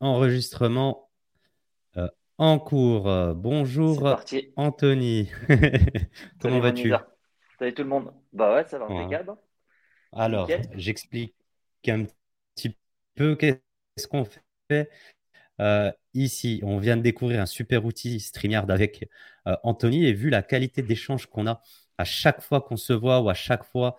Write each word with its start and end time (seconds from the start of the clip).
Enregistrement 0.00 1.08
euh, 1.96 2.08
en 2.38 2.58
cours. 2.58 3.08
Euh, 3.08 3.32
bonjour 3.34 4.02
parti. 4.02 4.52
Anthony. 4.56 5.30
Comment 6.40 6.60
vas-tu? 6.60 6.92
Salut 7.58 7.74
tout 7.74 7.82
le 7.82 7.88
monde. 7.88 8.12
Bah 8.32 8.54
ouais, 8.54 8.66
ça 8.68 8.78
va 8.78 8.86
impeccable. 8.86 9.30
hein. 9.30 9.38
Alors, 10.12 10.48
j'explique 10.74 11.34
un 11.88 12.04
petit 12.54 12.76
peu 13.14 13.36
qu'est-ce 13.36 14.06
qu'on 14.06 14.26
fait 14.68 14.90
euh, 15.60 15.90
ici. 16.12 16.60
On 16.62 16.78
vient 16.78 16.98
de 16.98 17.02
découvrir 17.02 17.40
un 17.40 17.46
super 17.46 17.84
outil 17.86 18.20
StreamYard 18.20 18.70
avec 18.70 19.08
euh, 19.46 19.56
Anthony 19.62 20.04
et 20.04 20.12
vu 20.12 20.28
la 20.28 20.42
qualité 20.42 20.82
d'échange 20.82 21.26
qu'on 21.26 21.46
a 21.46 21.62
à 21.96 22.04
chaque 22.04 22.42
fois 22.42 22.60
qu'on 22.60 22.76
se 22.76 22.92
voit 22.92 23.20
ou 23.20 23.30
à 23.30 23.34
chaque 23.34 23.64
fois 23.64 23.96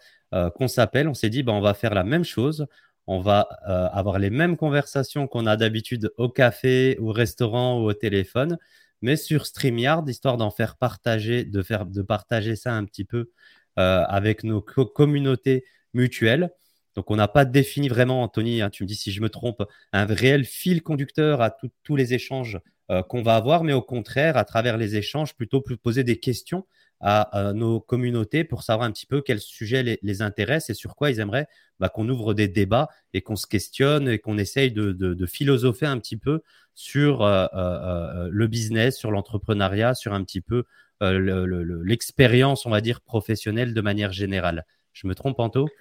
qu'on 0.55 0.68
s'appelle, 0.68 1.07
on 1.07 1.14
s'est 1.14 1.29
dit 1.29 1.41
bah, 1.41 1.54
on 1.54 1.61
va 1.61 1.73
faire 1.73 1.93
la 1.95 2.04
même 2.04 2.25
chose. 2.25 2.68
On 3.08 3.20
va 3.21 3.48
euh, 3.68 3.88
avoir 3.92 4.20
les 4.20 4.30
mêmes 4.30 4.58
conversations 4.58 5.28
qu'on 5.28 5.46
a 5.46 5.58
d'habitude 5.58 6.12
au 6.18 6.30
café, 6.30 6.98
au 7.00 7.12
restaurant 7.12 7.80
ou 7.81 7.86
au 7.86 7.94
téléphone, 7.94 8.58
mais 9.02 9.16
sur 9.16 9.45
StreamYard, 9.45 10.08
histoire 10.09 10.38
d'en 10.38 10.52
faire 10.52 10.76
partager, 10.77 11.45
de 11.45 11.62
faire 11.62 11.86
de 11.86 12.02
partager 12.02 12.55
ça 12.55 12.73
un 12.73 12.86
petit 12.86 13.05
peu 13.05 13.31
euh, 13.80 14.04
avec 14.08 14.44
nos 14.44 14.62
co- 14.62 14.86
communautés 14.86 15.66
mutuelles. 15.94 16.52
Donc, 16.95 17.12
on 17.12 17.16
n'a 17.16 17.28
pas 17.28 17.45
défini 17.45 17.90
vraiment, 17.90 18.23
Anthony, 18.23 18.62
hein, 18.62 18.70
tu 18.70 18.84
me 18.84 18.88
dis 18.88 18.95
si 18.95 19.12
je 19.12 19.22
me 19.22 19.30
trompe, 19.30 19.64
un 19.94 20.05
réel 20.05 20.45
fil 20.45 20.81
conducteur 20.81 21.42
à 21.42 21.55
tous 21.84 21.95
les 21.95 22.14
échanges 22.14 22.59
euh, 22.89 23.03
qu'on 23.03 23.22
va 23.22 23.36
avoir, 23.36 23.64
mais 23.64 23.73
au 23.73 23.81
contraire, 23.84 24.36
à 24.36 24.45
travers 24.45 24.78
les 24.78 24.95
échanges, 24.95 25.36
plutôt 25.36 25.62
poser 25.62 26.03
des 26.03 26.20
questions 26.20 26.66
à, 27.00 27.54
nos 27.54 27.80
communautés 27.80 28.44
pour 28.44 28.64
savoir 28.64 28.88
un 28.88 28.92
petit 28.92 29.06
peu 29.06 29.22
quels 29.22 29.40
sujets 29.40 29.84
les, 29.84 30.00
les 30.02 30.22
intéressent 30.22 30.72
et 30.72 30.74
sur 30.74 30.96
quoi 30.96 31.12
ils 31.12 31.20
aimeraient 31.20 31.48
bah, 31.80 31.90
qu'on 31.90 32.08
ouvre 32.10 32.34
des 32.34 32.48
débats 32.48 32.90
et 33.14 33.22
qu'on 33.22 33.36
se 33.36 33.48
questionne 33.48 34.10
et 34.10 34.20
qu'on 34.20 34.38
essaye 34.38 34.72
de, 34.72 34.92
de- 34.92 35.26
philosopher 35.28 35.86
un 35.86 36.00
petit 36.00 36.18
peu 36.18 36.42
sur 36.73 37.22
euh, 37.23 37.46
euh, 37.54 38.26
euh, 38.26 38.30
le 38.31 38.48
business, 38.48 38.98
sur 38.98 39.12
l'entrepreneuriat, 39.12 39.94
sur 39.94 40.14
un 40.14 40.23
petit 40.23 40.42
peu 40.42 40.64
le- 41.02 41.45
le- 41.45 41.64
le- 41.64 41.84
l'expérience, 41.84 42.66
on 42.66 42.72
va 42.72 42.81
dire, 42.81 43.02
professionnelle 43.02 43.73
de 43.76 43.82
manière 43.82 44.11
générale. 44.11 44.66
Je 44.94 45.06
me 45.08 45.14
trompe, 45.14 45.39
Anto? 45.39 45.76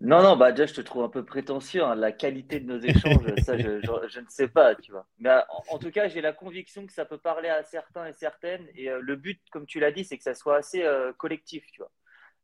Non, 0.00 0.22
non, 0.22 0.36
bah 0.36 0.52
déjà, 0.52 0.66
je 0.66 0.74
te 0.74 0.80
trouve 0.80 1.02
un 1.02 1.08
peu 1.08 1.24
prétentieux. 1.24 1.82
hein. 1.82 1.96
La 1.96 2.12
qualité 2.12 2.60
de 2.60 2.66
nos 2.66 2.78
échanges, 2.78 3.36
ça, 3.38 3.58
je, 3.58 3.80
je- 3.80 3.90
je 4.08 4.20
ne 4.20 4.26
sais 4.28 4.46
pas, 4.48 4.76
tu 4.76 4.92
vois. 4.92 5.06
Mais 5.18 5.28
euh, 5.30 5.40
en, 5.50 5.74
en 5.74 5.78
tout 5.78 5.90
cas, 5.90 6.06
j'ai 6.08 6.20
la 6.20 6.32
conviction 6.32 6.86
que 6.86 6.92
ça 6.92 7.04
peut 7.04 7.18
parler 7.18 7.48
à 7.48 7.64
certains 7.64 8.06
et 8.06 8.12
certaines. 8.14 8.68
Et 8.76 8.88
euh, 8.90 9.00
le 9.02 9.16
but, 9.16 9.40
comme 9.50 9.66
tu 9.66 9.80
l'as 9.80 9.90
dit, 9.90 10.04
c'est 10.04 10.16
que 10.16 10.22
ça 10.22 10.34
soit 10.34 10.56
assez 10.56 10.82
euh, 10.84 11.12
collectif, 11.14 11.64
tu 11.72 11.80
vois. 11.80 11.90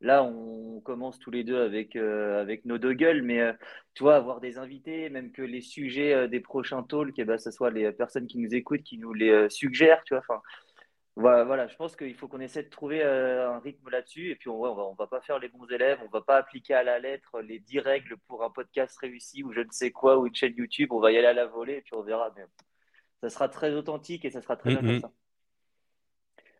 Là, 0.01 0.25
on 0.25 0.81
commence 0.83 1.19
tous 1.19 1.31
les 1.31 1.45
deux 1.45 1.61
avec, 1.63 1.97
euh, 1.97 2.41
avec 2.41 2.65
nos 2.67 2.79
deux 2.79 2.93
gueules, 2.95 3.23
mais 3.23 3.41
euh, 3.41 3.53
tu 3.95 4.03
vois, 4.03 4.17
avoir 4.17 4.41
des 4.41 4.59
invités, 4.59 5.09
même 5.09 5.33
que 5.33 5.43
les 5.43 5.61
sujets 5.63 6.13
euh, 6.15 6.29
des 6.29 6.41
prochains 6.41 6.83
talks, 6.83 7.19
eh 7.19 7.25
ben, 7.25 7.39
ce 7.39 7.51
soit 7.51 7.71
les 7.71 7.93
personnes 7.93 8.27
qui 8.27 8.39
nous 8.39 8.55
écoutent, 8.55 8.83
qui 8.83 8.99
nous 8.99 9.15
les 9.15 9.31
euh, 9.31 9.49
suggèrent, 9.49 10.03
tu 10.05 10.15
vois. 10.15 10.21
Enfin, 10.29 10.43
Voilà, 11.17 11.45
voilà, 11.45 11.69
je 11.69 11.77
pense 11.77 11.95
qu'il 11.95 12.15
faut 12.17 12.27
qu'on 12.27 12.41
essaie 12.41 12.65
de 12.65 12.69
trouver 12.71 13.01
euh, 13.05 13.49
un 13.53 13.61
rythme 13.61 13.89
là-dessus. 13.89 14.31
Et 14.31 14.35
puis, 14.37 14.49
on, 14.49 14.59
ouais, 14.59 14.69
on 14.69 14.75
va, 14.75 14.83
on 14.83 14.95
va 14.95 15.07
pas 15.07 15.21
faire 15.21 15.39
les 15.39 15.49
bons 15.49 15.67
élèves, 15.69 16.01
on 16.05 16.09
va 16.09 16.23
pas 16.23 16.37
appliquer 16.37 16.75
à 16.75 16.83
la 16.83 16.99
lettre 16.99 17.41
les 17.41 17.61
10 17.61 17.79
règles 17.79 18.17
pour 18.27 18.43
un 18.43 18.51
podcast 18.51 18.99
réussi 18.99 19.45
ou 19.45 19.53
je 19.53 19.61
ne 19.61 19.71
sais 19.71 19.93
quoi, 19.93 20.19
ou 20.19 20.27
une 20.27 20.35
chaîne 20.35 20.55
YouTube. 20.57 20.89
On 20.93 20.99
va 20.99 21.13
y 21.13 21.17
aller 21.17 21.29
à 21.29 21.33
la 21.33 21.47
volée 21.47 21.75
et 21.75 21.81
puis 21.83 21.95
on 21.95 22.03
verra. 22.03 22.33
Mais 22.37 22.43
ça 23.23 23.31
sera 23.31 23.49
très 23.49 23.73
authentique 23.75 24.25
et 24.25 24.31
ça 24.31 24.43
sera 24.43 24.57
très 24.57 24.71
Mm 24.71 24.73
bien 24.75 24.81
comme 24.83 24.97
-mm, 24.97 25.01
ça. 25.03 25.13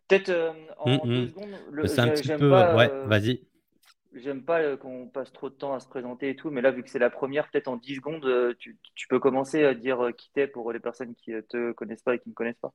Peut-être 0.07 0.29
euh, 0.29 0.53
mm 0.53 0.99
en 0.99 1.05
deux 1.05 1.27
secondes, 1.27 1.55
le- 1.71 1.87
C'est 1.87 1.99
un 1.99 2.07
petit 2.09 2.23
j'aime 2.23 2.39
peu... 2.39 2.49
pas, 2.49 2.75
Ouais, 2.75 2.89
euh, 2.91 3.05
vas-y. 3.07 3.41
j'aime 4.13 4.45
pas 4.45 4.77
qu'on 4.77 5.09
passe 5.09 5.33
trop 5.33 5.49
de 5.49 5.55
temps 5.55 5.73
à 5.73 5.81
se 5.81 5.89
présenter 5.89 6.29
et 6.29 6.35
tout. 6.37 6.49
Mais 6.49 6.61
là, 6.61 6.71
vu 6.71 6.81
que 6.81 6.89
c'est 6.89 6.99
la 6.99 7.09
première, 7.09 7.49
peut-être 7.51 7.67
en 7.67 7.75
10 7.75 7.95
secondes, 7.95 8.55
tu, 8.57 8.77
tu 8.95 9.07
peux 9.09 9.19
commencer 9.19 9.65
à 9.65 9.73
dire 9.73 10.11
qui 10.17 10.31
t'es 10.31 10.47
pour 10.47 10.71
les 10.71 10.79
personnes 10.79 11.13
qui 11.15 11.33
te 11.49 11.73
connaissent 11.73 12.03
pas 12.03 12.15
et 12.15 12.19
qui 12.19 12.29
ne 12.29 12.31
me 12.31 12.35
connaissent 12.35 12.61
pas. 12.61 12.71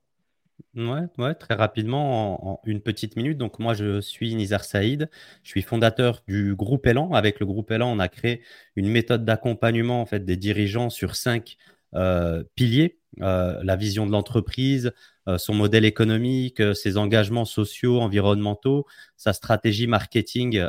Ouais, 0.74 1.02
ouais, 1.18 1.34
très 1.34 1.54
rapidement, 1.54 2.52
en, 2.52 2.60
une 2.64 2.80
petite 2.80 3.16
minute. 3.16 3.38
Donc, 3.38 3.58
moi, 3.58 3.74
je 3.74 4.00
suis 4.00 4.34
Nizar 4.34 4.64
Saïd. 4.64 5.10
Je 5.42 5.48
suis 5.48 5.62
fondateur 5.62 6.22
du 6.28 6.54
groupe 6.54 6.86
Elan. 6.86 7.12
Avec 7.12 7.40
le 7.40 7.46
groupe 7.46 7.70
Elan, 7.70 7.90
on 7.92 7.98
a 7.98 8.08
créé 8.08 8.42
une 8.76 8.88
méthode 8.88 9.24
d'accompagnement 9.24 10.00
en 10.00 10.06
fait, 10.06 10.24
des 10.24 10.36
dirigeants 10.36 10.90
sur 10.90 11.16
cinq 11.16 11.56
euh, 11.94 12.44
piliers. 12.54 12.98
Euh, 13.22 13.60
la 13.64 13.74
vision 13.74 14.06
de 14.06 14.12
l'entreprise, 14.12 14.92
euh, 15.26 15.36
son 15.36 15.54
modèle 15.54 15.84
économique, 15.84 16.62
ses 16.74 16.96
engagements 16.96 17.44
sociaux, 17.44 18.00
environnementaux, 18.00 18.86
sa 19.16 19.32
stratégie 19.32 19.88
marketing 19.88 20.64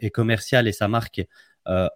et 0.00 0.10
commerciale 0.10 0.68
et 0.68 0.72
sa 0.72 0.88
marque 0.88 1.22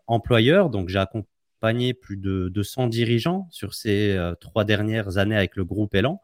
employeur. 0.07 0.69
Donc, 0.71 0.89
j'ai 0.89 0.99
accompagné 0.99 1.95
plus 1.95 2.17
de 2.17 2.49
200 2.49 2.89
dirigeants 2.89 3.49
sur 3.51 3.75
ces 3.75 4.19
trois 4.41 4.65
dernières 4.65 5.17
années 5.17 5.37
avec 5.37 5.57
le 5.57 5.65
groupe 5.65 5.95
Elan. 5.95 6.23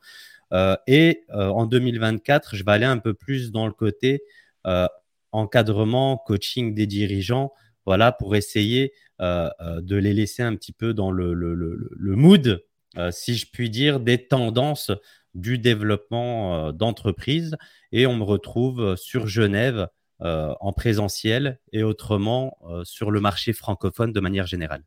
Euh, 0.52 0.76
et 0.86 1.24
euh, 1.30 1.48
en 1.48 1.66
2024, 1.66 2.56
je 2.56 2.64
vais 2.64 2.72
aller 2.72 2.84
un 2.84 2.98
peu 2.98 3.14
plus 3.14 3.50
dans 3.50 3.66
le 3.66 3.72
côté 3.72 4.22
euh, 4.66 4.86
encadrement, 5.32 6.16
coaching 6.16 6.74
des 6.74 6.86
dirigeants, 6.86 7.52
voilà, 7.84 8.12
pour 8.12 8.34
essayer 8.34 8.92
de 9.18 9.96
les 9.96 10.12
laisser 10.12 10.42
un 10.42 10.54
petit 10.56 10.72
peu 10.72 10.92
dans 10.92 11.10
le, 11.10 11.34
mood, 12.16 12.64
si 13.10 13.36
je 13.36 13.46
puis 13.50 13.70
dire, 13.70 14.00
des 14.00 14.26
tendances 14.26 14.90
du 15.34 15.58
développement 15.58 16.72
d'entreprise. 16.72 17.56
Et 17.92 18.06
on 18.06 18.16
me 18.16 18.24
retrouve 18.24 18.96
sur 18.96 19.28
Genève 19.28 19.88
en 20.18 20.72
présentiel 20.72 21.60
et 21.72 21.82
autrement 21.84 22.58
sur 22.84 23.10
le 23.10 23.20
marché 23.20 23.52
francophone 23.52 24.12
de 24.12 24.20
manière 24.20 24.46
générale. 24.46 24.82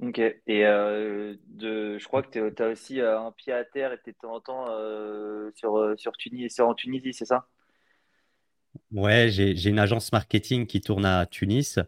Ok. 0.00 0.18
Et 0.18 0.64
euh, 0.64 1.34
de, 1.48 1.98
je 1.98 2.04
crois 2.06 2.22
que 2.22 2.48
tu 2.48 2.62
as 2.62 2.68
aussi 2.68 3.00
euh, 3.00 3.20
un 3.20 3.32
pied 3.32 3.52
à 3.52 3.64
terre 3.64 3.92
et 3.92 3.98
tu 4.02 4.10
es 4.10 4.12
de 4.12 4.18
temps 4.18 4.34
en 4.34 4.40
temps 4.40 4.66
euh, 4.70 5.50
sur, 5.54 5.94
sur 5.98 6.12
Tunis, 6.12 6.58
en 6.60 6.72
Tunisie, 6.74 7.12
c'est 7.12 7.26
ça? 7.26 7.46
Ouais, 8.92 9.28
j'ai, 9.30 9.68
une 9.68 9.78
agence 9.78 10.10
marketing 10.10 10.66
qui 10.66 10.80
tourne 10.80 11.04
à 11.04 11.26
Tunis. 11.26 11.78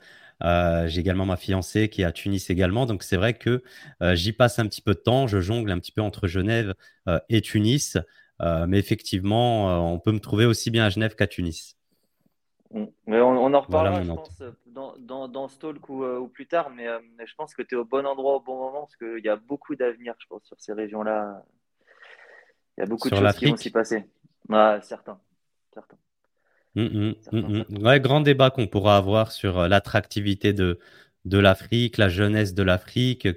J'ai 0.43 1.01
également 1.01 1.25
ma 1.25 1.37
fiancée 1.37 1.89
qui 1.89 2.03
est 2.03 2.05
à 2.05 2.13
Tunis 2.13 2.51
également. 2.51 2.85
Donc, 2.87 3.03
c'est 3.03 3.17
vrai 3.17 3.35
que 3.35 3.63
j'y 4.15 4.33
passe 4.33 4.59
un 4.59 4.67
petit 4.67 4.83
peu 4.83 4.93
de 4.93 4.99
temps. 4.99 5.27
Je 5.27 5.41
jongle 5.41 5.71
un 5.71 5.79
petit 5.79 5.93
peu 5.93 6.03
entre 6.03 6.27
Genève 6.27 6.75
et 7.29 7.41
Tunis. 7.41 7.97
Mais 8.41 8.79
effectivement, 8.79 9.93
on 9.93 10.01
peut 10.01 10.11
me 10.11 10.19
trouver 10.19 10.45
aussi 10.45 10.71
bien 10.73 10.85
à 10.85 10.91
Genève 10.91 11.15
qu'à 11.15 11.29
Tunis. 11.29 11.77
Mm. 12.73 12.85
Mais 13.07 13.21
on, 13.21 13.31
on 13.31 13.55
en 13.55 13.61
reparlera, 13.61 14.03
je 14.03 14.13
pense, 14.13 14.43
dans, 14.67 14.95
dans, 14.99 15.29
dans 15.29 15.49
ce 15.49 15.59
talk 15.59 15.89
ou, 15.89 16.05
euh, 16.05 16.19
ou 16.19 16.29
plus 16.29 16.47
tard, 16.47 16.71
mais 16.71 16.89
euh, 16.89 16.99
je 17.25 17.35
pense 17.35 17.55
que 17.55 17.63
tu 17.63 17.75
es 17.75 17.79
au 17.79 17.85
bon 17.85 18.07
endroit 18.07 18.37
au 18.37 18.41
bon 18.41 18.59
moment 18.59 18.81
parce 18.81 18.97
qu'il 18.97 19.25
y 19.25 19.29
a 19.29 19.37
beaucoup 19.37 19.77
d'avenir, 19.77 20.15
je 20.19 20.27
pense, 20.27 20.45
sur 20.45 20.59
ces 20.59 20.73
régions-là. 20.73 21.45
Il 22.77 22.81
y 22.81 22.85
a 22.85 22.87
beaucoup 22.87 23.11
de 23.11 23.17
choses 23.17 23.37
qui 23.37 23.47
vont 23.47 23.57
s'y 23.57 23.71
passer. 23.71 24.09
Certains, 24.49 24.81
certains, 24.81 25.21
certains. 25.73 25.97
hum. 27.33 27.65
Ouais, 27.83 28.01
grand 28.01 28.21
débat 28.23 28.51
qu'on 28.51 28.67
pourra 28.67 28.97
avoir 28.97 29.33
sur 29.33 29.59
euh, 29.59 29.69
l'attractivité 29.69 30.53
de, 30.53 30.79
de 31.25 31.39
l'Afrique, 31.39 31.99
la 31.99 32.09
jeunesse 32.09 32.55
de 32.55 32.63
l'Afrique, 32.63 33.29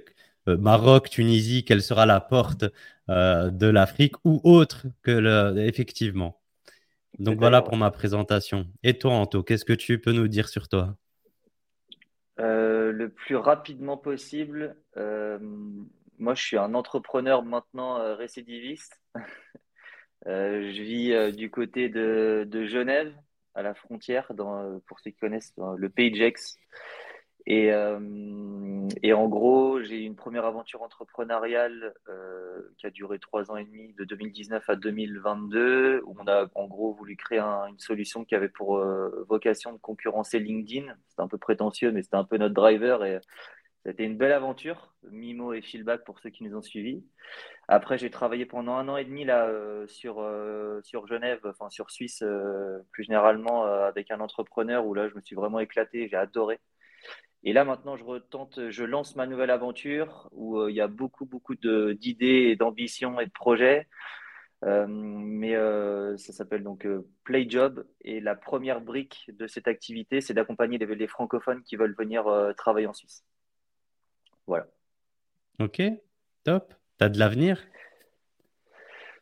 euh, 0.48 0.56
Maroc, 0.56 1.10
Tunisie, 1.10 1.64
quelle 1.64 1.82
sera 1.82 2.06
la 2.06 2.20
porte 2.20 2.64
euh, 3.10 3.50
de 3.50 3.66
l'Afrique 3.66 4.14
ou 4.24 4.40
autre 4.44 4.86
que 5.02 5.10
le, 5.10 5.58
effectivement. 5.58 6.40
Donc 7.18 7.38
voilà 7.38 7.62
pour 7.62 7.76
ma 7.76 7.90
présentation. 7.90 8.66
Et 8.82 8.98
toi, 8.98 9.12
Anto, 9.12 9.42
qu'est-ce 9.42 9.64
que 9.64 9.72
tu 9.72 10.00
peux 10.00 10.12
nous 10.12 10.28
dire 10.28 10.48
sur 10.48 10.68
toi? 10.68 10.96
Euh, 12.38 12.92
le 12.92 13.08
plus 13.08 13.36
rapidement 13.36 13.96
possible, 13.96 14.76
euh, 14.98 15.38
moi 16.18 16.34
je 16.34 16.42
suis 16.42 16.58
un 16.58 16.74
entrepreneur 16.74 17.42
maintenant 17.42 17.98
euh, 17.98 18.14
récidiviste. 18.14 19.00
Je 20.28 20.82
vis 20.82 21.36
du 21.36 21.52
côté 21.52 21.88
de, 21.88 22.44
de 22.48 22.66
Genève, 22.66 23.14
à 23.54 23.62
la 23.62 23.74
frontière, 23.74 24.26
dans, 24.34 24.80
pour 24.88 24.98
ceux 24.98 25.12
qui 25.12 25.16
connaissent, 25.18 25.54
dans 25.56 25.74
le 25.74 25.88
pays 25.88 26.10
de 26.10 26.16
Gex. 26.16 26.58
Et, 27.48 27.72
euh, 27.72 28.88
et 29.02 29.12
en 29.12 29.28
gros, 29.28 29.80
j'ai 29.82 30.02
eu 30.02 30.04
une 30.06 30.16
première 30.16 30.44
aventure 30.46 30.82
entrepreneuriale 30.82 31.94
euh, 32.08 32.60
qui 32.76 32.86
a 32.86 32.90
duré 32.90 33.18
trois 33.20 33.50
ans 33.52 33.56
et 33.56 33.64
demi, 33.64 33.92
de 33.94 34.04
2019 34.04 34.68
à 34.68 34.74
2022, 34.76 36.02
où 36.06 36.16
on 36.18 36.26
a 36.26 36.48
en 36.56 36.66
gros 36.66 36.92
voulu 36.94 37.16
créer 37.16 37.38
un- 37.38 37.66
une 37.68 37.78
solution 37.78 38.24
qui 38.24 38.34
avait 38.34 38.48
pour 38.48 38.78
euh, 38.78 39.24
vocation 39.28 39.72
de 39.72 39.78
concurrencer 39.78 40.40
LinkedIn. 40.40 40.92
C'était 41.08 41.22
un 41.22 41.28
peu 41.28 41.38
prétentieux, 41.38 41.92
mais 41.92 42.02
c'était 42.02 42.16
un 42.16 42.24
peu 42.24 42.36
notre 42.36 42.54
driver 42.54 43.04
et 43.04 43.20
c'était 43.86 44.04
une 44.04 44.16
belle 44.18 44.32
aventure. 44.32 44.94
Mimo 45.10 45.52
et 45.52 45.62
feedback 45.62 46.04
pour 46.04 46.18
ceux 46.20 46.30
qui 46.30 46.44
nous 46.44 46.56
ont 46.56 46.62
suivis. 46.62 47.04
Après, 47.68 47.98
j'ai 47.98 48.10
travaillé 48.10 48.46
pendant 48.46 48.74
un 48.76 48.88
an 48.88 48.96
et 48.96 49.04
demi 49.04 49.24
là 49.24 49.50
sur 49.88 50.24
sur 50.84 51.06
Genève, 51.08 51.40
enfin 51.44 51.70
sur 51.70 51.90
Suisse 51.90 52.24
plus 52.92 53.04
généralement 53.04 53.64
avec 53.64 54.10
un 54.10 54.20
entrepreneur 54.20 54.86
où 54.86 54.94
là 54.94 55.08
je 55.08 55.14
me 55.16 55.20
suis 55.22 55.36
vraiment 55.36 55.60
éclaté, 55.60 56.08
j'ai 56.08 56.16
adoré. 56.16 56.60
Et 57.46 57.52
là 57.52 57.64
maintenant 57.64 57.96
je 57.96 58.02
retente, 58.02 58.70
je 58.70 58.82
lance 58.82 59.14
ma 59.14 59.24
nouvelle 59.24 59.50
aventure 59.50 60.28
où 60.32 60.58
euh, 60.58 60.68
il 60.68 60.74
y 60.74 60.80
a 60.80 60.88
beaucoup 60.88 61.24
beaucoup 61.24 61.54
d'idées 61.54 62.56
d'ambitions 62.56 63.20
et 63.20 63.26
de 63.26 63.30
projets. 63.30 63.86
Euh, 64.64 64.86
mais 64.88 65.54
euh, 65.54 66.16
ça 66.16 66.32
s'appelle 66.32 66.64
donc 66.64 66.88
Play 67.22 67.46
Job 67.48 67.86
et 68.00 68.20
la 68.20 68.34
première 68.34 68.80
brique 68.80 69.30
de 69.32 69.46
cette 69.46 69.68
activité, 69.68 70.20
c'est 70.20 70.34
d'accompagner 70.34 70.76
les, 70.76 70.86
les 70.86 71.06
francophones 71.06 71.62
qui 71.62 71.76
veulent 71.76 71.94
venir 71.96 72.24
travailler 72.56 72.88
en 72.88 72.94
Suisse. 72.94 73.24
Voilà. 74.48 74.66
Ok, 75.60 75.80
top. 76.42 76.74
Tu 76.98 77.04
as 77.04 77.08
de 77.08 77.18
l'avenir? 77.18 77.62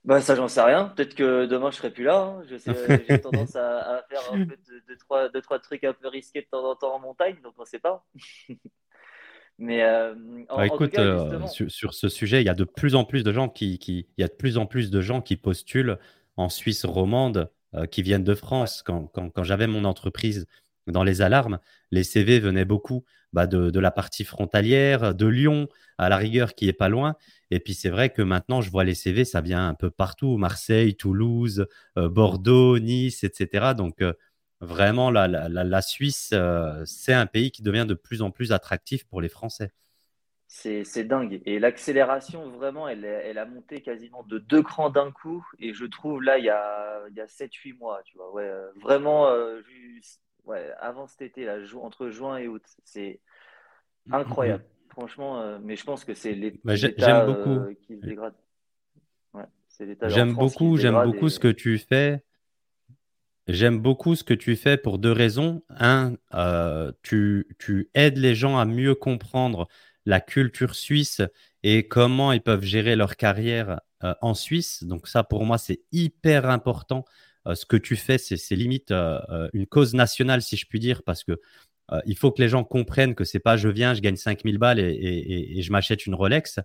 Bah 0.05 0.21
ça 0.21 0.35
j'en 0.35 0.49
sais 0.49 0.61
rien. 0.61 0.89
Peut-être 0.91 1.15
que 1.15 1.47
demain 1.47 1.71
je 1.71 1.77
serai 1.77 1.91
plus 1.91 2.05
là. 2.05 2.21
hein. 2.23 2.43
Je 2.49 2.59
sais, 2.59 3.05
j'ai 3.07 3.19
tendance 3.21 3.57
à, 3.57 3.79
à 3.99 4.03
faire 4.03 4.31
un 4.31 4.39
peu 4.47 4.57
de, 4.57 4.83
de 4.87 4.95
trois, 4.99 5.31
deux, 5.31 5.41
trois 5.41 5.59
trucs 5.59 5.83
un 5.85 5.95
peu 5.95 6.09
risqués 6.09 6.43
de 6.43 6.47
temps 6.47 6.65
en 6.71 6.77
temps 6.77 6.95
en 6.95 6.99
montagne, 7.01 7.41
donc 7.43 7.55
on 7.59 7.65
sait 7.65 7.79
pas. 7.79 8.05
Mais 9.59 9.83
euh, 9.85 10.15
en, 10.51 10.57
Bah, 10.57 10.67
en 10.69 10.79
tout 10.79 10.91
écoute, 10.91 10.99
euh, 10.99 11.47
sur, 11.47 11.71
sur 11.71 11.95
ce 11.95 12.09
sujet, 12.09 12.41
il 12.43 12.47
y 12.47 12.49
a 12.49 12.55
de 12.55 12.65
plus 12.65 12.95
en 12.95 13.05
plus 13.05 13.25
de 13.25 13.33
gens 13.33 13.49
qui, 13.49 13.79
qui- 13.79 14.07
il 14.17 14.21
y 14.21 14.25
a 14.25 14.29
de 14.29 14.33
plus 14.33 14.57
en 14.57 14.67
plus 14.67 14.91
de 14.91 15.01
gens 15.01 15.21
qui 15.21 15.37
postulent 15.37 15.99
en 16.37 16.49
Suisse 16.49 16.85
romande, 16.85 17.51
euh, 17.75 17.87
qui 17.87 18.03
viennent 18.03 18.23
de 18.25 18.35
France. 18.35 18.83
Quand, 18.85 19.07
quand- 19.09 19.31
quand 19.31 19.43
j'avais 19.43 19.67
mon 19.67 19.85
entreprise 19.85 20.47
dans 20.87 21.03
les 21.03 21.23
alarmes, 21.23 21.59
les 21.91 22.05
CV 22.05 22.39
venaient 22.39 22.65
beaucoup 22.65 23.05
bah, 23.35 23.47
de, 23.47 23.79
la 23.81 23.91
partie 23.91 24.25
frontalière, 24.25 25.15
de 25.15 25.27
Lyon, 25.27 25.69
à 25.99 26.09
la 26.09 26.17
rigueur, 26.17 26.55
qui 26.55 26.69
est 26.69 26.73
pas 26.73 26.89
loin. 26.89 27.17
Et 27.51 27.61
puis 27.61 27.75
c'est 27.75 27.91
vrai 27.91 28.11
que 28.11 28.23
maintenant, 28.23 28.61
je 28.63 28.71
vois 28.71 28.85
les 28.85 28.95
CV, 28.95 29.25
ça 29.25 29.41
vient 29.43 29.69
un 29.69 29.75
peu 29.75 29.91
partout, 29.91 30.37
Marseille, 30.39 30.97
Toulouse, 30.97 31.67
euh, 31.99 32.09
Bordeaux, 32.09 32.79
Nice, 32.79 33.25
etc. 33.25 33.75
Donc 33.75 34.01
euh, 34.03 34.15
vraiment, 34.61 35.11
la, 35.11 35.29
la, 35.29 35.49
la- 35.49 35.83
Suisse, 35.83 36.31
euh, 36.33 36.83
c'est 36.87 37.13
un 37.13 37.27
pays 37.27 37.51
qui 37.51 37.63
devient 37.63 37.87
de 37.89 37.95
plus 37.95 38.23
en 38.23 38.31
plus 38.31 38.53
attractif 38.53 39.05
pour 39.05 39.21
les 39.21 39.29
Français. 39.29 39.73
c'est 40.49 41.05
dingue. 41.05 41.43
Et 41.47 41.59
l'accélération 41.59 42.49
vraiment, 42.51 42.89
elle, 42.89 43.05
elle 43.05 43.39
a 43.39 43.45
monté 43.47 43.81
quasiment 43.83 44.23
de 44.25 44.39
deux 44.39 44.63
crans 44.63 44.91
d'un 44.91 45.11
coup. 45.11 45.45
Et 45.59 45.75
je 45.75 45.85
trouve 45.85 46.23
là 46.23 46.39
il 46.39 46.45
y 46.45 46.51
a 46.51 47.03
a 47.23 47.29
sept 47.29 47.53
huit 47.55 47.73
mois, 47.75 48.03
tu 48.05 48.17
vois. 48.17 48.33
Ouais, 48.33 48.51
vraiment 48.81 49.29
ouais, 50.47 50.71
avant 50.81 51.07
cet 51.07 51.23
été 51.23 51.45
là, 51.45 51.63
ju- 51.63 51.77
entre 51.77 52.09
juin 52.11 52.39
et 52.39 52.49
août, 52.49 52.63
c'est 52.85 53.21
mm. 54.07 54.15
incroyable. 54.15 54.65
Franchement, 54.91 55.41
euh, 55.41 55.59
mais 55.63 55.77
je 55.77 55.85
pense 55.85 56.05
que 56.05 56.15
c'est 56.15 56.35
Bah, 56.65 56.75
l'État 56.75 57.27
beaucoup. 57.27 57.51
euh, 57.51 57.75
qui 57.87 57.97
se 57.97 58.03
dégrade. 58.07 58.35
Ouais, 59.33 59.45
J'aime 60.09 60.35
beaucoup, 60.35 60.77
j'aime 60.77 61.03
beaucoup 61.05 61.29
ce 61.29 61.39
que 61.39 61.49
tu 61.49 61.79
fais. 61.79 62.23
J'aime 63.47 63.79
beaucoup 63.79 64.15
ce 64.15 64.25
que 64.25 64.33
tu 64.33 64.57
fais 64.57 64.77
pour 64.79 64.99
deux 64.99 65.13
raisons. 65.13 65.63
Un, 65.69 66.15
euh, 66.33 66.93
tu, 67.03 67.47
tu 67.59 67.91
aides 67.95 68.17
les 68.17 68.35
gens 68.35 68.57
à 68.57 68.65
mieux 68.65 68.95
comprendre 68.95 69.69
la 70.07 70.21
culture 70.21 70.75
suisse 70.75 71.21
et 71.63 71.87
comment 71.89 72.33
ils 72.33 72.41
peuvent 72.41 72.63
gérer 72.65 72.97
leur 72.97 73.17
carrière 73.17 73.81
en 74.21 74.35
Suisse. 74.35 74.85
Donc 74.85 75.09
ça, 75.09 75.25
pour 75.25 75.45
moi, 75.45 75.59
c'est 75.59 75.81
hyper 75.93 76.49
important. 76.49 77.05
Euh, 77.47 77.55
ce 77.55 77.67
que 77.67 77.77
tu 77.77 77.97
fais, 77.97 78.19
c'est 78.19 78.57
limite 78.57 78.91
euh, 78.91 79.21
euh, 79.31 79.49
une 79.53 79.67
cause 79.67 79.95
nationale, 79.95 80.43
si 80.43 80.57
je 80.57 80.67
puis 80.67 80.81
dire, 80.81 81.03
parce 81.03 81.25
que 81.25 81.41
il 82.07 82.17
faut 82.17 82.33
que 82.33 82.41
les 82.41 82.49
gens 82.49 82.65
comprennent 82.65 83.15
que 83.15 83.25
c'est 83.25 83.39
pas 83.39 83.59
je 83.59 83.69
viens, 83.69 83.93
je 83.93 84.01
gagne 84.01 84.17
5000 84.17 84.57
balles 84.57 84.81
et, 84.81 85.61
je 85.61 85.71
m'achète 85.71 86.07
une 86.07 86.15
Rolex. 86.15 86.59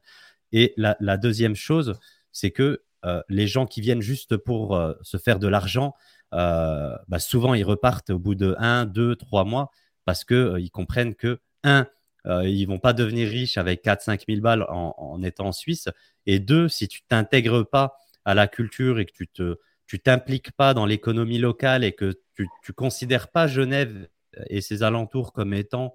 Et 0.53 0.73
la, 0.77 1.17
deuxième 1.17 1.55
chose, 1.55 1.99
c'est 2.31 2.51
que 2.51 2.81
les 3.27 3.45
gens 3.45 3.65
qui 3.65 3.81
viennent 3.81 4.01
juste 4.01 4.37
pour 4.37 4.81
se 5.01 5.17
faire 5.17 5.37
de 5.37 5.47
l'argent, 5.49 5.93
bah, 6.31 7.19
souvent 7.19 7.53
ils 7.53 7.65
repartent 7.65 8.11
au 8.11 8.17
bout 8.17 8.33
de 8.33 8.55
un, 8.59 8.85
deux, 8.85 9.17
trois 9.17 9.43
mois 9.43 9.71
parce 10.05 10.23
euh, 10.31 10.57
ils 10.57 10.71
comprennent 10.71 11.15
que 11.15 11.41
un, 11.63 11.85
ils 12.25 12.65
vont 12.65 12.79
pas 12.79 12.93
devenir 12.93 13.27
riches 13.29 13.57
avec 13.57 13.81
4 13.81 14.01
5 14.01 14.23
000 14.25 14.39
balles 14.39 14.63
en, 14.69 14.95
en 14.97 15.21
étant 15.21 15.47
en 15.47 15.51
Suisse. 15.51 15.89
Et 16.27 16.39
deux, 16.39 16.69
si 16.69 16.87
tu 16.87 17.01
t'intègres 17.09 17.69
pas 17.69 17.97
à 18.23 18.33
la 18.35 18.47
culture 18.47 18.99
et 18.99 19.05
que 19.05 19.11
tu 19.11 19.27
te, 19.27 19.57
tu 19.89 19.99
t'impliques 19.99 20.51
pas 20.51 20.75
dans 20.75 20.85
l'économie 20.85 21.39
locale 21.39 21.83
et 21.83 21.93
que 21.93 22.13
tu, 22.35 22.47
tu 22.63 22.73
considères 22.73 23.29
pas 23.29 23.47
Genève 23.47 24.07
et 24.47 24.61
ses 24.61 24.83
alentours 24.83 25.33
comme 25.33 25.51
étant, 25.51 25.93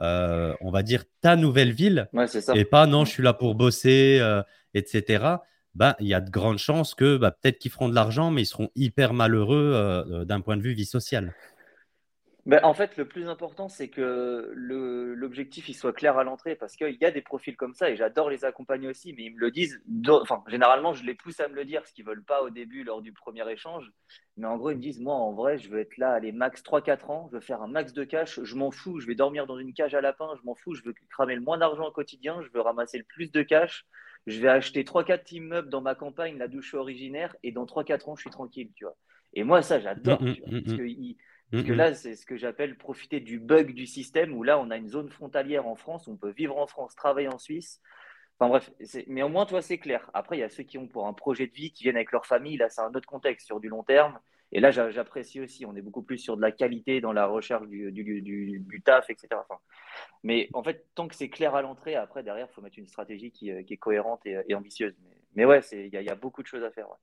euh, 0.00 0.54
on 0.62 0.70
va 0.70 0.82
dire, 0.82 1.04
ta 1.20 1.36
nouvelle 1.36 1.70
ville 1.70 2.08
ouais, 2.14 2.26
c'est 2.26 2.56
et 2.56 2.64
pas 2.64 2.86
non, 2.86 3.04
je 3.04 3.10
suis 3.10 3.22
là 3.22 3.34
pour 3.34 3.54
bosser, 3.54 4.18
euh, 4.22 4.42
etc. 4.72 5.26
Ben, 5.74 5.94
il 6.00 6.06
y 6.06 6.14
a 6.14 6.22
de 6.22 6.30
grandes 6.30 6.58
chances 6.58 6.94
que 6.94 7.18
bah, 7.18 7.32
peut-être 7.32 7.58
qu'ils 7.58 7.70
feront 7.70 7.90
de 7.90 7.94
l'argent, 7.94 8.30
mais 8.30 8.42
ils 8.42 8.46
seront 8.46 8.70
hyper 8.76 9.12
malheureux 9.12 9.72
euh, 9.74 10.24
d'un 10.24 10.40
point 10.40 10.56
de 10.56 10.62
vue 10.62 10.72
vie 10.72 10.86
sociale. 10.86 11.34
Ben, 12.46 12.60
en 12.62 12.74
fait, 12.74 12.98
le 12.98 13.08
plus 13.08 13.28
important, 13.30 13.70
c'est 13.70 13.88
que 13.88 14.52
l'objectif 14.54 15.70
il 15.70 15.74
soit 15.74 15.94
clair 15.94 16.18
à 16.18 16.24
l'entrée 16.24 16.56
parce 16.56 16.76
qu'il 16.76 16.98
y 17.00 17.04
a 17.06 17.10
des 17.10 17.22
profils 17.22 17.56
comme 17.56 17.72
ça 17.72 17.88
et 17.88 17.96
j'adore 17.96 18.28
les 18.28 18.44
accompagner 18.44 18.86
aussi, 18.86 19.14
mais 19.14 19.24
ils 19.24 19.34
me 19.34 19.40
le 19.40 19.50
disent. 19.50 19.82
Enfin, 20.08 20.44
généralement, 20.48 20.92
je 20.92 21.04
les 21.04 21.14
pousse 21.14 21.40
à 21.40 21.48
me 21.48 21.54
le 21.54 21.64
dire, 21.64 21.86
ce 21.86 21.94
qu'ils 21.94 22.04
veulent 22.04 22.22
pas 22.22 22.42
au 22.42 22.50
début 22.50 22.84
lors 22.84 23.00
du 23.00 23.12
premier 23.14 23.50
échange. 23.50 23.90
Mais 24.36 24.46
en 24.46 24.58
gros, 24.58 24.70
ils 24.70 24.76
me 24.76 24.82
disent, 24.82 25.00
moi, 25.00 25.14
en 25.14 25.32
vrai, 25.32 25.56
je 25.56 25.70
veux 25.70 25.80
être 25.80 25.96
là, 25.96 26.12
allez, 26.12 26.32
max 26.32 26.62
trois 26.62 26.82
quatre 26.82 27.08
ans, 27.08 27.28
je 27.30 27.36
veux 27.36 27.40
faire 27.40 27.62
un 27.62 27.66
max 27.68 27.94
de 27.94 28.04
cash, 28.04 28.38
je 28.42 28.54
m'en 28.56 28.70
fous, 28.70 29.00
je 29.00 29.06
vais 29.06 29.14
dormir 29.14 29.46
dans 29.46 29.58
une 29.58 29.72
cage 29.72 29.94
à 29.94 30.02
lapin, 30.02 30.28
je 30.38 30.44
m'en 30.44 30.54
fous, 30.54 30.74
je 30.74 30.82
veux 30.82 30.94
cramer 31.08 31.36
le 31.36 31.40
moins 31.40 31.56
d'argent 31.56 31.86
au 31.86 31.92
quotidien, 31.92 32.42
je 32.42 32.48
veux 32.52 32.60
ramasser 32.60 32.98
le 32.98 33.04
plus 33.04 33.32
de 33.32 33.40
cash, 33.40 33.86
je 34.26 34.38
vais 34.40 34.48
acheter 34.48 34.84
trois 34.84 35.04
quatre 35.04 35.32
immeubles 35.32 35.70
dans 35.70 35.80
ma 35.80 35.94
campagne, 35.94 36.36
là 36.36 36.48
d'où 36.48 36.60
je 36.60 36.68
suis 36.68 36.76
originaire, 36.76 37.34
et 37.42 37.52
dans 37.52 37.64
trois 37.64 37.84
quatre 37.84 38.10
ans, 38.10 38.16
je 38.16 38.20
suis 38.20 38.30
tranquille, 38.30 38.70
tu 38.74 38.84
vois. 38.84 38.96
Et 39.32 39.44
moi, 39.44 39.62
ça, 39.62 39.80
j'adore, 39.80 40.20
hum, 40.20 40.34
tu 40.34 40.40
vois, 40.42 40.50
hum, 40.50 40.62
parce 40.62 40.72
hum, 40.72 40.78
que 40.78 41.14
parce 41.52 41.62
que 41.62 41.72
là, 41.72 41.94
c'est 41.94 42.16
ce 42.16 42.26
que 42.26 42.36
j'appelle 42.36 42.76
profiter 42.76 43.20
du 43.20 43.38
bug 43.40 43.74
du 43.74 43.86
système, 43.86 44.34
où 44.34 44.42
là, 44.42 44.58
on 44.58 44.70
a 44.70 44.76
une 44.76 44.88
zone 44.88 45.10
frontalière 45.10 45.66
en 45.66 45.76
France, 45.76 46.08
on 46.08 46.16
peut 46.16 46.30
vivre 46.32 46.56
en 46.58 46.66
France, 46.66 46.94
travailler 46.96 47.28
en 47.28 47.38
Suisse. 47.38 47.80
Enfin 48.38 48.48
bref, 48.50 48.70
mais 49.06 49.22
au 49.22 49.28
moins, 49.28 49.46
toi, 49.46 49.62
c'est 49.62 49.78
clair. 49.78 50.10
Après, 50.14 50.36
il 50.36 50.40
y 50.40 50.42
a 50.44 50.48
ceux 50.48 50.64
qui 50.64 50.78
ont 50.78 50.88
pour 50.88 51.06
un 51.06 51.12
projet 51.12 51.46
de 51.46 51.52
vie, 51.52 51.70
qui 51.72 51.84
viennent 51.84 51.96
avec 51.96 52.12
leur 52.12 52.26
famille, 52.26 52.56
là, 52.56 52.68
c'est 52.68 52.80
un 52.80 52.92
autre 52.94 53.06
contexte, 53.08 53.46
sur 53.46 53.60
du 53.60 53.68
long 53.68 53.84
terme. 53.84 54.18
Et 54.52 54.60
là, 54.60 54.70
j'a- 54.70 54.90
j'apprécie 54.90 55.40
aussi, 55.40 55.66
on 55.66 55.74
est 55.76 55.82
beaucoup 55.82 56.02
plus 56.02 56.18
sur 56.18 56.36
de 56.36 56.42
la 56.42 56.52
qualité 56.52 57.00
dans 57.00 57.12
la 57.12 57.26
recherche 57.26 57.66
du, 57.68 57.92
du, 57.92 58.22
du, 58.22 58.60
du 58.60 58.82
taf, 58.82 59.08
etc. 59.10 59.44
Enfin, 59.48 59.60
mais 60.22 60.48
en 60.54 60.62
fait, 60.62 60.86
tant 60.94 61.08
que 61.08 61.14
c'est 61.14 61.28
clair 61.30 61.54
à 61.54 61.62
l'entrée, 61.62 61.94
après, 61.96 62.22
derrière, 62.22 62.48
il 62.50 62.54
faut 62.54 62.62
mettre 62.62 62.78
une 62.78 62.86
stratégie 62.88 63.30
qui, 63.32 63.50
euh, 63.52 63.62
qui 63.62 63.74
est 63.74 63.78
cohérente 63.78 64.24
et, 64.26 64.38
et 64.48 64.54
ambitieuse. 64.54 64.94
Mais, 65.04 65.16
mais 65.36 65.44
ouais, 65.44 65.60
il 65.72 65.88
y, 65.92 65.96
a 65.96 66.00
il 66.02 66.06
y 66.06 66.10
a 66.10 66.14
beaucoup 66.16 66.42
de 66.42 66.48
choses 66.48 66.64
à 66.64 66.70
faire. 66.70 66.88
ouais. 66.90 66.96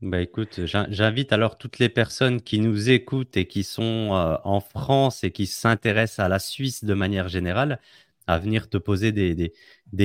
Bah 0.00 0.20
écoute, 0.20 0.64
j'in- 0.64 0.86
j'invite 0.90 1.32
alors 1.32 1.58
toutes 1.58 1.80
les 1.80 1.88
personnes 1.88 2.40
qui 2.40 2.60
nous 2.60 2.88
écoutent 2.88 3.36
et 3.36 3.46
qui 3.48 3.64
sont 3.64 4.14
euh, 4.14 4.36
en 4.44 4.60
France 4.60 5.24
et 5.24 5.32
qui 5.32 5.46
s'intéressent 5.46 6.24
à 6.24 6.28
la 6.28 6.38
Suisse 6.38 6.84
de 6.84 6.94
manière 6.94 7.28
générale 7.28 7.80
à 8.28 8.38
venir 8.38 8.68
te 8.68 8.76
poser 8.76 9.10
des, 9.10 9.52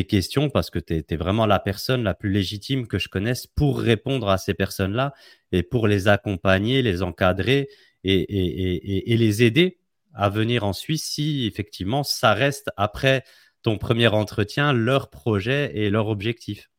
questions 0.06 0.50
parce 0.50 0.70
que 0.72 0.80
tu 0.80 1.04
es, 1.08 1.16
vraiment 1.16 1.46
la 1.46 1.60
personne 1.60 2.04
la 2.04 2.14
plus 2.16 2.32
légitime 2.32 2.88
que 2.88 2.98
je 2.98 3.08
connaisse 3.10 3.46
pour 3.48 3.80
répondre 3.80 4.30
à 4.30 4.38
ces 4.40 4.54
personnes-là 4.56 5.14
et 5.52 5.62
pour 5.62 5.88
les 5.88 6.08
accompagner, 6.08 6.82
les 6.82 7.04
encadrer 7.04 7.68
et- 8.04 9.14
et 9.14 9.18
les 9.18 9.44
aider 9.44 9.78
à 10.14 10.30
venir 10.30 10.64
en 10.64 10.74
Suisse 10.74 11.04
si 11.04 11.46
effectivement 11.46 12.04
ça 12.04 12.34
reste 12.34 12.70
après 12.78 13.24
ton 13.62 13.78
premier 13.78 14.08
entretien 14.08 14.74
leur 14.74 15.10
projet 15.10 15.72
et 15.76 15.90
leur 15.90 16.08
objectif. 16.08 16.73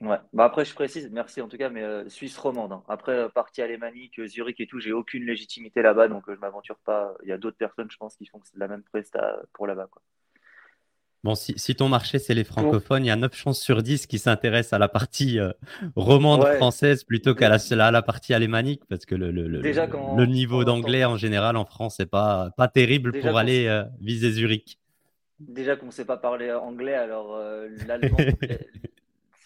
Ouais. 0.00 0.16
Bah 0.32 0.44
après, 0.44 0.64
je 0.64 0.72
précise, 0.74 1.10
merci 1.10 1.40
en 1.40 1.48
tout 1.48 1.56
cas, 1.56 1.70
mais 1.70 1.82
euh, 1.82 2.08
Suisse 2.08 2.38
romande. 2.38 2.72
hein. 2.72 2.82
Après, 2.88 3.12
euh, 3.12 3.28
partie 3.28 3.62
alémanique, 3.62 4.20
Zurich 4.26 4.60
et 4.60 4.66
tout, 4.68 4.78
j'ai 4.78 4.92
aucune 4.92 5.24
légitimité 5.24 5.82
là-bas, 5.82 6.06
donc 6.06 6.28
euh, 6.28 6.34
je 6.36 6.40
m'aventure 6.40 6.78
pas. 6.84 7.14
Il 7.24 7.28
y 7.28 7.32
a 7.32 7.38
d'autres 7.38 7.56
personnes, 7.56 7.90
je 7.90 7.96
pense, 7.96 8.16
qui 8.16 8.26
font 8.26 8.40
la 8.56 8.68
même 8.68 8.82
presta 8.84 9.40
pour 9.54 9.66
là-bas, 9.66 9.88
quoi. 9.90 10.00
Bon, 11.24 11.34
si, 11.34 11.54
si 11.58 11.74
ton 11.74 11.88
marché, 11.88 12.20
c'est 12.20 12.32
les 12.32 12.44
francophones, 12.44 13.04
il 13.04 13.08
y 13.08 13.10
a 13.10 13.16
9 13.16 13.34
chances 13.34 13.60
sur 13.60 13.82
10 13.82 14.06
qui 14.06 14.20
s'intéressent 14.20 14.74
à 14.74 14.78
la 14.78 14.88
partie 14.88 15.40
euh, 15.40 15.50
romande 15.96 16.44
Ouais, 16.44 16.56
française 16.56 17.02
plutôt 17.02 17.34
qu'à 17.34 17.48
la, 17.48 17.56
à 17.56 17.90
la 17.90 18.02
partie 18.02 18.34
alémanique, 18.34 18.82
parce 18.88 19.04
que 19.04 19.16
le, 19.16 19.32
le, 19.32 19.48
le, 19.48 19.58
déjà 19.60 19.88
niveau 20.26 20.62
d'anglais 20.62 21.04
en 21.04 21.16
général 21.16 21.56
en 21.56 21.64
France 21.64 21.98
n'est 21.98 22.06
pas, 22.06 22.50
pas 22.56 22.68
terrible 22.68 23.10
déjà 23.10 23.30
pour 23.30 23.38
aller 23.38 23.82
viser 24.00 24.30
Zurich. 24.30 24.78
déjà 25.40 25.74
qu'on 25.74 25.90
sait 25.90 26.04
pas 26.04 26.16
parler 26.18 26.52
anglais, 26.52 26.94
alors 26.94 27.34
euh, 27.34 27.68
l'allemand, 27.88 28.16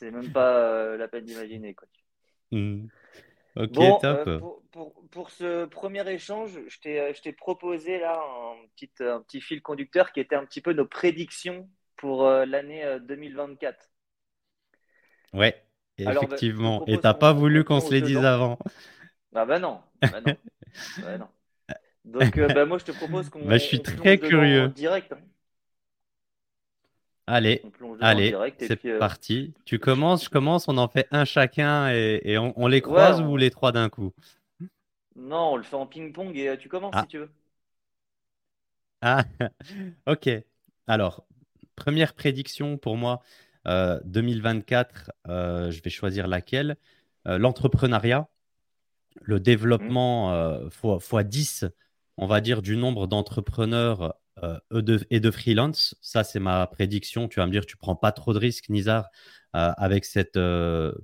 c'est 0.03 0.11
même 0.11 0.31
pas 0.33 0.57
euh, 0.59 0.97
la 0.97 1.07
peine 1.07 1.25
d'imaginer, 1.25 1.75
quoi. 1.75 1.87
Hmm. 2.51 2.87
Ok, 3.57 3.81
Bon, 3.81 4.03
euh, 4.11 4.27
pour, 4.27 4.63
pour, 4.73 4.93
pour 5.11 5.31
ce 5.31 5.65
premier 5.67 6.09
échange, 6.13 6.59
je 6.69 6.81
t'ai, 6.81 7.01
euh, 7.01 7.13
je 7.15 7.23
t'ai 7.23 7.33
proposé 7.33 7.99
là 8.01 8.21
un 8.21 8.57
petit, 8.77 8.91
un 9.01 9.21
petit 9.23 9.41
fil 9.41 9.63
conducteur 9.63 10.13
qui 10.13 10.21
était 10.21 10.35
un 10.37 10.45
petit 10.45 10.61
peu 10.61 10.73
nos 10.73 10.87
prédictions 10.87 11.71
pour 11.97 12.27
euh, 12.27 12.45
l'année 12.45 12.85
euh, 12.85 12.99
2024. 12.99 13.89
Ouais, 15.33 15.55
Alors, 16.05 16.29
bah, 16.29 16.39
effectivement. 16.39 16.85
Et 16.87 16.99
t'as 16.99 17.15
pas 17.15 17.33
voulu 17.33 17.65
qu'on 17.65 17.81
se 17.81 17.95
les 17.95 18.03
dise 18.03 18.25
avant. 18.25 18.59
Ah 19.35 19.45
bah 19.47 19.59
non, 19.59 19.83
bah 20.11 20.21
non, 20.21 20.37
bah 20.99 21.19
non. 21.19 21.29
Donc, 22.05 22.39
bah, 22.41 22.67
moi, 22.67 22.79
je 22.79 22.85
te 22.87 22.93
propose 22.93 23.31
qu'on 23.31 23.41
Bah, 23.49 23.59
je 23.59 23.65
suis 23.65 23.83
très 23.83 23.97
en 24.01 24.17
curieux. 24.19 24.73
direct. 24.75 25.13
hein. 25.13 25.21
Allez, 28.01 28.39
c'est 28.59 28.81
euh, 28.87 28.99
parti. 28.99 29.55
Tu 29.65 29.79
commences, 29.79 30.25
je 30.25 30.29
commence, 30.31 30.69
on 30.69 30.77
en 30.79 30.89
fait 30.89 31.07
un 31.11 31.25
chacun 31.25 31.91
et, 31.93 32.21
et 32.25 32.39
on, 32.39 32.53
on 32.61 32.67
les 32.69 32.81
ouais, 32.85 33.13
croise 33.13 33.21
ou 33.21 33.37
les 33.37 33.51
trois 33.51 33.73
d'un 33.73 33.89
coup? 33.89 34.13
non, 35.17 35.53
on 35.53 35.57
le 35.57 35.63
fait 35.63 35.77
en 35.77 35.87
ping-pong 35.87 36.37
et 36.37 36.49
euh, 36.49 36.57
tu 36.59 36.69
commences 36.69 36.99
si 36.99 37.07
Ah, 37.07 37.09
tu 37.09 37.17
veux. 37.19 37.31
ah, 39.03 39.25
ok. 40.07 40.29
Alors, 40.87 41.27
première 41.77 42.15
prédiction 42.15 42.79
pour 42.79 42.97
moi, 42.97 43.23
euh, 43.69 44.01
2024, 44.05 45.13
euh, 45.29 45.71
je 45.71 45.83
vais 45.83 45.91
choisir 45.91 46.27
laquelle? 46.29 46.77
L'entrepreneuriat, 47.27 48.29
le 49.23 49.41
Hmm, 49.79 49.93
développement 49.99 50.33
euh, 50.35 50.71
fois, 50.71 51.01
fois 51.01 51.25
10, 51.25 51.65
on 52.19 52.27
va 52.27 52.41
dire, 52.41 52.63
du 52.63 52.77
nombre 52.77 53.07
d'entrepreneurs 53.07 54.15
et 55.11 55.21
de 55.21 55.31
freelance. 55.31 55.95
Ça, 56.01 56.25
c'est 56.25 56.41
ma 56.41 56.67
prédiction. 56.67 57.29
Tu 57.29 57.41
vas 57.41 57.47
me 57.47 57.53
dire, 57.53 57.67
tu 57.67 57.77
prends 57.77 57.97
pas 57.97 58.13
trop 58.13 58.33
de 58.33 58.39
risques, 58.39 58.69
Nizar, 58.69 59.09
avec 59.53 60.05
cette 60.05 60.39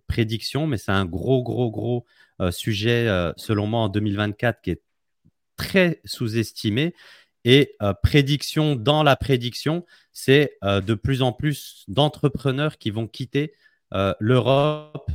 prédiction, 0.06 0.66
mais 0.66 0.78
c'est 0.78 0.92
un 0.92 1.04
gros, 1.04 1.42
gros, 1.42 1.70
gros 1.70 2.06
sujet, 2.50 3.06
selon 3.36 3.66
moi, 3.66 3.80
en 3.80 3.88
2024 3.88 4.60
qui 4.60 4.70
est 4.70 4.82
très 5.56 6.00
sous-estimé. 6.04 6.94
Et 7.44 7.76
prédiction 8.02 8.76
dans 8.76 9.02
la 9.02 9.16
prédiction, 9.16 9.86
c'est 10.12 10.58
de 10.62 10.94
plus 10.94 11.22
en 11.22 11.32
plus 11.32 11.84
d'entrepreneurs 11.88 12.78
qui 12.78 12.90
vont 12.90 13.06
quitter 13.06 13.52
l'Europe 14.20 15.10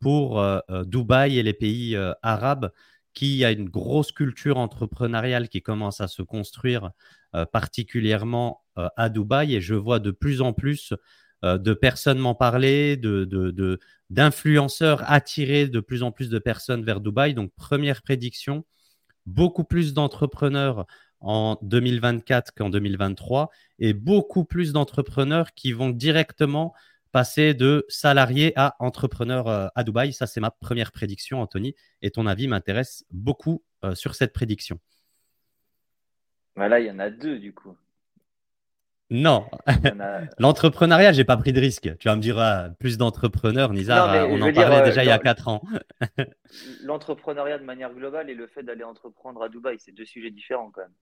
pour 0.00 0.44
Dubaï 0.86 1.38
et 1.38 1.42
les 1.42 1.52
pays 1.52 1.96
arabes 2.22 2.70
qui 3.14 3.44
a 3.44 3.50
une 3.50 3.68
grosse 3.68 4.12
culture 4.12 4.58
entrepreneuriale 4.58 5.48
qui 5.48 5.62
commence 5.62 6.00
à 6.00 6.08
se 6.08 6.22
construire, 6.22 6.92
euh, 7.34 7.44
particulièrement 7.46 8.62
euh, 8.78 8.88
à 8.96 9.08
Dubaï. 9.08 9.54
Et 9.54 9.60
je 9.60 9.74
vois 9.74 9.98
de 9.98 10.10
plus 10.10 10.40
en 10.40 10.52
plus 10.52 10.94
euh, 11.44 11.58
de 11.58 11.72
personnes 11.72 12.18
m'en 12.18 12.34
parler, 12.34 13.00
d'influenceurs 14.10 15.10
attirer 15.10 15.68
de 15.68 15.80
plus 15.80 16.02
en 16.02 16.12
plus 16.12 16.30
de 16.30 16.38
personnes 16.38 16.84
vers 16.84 17.00
Dubaï. 17.00 17.34
Donc, 17.34 17.52
première 17.56 18.02
prédiction, 18.02 18.64
beaucoup 19.26 19.64
plus 19.64 19.94
d'entrepreneurs 19.94 20.86
en 21.20 21.58
2024 21.62 22.52
qu'en 22.56 22.70
2023 22.70 23.50
et 23.78 23.92
beaucoup 23.92 24.44
plus 24.44 24.72
d'entrepreneurs 24.72 25.52
qui 25.54 25.72
vont 25.72 25.90
directement 25.90 26.74
passer 27.12 27.54
de 27.54 27.84
salarié 27.88 28.52
à 28.56 28.76
entrepreneur 28.78 29.48
euh, 29.48 29.66
à 29.74 29.84
Dubaï. 29.84 30.12
Ça, 30.12 30.26
c'est 30.26 30.40
ma 30.40 30.50
première 30.50 30.92
prédiction, 30.92 31.40
Anthony. 31.40 31.74
Et 32.02 32.10
ton 32.10 32.26
avis 32.26 32.48
m'intéresse 32.48 33.04
beaucoup 33.10 33.62
euh, 33.84 33.94
sur 33.94 34.14
cette 34.14 34.32
prédiction. 34.32 34.78
Voilà, 36.56 36.80
il 36.80 36.86
y 36.86 36.90
en 36.90 36.98
a 36.98 37.10
deux 37.10 37.38
du 37.38 37.52
coup. 37.54 37.76
Non, 39.10 39.48
l'entrepreneuriat, 40.38 41.12
j'ai 41.12 41.24
pas 41.24 41.36
pris 41.38 41.54
de 41.54 41.60
risque. 41.60 41.96
Tu 41.98 42.08
vas 42.08 42.16
me 42.16 42.20
dire 42.20 42.38
ah, 42.38 42.68
plus 42.78 42.98
d'entrepreneurs, 42.98 43.72
Nizar, 43.72 44.12
euh, 44.12 44.26
on 44.28 44.42
en 44.42 44.52
parlait 44.52 44.82
déjà 44.82 45.02
il 45.02 45.06
y 45.06 45.10
a 45.10 45.18
quatre 45.18 45.48
ans. 45.48 45.62
l'entrepreneuriat 46.82 47.58
de 47.58 47.64
manière 47.64 47.94
globale 47.94 48.28
et 48.28 48.34
le 48.34 48.46
fait 48.46 48.62
d'aller 48.62 48.84
entreprendre 48.84 49.42
à 49.42 49.48
Dubaï, 49.48 49.78
c'est 49.78 49.92
deux 49.92 50.04
sujets 50.04 50.30
différents 50.30 50.70
quand 50.70 50.82
même. 50.82 50.92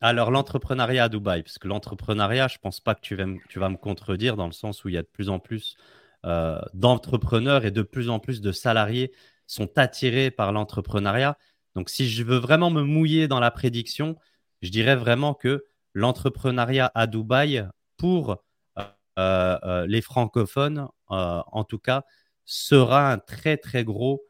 Alors, 0.00 0.30
l'entrepreneuriat 0.30 1.04
à 1.04 1.08
Dubaï, 1.08 1.42
parce 1.42 1.58
l'entrepreneuriat, 1.66 2.46
je 2.46 2.56
ne 2.56 2.60
pense 2.60 2.80
pas 2.80 2.94
que 2.94 3.00
tu 3.00 3.16
vas, 3.16 3.68
me 3.68 3.76
contredire 3.76 4.36
dans 4.36 4.46
le 4.46 4.52
sens 4.52 4.84
où 4.84 4.88
il 4.88 4.94
y 4.94 4.98
a 4.98 5.02
de 5.02 5.08
plus 5.08 5.28
en 5.28 5.40
plus 5.40 5.76
euh, 6.24 6.60
d'entrepreneurs 6.72 7.64
et 7.64 7.72
de 7.72 7.82
plus 7.82 8.08
en 8.08 8.20
plus 8.20 8.40
de 8.40 8.52
salariés 8.52 9.12
sont 9.48 9.76
attirés 9.76 10.30
par 10.30 10.52
l'entrepreneuriat. 10.52 11.36
Donc, 11.74 11.90
si 11.90 12.08
je 12.08 12.22
veux 12.22 12.36
vraiment 12.36 12.70
me 12.70 12.82
mouiller 12.82 13.26
dans 13.26 13.40
la 13.40 13.50
prédiction, 13.50 14.16
je 14.62 14.70
dirais 14.70 14.94
vraiment 14.94 15.34
que 15.34 15.64
l'entrepreneuriat 15.94 16.92
à 16.94 17.08
Dubaï, 17.08 17.66
pour 17.96 18.36
euh, 18.78 18.84
euh, 19.18 19.86
les 19.88 20.00
francophones, 20.00 20.88
en 21.08 21.64
tout 21.64 21.78
cas, 21.78 22.04
sera 22.44 23.10
un 23.10 23.18
très, 23.18 23.56
très 23.56 23.82
gros 23.82 24.22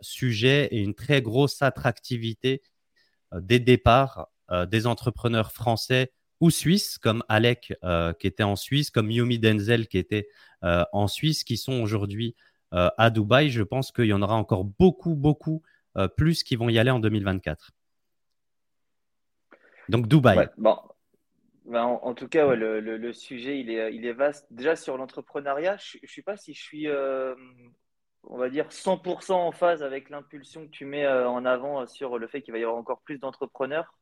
sujet 0.00 0.66
et 0.72 0.80
une 0.80 0.94
très 0.94 1.22
grosse 1.22 1.62
attractivité 1.62 2.62
des 3.32 3.60
départs 3.60 4.31
des 4.70 4.86
entrepreneurs 4.86 5.52
français 5.52 6.12
ou 6.42 6.50
suisses, 6.50 6.98
comme 6.98 7.22
Alec 7.28 7.72
euh, 7.84 8.12
qui 8.14 8.26
était 8.26 8.42
en 8.42 8.56
Suisse, 8.56 8.90
comme 8.90 9.12
Yumi 9.12 9.38
Denzel 9.38 9.86
qui 9.86 9.96
était 9.96 10.28
euh, 10.64 10.84
en 10.92 11.06
Suisse, 11.06 11.44
qui 11.44 11.56
sont 11.56 11.80
aujourd'hui 11.80 12.34
à 12.74 13.10
Dubaï. 13.10 13.50
Je 13.50 13.62
pense 13.62 13.92
qu'il 13.92 14.06
y 14.06 14.14
en 14.14 14.22
aura 14.22 14.34
encore 14.34 14.64
beaucoup, 14.64 15.14
beaucoup 15.14 15.62
plus 16.16 16.42
qui 16.42 16.56
vont 16.56 16.70
y 16.70 16.78
aller 16.78 16.90
en 16.90 17.00
2024. 17.00 17.70
Donc 19.90 20.08
Dubaï. 20.08 20.48
bon. 20.56 20.78
Ben, 21.66 21.82
en, 21.84 22.14
tout 22.14 22.28
cas, 22.28 22.54
le, 22.54 23.12
sujet, 23.12 23.60
il 23.60 23.70
est, 23.70 23.94
il 23.94 24.06
est 24.06 24.14
vaste. 24.14 24.46
Déjà, 24.50 24.74
sur 24.74 24.96
l'entrepreneuriat, 24.96 25.76
je 25.76 25.98
ne 26.02 26.08
sais 26.08 26.22
pas 26.22 26.38
si 26.38 26.54
je 26.54 26.62
suis, 26.62 26.88
on 28.24 28.38
va 28.38 28.48
dire, 28.48 28.68
100% 28.68 29.32
en 29.32 29.52
phase 29.52 29.82
avec 29.82 30.08
l'impulsion 30.08 30.64
que 30.64 30.70
tu 30.70 30.86
mets 30.86 31.06
en 31.06 31.44
avant 31.44 31.86
sur 31.86 32.18
le 32.18 32.26
fait 32.26 32.40
qu'il 32.40 32.52
va 32.52 32.58
y 32.58 32.62
avoir 32.62 32.78
encore 32.78 33.02
plus 33.02 33.18
d'entrepreneurs. 33.18 33.92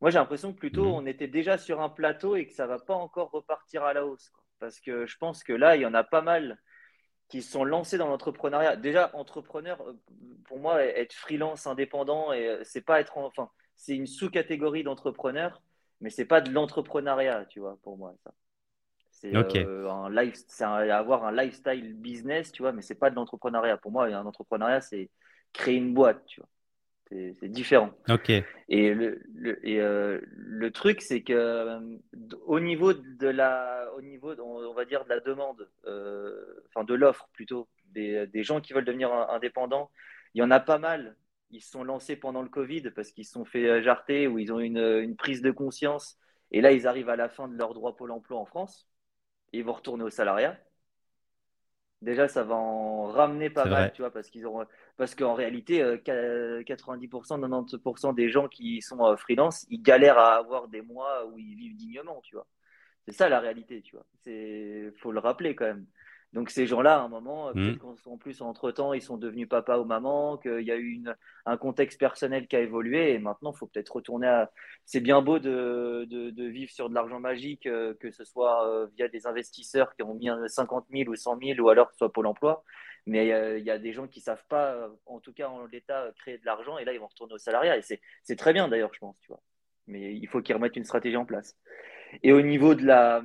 Moi, 0.00 0.10
j'ai 0.10 0.18
l'impression 0.18 0.52
que 0.52 0.58
plutôt 0.58 0.84
mhm. 0.84 0.92
on 0.92 1.06
était 1.06 1.28
déjà 1.28 1.58
sur 1.58 1.80
un 1.80 1.88
plateau 1.88 2.36
et 2.36 2.46
que 2.46 2.52
ça 2.52 2.64
ne 2.64 2.68
va 2.68 2.78
pas 2.78 2.94
encore 2.94 3.30
repartir 3.30 3.84
à 3.84 3.92
la 3.92 4.06
hausse. 4.06 4.32
Parce 4.58 4.80
que 4.80 5.06
je 5.06 5.16
pense 5.18 5.42
que 5.42 5.52
là, 5.52 5.76
il 5.76 5.82
y 5.82 5.86
en 5.86 5.94
a 5.94 6.04
pas 6.04 6.22
mal 6.22 6.58
qui 7.30 7.42
sont 7.42 7.64
lancés 7.64 7.96
dans 7.96 8.08
l'entrepreneuriat. 8.08 8.76
Déjà, 8.76 9.10
entrepreneur, 9.14 9.80
euh, 9.86 9.98
pour 10.44 10.58
moi, 10.58 10.82
être 10.82 11.14
freelance, 11.14 11.66
indépendant, 11.66 12.32
et 12.32 12.48
euh, 12.48 12.60
c'est 12.64 12.80
pas 12.80 13.00
être, 13.00 13.16
enfin, 13.16 13.48
c'est 13.76 13.94
une 13.94 14.06
sous-catégorie 14.06 14.82
d'entrepreneur, 14.82 15.62
mais 16.00 16.10
c'est 16.10 16.24
pas 16.24 16.40
de 16.40 16.50
l'entrepreneuriat, 16.50 17.46
tu 17.46 17.60
vois, 17.60 17.78
pour 17.82 17.96
moi, 17.96 18.14
ça. 18.24 18.32
C'est 19.12 19.34
euh, 19.34 19.90
un 19.90 20.10
life, 20.10 20.34
c'est 20.48 20.64
avoir 20.64 21.24
un 21.24 21.32
lifestyle 21.32 21.94
business, 21.94 22.52
tu 22.52 22.62
vois, 22.62 22.72
mais 22.72 22.82
c'est 22.82 22.94
pas 22.94 23.10
de 23.10 23.16
l'entrepreneuriat. 23.16 23.76
Pour 23.76 23.92
moi, 23.92 24.06
un 24.06 24.26
entrepreneuriat, 24.26 24.80
c'est 24.80 25.10
créer 25.52 25.76
une 25.76 25.92
boîte, 25.92 26.24
tu 26.26 26.40
vois. 26.40 26.48
C'est 27.10 27.48
différent. 27.48 27.90
Ok. 28.08 28.30
Et 28.68 28.94
le, 28.94 29.20
le, 29.34 29.66
et, 29.66 29.80
euh, 29.80 30.20
le 30.36 30.70
truc, 30.70 31.02
c'est 31.02 31.22
que 31.22 31.32
euh, 31.32 31.80
au 32.46 32.60
niveau 32.60 32.92
de 32.92 33.26
la, 33.26 33.90
au 33.96 34.00
niveau, 34.00 34.32
on, 34.40 34.72
va 34.74 34.84
dire 34.84 35.04
de 35.04 35.08
la 35.08 35.18
demande, 35.18 35.68
euh, 35.86 36.62
enfin 36.68 36.84
de 36.84 36.94
l'offre 36.94 37.28
plutôt, 37.32 37.68
des, 37.86 38.28
des, 38.28 38.44
gens 38.44 38.60
qui 38.60 38.72
veulent 38.72 38.84
devenir 38.84 39.12
indépendants, 39.12 39.90
il 40.34 40.38
y 40.38 40.42
en 40.42 40.52
a 40.52 40.60
pas 40.60 40.78
mal. 40.78 41.16
Ils 41.50 41.60
se 41.60 41.70
sont 41.72 41.82
lancés 41.82 42.14
pendant 42.14 42.42
le 42.42 42.48
Covid 42.48 42.92
parce 42.94 43.10
qu'ils 43.10 43.24
se 43.24 43.32
sont 43.32 43.44
fait 43.44 43.82
jarter 43.82 44.28
ou 44.28 44.38
ils 44.38 44.52
ont 44.52 44.60
une, 44.60 44.78
une 44.78 45.16
prise 45.16 45.42
de 45.42 45.50
conscience. 45.50 46.16
Et 46.52 46.60
là, 46.60 46.70
ils 46.70 46.86
arrivent 46.86 47.08
à 47.08 47.16
la 47.16 47.28
fin 47.28 47.48
de 47.48 47.56
leur 47.56 47.74
droit 47.74 47.96
Pôle 47.96 48.12
emploi 48.12 48.38
en 48.38 48.44
France. 48.44 48.88
Et 49.52 49.58
ils 49.58 49.64
vont 49.64 49.72
retourner 49.72 50.04
au 50.04 50.10
salariat 50.10 50.56
déjà 52.02 52.28
ça 52.28 52.44
va 52.44 52.54
en 52.54 53.06
ramener 53.06 53.50
pas 53.50 53.64
mal, 53.64 53.92
tu 53.92 54.02
vois, 54.02 54.10
parce 54.10 54.30
qu'ils 54.30 54.46
ont, 54.46 54.64
parce 54.96 55.14
qu'en 55.14 55.34
réalité, 55.34 55.82
90%, 55.82 56.10
euh, 56.10 56.62
90% 56.62 58.14
des 58.14 58.30
gens 58.30 58.48
qui 58.48 58.82
sont 58.82 59.04
euh, 59.04 59.16
freelance, 59.16 59.66
ils 59.70 59.82
galèrent 59.82 60.18
à 60.18 60.36
avoir 60.36 60.68
des 60.68 60.82
mois 60.82 61.26
où 61.26 61.38
ils 61.38 61.56
vivent 61.56 61.76
dignement, 61.76 62.20
tu 62.22 62.34
vois. 62.36 62.46
C'est 63.06 63.12
ça 63.14 63.28
la 63.28 63.40
réalité, 63.40 63.82
tu 63.82 63.96
vois. 63.96 64.06
C'est, 64.22 64.92
faut 64.98 65.12
le 65.12 65.20
rappeler 65.20 65.54
quand 65.54 65.66
même. 65.66 65.86
Donc 66.32 66.50
ces 66.50 66.66
gens-là, 66.66 66.96
à 66.96 67.00
un 67.00 67.08
moment, 67.08 67.48
euh, 67.48 67.52
peut-être 67.52 67.84
mmh. 67.84 67.96
qu'en 68.04 68.16
plus, 68.16 68.40
entre-temps, 68.40 68.92
ils 68.92 69.02
sont 69.02 69.16
devenus 69.16 69.48
papa 69.48 69.78
ou 69.78 69.84
maman, 69.84 70.36
qu'il 70.38 70.62
y 70.62 70.70
a 70.70 70.76
eu 70.76 71.02
un 71.44 71.56
contexte 71.56 71.98
personnel 71.98 72.46
qui 72.46 72.54
a 72.54 72.60
évolué, 72.60 73.14
et 73.14 73.18
maintenant, 73.18 73.52
il 73.52 73.58
faut 73.58 73.66
peut-être 73.66 73.96
retourner 73.96 74.28
à... 74.28 74.52
C'est 74.84 75.00
bien 75.00 75.22
beau 75.22 75.40
de, 75.40 76.06
de, 76.08 76.44
vivre 76.44 76.70
sur 76.70 76.88
de 76.88 76.94
l'argent 76.94 77.18
magique, 77.18 77.66
euh, 77.66 77.94
que 77.94 78.12
ce 78.12 78.24
soit 78.24 78.68
euh, 78.68 78.86
via 78.96 79.08
des 79.08 79.26
investisseurs 79.26 79.94
qui 79.96 80.04
ont 80.04 80.14
mis 80.14 80.28
50 80.46 80.86
000 80.92 81.10
ou 81.10 81.16
100 81.16 81.38
000, 81.42 81.60
ou 81.60 81.68
alors 81.68 81.88
que 81.88 81.94
ce 81.94 81.98
soit 81.98 82.12
Pôle 82.12 82.26
emploi, 82.26 82.62
mais 83.06 83.58
il 83.58 83.64
y 83.64 83.70
a 83.70 83.78
des 83.78 83.92
gens 83.92 84.06
qui 84.06 84.20
ne 84.20 84.24
savent 84.24 84.46
pas, 84.48 84.88
en 85.06 85.18
tout 85.18 85.32
cas 85.32 85.48
en 85.48 85.66
l'état, 85.66 86.12
créer 86.20 86.38
de 86.38 86.46
l'argent, 86.46 86.78
et 86.78 86.84
là, 86.84 86.92
ils 86.92 87.00
vont 87.00 87.08
retourner 87.08 87.34
au 87.34 87.38
salariat, 87.38 87.76
et 87.76 87.82
c'est 87.82 88.36
très 88.36 88.52
bien 88.52 88.68
d'ailleurs, 88.68 88.94
je 88.94 89.00
pense, 89.00 89.18
tu 89.18 89.28
vois. 89.28 89.40
Mais 89.88 90.14
il 90.14 90.28
faut 90.28 90.40
qu'ils 90.40 90.54
remettent 90.54 90.76
une 90.76 90.84
stratégie 90.84 91.16
en 91.16 91.24
place. 91.24 91.56
Et 92.22 92.32
au 92.32 92.40
niveau 92.40 92.76
de 92.76 92.84
la 92.84 93.22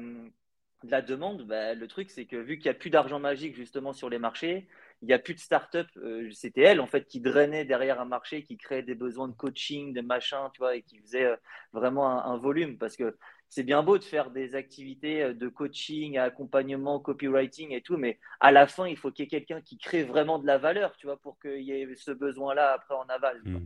la 0.92 1.02
demande, 1.02 1.44
bah, 1.44 1.74
le 1.74 1.88
truc, 1.88 2.10
c'est 2.10 2.26
que 2.26 2.36
vu 2.36 2.58
qu'il 2.58 2.70
n'y 2.70 2.76
a 2.76 2.80
plus 2.80 2.90
d'argent 2.90 3.20
magique 3.20 3.56
justement 3.56 3.94
sur 3.94 4.10
les 4.10 4.20
marchés, 4.20 4.68
il 5.02 5.08
n'y 5.08 5.14
a 5.14 5.20
plus 5.20 5.34
de 5.34 5.40
start-up. 5.40 5.88
Euh, 5.98 6.30
c'était 6.32 6.62
elle 6.62 6.82
en 6.82 6.88
fait 6.88 7.06
qui 7.06 7.20
drainait 7.20 7.66
derrière 7.66 8.00
un 8.00 8.06
marché, 8.06 8.44
qui 8.44 8.58
créait 8.58 8.84
des 8.84 8.96
besoins 8.96 9.28
de 9.28 9.34
coaching, 9.34 9.94
de 9.94 10.02
machin, 10.02 10.50
tu 10.54 10.60
vois, 10.60 10.76
et 10.76 10.82
qui 10.82 11.00
faisait 11.00 11.26
euh, 11.26 11.36
vraiment 11.74 12.10
un, 12.10 12.38
volume. 12.38 12.78
Parce 12.78 12.96
que 12.96 13.18
c'est 13.50 13.64
bien 13.64 13.84
beau 13.84 13.98
de 13.98 14.04
faire 14.04 14.32
des 14.32 14.56
activités 14.56 15.24
euh, 15.24 15.34
de 15.34 15.48
coaching, 15.48 16.18
accompagnement, 16.18 17.00
copywriting 17.00 17.72
et 17.72 17.82
tout, 17.82 17.98
mais 17.98 18.20
à 18.40 18.52
la 18.52 18.68
fin, 18.68 18.88
il 18.88 18.98
faut 18.98 19.12
qu'il 19.12 19.26
y 19.26 19.28
ait 19.28 19.30
quelqu'un 19.30 19.62
qui 19.62 19.78
crée 19.78 20.04
vraiment 20.04 20.40
de 20.40 20.48
la 20.48 20.58
valeur, 20.58 20.96
tu 20.98 21.08
vois, 21.08 21.18
pour 21.18 21.40
qu'il 21.40 21.62
y 21.62 21.72
ait 21.72 21.96
ce 21.96 22.12
besoin-là 22.12 22.74
après 22.74 22.96
en 22.96 23.06
aval. 23.10 23.42
Mmh. 23.44 23.60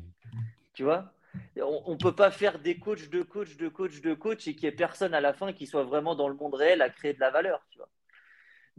Tu 0.74 0.84
vois? 0.84 1.14
On 1.58 1.92
ne 1.92 1.98
peut 1.98 2.16
pas 2.16 2.32
faire 2.32 2.60
des 2.60 2.80
coachs 2.80 3.10
de 3.10 3.22
coach 3.22 3.58
de 3.58 3.68
coach 3.68 4.02
de 4.02 4.14
coach 4.14 4.48
et 4.48 4.56
qu'il 4.56 4.64
n'y 4.64 4.74
ait 4.74 4.76
personne 4.76 5.14
à 5.14 5.22
la 5.22 5.34
fin 5.34 5.54
qui 5.54 5.68
soit 5.68 5.84
vraiment 5.84 6.16
dans 6.16 6.28
le 6.28 6.36
monde 6.36 6.56
réel 6.56 6.82
à 6.82 6.90
créer 6.90 7.14
de 7.14 7.20
la 7.20 7.32
valeur. 7.32 7.66
Tu 7.70 7.78
vois. 7.78 7.90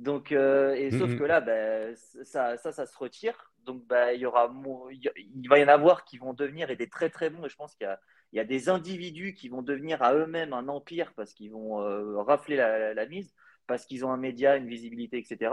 Donc, 0.01 0.33
euh, 0.33 0.75
et 0.75 0.91
sauf 0.93 1.15
que 1.15 1.25
là, 1.25 1.43
ben, 1.43 1.95
ça, 2.25 2.57
ça, 2.57 2.73
ça, 2.73 2.87
se 2.87 2.97
retire. 2.97 3.53
Donc, 3.65 3.87
ben, 3.87 4.13
il, 4.13 4.21
y 4.21 4.25
aura, 4.27 4.51
il 4.91 5.47
va 5.47 5.59
y 5.59 5.65
en 5.65 5.69
avoir 5.69 6.07
qui 6.07 6.17
vont 6.17 6.33
devenir 6.33 6.71
et 6.71 6.77
des 6.77 6.89
très 6.89 7.11
très 7.11 7.29
bons. 7.29 7.45
Et 7.45 7.51
je 7.51 7.57
pense 7.57 7.75
qu'il 7.75 7.87
y 8.33 8.41
a, 8.41 8.45
des 8.45 8.71
individus 8.71 9.35
qui 9.35 9.51
vont 9.51 9.61
devenir 9.61 10.03
à 10.03 10.15
eux-mêmes 10.15 10.55
un 10.55 10.69
empire 10.69 11.13
parce 11.15 11.35
qu'ils 11.35 11.53
vont 11.53 11.83
euh, 11.83 12.23
rafler 12.23 12.57
la, 12.57 13.07
mise, 13.07 13.35
parce 13.67 13.85
qu'ils 13.85 14.07
ont 14.07 14.11
un 14.11 14.17
média, 14.17 14.57
une 14.57 14.69
visibilité, 14.69 15.19
etc. 15.19 15.53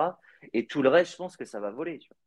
Et 0.53 0.65
tout 0.65 0.81
le 0.81 0.87
reste, 0.87 1.11
je 1.11 1.17
pense 1.17 1.35
que 1.35 1.43
ça 1.43 1.59
va 1.59 1.71
voler. 1.71 1.99
Tu 1.99 2.07
vois. 2.07 2.17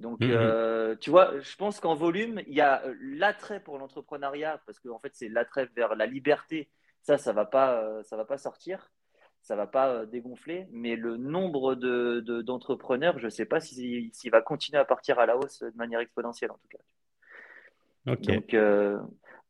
Donc, 0.00 0.20
mmh, 0.20 0.26
mmh. 0.26 0.30
Euh, 0.32 0.96
tu 0.98 1.10
vois, 1.10 1.38
je 1.40 1.56
pense 1.56 1.78
qu'en 1.78 1.94
volume, 1.94 2.40
il 2.46 2.54
y 2.54 2.62
a 2.62 2.82
euh, 2.84 2.94
l'attrait 3.00 3.60
pour 3.60 3.78
l'entrepreneuriat, 3.78 4.60
parce 4.66 4.80
qu'en 4.80 4.94
en 4.94 4.98
fait, 4.98 5.12
c'est 5.14 5.28
l'attrait 5.28 5.68
vers 5.76 5.94
la 5.94 6.06
liberté. 6.06 6.70
Ça, 7.02 7.18
ça 7.18 7.30
ne 7.30 7.36
va, 7.36 7.44
pas, 7.44 7.82
euh, 7.82 8.02
ça 8.02 8.16
va 8.16 8.24
pas 8.24 8.38
sortir, 8.38 8.90
ça 9.42 9.54
ne 9.54 9.58
va 9.58 9.66
pas 9.66 10.06
dégonfler. 10.06 10.66
Mais 10.72 10.96
le 10.96 11.18
nombre 11.18 11.74
d'entrepreneurs, 11.74 13.14
de, 13.14 13.20
je 13.20 13.26
ne 13.26 13.30
sais 13.30 13.44
pas 13.44 13.60
s'il 13.60 14.10
va 14.32 14.40
continuer 14.40 14.78
à 14.78 14.86
partir 14.86 15.18
à 15.18 15.26
la 15.26 15.36
hausse 15.36 15.60
de 15.60 15.76
manière 15.76 16.00
exponentielle, 16.00 16.50
en 16.50 16.58
tout 16.58 16.68
cas. 16.68 18.12
Ok. 18.12 18.22
Donc, 18.22 18.56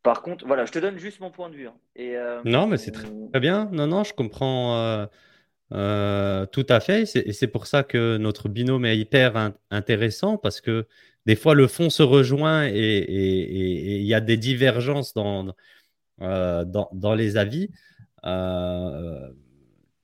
Par 0.03 0.21
contre, 0.21 0.45
voilà, 0.45 0.65
je 0.65 0.73
te 0.73 0.79
donne 0.79 0.97
juste 0.97 1.21
mon 1.21 1.31
point 1.31 1.49
de 1.49 1.55
vue. 1.55 1.67
Hein. 1.67 1.77
Et, 1.95 2.17
non, 2.43 2.67
mais 2.67 2.77
c'est 2.77 2.91
très 2.91 3.39
bien. 3.39 3.69
Non, 3.71 3.87
non, 3.87 4.03
je 4.03 4.13
comprends 4.13 5.07
tout 5.71 6.65
à 6.69 6.79
fait. 6.79 7.15
Et 7.15 7.33
c'est 7.33 7.47
pour 7.47 7.67
ça 7.67 7.83
que 7.83 8.17
notre 8.17 8.49
binôme 8.49 8.85
est 8.85 8.97
hyper 8.97 9.53
intéressant 9.69 10.37
parce 10.37 10.61
que 10.61 10.87
des 11.25 11.35
fois, 11.35 11.53
le 11.53 11.67
fond 11.67 11.89
se 11.89 12.03
rejoint 12.03 12.67
et 12.67 13.99
il 13.99 14.05
y 14.05 14.13
a 14.13 14.21
des 14.21 14.37
divergences 14.37 15.13
dans, 15.13 15.53
dans, 16.19 16.89
dans, 16.91 17.13
les 17.15 17.37
avis. 17.37 17.69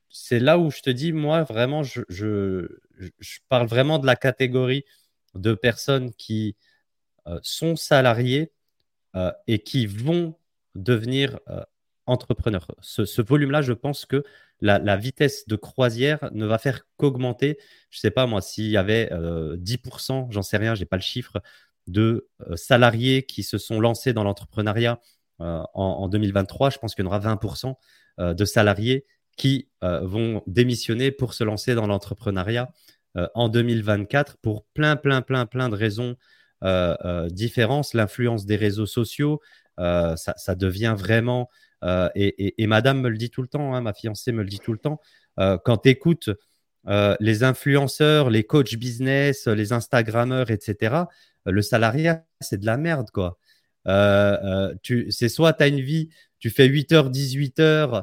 c'est 0.08 0.40
là 0.40 0.58
où 0.58 0.70
je 0.70 0.80
te 0.80 0.90
dis, 0.90 1.12
moi, 1.12 1.42
vraiment, 1.42 1.82
je, 1.82 2.02
je, 2.08 2.68
je, 3.18 3.38
parle 3.48 3.66
vraiment 3.66 3.98
de 3.98 4.06
la 4.06 4.16
catégorie 4.16 4.84
de 5.34 5.54
personnes 5.54 6.12
qui 6.14 6.56
sont 7.42 7.76
salariées 7.76 8.52
euh, 9.16 9.32
et 9.46 9.58
qui 9.60 9.86
vont 9.86 10.34
devenir 10.74 11.40
euh, 12.08 12.12
entrepreneurs. 12.12 12.66
Ce, 12.80 13.22
volume-là, 13.22 13.62
je 13.62 13.72
pense 13.72 14.06
que 14.06 14.22
la, 14.60 14.96
vitesse 14.96 15.46
de 15.46 15.56
croisière 15.56 16.30
ne 16.32 16.46
va 16.46 16.58
faire 16.58 16.82
qu'augmenter. 16.96 17.58
Je 17.90 17.98
ne 17.98 18.00
sais 18.00 18.10
pas, 18.10 18.26
moi, 18.26 18.40
s'il 18.40 18.68
y 18.68 18.76
avait 18.76 19.10
10%, 19.10 19.12
euh, 19.12 20.26
j'en 20.30 20.42
sais 20.42 20.56
rien, 20.56 20.74
je 20.74 20.80
n'ai 20.80 20.86
pas 20.86 20.96
le 20.96 21.02
chiffre, 21.02 21.40
de 21.86 22.28
salariés 22.54 23.22
qui 23.22 23.42
se 23.42 23.56
sont 23.56 23.80
lancés 23.80 24.12
dans 24.12 24.22
l'entrepreneuriat 24.22 25.00
en, 25.38 26.08
2023, 26.08 26.68
je 26.68 26.78
pense 26.78 26.94
qu'il 26.94 27.04
y 27.04 27.08
en 27.08 27.10
aura 27.10 27.20
20% 27.20 27.76
de 28.18 28.44
salariés 28.44 29.06
qui 29.38 29.70
vont 29.80 30.42
démissionner 30.46 31.12
pour 31.12 31.32
se 31.32 31.44
lancer 31.44 31.74
dans 31.74 31.86
l'entrepreneuriat 31.86 32.70
en 33.14 33.48
2024 33.48 34.36
pour 34.42 34.66
plein, 34.74 34.96
plein, 34.96 35.22
plein, 35.22 35.46
plein 35.46 35.70
de 35.70 35.76
raisons 35.76 36.16
euh, 36.64 36.96
euh, 37.04 37.28
différence, 37.28 37.94
l'influence 37.94 38.44
des 38.44 38.56
réseaux 38.56 38.86
sociaux, 38.86 39.40
euh, 39.78 40.16
ça, 40.16 40.54
devient 40.56 40.94
vraiment, 40.98 41.48
et, 41.82 42.66
madame 42.66 43.00
me 43.00 43.08
le 43.08 43.16
dit 43.16 43.30
tout 43.30 43.42
le 43.42 43.48
temps, 43.48 43.74
hein, 43.74 43.80
ma 43.80 43.92
fiancée 43.92 44.32
me 44.32 44.42
le 44.42 44.48
dit 44.48 44.60
tout 44.60 44.72
le 44.72 44.78
temps, 44.78 45.00
quand 45.36 45.78
tu 45.78 45.88
écoutes 45.90 46.30
les 47.20 47.42
influenceurs, 47.44 48.30
les 48.30 48.44
coachs 48.44 48.74
business, 48.76 49.46
les 49.46 49.72
Instagrammeurs, 49.72 50.50
etc., 50.50 51.04
le 51.44 51.62
salariat, 51.62 52.24
c'est 52.40 52.58
de 52.58 52.66
la 52.66 52.76
merde, 52.76 53.10
quoi. 53.10 53.38
c'est 53.84 55.28
soit 55.28 55.52
tu 55.52 55.62
as 55.62 55.68
une 55.68 55.80
vie, 55.80 56.10
tu 56.38 56.50
fais 56.50 56.68
8h, 56.68 57.10
18h 57.10 58.02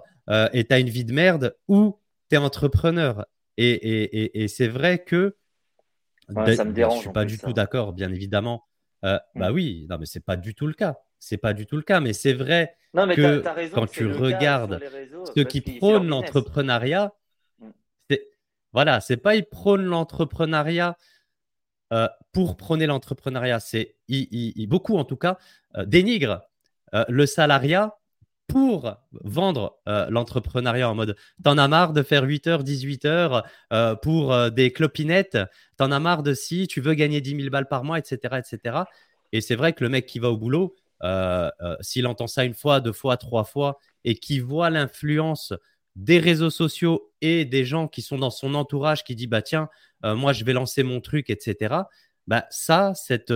et 0.53 0.65
tu 0.65 0.73
as 0.73 0.79
une 0.79 0.89
vie 0.89 1.05
de 1.05 1.13
merde, 1.13 1.55
ou 1.67 1.99
tu 2.29 2.35
es 2.35 2.37
entrepreneur. 2.37 3.25
et 3.57 4.47
c'est 4.47 4.67
vrai 4.67 5.03
que 5.03 5.35
ça 6.55 6.65
me 6.65 6.73
dérange. 6.73 6.97
Je 6.97 7.01
suis 7.01 7.11
pas 7.11 7.25
du 7.25 7.37
tout 7.37 7.53
d'accord, 7.53 7.93
bien 7.93 8.11
évidemment. 8.11 8.63
Euh, 9.03 9.19
mm. 9.35 9.39
Bah 9.39 9.51
oui, 9.51 9.85
non, 9.89 9.97
mais 9.99 10.05
c'est 10.05 10.23
pas 10.23 10.35
du 10.35 10.55
tout 10.55 10.67
le 10.67 10.73
cas. 10.73 10.95
C'est 11.25 11.37
pas 11.37 11.53
du 11.53 11.65
tout 11.65 11.75
le 11.75 11.81
cas, 11.81 11.99
mais 11.99 12.13
c'est 12.13 12.33
vrai 12.33 12.75
que 12.93 13.43
quand 13.73 13.87
tu 13.87 14.05
regardes 14.11 14.79
ceux 15.35 15.43
qui 15.43 15.61
prônent 15.61 16.07
l'entrepreneuriat, 16.07 17.13
mm. 17.59 17.69
voilà, 18.73 19.01
c'est 19.01 19.17
pas 19.17 19.35
ils 19.35 19.45
prônent 19.45 19.85
l'entrepreneuriat 19.85 20.97
euh, 21.93 22.07
pour 22.31 22.57
prôner 22.57 22.85
l'entrepreneuriat, 22.85 23.59
c'est 23.59 23.95
beaucoup 24.67 24.97
en 24.97 25.03
tout 25.03 25.17
cas 25.17 25.37
euh, 25.77 25.85
dénigrent 25.85 26.41
le 27.09 27.25
salariat 27.25 27.97
pour 28.47 28.95
vendre 29.23 29.79
euh, 29.87 30.07
l'entrepreneuriat 30.09 30.89
en 30.89 30.95
mode 30.95 31.15
t'en 31.43 31.57
as 31.57 31.67
marre 31.67 31.93
de 31.93 32.03
faire 32.03 32.23
8 32.23 32.47
heures, 32.47 32.63
18 32.63 33.05
heures 33.05 33.43
euh, 33.73 33.95
pour 33.95 34.33
euh, 34.33 34.49
des 34.49 34.71
clopinettes, 34.71 35.37
t'en 35.77 35.91
as 35.91 35.99
marre 35.99 36.23
de 36.23 36.33
si 36.33 36.67
tu 36.67 36.81
veux 36.81 36.93
gagner 36.93 37.21
10 37.21 37.37
000 37.37 37.49
balles 37.49 37.67
par 37.67 37.83
mois, 37.83 37.97
etc. 37.97 38.37
etc. 38.37 38.83
Et 39.31 39.41
c'est 39.41 39.55
vrai 39.55 39.73
que 39.73 39.83
le 39.83 39.89
mec 39.89 40.05
qui 40.05 40.19
va 40.19 40.29
au 40.29 40.37
boulot, 40.37 40.75
s'il 41.81 42.07
entend 42.07 42.27
ça 42.27 42.45
une 42.45 42.53
fois, 42.53 42.79
deux 42.81 42.93
fois, 42.93 43.17
trois 43.17 43.43
fois 43.43 43.79
et 44.03 44.15
qui 44.15 44.39
voit 44.39 44.69
l'influence 44.69 45.53
des 45.95 46.19
réseaux 46.19 46.49
sociaux 46.49 47.11
et 47.21 47.45
des 47.45 47.63
gens 47.65 47.87
qui 47.87 48.01
sont 48.01 48.17
dans 48.17 48.29
son 48.29 48.53
entourage 48.55 49.03
qui 49.03 49.15
dit 49.15 49.27
bah 49.27 49.41
tiens, 49.41 49.69
moi 50.03 50.33
je 50.33 50.43
vais 50.45 50.53
lancer 50.53 50.83
mon 50.83 51.01
truc, 51.01 51.29
etc. 51.29 51.75
Bah, 52.27 52.45
ça, 52.49 52.93
cette 52.95 53.33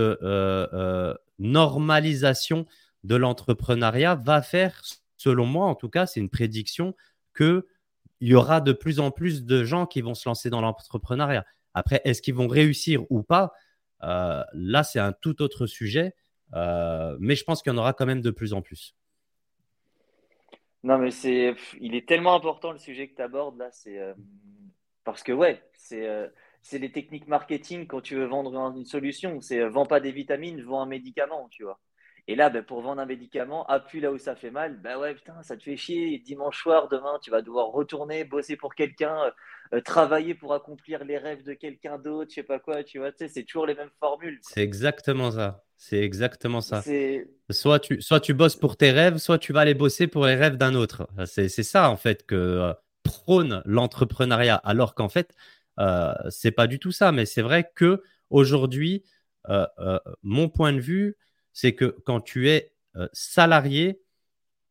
normalisation 1.38 2.66
de 3.04 3.16
l'entrepreneuriat 3.16 4.14
va 4.14 4.42
faire 4.42 4.82
selon 5.20 5.44
moi, 5.44 5.66
en 5.66 5.74
tout 5.74 5.90
cas, 5.90 6.06
c'est 6.06 6.20
une 6.20 6.30
prédiction 6.30 6.94
qu'il 7.36 7.62
y 8.22 8.34
aura 8.34 8.60
de 8.60 8.72
plus 8.72 9.00
en 9.00 9.10
plus 9.10 9.44
de 9.44 9.64
gens 9.64 9.86
qui 9.86 10.00
vont 10.00 10.14
se 10.14 10.28
lancer 10.28 10.48
dans 10.48 10.62
l'entrepreneuriat. 10.62 11.44
Après, 11.74 12.00
est-ce 12.04 12.22
qu'ils 12.22 12.34
vont 12.34 12.48
réussir 12.48 13.04
ou 13.10 13.22
pas? 13.22 13.52
Euh, 14.02 14.42
Là, 14.54 14.82
c'est 14.82 14.98
un 14.98 15.12
tout 15.12 15.42
autre 15.42 15.66
sujet, 15.66 16.06
euh, 16.06 16.12
mais 16.52 17.34
je 17.34 17.44
pense 17.44 17.62
qu'il 17.62 17.72
y 17.72 17.74
en 17.74 17.78
aura 17.78 17.92
quand 17.92 18.06
même 18.06 18.20
de 18.20 18.30
plus 18.30 18.52
en 18.52 18.62
plus. 18.62 18.94
Non, 20.82 20.98
mais 20.98 21.10
c'est, 21.10 21.54
il 21.80 21.94
est 21.94 22.08
tellement 22.08 22.34
important 22.34 22.72
le 22.72 22.78
sujet 22.78 23.08
que 23.08 23.14
tu 23.14 23.22
abordes 23.22 23.58
là, 23.58 23.68
c'est 23.70 23.98
euh, 23.98 24.14
parce 25.04 25.22
que 25.22 25.32
ouais, 25.32 25.62
c'est 25.74 26.08
c'est 26.62 26.78
les 26.78 26.92
techniques 26.92 27.26
marketing 27.26 27.86
quand 27.86 28.00
tu 28.00 28.16
veux 28.16 28.26
vendre 28.26 28.76
une 28.76 28.84
solution. 28.84 29.40
C'est 29.40 29.66
vends 29.68 29.86
pas 29.86 30.00
des 30.00 30.12
vitamines, 30.12 30.62
vends 30.62 30.82
un 30.82 30.86
médicament, 30.86 31.48
tu 31.50 31.64
vois. 31.64 31.80
Et 32.26 32.36
là, 32.36 32.50
ben, 32.50 32.62
pour 32.62 32.80
vendre 32.80 33.00
un 33.00 33.06
médicament, 33.06 33.66
appuie 33.66 34.00
là 34.00 34.12
où 34.12 34.18
ça 34.18 34.36
fait 34.36 34.50
mal. 34.50 34.78
Ben 34.80 34.98
ouais, 34.98 35.14
putain, 35.14 35.42
ça 35.42 35.56
te 35.56 35.62
fait 35.62 35.76
chier. 35.76 36.18
Dimanche 36.18 36.62
soir, 36.62 36.88
demain, 36.88 37.18
tu 37.22 37.30
vas 37.30 37.42
devoir 37.42 37.68
retourner, 37.68 38.24
bosser 38.24 38.56
pour 38.56 38.74
quelqu'un, 38.74 39.24
euh, 39.24 39.30
euh, 39.74 39.80
travailler 39.80 40.34
pour 40.34 40.54
accomplir 40.54 41.04
les 41.04 41.18
rêves 41.18 41.42
de 41.42 41.54
quelqu'un 41.54 41.98
d'autre, 41.98 42.30
je 42.30 42.36
sais 42.36 42.42
pas 42.42 42.58
quoi, 42.60 42.84
tu 42.84 42.98
vois. 42.98 43.10
Tu 43.12 43.18
sais, 43.18 43.28
c'est 43.28 43.44
toujours 43.44 43.66
les 43.66 43.74
mêmes 43.74 43.90
formules. 43.98 44.38
C'est 44.42 44.62
exactement 44.62 45.30
ça. 45.30 45.64
C'est 45.82 45.98
exactement 45.98 46.60
ça. 46.60 46.82
Soit 47.50 47.80
tu, 47.80 48.02
soit 48.02 48.20
tu 48.20 48.34
bosses 48.34 48.54
pour 48.54 48.76
tes 48.76 48.90
rêves, 48.90 49.16
soit 49.16 49.38
tu 49.38 49.54
vas 49.54 49.60
aller 49.60 49.72
bosser 49.72 50.06
pour 50.06 50.26
les 50.26 50.34
rêves 50.34 50.58
d'un 50.58 50.74
autre. 50.74 51.08
C'est 51.24 51.48
ça, 51.48 51.90
en 51.90 51.96
fait, 51.96 52.26
que 52.26 52.34
euh, 52.34 52.74
prône 53.02 53.62
l'entrepreneuriat. 53.64 54.56
Alors 54.56 54.94
qu'en 54.94 55.08
fait, 55.08 55.34
euh, 55.78 56.12
c'est 56.28 56.50
pas 56.50 56.66
du 56.66 56.78
tout 56.78 56.92
ça. 56.92 57.12
Mais 57.12 57.24
c'est 57.24 57.40
vrai 57.40 57.70
que 57.74 58.02
aujourd'hui, 58.28 59.04
mon 60.22 60.50
point 60.50 60.74
de 60.74 60.80
vue, 60.80 61.16
c'est 61.54 61.74
que 61.74 61.96
quand 62.04 62.20
tu 62.20 62.50
es 62.50 62.74
euh, 62.96 63.08
salarié, 63.14 64.02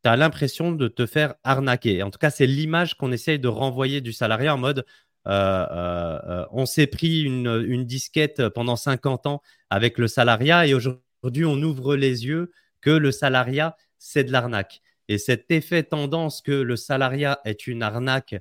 tu 0.03 0.09
as 0.09 0.15
l'impression 0.15 0.71
de 0.71 0.87
te 0.87 1.07
faire 1.07 1.33
arnaquer. 1.43 2.03
En 2.03 2.11
tout 2.11 2.19
cas, 2.19 2.29
c'est 2.29 2.45
l'image 2.45 2.95
qu'on 2.95 3.11
essaye 3.11 3.39
de 3.39 3.47
renvoyer 3.47 3.99
du 3.99 4.13
salarié 4.13 4.47
en 4.49 4.57
mode 4.57 4.79
euh, 4.79 4.83
euh, 4.83 4.85
on 5.25 6.65
s'est 6.65 6.87
pris 6.87 7.21
une, 7.21 7.83
disquette 7.85 8.49
pendant 8.49 8.75
50 8.75 9.25
ans 9.27 9.41
avec 9.69 9.97
le 9.97 10.07
salariat 10.07 10.67
et 10.67 10.73
aujourd'hui, 10.73 11.45
on 11.45 11.61
ouvre 11.61 11.95
les 11.95 12.25
yeux 12.25 12.51
que 12.81 12.89
le 12.89 13.11
salariat, 13.11 13.75
c'est 13.97 14.23
de 14.23 14.31
l'arnaque. 14.31 14.81
Et 15.07 15.17
cet 15.17 15.51
effet 15.51 15.83
tendance 15.83 16.41
que 16.41 16.51
le 16.51 16.75
salariat 16.75 17.39
est 17.45 17.67
une 17.67 17.83
arnaque 17.83 18.35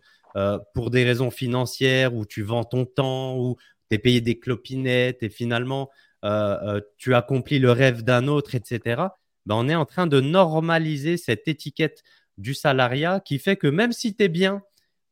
pour 0.75 0.91
des 0.91 1.05
raisons 1.05 1.31
financières, 1.31 2.15
où 2.15 2.25
tu 2.25 2.43
vends 2.43 2.65
ton 2.65 2.85
temps, 2.85 3.37
où 3.37 3.57
tu 3.91 3.97
es 3.97 3.99
payé 3.99 4.21
des 4.21 4.39
clopinettes 4.39 5.23
et 5.23 5.31
finalement, 5.31 5.91
euh, 6.25 6.59
euh, 6.63 6.81
tu 6.97 7.15
accomplis 7.15 7.59
le 7.59 7.71
rêve 7.71 8.03
d'un 8.03 8.27
autre, 8.27 8.55
etc., 8.55 9.03
ben, 9.47 9.55
on 9.55 9.69
est 9.69 9.75
en 9.75 9.87
train 9.87 10.07
de 10.07 10.21
normaliser 10.21 11.17
cette 11.17 11.49
étiquette 11.49 12.03
du 12.39 12.55
salariat 12.55 13.21
qui 13.21 13.39
fait 13.39 13.57
que 13.57 13.67
même 13.67 13.93
si 13.93 14.15
tu 14.15 14.25
es 14.25 14.29
bien 14.29 14.63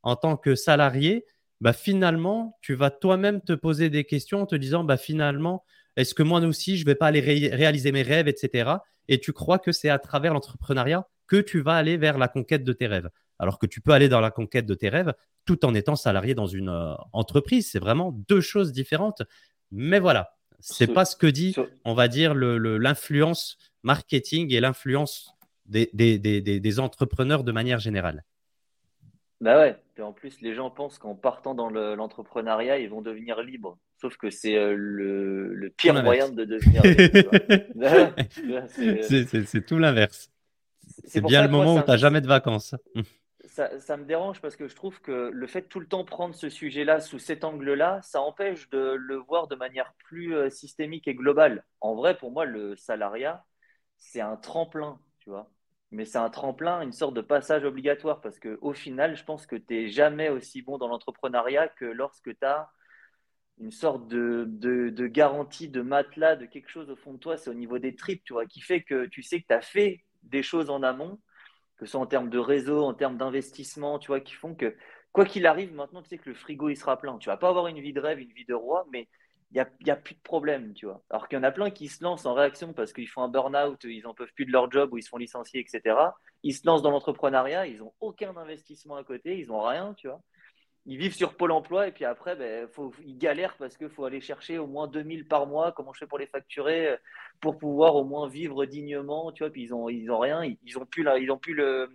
en 0.02 0.16
tant 0.16 0.36
que 0.36 0.54
salarié, 0.54 1.24
ben, 1.60 1.72
finalement, 1.72 2.58
tu 2.60 2.74
vas 2.74 2.90
toi-même 2.90 3.40
te 3.40 3.52
poser 3.52 3.90
des 3.90 4.04
questions 4.04 4.42
en 4.42 4.46
te 4.46 4.56
disant, 4.56 4.84
bah, 4.84 4.96
finalement, 4.96 5.64
est-ce 5.96 6.14
que 6.14 6.22
moi 6.22 6.40
aussi, 6.40 6.76
je 6.76 6.82
ne 6.82 6.86
vais 6.86 6.94
pas 6.94 7.06
aller 7.06 7.20
réaliser 7.20 7.92
mes 7.92 8.02
rêves, 8.02 8.28
etc. 8.28 8.70
Et 9.08 9.18
tu 9.18 9.32
crois 9.32 9.58
que 9.58 9.72
c'est 9.72 9.88
à 9.88 9.98
travers 9.98 10.34
l'entrepreneuriat 10.34 11.08
que 11.26 11.36
tu 11.36 11.60
vas 11.60 11.74
aller 11.74 11.96
vers 11.96 12.18
la 12.18 12.28
conquête 12.28 12.64
de 12.64 12.72
tes 12.72 12.86
rêves. 12.86 13.08
Alors 13.38 13.58
que 13.58 13.66
tu 13.66 13.80
peux 13.80 13.92
aller 13.92 14.08
dans 14.08 14.20
la 14.20 14.30
conquête 14.30 14.66
de 14.66 14.74
tes 14.74 14.88
rêves 14.88 15.12
tout 15.44 15.64
en 15.64 15.74
étant 15.74 15.96
salarié 15.96 16.34
dans 16.34 16.46
une 16.46 16.68
euh, 16.68 16.94
entreprise. 17.12 17.70
C'est 17.70 17.78
vraiment 17.78 18.12
deux 18.28 18.40
choses 18.40 18.72
différentes. 18.72 19.22
Mais 19.70 19.98
voilà, 19.98 20.36
c'est 20.60 20.86
pas 20.86 21.04
ce 21.04 21.16
que 21.16 21.26
dit, 21.26 21.54
on 21.84 21.94
va 21.94 22.08
dire, 22.08 22.34
l'influence 22.34 23.58
marketing 23.82 24.52
et 24.52 24.60
l'influence 24.60 25.32
des, 25.66 25.90
des, 25.92 26.80
entrepreneurs 26.80 27.44
de 27.44 27.52
manière 27.52 27.78
générale. 27.78 28.24
Bah 29.40 29.58
ouais, 29.58 29.76
et 29.98 30.02
en 30.02 30.12
plus, 30.12 30.40
les 30.40 30.54
gens 30.54 30.70
pensent 30.70 30.98
qu'en 30.98 31.14
partant 31.14 31.54
dans 31.54 31.68
l'entrepreneuriat, 31.68 32.78
ils 32.78 32.88
vont 32.88 33.02
devenir 33.02 33.42
libres. 33.42 33.78
Sauf 34.00 34.16
que 34.16 34.30
c'est 34.30 34.56
euh, 34.56 34.74
le, 34.74 35.72
pire 35.76 36.02
moyen 36.02 36.28
de 36.30 36.44
devenir 36.44 36.82
libre. 36.82 38.14
c'est 39.48 39.66
tout 39.66 39.78
l'inverse. 39.78 40.30
C'est 41.04 41.20
bien 41.20 41.42
le 41.42 41.48
moment 41.48 41.76
où 41.76 41.82
tu 41.82 41.90
n'as 41.90 41.96
jamais 41.96 42.20
de 42.20 42.26
vacances 42.26 42.74
ça, 43.78 43.96
me 43.96 44.04
dérange 44.04 44.40
parce 44.40 44.56
que 44.56 44.68
je 44.68 44.74
trouve 44.74 45.00
que 45.00 45.30
le 45.32 45.46
fait 45.46 45.62
de 45.62 45.66
tout 45.66 45.80
le 45.80 45.86
temps 45.86 46.04
prendre 46.04 46.34
ce 46.34 46.48
sujet-là 46.48 47.00
sous 47.00 47.18
cet 47.18 47.44
angle-là, 47.44 48.00
ça 48.02 48.20
empêche 48.20 48.68
de 48.70 48.94
le 48.94 49.16
voir 49.16 49.48
de 49.48 49.56
manière 49.56 49.94
plus 50.04 50.34
euh, 50.34 50.50
systémique 50.50 51.08
et 51.08 51.14
globale. 51.14 51.64
En 51.80 51.94
vrai, 51.94 52.16
pour 52.16 52.30
moi, 52.30 52.44
le 52.44 52.76
salariat, 52.76 53.44
c'est 53.98 54.20
un 54.20 54.36
tremplin, 54.36 55.00
tu 55.20 55.30
vois. 55.30 55.50
Mais 55.92 56.04
c'est 56.04 56.18
un 56.18 56.30
tremplin, 56.30 56.82
une 56.82 56.92
sorte 56.92 57.14
de 57.14 57.20
passage 57.20 57.64
obligatoire 57.64 58.20
parce 58.20 58.38
qu'au 58.38 58.72
final, 58.72 59.16
je 59.16 59.24
pense 59.24 59.46
que 59.46 59.56
tu 59.56 59.74
n'es 59.74 59.88
jamais 59.88 60.28
aussi 60.28 60.62
bon 60.62 60.78
dans 60.78 60.88
l'entrepreneuriat 60.88 61.68
que 61.68 61.84
lorsque 61.84 62.36
tu 62.36 62.44
as 62.44 62.70
une 63.58 63.70
sorte 63.70 64.08
de, 64.08 64.44
de, 64.48 65.06
garantie, 65.06 65.68
de 65.68 65.80
matelas, 65.82 66.36
de 66.36 66.46
quelque 66.46 66.68
chose 66.68 66.90
au 66.90 66.96
fond 66.96 67.14
de 67.14 67.18
toi, 67.18 67.36
c'est 67.36 67.50
au 67.50 67.54
niveau 67.54 67.78
des 67.78 67.96
tripes, 67.96 68.22
tu 68.24 68.32
vois, 68.32 68.46
qui 68.46 68.60
fait 68.60 68.82
que 68.82 69.06
tu 69.06 69.22
sais 69.22 69.40
que 69.40 69.46
tu 69.46 69.54
as 69.54 69.62
fait 69.62 70.04
des 70.24 70.42
choses 70.42 70.70
en 70.70 70.82
amont, 70.82 71.18
que 71.76 71.86
ce 71.86 71.92
soit 71.92 72.00
en 72.00 72.06
termes 72.06 72.30
de 72.30 72.38
réseau, 72.38 72.82
en 72.82 72.94
termes 72.94 73.16
d'investissement, 73.16 73.98
tu 73.98 74.08
vois, 74.08 74.20
qui 74.20 74.34
font 74.34 74.54
que 74.54 74.76
quoi 75.12 75.24
qu'il 75.24 75.46
arrive, 75.46 75.72
maintenant, 75.74 76.02
tu 76.02 76.10
sais 76.10 76.18
que 76.18 76.28
le 76.28 76.34
frigo, 76.34 76.68
il 76.68 76.76
sera 76.76 76.98
plein. 76.98 77.16
Tu 77.18 77.28
vas 77.28 77.38
pas 77.38 77.48
avoir 77.48 77.68
une 77.68 77.80
vie 77.80 77.94
de 77.94 78.00
rêve, 78.00 78.20
une 78.20 78.32
vie 78.32 78.44
de 78.44 78.54
roi, 78.54 78.86
mais 78.92 79.08
il 79.52 79.64
n'y 79.84 79.90
a, 79.90 79.94
a, 79.94 79.96
plus 79.96 80.14
de 80.14 80.20
problème, 80.20 80.74
tu 80.74 80.86
vois. 80.86 81.02
Alors 81.08 81.28
qu'il 81.28 81.38
y 81.38 81.40
en 81.40 81.44
a 81.44 81.52
plein 81.52 81.70
qui 81.70 81.88
se 81.88 82.02
lancent 82.02 82.26
en 82.26 82.34
réaction 82.34 82.72
parce 82.72 82.92
qu'ils 82.92 83.08
font 83.08 83.22
un 83.22 83.28
burn-out, 83.28 83.82
ils 83.84 84.02
n'en 84.02 84.14
peuvent 84.14 84.32
plus 84.34 84.44
de 84.44 84.52
leur 84.52 84.70
job 84.70 84.92
ou 84.92 84.98
ils 84.98 85.02
se 85.02 85.08
font 85.08 85.18
licencier, 85.18 85.60
etc. 85.60 85.96
Ils 86.42 86.52
se 86.52 86.66
lancent 86.66 86.82
dans 86.82 86.90
l'entrepreneuriat, 86.90 87.66
ils 87.66 87.78
n'ont 87.78 87.92
aucun 88.00 88.36
investissement 88.36 88.96
à 88.96 89.04
côté, 89.04 89.38
ils 89.38 89.48
n'ont 89.48 89.62
rien, 89.62 89.94
tu 89.94 90.08
vois. 90.08 90.20
Ils 90.88 90.98
vivent 90.98 91.14
sur 91.14 91.34
Pôle 91.36 91.50
emploi 91.52 91.88
et 91.88 91.92
puis 91.92 92.04
après, 92.04 92.36
ben, 92.36 92.68
faut, 92.68 92.92
ils 93.04 93.18
galèrent 93.18 93.56
parce 93.56 93.76
qu'il 93.76 93.88
faut 93.88 94.04
aller 94.04 94.20
chercher 94.20 94.58
au 94.58 94.68
moins 94.68 94.86
2000 94.86 95.26
par 95.26 95.46
mois. 95.46 95.72
Comment 95.72 95.92
je 95.92 95.98
fais 95.98 96.06
pour 96.06 96.18
les 96.18 96.26
facturer 96.26 96.88
euh, 96.88 96.96
pour 97.40 97.58
pouvoir 97.58 97.96
au 97.96 98.04
moins 98.04 98.28
vivre 98.28 98.64
dignement, 98.66 99.32
tu 99.32 99.42
vois. 99.42 99.50
Puis 99.50 99.64
ils 99.64 99.70
n'ont 99.70 99.88
ils 99.88 100.10
ont 100.10 100.18
rien, 100.18 100.44
ils 100.44 100.74
n'ont 100.74 100.86
plus, 100.86 101.04
ils 101.20 101.30
ont 101.32 101.38
plus 101.38 101.54
le, 101.54 101.90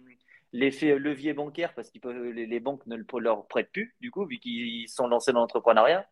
l'effet 0.53 0.97
levier 0.97 1.33
bancaire 1.33 1.73
parce 1.73 1.89
que 1.89 2.07
les, 2.07 2.59
banques 2.59 2.85
ne 2.87 2.97
leur 3.19 3.47
prêtent 3.47 3.71
plus, 3.71 3.95
du 4.01 4.11
coup, 4.11 4.25
vu 4.25 4.39
qu'ils 4.39 4.89
sont 4.89 5.07
lancés 5.07 5.31
dans 5.31 5.39
l'entrepreneuriat. 5.39 6.05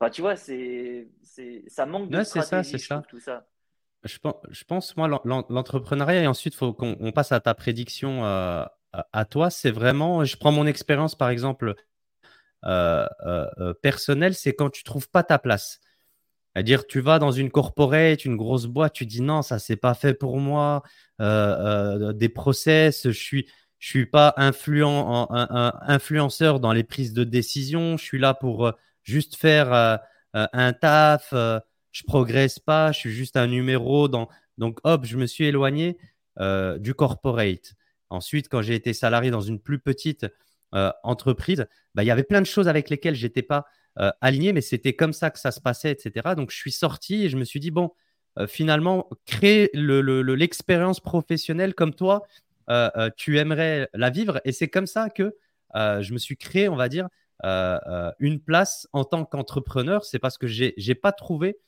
Enfin, 0.00 0.10
tu 0.10 0.22
vois, 0.22 0.36
c'est, 0.36 1.08
ça 1.66 1.86
manque 1.86 2.10
de 2.10 2.22
stratégie, 2.22 2.70
c'est 2.70 2.78
ça, 2.78 3.02
tout 3.08 3.20
ça. 3.20 3.46
Je 4.04 4.18
pense, 4.18 4.34
je 4.50 4.64
pense 4.64 4.96
moi, 4.96 5.08
l'entrepreneuriat, 5.08 6.22
et 6.22 6.26
ensuite, 6.26 6.54
il 6.54 6.56
faut 6.56 6.74
qu'on 6.74 7.12
passe 7.12 7.32
à 7.32 7.40
ta 7.40 7.54
prédiction 7.54 8.24
euh, 8.24 8.64
à 8.92 9.24
toi. 9.24 9.48
C'est 9.50 9.70
vraiment, 9.70 10.24
je 10.24 10.36
prends 10.36 10.52
mon 10.52 10.66
expérience, 10.66 11.14
par 11.14 11.30
exemple, 11.30 11.74
euh, 12.66 13.06
euh, 13.24 13.72
personnelle, 13.82 14.34
c'est 14.34 14.54
quand 14.54 14.68
tu 14.68 14.84
trouves 14.84 15.08
pas 15.08 15.22
ta 15.22 15.38
place. 15.38 15.80
C'est-à-dire, 16.54 16.86
tu 16.86 17.00
vas 17.00 17.18
dans 17.18 17.32
une 17.32 17.50
corporate, 17.50 18.24
une 18.24 18.36
grosse 18.36 18.66
boîte, 18.66 18.92
tu 18.92 19.06
dis 19.06 19.22
non, 19.22 19.42
ça, 19.42 19.58
c'est 19.58 19.76
pas 19.76 19.94
fait 19.94 20.14
pour 20.14 20.38
moi. 20.38 20.82
des 21.18 22.28
process, 22.28 23.04
je 23.08 23.18
suis, 23.18 23.48
je 23.78 23.88
suis 23.88 24.06
pas 24.06 24.34
influent, 24.36 25.28
un, 25.30 25.72
influenceur 25.80 26.60
dans 26.60 26.72
les 26.72 26.84
prises 26.84 27.14
de 27.14 27.24
décision. 27.24 27.96
Je 27.96 28.04
suis 28.04 28.18
là 28.18 28.34
pour 28.34 28.70
juste 29.04 29.36
faire 29.36 29.72
euh, 29.72 29.96
euh, 30.34 30.46
un 30.52 30.72
taf. 30.72 31.32
je 31.32 32.02
progresse 32.06 32.58
pas. 32.58 32.92
Je 32.92 32.98
suis 32.98 33.12
juste 33.12 33.36
un 33.36 33.46
numéro. 33.46 34.08
Dans... 34.08 34.28
Donc, 34.58 34.80
hop, 34.84 35.04
je 35.04 35.16
me 35.16 35.26
suis 35.26 35.44
éloigné 35.44 35.98
du 36.78 36.94
corporate. 36.94 37.74
Ensuite, 38.10 38.48
quand 38.48 38.60
j'ai 38.60 38.74
été 38.74 38.92
salarié 38.92 39.30
dans 39.30 39.40
une 39.40 39.60
plus 39.60 39.78
petite 39.78 40.26
entreprise, 41.04 41.66
bah, 41.94 42.02
il 42.02 42.06
y 42.06 42.10
avait 42.10 42.24
plein 42.24 42.40
de 42.40 42.46
choses 42.46 42.66
avec 42.66 42.90
lesquelles 42.90 43.14
j'étais 43.14 43.42
pas 43.42 43.66
aligné, 44.20 44.52
mais 44.52 44.60
c'était 44.60 44.94
comme 44.94 45.12
ça 45.12 45.30
que 45.30 45.38
ça 45.38 45.52
se 45.52 45.60
passait, 45.60 45.92
etc. 45.92 46.34
Donc, 46.36 46.50
je 46.50 46.56
suis 46.56 46.72
sorti 46.72 47.24
et 47.24 47.28
je 47.28 47.36
me 47.36 47.44
suis 47.44 47.60
dit, 47.60 47.70
bon, 47.70 47.92
finalement, 48.48 49.08
créer 49.26 49.70
l'expérience 49.74 50.98
professionnelle 50.98 51.74
comme 51.74 51.94
toi, 51.94 52.24
euh, 52.70 52.90
euh, 52.96 53.10
tu 53.16 53.38
aimerais 53.38 53.88
la 53.94 54.10
vivre. 54.10 54.40
Et 54.44 54.52
c'est 54.52 54.68
comme 54.68 54.86
ça 54.86 55.10
que 55.10 55.36
euh, 55.74 56.02
je 56.02 56.12
me 56.12 56.18
suis 56.18 56.36
créé, 56.36 56.68
on 56.68 56.76
va 56.76 56.88
dire, 56.88 57.08
une 58.18 58.40
place 58.40 58.88
en 58.92 59.04
tant 59.04 59.24
qu'entrepreneur. 59.24 60.04
C'est 60.04 60.18
parce 60.18 60.38
que 60.38 60.46
j'ai 60.46 60.74
n'ai 60.76 60.94
pas 60.94 61.12
trouvé 61.12 61.58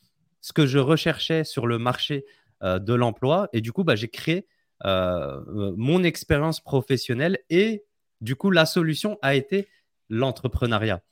ce 0.41 0.53
que 0.53 0.67
je 0.67 0.79
recherchais 0.79 1.45
sur 1.45 1.67
le 1.67 1.79
marché 1.79 2.25
de 2.63 2.95
l'emploi. 2.95 3.49
Et 3.53 3.61
du 3.61 3.73
coup, 3.73 3.85
bah, 3.85 3.97
j'ai 3.97 4.09
créé 4.09 4.47
mon 4.85 6.03
expérience 6.03 6.61
professionnelle 6.61 7.39
et 7.51 7.85
du 8.21 8.37
coup, 8.37 8.51
la 8.51 8.67
solution 8.67 9.19
a 9.23 9.35
été 9.35 9.69
l'entrepreneuriat. 10.09 11.03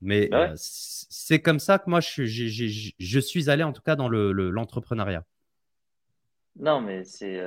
Mais 0.00 0.28
bah 0.28 0.52
c'est 0.56 1.42
comme 1.42 1.58
ça 1.58 1.78
que 1.78 1.90
moi, 1.90 2.00
je, 2.00 2.24
je, 2.24 3.18
suis 3.18 3.50
allé 3.50 3.64
en 3.64 3.72
tout 3.72 3.82
cas 3.82 3.96
dans 3.96 4.08
l'entrepreneuriat. 4.08 5.24
Le, 6.56 6.64
non, 6.64 6.80
mais 6.80 7.04
c'est 7.04 7.40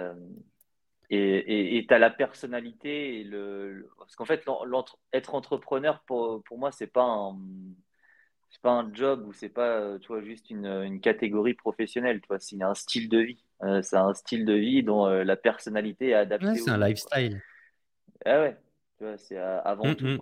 et 1.11 1.85
tu 1.87 1.93
as 1.93 1.99
la 1.99 2.09
personnalité. 2.09 3.19
Et 3.19 3.23
le, 3.23 3.89
parce 3.97 4.15
qu'en 4.15 4.25
fait, 4.25 4.43
être 5.13 5.35
entrepreneur, 5.35 6.01
pour, 6.07 6.41
pour 6.43 6.57
moi, 6.57 6.71
ce 6.71 6.83
n'est 6.83 6.89
pas, 6.89 7.03
un, 7.03 7.37
pas 8.61 8.71
un 8.71 8.93
job 8.93 9.25
ou 9.27 9.33
c'est 9.33 9.49
pas 9.49 9.97
tu 9.99 10.07
vois, 10.07 10.21
juste 10.21 10.49
une, 10.49 10.65
une 10.65 11.01
catégorie 11.01 11.53
professionnelle. 11.53 12.21
C'est 12.39 12.61
un 12.61 12.75
style 12.75 13.09
de 13.09 13.19
vie. 13.19 13.43
Euh, 13.63 13.81
c'est 13.83 13.97
un 13.97 14.13
style 14.13 14.45
de 14.45 14.53
vie 14.53 14.83
dont 14.83 15.05
euh, 15.05 15.23
la 15.23 15.35
personnalité 15.35 16.09
est 16.09 16.13
adaptée. 16.13 16.55
c'est 16.55 16.71
un 16.71 16.79
lifestyle. 16.79 17.41
Ah 18.25 18.41
ouais, 18.41 18.57
c'est 19.17 19.37
avant 19.37 19.93
tout. 19.95 20.17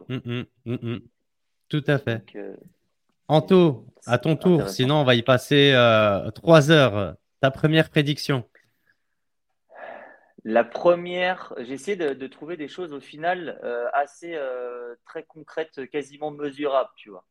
Tout 1.69 1.83
à 1.85 1.99
fait. 1.99 2.23
Euh, 2.35 2.55
Anto, 3.27 3.85
à 4.07 4.17
ton 4.17 4.35
tour. 4.35 4.67
Sinon, 4.69 4.95
on 4.95 5.03
va 5.03 5.15
y 5.15 5.21
passer 5.21 5.73
trois 6.33 6.71
heures. 6.71 7.15
Ta 7.41 7.51
première 7.51 7.89
prédiction 7.89 8.48
la 10.43 10.63
première, 10.63 11.53
j'ai 11.57 11.73
essayé 11.73 11.97
de, 11.97 12.27
trouver 12.27 12.57
des 12.57 12.67
choses 12.67 12.93
au 12.93 12.99
final 12.99 13.59
euh, 13.63 13.87
assez 13.93 14.35
euh, 14.35 14.95
très 15.05 15.23
concrètes, 15.23 15.89
quasiment 15.89 16.31
mesurables, 16.31 16.91
tu 16.95 17.09
vois. 17.09 17.25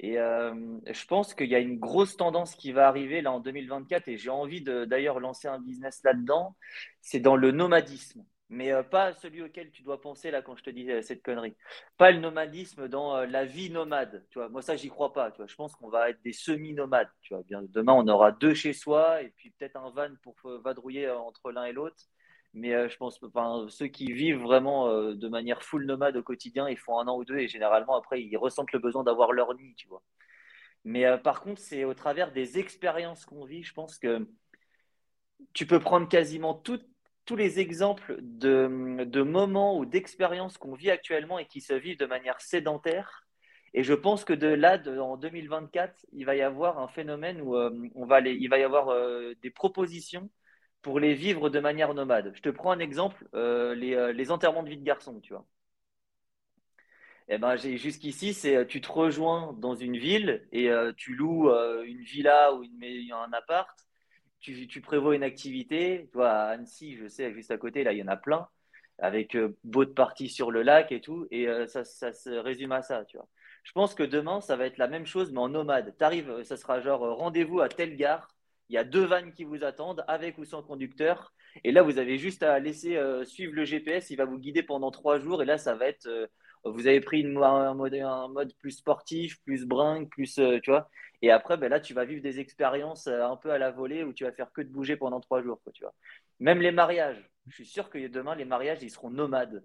Et 0.00 0.18
euh, 0.18 0.54
je 0.86 1.04
pense 1.06 1.34
qu'il 1.34 1.48
y 1.48 1.56
a 1.56 1.58
une 1.58 1.78
grosse 1.78 2.16
tendance 2.16 2.54
qui 2.54 2.70
va 2.70 2.86
arriver 2.86 3.20
là 3.20 3.32
en 3.32 3.40
2024 3.40 4.08
et 4.08 4.16
j'ai 4.16 4.30
envie 4.30 4.62
d'ailleurs 4.62 5.18
lancer 5.18 5.48
un 5.48 5.58
business 5.58 6.00
là-dedans. 6.04 6.56
C'est 7.00 7.18
dans 7.18 7.34
le 7.34 7.50
nomadisme, 7.50 8.24
mais 8.48 8.70
pas 8.84 9.12
celui 9.14 9.42
auquel 9.42 9.72
tu 9.72 9.82
dois 9.82 10.00
penser 10.00 10.30
là 10.30 10.40
quand 10.40 10.54
je 10.56 10.62
te 10.62 10.70
dis 10.70 10.88
cette 11.02 11.22
connerie. 11.22 11.56
Pas 11.96 12.12
le 12.12 12.20
nomadisme 12.20 12.86
dans 12.86 13.24
la 13.24 13.44
vie 13.44 13.70
nomade, 13.70 14.24
tu 14.30 14.38
vois. 14.38 14.48
Moi 14.48 14.62
ça 14.62 14.76
j'y 14.76 14.88
crois 14.88 15.12
pas, 15.12 15.32
tu 15.32 15.38
vois. 15.38 15.48
Je 15.48 15.56
pense 15.56 15.74
qu'on 15.74 15.88
va 15.88 16.10
être 16.10 16.22
des 16.22 16.32
semi-nomades, 16.32 17.10
tu 17.20 17.34
vois. 17.34 17.42
Demain 17.48 17.94
on 17.94 18.06
aura 18.06 18.30
deux 18.30 18.54
chez 18.54 18.74
soi 18.74 19.22
et 19.22 19.30
puis 19.30 19.50
peut-être 19.50 19.76
un 19.76 19.90
van 19.90 20.10
pour 20.22 20.36
vadrouiller 20.62 21.10
entre 21.10 21.50
l'un 21.50 21.64
et 21.64 21.72
l'autre. 21.72 21.96
Mais 22.54 22.74
euh, 22.74 22.88
je 22.88 22.96
pense, 22.96 23.22
enfin, 23.22 23.66
ceux 23.68 23.88
qui 23.88 24.12
vivent 24.12 24.40
vraiment 24.40 24.88
euh, 24.88 25.14
de 25.14 25.28
manière 25.28 25.62
full 25.62 25.84
nomade 25.84 26.16
au 26.16 26.22
quotidien, 26.22 26.68
ils 26.68 26.78
font 26.78 26.98
un 26.98 27.06
an 27.06 27.18
ou 27.18 27.24
deux 27.24 27.38
et 27.38 27.48
généralement 27.48 27.96
après 27.96 28.22
ils 28.22 28.36
ressentent 28.36 28.72
le 28.72 28.78
besoin 28.78 29.04
d'avoir 29.04 29.32
leur 29.32 29.54
nid, 29.54 29.74
tu 29.76 29.88
vois. 29.88 30.02
Mais 30.84 31.04
euh, 31.06 31.18
par 31.18 31.40
contre, 31.42 31.60
c'est 31.60 31.84
au 31.84 31.94
travers 31.94 32.32
des 32.32 32.58
expériences 32.58 33.26
qu'on 33.26 33.44
vit, 33.44 33.62
je 33.62 33.74
pense 33.74 33.98
que 33.98 34.26
tu 35.52 35.66
peux 35.66 35.80
prendre 35.80 36.08
quasiment 36.08 36.54
tous 36.54 37.36
les 37.36 37.60
exemples 37.60 38.16
de, 38.22 39.04
de 39.04 39.22
moments 39.22 39.78
ou 39.78 39.84
d'expériences 39.84 40.58
qu'on 40.58 40.74
vit 40.74 40.90
actuellement 40.90 41.38
et 41.38 41.46
qui 41.46 41.60
se 41.60 41.74
vivent 41.74 41.98
de 41.98 42.06
manière 42.06 42.40
sédentaire. 42.40 43.26
Et 43.74 43.84
je 43.84 43.92
pense 43.92 44.24
que 44.24 44.32
de 44.32 44.48
là, 44.48 44.80
en 45.00 45.18
2024, 45.18 46.06
il 46.12 46.24
va 46.24 46.34
y 46.36 46.42
avoir 46.42 46.78
un 46.78 46.88
phénomène 46.88 47.42
où 47.42 47.54
on 47.54 48.06
va 48.06 48.16
aller, 48.16 48.32
il 48.32 48.48
va 48.48 48.58
y 48.58 48.62
avoir 48.62 48.88
des 49.42 49.50
propositions 49.50 50.30
pour 50.82 51.00
les 51.00 51.14
vivre 51.14 51.50
de 51.50 51.60
manière 51.60 51.94
nomade. 51.94 52.32
Je 52.34 52.42
te 52.42 52.48
prends 52.48 52.70
un 52.70 52.78
exemple, 52.78 53.28
euh, 53.34 53.74
euh, 53.76 54.12
les, 54.12 54.30
enterrements 54.30 54.62
de 54.62 54.70
vie 54.70 54.78
de 54.78 54.84
garçon, 54.84 55.20
tu 55.20 55.32
vois. 55.32 55.46
Eh 57.28 57.36
ben, 57.38 57.56
jusqu'ici, 57.56 58.32
c'est 58.32 58.56
euh, 58.56 58.64
tu 58.64 58.80
te 58.80 58.90
rejoins 58.90 59.52
dans 59.58 59.74
une 59.74 59.98
ville 59.98 60.46
et 60.50 60.70
tu 60.96 61.14
loues 61.14 61.50
une 61.84 62.02
villa 62.02 62.54
ou 62.54 62.62
une, 62.64 63.12
un 63.12 63.32
appart. 63.32 63.78
Tu, 64.40 64.80
prévois 64.80 65.14
une 65.16 65.22
activité. 65.22 66.08
Tu 66.12 66.22
à 66.22 66.46
Annecy, 66.48 66.96
je 66.96 67.08
sais, 67.08 67.32
juste 67.34 67.50
à 67.50 67.58
côté, 67.58 67.84
là, 67.84 67.92
il 67.92 67.98
y 67.98 68.02
en 68.02 68.08
a 68.08 68.16
plein, 68.16 68.48
avec 68.98 69.36
beau 69.64 69.84
de 69.84 69.90
parties 69.90 70.28
sur 70.28 70.50
le 70.50 70.62
lac 70.62 70.92
et 70.92 71.00
tout. 71.00 71.26
Et 71.30 71.46
ça, 71.66 71.84
ça, 71.84 72.12
se 72.12 72.30
résume 72.30 72.72
à 72.72 72.82
ça, 72.82 73.04
tu 73.04 73.16
vois. 73.18 73.28
Je 73.64 73.72
pense 73.72 73.94
que 73.94 74.04
demain, 74.04 74.40
ça 74.40 74.56
va 74.56 74.66
être 74.66 74.78
la 74.78 74.88
même 74.88 75.06
chose, 75.06 75.32
mais 75.32 75.40
en 75.40 75.48
nomade. 75.50 75.94
Tu 75.98 76.44
ça 76.44 76.56
sera 76.56 76.80
genre 76.80 77.00
rendez-vous 77.18 77.60
à 77.60 77.68
telle 77.68 77.96
gare 77.96 78.28
il 78.68 78.74
y 78.74 78.78
a 78.78 78.84
deux 78.84 79.04
vannes 79.04 79.32
qui 79.32 79.44
vous 79.44 79.64
attendent, 79.64 80.04
avec 80.08 80.38
ou 80.38 80.44
sans 80.44 80.62
conducteur. 80.62 81.32
Et 81.64 81.72
là, 81.72 81.82
vous 81.82 81.98
avez 81.98 82.18
juste 82.18 82.42
à 82.42 82.58
laisser 82.58 82.96
euh, 82.96 83.24
suivre 83.24 83.54
le 83.54 83.64
GPS. 83.64 84.10
Il 84.10 84.16
va 84.16 84.24
vous 84.26 84.38
guider 84.38 84.62
pendant 84.62 84.90
trois 84.90 85.18
jours. 85.18 85.42
Et 85.42 85.46
là, 85.46 85.58
ça 85.58 85.74
va 85.74 85.86
être. 85.88 86.06
Euh, 86.06 86.26
vous 86.64 86.86
avez 86.86 87.00
pris 87.00 87.20
une, 87.20 87.38
un, 87.42 87.74
mode, 87.74 88.52
plus 88.58 88.72
sportif, 88.72 89.40
plus 89.44 89.64
bringue, 89.64 90.08
plus. 90.10 90.38
Euh, 90.38 90.58
tu 90.62 90.70
vois. 90.70 90.90
Et 91.22 91.30
après, 91.30 91.56
ben 91.56 91.68
là, 91.68 91.80
tu 91.80 91.94
vas 91.94 92.04
vivre 92.04 92.22
des 92.22 92.40
expériences 92.40 93.06
un 93.06 93.36
peu 93.36 93.50
à 93.50 93.58
la 93.58 93.70
volée 93.70 94.04
où 94.04 94.12
tu 94.12 94.24
vas 94.24 94.32
faire 94.32 94.52
que 94.52 94.60
de 94.60 94.68
bouger 94.68 94.96
pendant 94.96 95.20
trois 95.20 95.42
jours. 95.42 95.60
Tu 95.72 95.82
vois. 95.82 95.94
Même 96.40 96.60
les 96.60 96.70
mariages. 96.72 97.30
Je 97.48 97.54
suis 97.54 97.66
sûr 97.66 97.90
que 97.90 98.06
demain, 98.08 98.34
les 98.34 98.44
mariages, 98.44 98.82
ils 98.82 98.90
seront 98.90 99.10
nomades. 99.10 99.64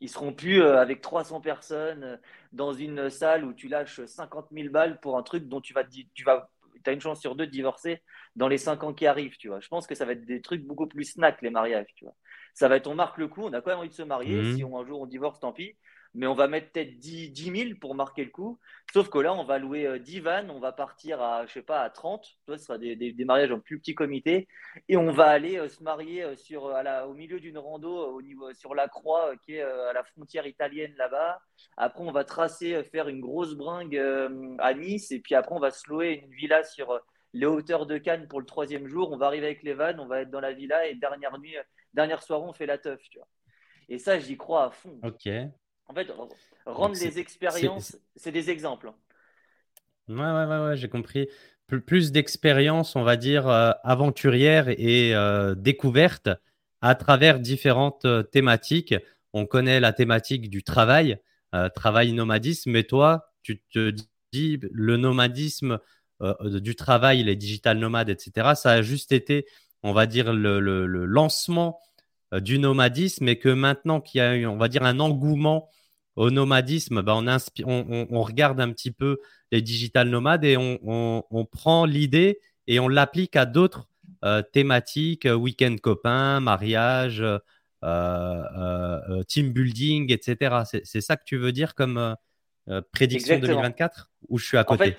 Ils 0.00 0.08
seront 0.10 0.32
plus 0.34 0.62
avec 0.62 1.00
300 1.00 1.40
personnes 1.40 2.20
dans 2.52 2.72
une 2.72 3.10
salle 3.10 3.44
où 3.44 3.54
tu 3.54 3.68
lâches 3.68 4.04
50 4.04 4.48
000 4.52 4.68
balles 4.70 5.00
pour 5.00 5.16
un 5.16 5.22
truc 5.22 5.48
dont 5.48 5.60
tu 5.60 5.72
vas, 5.72 5.84
tu 5.84 6.24
vas 6.24 6.50
as 6.90 6.92
une 6.92 7.00
chance 7.00 7.20
sur 7.20 7.34
deux 7.36 7.46
de 7.46 7.50
divorcer 7.50 8.02
dans 8.36 8.48
les 8.48 8.58
cinq 8.58 8.82
ans 8.84 8.94
qui 8.94 9.06
arrivent, 9.06 9.36
tu 9.36 9.48
vois. 9.48 9.60
Je 9.60 9.68
pense 9.68 9.86
que 9.86 9.94
ça 9.94 10.04
va 10.04 10.12
être 10.12 10.24
des 10.24 10.40
trucs 10.40 10.64
beaucoup 10.64 10.86
plus 10.86 11.04
snack, 11.04 11.40
les 11.42 11.50
mariages, 11.50 11.88
tu 11.96 12.04
vois. 12.04 12.14
Ça 12.54 12.68
va 12.68 12.76
être, 12.76 12.86
on 12.86 12.94
marque 12.94 13.18
le 13.18 13.28
coup, 13.28 13.42
on 13.42 13.52
a 13.52 13.60
quand 13.60 13.70
même 13.70 13.80
envie 13.80 13.88
de 13.88 13.94
se 13.94 14.02
marier. 14.02 14.36
Mhm. 14.36 14.56
Si 14.56 14.62
un 14.62 14.86
jour 14.86 15.00
on 15.00 15.06
divorce, 15.06 15.40
tant 15.40 15.52
pis. 15.52 15.76
Mais 16.14 16.28
on 16.28 16.34
va 16.34 16.46
mettre 16.46 16.70
peut-être 16.70 16.98
10, 16.98 17.32
000 17.34 17.78
pour 17.80 17.96
marquer 17.96 18.24
le 18.24 18.30
coup. 18.30 18.60
Sauf 18.92 19.08
que 19.08 19.18
là, 19.18 19.34
on 19.34 19.44
va 19.44 19.58
louer 19.58 19.98
10 19.98 20.18
euh, 20.18 20.22
vannes, 20.22 20.50
on 20.50 20.60
va 20.60 20.70
partir 20.70 21.20
à, 21.20 21.44
je 21.46 21.52
sais 21.52 21.62
pas, 21.62 21.80
à 21.80 21.90
30. 21.90 22.24
ce 22.46 22.56
sera 22.56 22.78
des, 22.78 22.94
des, 22.94 23.24
mariages 23.24 23.50
en 23.50 23.58
plus 23.58 23.80
petit 23.80 23.96
comité. 23.96 24.46
Et 24.88 24.96
on 24.96 25.10
va 25.10 25.26
aller 25.26 25.58
euh, 25.58 25.68
se 25.68 25.82
marier 25.82 26.22
euh, 26.22 26.36
sur, 26.36 26.68
à 26.68 26.84
la, 26.84 27.08
au 27.08 27.14
milieu 27.14 27.40
d'une 27.40 27.58
rando 27.58 28.14
au 28.14 28.22
niveau, 28.22 28.54
sur 28.54 28.76
la 28.76 28.86
croix 28.86 29.36
qui 29.38 29.54
est 29.56 29.62
à 29.62 29.92
la 29.92 30.04
frontière 30.04 30.46
italienne 30.46 30.94
là-bas. 30.96 31.40
Après, 31.76 32.04
on 32.04 32.12
va 32.12 32.22
tracer, 32.22 32.84
faire 32.84 33.08
une 33.08 33.20
grosse 33.20 33.54
bringue 33.54 34.00
à 34.58 34.74
Nice. 34.74 35.10
Et 35.10 35.18
puis 35.18 35.34
après, 35.34 35.56
on 35.56 35.60
va 35.60 35.72
se 35.72 35.88
louer 35.88 36.22
une 36.24 36.34
villa 36.34 36.62
sur 36.62 37.00
les 37.32 37.46
hauteurs 37.46 37.86
de 37.86 37.98
Cannes 37.98 38.28
pour 38.28 38.38
le 38.38 38.46
troisième 38.46 38.86
jour. 38.86 39.10
On 39.10 39.16
va 39.16 39.26
arriver 39.26 39.46
avec 39.46 39.64
les 39.64 39.74
vannes, 39.74 39.98
on 39.98 40.06
va 40.06 40.20
être 40.20 40.30
dans 40.30 40.40
la 40.40 40.52
villa 40.52 40.86
et 40.86 40.94
dernière 40.94 41.38
nuit, 41.40 41.56
dernière 41.92 42.22
soirée, 42.22 42.44
on 42.46 42.52
fait 42.52 42.66
la 42.66 42.78
teuf. 42.78 43.00
Tu 43.10 43.18
vois. 43.18 43.26
Et 43.88 43.98
ça, 43.98 44.18
j'y 44.18 44.36
crois 44.36 44.64
à 44.66 44.70
fond. 44.70 44.98
Ok. 45.02 45.28
En 45.88 45.94
fait, 45.94 46.10
rendre 46.66 46.94
les 46.94 47.18
expériences, 47.18 47.96
c'est 48.16 48.32
des 48.32 48.50
exemples. 48.50 48.92
Ouais, 50.08 50.16
ouais, 50.16 50.46
ouais, 50.46 50.66
ouais 50.66 50.76
j'ai 50.76 50.88
compris. 50.88 51.28
Plus, 51.66 52.12
d'expériences, 52.12 52.94
on 52.94 53.02
va 53.02 53.16
dire, 53.16 53.48
euh, 53.48 53.72
aventurières 53.84 54.68
et 54.68 55.14
euh, 55.14 55.54
découvertes 55.54 56.28
à 56.82 56.94
travers 56.94 57.40
différentes 57.40 58.04
euh, 58.04 58.22
thématiques. 58.22 58.94
On 59.32 59.46
connaît 59.46 59.80
la 59.80 59.92
thématique 59.92 60.48
du 60.48 60.62
travail, 60.62 61.18
travail 61.74 62.12
nomadisme, 62.12 62.70
mais 62.70 62.84
toi, 62.84 63.32
tu 63.42 63.60
te 63.72 63.92
dis 64.32 64.60
le 64.70 64.96
nomadisme 64.96 65.80
du 66.20 66.76
travail, 66.76 67.24
les 67.24 67.34
digital 67.34 67.78
nomades, 67.78 68.10
etc., 68.10 68.54
ça 68.54 68.70
a 68.70 68.82
juste 68.82 69.10
été, 69.10 69.46
on 69.82 69.92
va 69.92 70.06
dire, 70.06 70.32
le, 70.32 70.60
le, 70.60 70.86
le 70.86 71.04
lancement 71.04 71.80
du 72.40 72.58
nomadisme 72.58 73.28
et 73.28 73.38
que 73.38 73.48
maintenant 73.48 74.00
qu'il 74.00 74.18
y 74.18 74.22
a, 74.22 74.36
eu, 74.36 74.46
on 74.46 74.56
va 74.56 74.68
dire, 74.68 74.82
un 74.82 75.00
engouement 75.00 75.68
au 76.16 76.30
nomadisme, 76.30 77.02
bah, 77.02 77.16
on, 77.16 78.06
on, 78.10 78.22
regarde 78.22 78.60
un 78.60 78.70
petit 78.70 78.92
peu 78.92 79.18
les 79.50 79.62
digital 79.62 80.08
nomades 80.08 80.44
et 80.44 80.56
on, 80.56 81.48
prend 81.50 81.84
l'idée 81.84 82.40
et 82.66 82.78
on 82.80 82.88
l'applique 82.88 83.36
à 83.36 83.46
d'autres 83.46 83.88
euh, 84.24 84.42
thématiques, 84.42 85.26
euh, 85.26 85.34
week-end 85.34 85.76
copain, 85.82 86.40
mariage, 86.40 87.22
euh, 87.82 89.22
team 89.28 89.52
building, 89.52 90.12
etc. 90.12 90.62
C'est 90.84 91.00
ça 91.00 91.16
que 91.16 91.24
tu 91.24 91.36
veux 91.36 91.52
dire 91.52 91.74
comme 91.74 92.16
prédiction 92.92 93.38
2024 93.38 94.10
ou 94.28 94.38
je 94.38 94.46
suis 94.46 94.56
à 94.56 94.64
côté? 94.64 94.96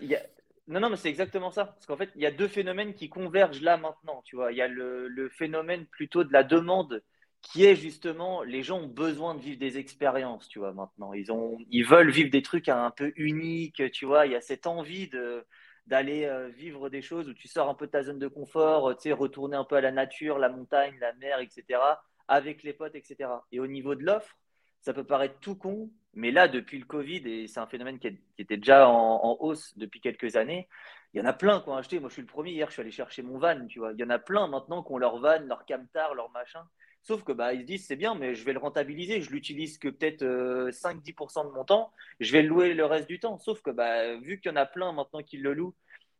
Non, 0.67 0.79
non, 0.79 0.89
mais 0.89 0.97
c'est 0.97 1.09
exactement 1.09 1.51
ça. 1.51 1.65
Parce 1.65 1.85
qu'en 1.85 1.95
fait, 1.95 2.09
il 2.15 2.23
y 2.23 2.25
a 2.25 2.31
deux 2.31 2.47
phénomènes 2.47 2.95
qui 2.95 3.07
convergent 3.07 3.61
là 3.61 3.77
maintenant. 3.77 4.23
Tu 4.25 4.35
vois, 4.35 4.51
il 4.51 4.57
y 4.57 4.63
a 4.63 4.67
le, 4.67 5.07
le 5.07 5.29
phénomène 5.29 5.85
plutôt 5.85 6.23
de 6.23 6.33
la 6.33 6.43
demande 6.43 7.03
qui 7.45 7.65
est 7.65 7.75
justement, 7.75 8.41
les 8.43 8.63
gens 8.63 8.79
ont 8.79 8.87
besoin 8.87 9.35
de 9.35 9.39
vivre 9.39 9.59
des 9.59 9.77
expériences, 9.77 10.47
tu 10.47 10.59
vois, 10.59 10.73
maintenant. 10.73 11.13
Ils, 11.13 11.31
ont, 11.31 11.57
ils 11.69 11.85
veulent 11.85 12.09
vivre 12.09 12.31
des 12.31 12.41
trucs 12.41 12.69
un 12.69 12.89
peu 12.89 13.13
uniques, 13.15 13.91
tu 13.91 14.05
vois. 14.05 14.25
Il 14.25 14.31
y 14.31 14.35
a 14.35 14.41
cette 14.41 14.65
envie 14.65 15.07
de, 15.09 15.45
d'aller 15.85 16.25
euh, 16.25 16.47
vivre 16.47 16.89
des 16.89 17.03
choses 17.03 17.29
où 17.29 17.33
tu 17.33 17.47
sors 17.47 17.69
un 17.69 17.75
peu 17.75 17.85
de 17.85 17.91
ta 17.91 18.01
zone 18.01 18.17
de 18.17 18.27
confort, 18.27 18.95
tu 18.97 19.03
sais, 19.03 19.11
retourner 19.11 19.55
un 19.55 19.63
peu 19.63 19.75
à 19.75 19.81
la 19.81 19.91
nature, 19.91 20.39
la 20.39 20.49
montagne, 20.49 20.95
la 20.99 21.13
mer, 21.13 21.39
etc., 21.39 21.79
avec 22.27 22.63
les 22.63 22.73
potes, 22.73 22.95
etc. 22.95 23.29
Et 23.51 23.59
au 23.59 23.67
niveau 23.67 23.93
de 23.93 24.03
l'offre, 24.03 24.35
ça 24.81 24.93
peut 24.93 25.03
paraître 25.03 25.39
tout 25.39 25.55
con, 25.55 25.91
mais 26.13 26.31
là, 26.31 26.47
depuis 26.47 26.79
le 26.79 26.85
Covid, 26.85 27.21
et 27.27 27.47
c'est 27.47 27.59
un 27.59 27.67
phénomène 27.67 27.99
qui, 27.99 28.19
était 28.39 28.57
déjà 28.57 28.89
en, 28.89 29.37
hausse 29.39 29.77
depuis 29.77 30.01
quelques 30.01 30.35
années, 30.35 30.67
il 31.13 31.19
y 31.19 31.21
en 31.21 31.25
a 31.25 31.33
plein 31.33 31.61
qui 31.61 31.69
ont 31.69 31.75
acheté. 31.75 31.99
Moi, 31.99 32.09
je 32.09 32.13
suis 32.13 32.21
le 32.23 32.27
premier. 32.27 32.51
Hier, 32.51 32.67
je 32.67 32.73
suis 32.73 32.81
allé 32.81 32.91
chercher 32.91 33.21
mon 33.21 33.37
van, 33.37 33.67
tu 33.67 33.79
vois. 33.79 33.93
Il 33.93 33.99
y 33.99 34.03
en 34.03 34.09
a 34.09 34.19
plein 34.19 34.47
maintenant 34.47 34.83
qui 34.83 34.91
ont 34.91 34.97
leur 34.97 35.19
van, 35.19 35.39
leur 35.45 35.65
camtar, 35.65 36.13
leur 36.13 36.29
machin. 36.31 36.67
Sauf 37.05 37.23
que 37.23 37.31
bah, 37.31 37.53
ils 37.53 37.61
se 37.61 37.65
disent 37.65 37.85
c'est 37.85 37.95
bien, 37.95 38.15
mais 38.15 38.33
je 38.33 38.43
vais 38.43 38.53
le 38.53 38.59
rentabiliser. 38.59 39.21
Je 39.21 39.31
l'utilise 39.31 39.77
que 39.77 39.89
peut-être 39.89 40.23
5-10% 40.71 41.39
euh, 41.45 41.49
de 41.49 41.53
mon 41.53 41.63
temps. 41.63 41.91
Je 42.19 42.31
vais 42.31 42.41
le 42.41 42.49
louer 42.49 42.73
le 42.73 42.85
reste 42.85 43.07
du 43.07 43.19
temps. 43.19 43.37
Sauf 43.37 43.61
que 43.61 43.69
bah, 43.69 44.15
vu 44.17 44.39
qu'il 44.39 44.51
y 44.51 44.53
en 44.53 44.57
a 44.57 44.65
plein 44.65 44.91
maintenant 44.91 45.21
qui 45.21 45.37
le 45.37 45.53
louent, 45.53 45.75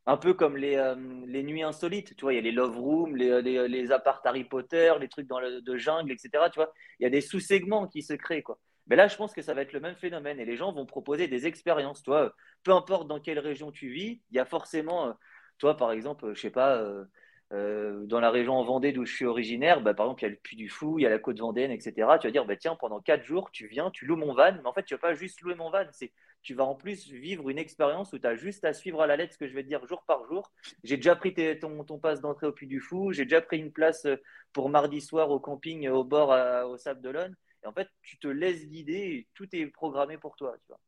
un 0.05 0.17
peu 0.17 0.35
comme 0.35 0.57
les, 0.57 0.75
euh, 0.75 0.95
nuits 0.95 1.63
insolites, 1.63 2.15
tu 2.15 2.21
vois, 2.21 2.33
il 2.33 2.35
y 2.35 2.39
a 2.39 2.43
les 2.43 2.51
love 2.51 2.77
rooms, 2.77 3.15
les, 3.15 3.41
les, 3.41 3.67
les 3.67 3.91
apparts 3.91 4.21
Harry 4.25 4.43
Potter, 4.43 4.93
les 4.99 5.07
trucs 5.09 5.27
dans 5.27 5.39
le, 5.39 5.61
de 5.61 5.77
jungle, 5.77 6.11
etc. 6.11 6.51
Tu 6.53 6.59
il 6.99 7.03
y 7.03 7.07
a 7.07 7.09
des 7.09 7.21
sous-segments 7.21 7.87
qui 7.87 8.03
se 8.03 8.13
créent, 8.13 8.43
quoi. 8.43 8.59
Mais 8.87 8.95
là, 8.95 9.07
je 9.07 9.15
pense 9.15 9.33
que 9.33 9.41
ça 9.41 9.53
va 9.55 9.61
être 9.63 9.73
le 9.73 9.79
même 9.79 9.95
phénomène 9.95 10.39
et 10.39 10.45
les 10.45 10.57
gens 10.57 10.71
vont 10.71 10.85
proposer 10.85 11.27
des 11.27 11.47
expériences. 11.47 12.03
Toi, 12.03 12.35
peu 12.63 12.71
importe 12.71 13.07
dans 13.07 13.19
quelle 13.19 13.39
région 13.39 13.71
tu 13.71 13.89
vis, 13.89 14.21
il 14.29 14.35
y 14.35 14.39
a 14.39 14.45
forcément, 14.45 15.07
euh, 15.07 15.13
toi, 15.57 15.75
par 15.75 15.91
exemple, 15.91 16.33
je 16.35 16.41
sais 16.41 16.51
pas, 16.51 16.77
euh, 16.77 17.05
dans 17.51 18.19
la 18.19 18.31
région 18.31 18.53
en 18.53 18.63
Vendée 18.63 18.91
d'où 18.91 19.05
je 19.05 19.13
suis 19.13 19.25
originaire, 19.25 19.81
bah, 19.81 19.93
par 19.93 20.07
exemple, 20.07 20.21
il 20.21 20.25
y 20.25 20.27
a 20.27 20.31
le 20.31 20.35
Puy 20.35 20.55
du 20.55 20.69
Fou, 20.69 20.99
il 20.99 21.03
y 21.03 21.05
a 21.05 21.09
la 21.09 21.19
côte 21.19 21.39
vendéenne, 21.39 21.71
etc. 21.71 21.93
Tu 22.19 22.27
vas 22.27 22.31
dire, 22.31 22.45
bah, 22.45 22.55
tiens, 22.55 22.75
pendant 22.75 22.99
4 22.99 23.23
jours, 23.23 23.51
tu 23.51 23.67
viens, 23.67 23.91
tu 23.91 24.05
loues 24.05 24.17
mon 24.17 24.33
van. 24.33 24.53
Mais 24.53 24.65
en 24.65 24.73
fait, 24.73 24.83
tu 24.83 24.93
vas 24.93 24.99
pas 24.99 25.13
juste 25.13 25.41
louer 25.41 25.55
mon 25.55 25.69
van, 25.69 25.85
c'est 25.91 26.11
tu 26.45 26.53
vas 26.53 26.63
en 26.63 26.75
plus 26.75 27.09
vivre 27.09 27.49
une 27.49 27.57
expérience 27.57 28.13
où 28.13 28.19
tu 28.19 28.27
as 28.27 28.35
juste 28.35 28.65
à 28.65 28.73
suivre 28.73 29.01
à 29.01 29.07
la 29.07 29.17
lettre 29.17 29.33
ce 29.33 29.39
que 29.39 29.47
je 29.47 29.55
vais 29.55 29.63
te 29.63 29.67
dire 29.67 29.85
jour 29.87 30.03
par 30.05 30.25
jour. 30.25 30.51
J'ai 30.83 30.95
déjà 30.95 31.15
pris 31.15 31.33
ton, 31.59 31.83
ton 31.83 31.97
passe 31.97 32.21
d'entrée 32.21 32.45
au 32.45 32.51
Puy 32.51 32.67
du 32.67 32.79
Fou, 32.79 33.11
j'ai 33.11 33.23
déjà 33.23 33.41
pris 33.41 33.57
une 33.57 33.71
place 33.71 34.05
euh, 34.05 34.17
pour 34.53 34.69
mardi 34.69 35.01
soir 35.01 35.31
au 35.31 35.39
camping 35.39 35.89
au 35.89 36.03
bord 36.03 36.29
au 36.69 36.77
Sable 36.77 37.01
d'Olonne. 37.01 37.35
Et 37.63 37.67
en 37.67 37.73
fait, 37.73 37.89
tu 38.03 38.19
te 38.19 38.27
laisses 38.27 38.67
guider 38.67 38.93
et 38.93 39.27
tout 39.33 39.47
est 39.53 39.65
programmé 39.65 40.19
pour 40.19 40.35
toi. 40.35 40.55
Tu 40.61 40.67
vois. 40.67 40.79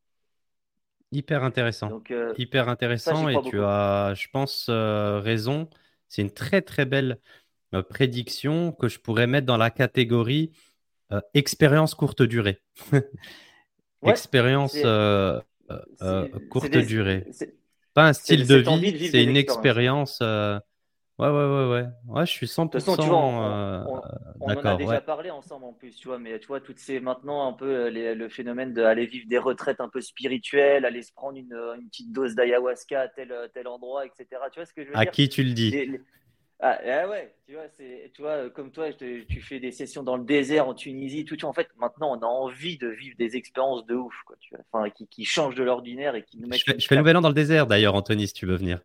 Hyper 1.10 1.42
intéressant. 1.42 2.02
Euh, 2.12 2.34
Hyper 2.38 2.68
intéressant 2.68 3.28
et 3.28 3.42
tu 3.42 3.60
as, 3.60 4.14
je 4.14 4.28
pense, 4.28 4.70
raison. 4.70 5.68
C'est 6.08 6.22
une 6.22 6.30
très 6.30 6.62
très 6.62 6.84
belle 6.84 7.18
euh, 7.74 7.82
prédiction 7.82 8.72
que 8.72 8.88
je 8.88 8.98
pourrais 8.98 9.26
mettre 9.26 9.46
dans 9.46 9.56
la 9.56 9.70
catégorie 9.70 10.52
euh, 11.12 11.20
expérience 11.34 11.94
courte 11.94 12.22
durée. 12.22 12.62
expérience 14.06 14.76
euh, 14.76 15.40
courte 16.50 16.76
durée. 16.76 17.26
Pas 17.94 18.08
un 18.08 18.12
style 18.12 18.46
de 18.46 18.56
vie, 18.56 19.08
c'est 19.10 19.22
une 19.22 19.36
expérience. 19.36 20.22
Ouais, 21.18 21.28
ouais, 21.28 21.34
ouais, 21.34 21.68
ouais. 21.68 21.86
Ouais, 22.06 22.26
je 22.26 22.30
suis 22.30 22.46
100%. 22.46 22.66
De 22.66 22.70
toute 22.70 22.80
façon, 22.80 23.02
tu 23.02 23.08
vois, 23.08 23.18
on, 23.18 24.02
on, 24.40 24.56
en 24.56 24.64
a 24.64 24.76
déjà 24.76 25.00
parlé 25.00 25.30
ensemble 25.30 25.64
en 25.64 25.72
plus, 25.72 25.96
tu 25.96 26.06
vois, 26.06 26.18
mais 26.18 26.38
tu 26.38 26.46
vois, 26.46 26.60
toutes 26.60 26.78
ces 26.78 27.00
maintenant 27.00 27.48
un 27.48 27.52
peu 27.52 27.90
le 27.90 28.28
phénomène 28.28 28.72
d'aller 28.72 29.06
vivre 29.06 29.26
des 29.28 29.38
retraites 29.38 29.80
un 29.80 29.88
peu 29.88 30.00
spirituelles, 30.00 30.84
aller 30.84 31.02
se 31.02 31.12
prendre 31.12 31.36
une, 31.36 31.54
une 31.80 31.88
petite 31.88 32.12
dose 32.12 32.36
d'ayahuasca 32.36 33.00
à 33.00 33.08
tel, 33.08 33.34
tel 33.52 33.66
endroit, 33.66 34.06
etc. 34.06 34.26
Tu 34.52 34.60
vois 34.60 34.66
ce 34.66 34.72
que 34.72 34.84
je 34.84 34.90
veux 34.90 34.96
à 34.96 35.00
dire? 35.00 35.08
À 35.08 35.12
qui 35.12 35.28
tu 35.28 35.42
le 35.42 35.52
dis? 35.52 35.98
Ah, 36.60 36.76
ah, 36.84 37.08
ouais, 37.08 37.32
tu 37.46 37.52
vois, 37.52 37.68
tu 37.68 38.20
vois, 38.20 38.50
comme 38.50 38.72
toi, 38.72 38.92
tu 38.92 39.40
fais 39.40 39.60
des 39.60 39.70
sessions 39.70 40.02
dans 40.02 40.16
le 40.16 40.24
désert 40.24 40.66
en 40.66 40.74
Tunisie, 40.74 41.24
tout. 41.24 41.44
En 41.44 41.52
fait, 41.52 41.68
maintenant, 41.76 42.16
on 42.16 42.20
a 42.20 42.26
envie 42.26 42.78
de 42.78 42.88
vivre 42.88 43.14
des 43.16 43.36
expériences 43.36 43.86
de 43.86 43.94
ouf, 43.94 44.14
quoi, 44.26 44.34
tu 44.40 44.54
vois, 44.54 44.64
enfin, 44.72 44.90
qui, 44.90 45.06
qui 45.06 45.24
changent 45.24 45.54
de 45.54 45.62
l'ordinaire 45.62 46.16
et 46.16 46.24
qui 46.24 46.36
nous 46.36 46.48
mettent. 46.48 46.58
Je 46.58 46.72
fais, 46.72 46.78
je 46.78 46.88
fais 46.88 46.96
nouvel 46.96 47.16
an 47.16 47.20
dans 47.20 47.28
le 47.28 47.34
désert, 47.34 47.68
d'ailleurs, 47.68 47.94
Anthony, 47.94 48.26
si 48.26 48.34
tu 48.34 48.46
veux 48.46 48.56
venir. 48.56 48.80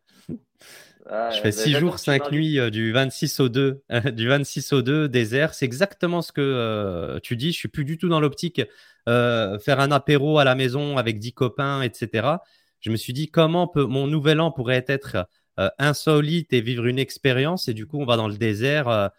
Ah, 1.10 1.30
je 1.30 1.40
fais 1.40 1.52
6 1.52 1.72
jours, 1.72 1.98
5 1.98 2.32
nuits 2.32 2.58
euh, 2.58 2.70
du 2.70 2.92
26 2.92 3.40
au 3.40 3.48
2, 3.48 3.82
du 4.12 4.28
26 4.28 4.72
au 4.72 4.82
2 4.82 5.08
désert. 5.08 5.52
C'est 5.54 5.66
exactement 5.66 6.22
ce 6.22 6.32
que 6.32 6.40
euh, 6.40 7.20
tu 7.20 7.36
dis. 7.36 7.52
Je 7.52 7.58
suis 7.58 7.68
plus 7.68 7.84
du 7.84 7.98
tout 7.98 8.08
dans 8.08 8.20
l'optique 8.20 8.62
euh, 9.08 9.58
faire 9.58 9.80
un 9.80 9.90
apéro 9.90 10.38
à 10.38 10.44
la 10.44 10.54
maison 10.54 10.96
avec 10.96 11.18
10 11.18 11.34
copains, 11.34 11.82
etc. 11.82 12.28
Je 12.80 12.90
me 12.90 12.96
suis 12.96 13.12
dit 13.12 13.30
comment 13.30 13.68
peut, 13.68 13.84
mon 13.84 14.06
nouvel 14.06 14.40
an 14.40 14.50
pourrait 14.50 14.84
être 14.88 15.26
insolite 15.78 16.52
et 16.52 16.60
vivre 16.60 16.86
une 16.86 16.98
expérience? 16.98 17.68
Et 17.68 17.74
du 17.74 17.86
coup, 17.86 18.00
on 18.00 18.06
va 18.06 18.16
dans 18.16 18.28
le 18.28 18.36
désert, 18.36 19.10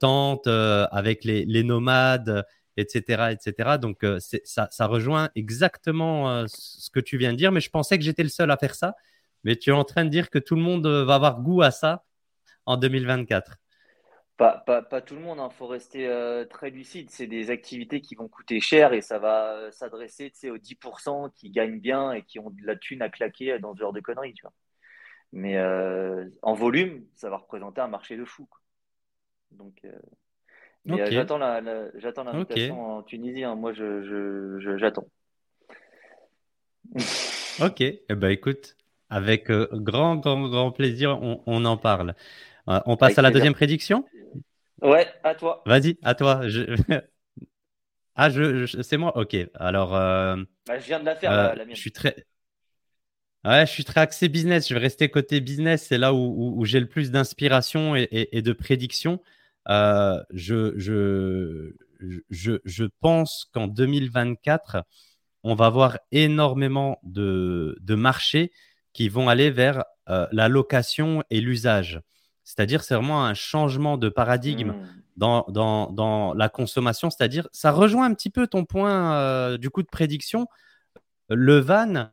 tente 0.00 0.46
avec 0.46 1.24
les, 1.24 1.44
les, 1.44 1.62
nomades, 1.62 2.44
etc., 2.78 3.32
etc. 3.32 3.76
Donc, 3.78 4.04
ça, 4.18 4.68
ça, 4.70 4.86
rejoint 4.86 5.28
exactement 5.36 6.46
ce 6.48 6.90
que 6.90 7.00
tu 7.00 7.18
viens 7.18 7.32
de 7.32 7.36
dire. 7.36 7.52
Mais 7.52 7.60
je 7.60 7.68
pensais 7.68 7.98
que 7.98 8.04
j'étais 8.04 8.22
le 8.22 8.30
seul 8.30 8.50
à 8.50 8.56
faire 8.56 8.74
ça. 8.74 8.94
Mais 9.44 9.56
tu 9.56 9.70
es 9.70 9.72
en 9.72 9.84
train 9.84 10.04
de 10.04 10.10
dire 10.10 10.30
que 10.30 10.38
tout 10.38 10.56
le 10.56 10.62
monde 10.62 10.86
euh, 10.86 11.04
va 11.04 11.16
avoir 11.16 11.40
goût 11.40 11.62
à 11.62 11.70
ça 11.70 12.04
en 12.66 12.76
2024. 12.76 13.58
Pas, 14.36 14.58
pas, 14.66 14.82
pas 14.82 15.00
tout 15.00 15.14
le 15.14 15.20
monde, 15.20 15.38
il 15.38 15.42
hein. 15.42 15.50
faut 15.50 15.68
rester 15.68 16.08
euh, 16.08 16.44
très 16.44 16.70
lucide. 16.70 17.10
C'est 17.10 17.28
des 17.28 17.50
activités 17.50 18.00
qui 18.00 18.16
vont 18.16 18.26
coûter 18.26 18.58
cher 18.60 18.92
et 18.92 19.00
ça 19.00 19.18
va 19.18 19.52
euh, 19.52 19.70
s'adresser 19.70 20.32
aux 20.50 20.58
10% 20.58 21.30
qui 21.34 21.50
gagnent 21.50 21.78
bien 21.78 22.12
et 22.12 22.22
qui 22.22 22.40
ont 22.40 22.50
de 22.50 22.66
la 22.66 22.74
thune 22.74 23.02
à 23.02 23.10
claquer 23.10 23.58
dans 23.60 23.74
ce 23.74 23.80
genre 23.80 23.92
de 23.92 24.00
conneries. 24.00 24.34
Tu 24.34 24.42
vois. 24.42 24.52
Mais 25.32 25.60
en 26.42 26.54
volume, 26.54 27.04
ça 27.16 27.28
va 27.28 27.38
représenter 27.38 27.80
un 27.80 27.88
marché 27.88 28.16
de 28.16 28.24
fou. 28.24 28.48
Donc, 29.50 29.84
j'attends 30.86 31.38
l'invitation 31.38 32.98
en 32.98 33.02
Tunisie. 33.02 33.42
Hein. 33.42 33.56
Moi, 33.56 33.72
je, 33.72 34.76
j'attends. 34.78 35.06
ok, 37.60 37.80
eh 37.80 38.04
ben, 38.10 38.28
écoute, 38.28 38.76
avec 39.10 39.50
euh, 39.50 39.68
grand, 39.72 40.16
grand, 40.16 40.48
grand 40.48 40.70
plaisir, 40.72 41.18
on, 41.20 41.64
en 41.64 41.76
parle. 41.76 42.14
Euh, 42.68 42.80
on 42.86 42.96
passe 42.96 43.18
à 43.18 43.22
la 43.22 43.30
deuxième 43.30 43.54
prédiction? 43.54 44.04
Ouais, 44.82 45.06
à 45.22 45.34
toi. 45.34 45.62
Vas-y, 45.66 45.98
à 46.02 46.14
toi. 46.14 46.42
ah, 48.16 48.30
je, 48.30 48.66
c'est 48.82 48.96
moi? 48.96 49.16
Ok. 49.16 49.36
Alors. 49.54 49.94
Euh, 49.94 50.36
bah, 50.66 50.78
je 50.78 50.86
viens 50.86 51.00
de 51.00 51.04
la 51.04 51.16
faire, 51.16 51.30
la, 51.30 51.64
mienne. 51.64 51.74
Je 51.74 51.80
suis 51.80 51.92
très. 51.92 52.26
Ouais, 53.44 53.66
je 53.66 53.70
suis 53.70 53.84
très 53.84 54.00
axé 54.00 54.28
business. 54.28 54.68
Je 54.68 54.74
vais 54.74 54.80
rester 54.80 55.10
côté 55.10 55.40
business. 55.40 55.86
C'est 55.88 55.98
là 55.98 56.14
où, 56.14 56.64
j'ai 56.64 56.80
le 56.80 56.88
plus 56.88 57.10
d'inspiration 57.10 57.94
et, 57.94 58.42
de 58.42 58.52
prédiction. 58.52 59.20
je, 59.68 60.72
je, 60.76 61.72
je, 62.30 62.52
je, 62.64 62.84
pense 63.00 63.50
qu'en 63.52 63.68
2024, 63.68 64.78
on 65.42 65.54
va 65.54 65.66
avoir 65.66 65.98
énormément 66.10 66.98
de, 67.02 67.76
de 67.80 67.94
marchés 67.94 68.50
qui 68.94 69.10
vont 69.10 69.28
aller 69.28 69.50
vers 69.50 69.84
euh, 70.08 70.26
la 70.32 70.48
location 70.48 71.22
et 71.28 71.42
l'usage. 71.42 72.00
C'est-à-dire, 72.44 72.82
c'est 72.82 72.94
vraiment 72.94 73.24
un 73.24 73.34
changement 73.34 73.98
de 73.98 74.08
paradigme 74.08 74.70
mmh. 74.70 74.88
dans, 75.16 75.44
dans, 75.48 75.90
dans, 75.90 76.32
la 76.32 76.48
consommation. 76.48 77.10
C'est-à-dire, 77.10 77.48
ça 77.52 77.70
rejoint 77.70 78.06
un 78.06 78.14
petit 78.14 78.30
peu 78.30 78.46
ton 78.46 78.64
point 78.64 79.14
euh, 79.14 79.58
du 79.58 79.68
coup 79.68 79.82
de 79.82 79.88
prédiction. 79.88 80.46
Le 81.28 81.58
van, 81.58 82.10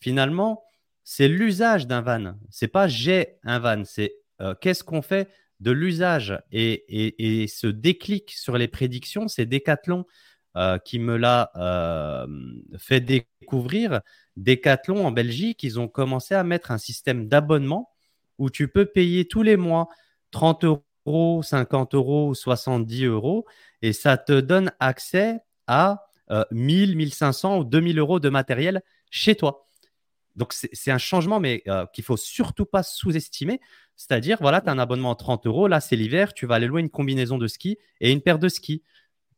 finalement, 0.00 0.64
c'est 1.04 1.28
l'usage 1.28 1.86
d'un 1.86 2.00
van. 2.00 2.34
C'est 2.50 2.68
pas 2.68 2.88
j'ai 2.88 3.38
un 3.44 3.58
van, 3.58 3.82
c'est 3.84 4.14
euh, 4.40 4.54
qu'est-ce 4.60 4.84
qu'on 4.84 5.02
fait 5.02 5.28
de 5.60 5.70
l'usage? 5.70 6.38
Et, 6.50 7.46
ce 7.48 7.66
déclic 7.66 8.30
sur 8.30 8.58
les 8.58 8.68
prédictions, 8.68 9.28
c'est 9.28 9.46
Decathlon 9.46 10.04
euh, 10.56 10.78
qui 10.78 10.98
me 10.98 11.16
l'a 11.16 11.50
euh, 11.56 12.26
fait 12.78 13.00
découvrir. 13.00 14.00
Decathlon 14.36 15.06
en 15.06 15.12
Belgique, 15.12 15.62
ils 15.62 15.78
ont 15.78 15.88
commencé 15.88 16.34
à 16.34 16.44
mettre 16.44 16.70
un 16.70 16.78
système 16.78 17.28
d'abonnement 17.28 17.90
où 18.38 18.50
tu 18.50 18.68
peux 18.68 18.86
payer 18.86 19.26
tous 19.26 19.42
les 19.42 19.56
mois 19.56 19.88
30 20.30 20.64
euros, 20.64 21.42
50 21.42 21.94
euros 21.94 22.28
ou 22.28 22.34
70 22.34 23.04
euros 23.04 23.44
et 23.82 23.92
ça 23.92 24.16
te 24.16 24.40
donne 24.40 24.72
accès 24.80 25.40
à 25.66 26.06
1000, 26.50 26.96
1500 26.96 27.58
ou 27.58 27.64
2000 27.64 27.98
euros 27.98 28.20
de 28.20 28.28
matériel 28.30 28.82
chez 29.10 29.34
toi. 29.34 29.68
Donc, 30.36 30.54
c'est 30.54 30.90
un 30.90 30.98
changement, 30.98 31.40
mais 31.40 31.62
euh, 31.68 31.84
qu'il 31.92 32.04
faut 32.04 32.16
surtout 32.16 32.64
pas 32.64 32.82
sous-estimer. 32.82 33.60
C'est-à-dire, 33.96 34.38
voilà, 34.40 34.62
tu 34.62 34.68
as 34.68 34.72
un 34.72 34.78
abonnement 34.78 35.12
à 35.12 35.14
30 35.14 35.46
euros. 35.46 35.68
Là, 35.68 35.80
c'est 35.80 35.96
l'hiver. 35.96 36.32
Tu 36.32 36.46
vas 36.46 36.54
aller 36.54 36.66
louer 36.66 36.80
une 36.80 36.90
combinaison 36.90 37.36
de 37.36 37.46
ski 37.46 37.76
et 38.00 38.10
une 38.10 38.22
paire 38.22 38.38
de 38.38 38.48
skis. 38.48 38.82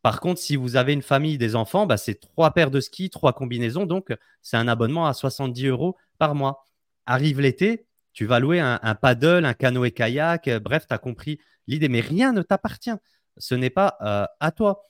Par 0.04 0.20
contre, 0.20 0.38
si 0.38 0.54
vous 0.56 0.76
avez 0.76 0.92
une 0.92 1.00
famille, 1.00 1.38
des 1.38 1.56
enfants, 1.56 1.86
bah, 1.86 1.96
c'est 1.96 2.20
trois 2.20 2.50
paires 2.50 2.70
de 2.70 2.78
skis, 2.78 3.08
trois 3.08 3.32
combinaisons. 3.32 3.86
Donc, 3.86 4.14
c'est 4.42 4.58
un 4.58 4.68
abonnement 4.68 5.06
à 5.06 5.14
70 5.14 5.68
euros 5.68 5.96
par 6.18 6.34
mois. 6.34 6.62
Arrive 7.06 7.40
l'été, 7.40 7.86
tu 8.12 8.26
vas 8.26 8.38
louer 8.38 8.60
un, 8.60 8.94
paddle, 8.96 9.46
un 9.46 9.54
canoë-kayak. 9.54 10.48
Euh, 10.48 10.60
bref, 10.60 10.86
tu 10.86 10.92
as 10.92 10.98
compris 10.98 11.40
l'idée. 11.66 11.88
Mais 11.88 12.00
rien 12.00 12.34
ne 12.34 12.42
t'appartient. 12.42 12.92
Ce 13.38 13.54
n'est 13.54 13.70
pas 13.70 13.96
euh, 14.02 14.26
à 14.40 14.50
toi. 14.50 14.82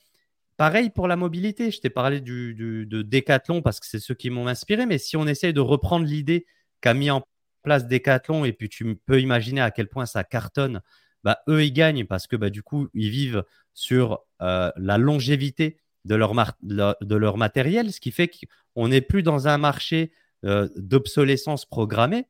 Pareil 0.57 0.89
pour 0.89 1.07
la 1.07 1.15
mobilité. 1.15 1.71
Je 1.71 1.79
t'ai 1.79 1.89
parlé 1.89 2.19
de 2.19 2.83
Decathlon 2.83 3.61
parce 3.61 3.79
que 3.79 3.85
c'est 3.85 4.01
ceux 4.01 4.15
qui 4.15 4.29
m'ont 4.29 4.47
inspiré. 4.47 4.85
Mais 4.85 4.97
si 4.97 5.15
on 5.15 5.27
essaye 5.27 5.53
de 5.53 5.61
reprendre 5.61 6.05
l'idée 6.05 6.45
qu'a 6.81 6.93
mis 6.93 7.09
en 7.09 7.23
place 7.63 7.87
Decathlon 7.87 8.43
et 8.43 8.51
puis 8.51 8.67
tu 8.67 8.97
peux 9.05 9.21
imaginer 9.21 9.61
à 9.61 9.71
quel 9.71 9.87
point 9.87 10.05
ça 10.05 10.25
cartonne, 10.25 10.81
bah, 11.25 11.39
eux, 11.49 11.65
ils 11.65 11.73
gagnent 11.73 12.05
parce 12.05 12.27
que 12.27 12.37
bah, 12.37 12.49
du 12.49 12.63
coup, 12.63 12.87
ils 12.93 13.09
vivent 13.09 13.43
sur 13.73 14.21
euh, 14.41 14.71
la 14.77 14.97
longévité 14.97 15.77
de 16.05 16.15
leur, 16.15 17.37
matériel, 17.37 17.91
ce 17.91 17.99
qui 17.99 18.11
fait 18.11 18.29
qu'on 18.29 18.87
n'est 18.87 19.01
plus 19.01 19.23
dans 19.23 19.47
un 19.47 19.57
marché 19.57 20.13
euh, 20.45 20.69
d'obsolescence 20.77 21.65
programmée. 21.65 22.27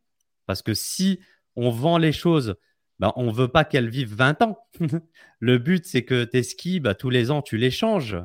Parce 0.47 0.61
que 0.61 0.73
si 0.73 1.19
on 1.55 1.69
vend 1.69 1.97
les 1.97 2.13
choses 2.13 2.55
ben, 2.99 3.11
on 3.15 3.25
ne 3.25 3.31
veut 3.31 3.49
pas 3.49 3.65
qu'elles 3.65 3.89
vivent 3.89 4.15
20 4.15 4.41
ans. 4.41 4.57
le 5.39 5.57
but, 5.57 5.85
c'est 5.85 6.05
que 6.05 6.23
tes 6.23 6.43
skis, 6.43 6.79
bah, 6.79 6.95
tous 6.95 7.09
les 7.09 7.31
ans, 7.31 7.41
tu 7.41 7.57
les 7.57 7.71
changes. 7.71 8.17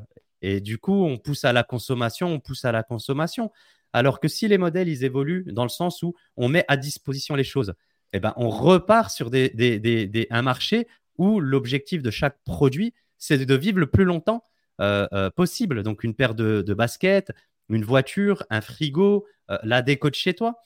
Et 0.42 0.60
du 0.60 0.78
coup, 0.78 1.04
on 1.04 1.18
pousse 1.18 1.44
à 1.44 1.52
la 1.52 1.64
consommation, 1.64 2.28
on 2.28 2.40
pousse 2.40 2.64
à 2.64 2.72
la 2.72 2.82
consommation. 2.82 3.50
Alors 3.92 4.20
que 4.20 4.28
si 4.28 4.46
les 4.46 4.58
modèles, 4.58 4.88
ils 4.88 5.04
évoluent 5.04 5.44
dans 5.52 5.64
le 5.64 5.68
sens 5.68 6.02
où 6.02 6.14
on 6.36 6.48
met 6.48 6.64
à 6.68 6.76
disposition 6.76 7.34
les 7.34 7.44
choses, 7.44 7.74
eh 8.12 8.20
ben, 8.20 8.32
on 8.36 8.50
repart 8.50 9.10
sur 9.10 9.30
un 9.32 10.42
marché 10.42 10.88
où 11.18 11.40
l'objectif 11.40 12.02
de 12.02 12.10
chaque 12.10 12.38
produit, 12.44 12.94
c'est 13.18 13.44
de 13.44 13.54
vivre 13.54 13.78
le 13.78 13.86
plus 13.86 14.04
longtemps 14.04 14.44
euh, 14.80 15.06
euh, 15.12 15.30
possible. 15.30 15.82
Donc, 15.82 16.04
une 16.04 16.14
paire 16.14 16.34
de, 16.34 16.74
baskets, 16.74 17.32
une 17.68 17.84
voiture, 17.84 18.44
un 18.48 18.62
frigo, 18.62 19.26
euh, 19.50 19.58
la 19.62 19.82
déco 19.82 20.08
de 20.08 20.14
chez 20.14 20.34
toi. 20.34 20.56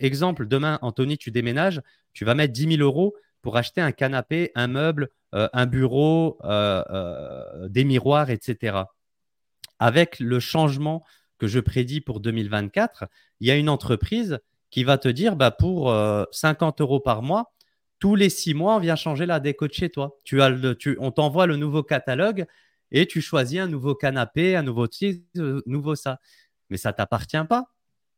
Exemple, 0.00 0.46
demain, 0.46 0.78
Anthony, 0.80 1.18
tu 1.18 1.30
déménages, 1.30 1.82
tu 2.14 2.24
vas 2.24 2.34
mettre 2.34 2.54
10 2.54 2.76
000 2.78 2.82
euros 2.82 3.14
pour 3.42 3.56
acheter 3.56 3.80
un 3.80 3.92
canapé, 3.92 4.50
un 4.54 4.68
meuble, 4.68 5.10
un 5.32 5.66
bureau, 5.66 6.38
des 7.68 7.84
miroirs, 7.84 8.30
etc. 8.30 8.84
Avec 9.78 10.20
le 10.20 10.38
changement 10.40 11.04
que 11.38 11.46
je 11.46 11.58
prédis 11.58 12.00
pour 12.00 12.20
2024, 12.20 13.04
il 13.40 13.48
y 13.48 13.50
a 13.50 13.56
une 13.56 13.68
entreprise 13.68 14.40
qui 14.72 14.82
va 14.82 14.98
te 14.98 15.08
dire 15.08 15.36
bah, 15.36 15.52
pour 15.52 15.94
50 16.32 16.80
euros 16.80 16.98
par 16.98 17.22
mois, 17.22 17.52
tous 18.00 18.16
les 18.16 18.30
six 18.30 18.52
mois, 18.52 18.74
on 18.74 18.80
vient 18.80 18.96
changer 18.96 19.26
la 19.26 19.38
déco 19.38 19.68
de 19.68 19.72
chez 19.72 19.88
toi. 19.88 20.18
Tu 20.24 20.42
as 20.42 20.48
le, 20.48 20.74
tu, 20.74 20.96
on 20.98 21.12
t'envoie 21.12 21.46
le 21.46 21.54
nouveau 21.56 21.84
catalogue 21.84 22.46
et 22.90 23.06
tu 23.06 23.20
choisis 23.20 23.60
un 23.60 23.68
nouveau 23.68 23.94
canapé, 23.94 24.56
un 24.56 24.64
nouveau 24.64 24.88
nouveau 25.66 25.94
ça. 25.94 26.18
Mais 26.68 26.78
ça 26.78 26.88
ne 26.88 26.94
t'appartient 26.94 27.44
pas. 27.48 27.66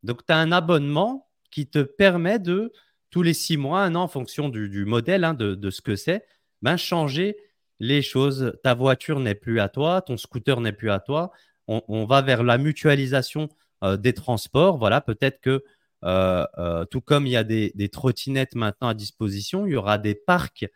Donc, 0.02 0.24
tu 0.24 0.32
as 0.32 0.38
un 0.38 0.52
abonnement 0.52 1.28
qui 1.50 1.66
te 1.66 1.80
permet 1.80 2.38
de 2.38 2.72
tous 3.10 3.22
les 3.22 3.34
six 3.34 3.58
mois, 3.58 3.82
un 3.82 3.94
an, 3.94 4.04
en 4.04 4.08
fonction 4.08 4.48
du, 4.48 4.86
modèle, 4.86 5.22
hein, 5.24 5.34
de, 5.34 5.70
ce 5.70 5.82
que 5.82 5.96
c'est, 5.96 6.24
ben, 6.62 6.78
changer 6.78 7.36
les 7.78 8.00
choses. 8.00 8.54
Ta 8.62 8.72
voiture 8.72 9.20
n'est 9.20 9.34
plus 9.34 9.60
à 9.60 9.68
toi, 9.68 10.00
ton 10.00 10.16
scooter 10.16 10.60
n'est 10.60 10.72
plus 10.72 10.90
à 10.90 10.98
toi. 10.98 11.30
On, 11.66 12.06
va 12.06 12.22
vers 12.22 12.42
la 12.42 12.56
mutualisation 12.58 13.50
euh, 13.82 13.96
des 13.96 14.14
transports. 14.14 14.78
Voilà, 14.78 15.00
peut-être 15.00 15.40
que 15.40 15.50
euh, 15.50 15.60
euh, 15.60 15.73
tout 16.04 17.00
comme 17.00 17.26
il 17.26 17.30
y 17.30 17.36
a 17.36 17.44
des, 17.44 17.88
trottinettes 17.90 18.54
maintenant 18.54 18.88
à 18.88 18.94
disposition, 18.94 19.66
il 19.66 19.72
y 19.72 19.76
aura 19.76 19.98
des 19.98 20.14
parcs 20.14 20.66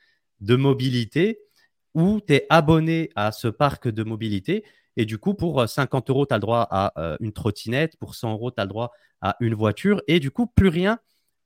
de 0.41 0.57
mobilité 0.57 1.41
où 1.95 2.21
tu 2.21 2.35
es 2.35 2.47
abonné 2.49 3.11
à 3.17 3.33
ce 3.33 3.49
parc 3.49 3.89
de 3.89 4.05
mobilité. 4.05 4.65
Et 4.97 5.05
du 5.05 5.19
coup, 5.19 5.35
pour 5.35 5.69
50 5.69 6.11
euros, 6.11 6.27
tu 6.27 6.35
as 6.35 6.37
le 6.37 6.41
droit 6.41 6.67
à 6.71 7.17
une 7.21 7.33
trottinette. 7.33 7.97
Pour 7.99 8.15
100 8.15 8.33
euros, 8.33 8.51
tu 8.51 8.61
as 8.61 8.65
le 8.65 8.69
droit 8.69 8.93
à 9.21 9.37
une 9.41 9.55
voiture. 9.55 10.03
Et 10.09 10.21
du 10.21 10.31
coup, 10.31 10.47
plus 10.47 10.69
rien 10.69 10.99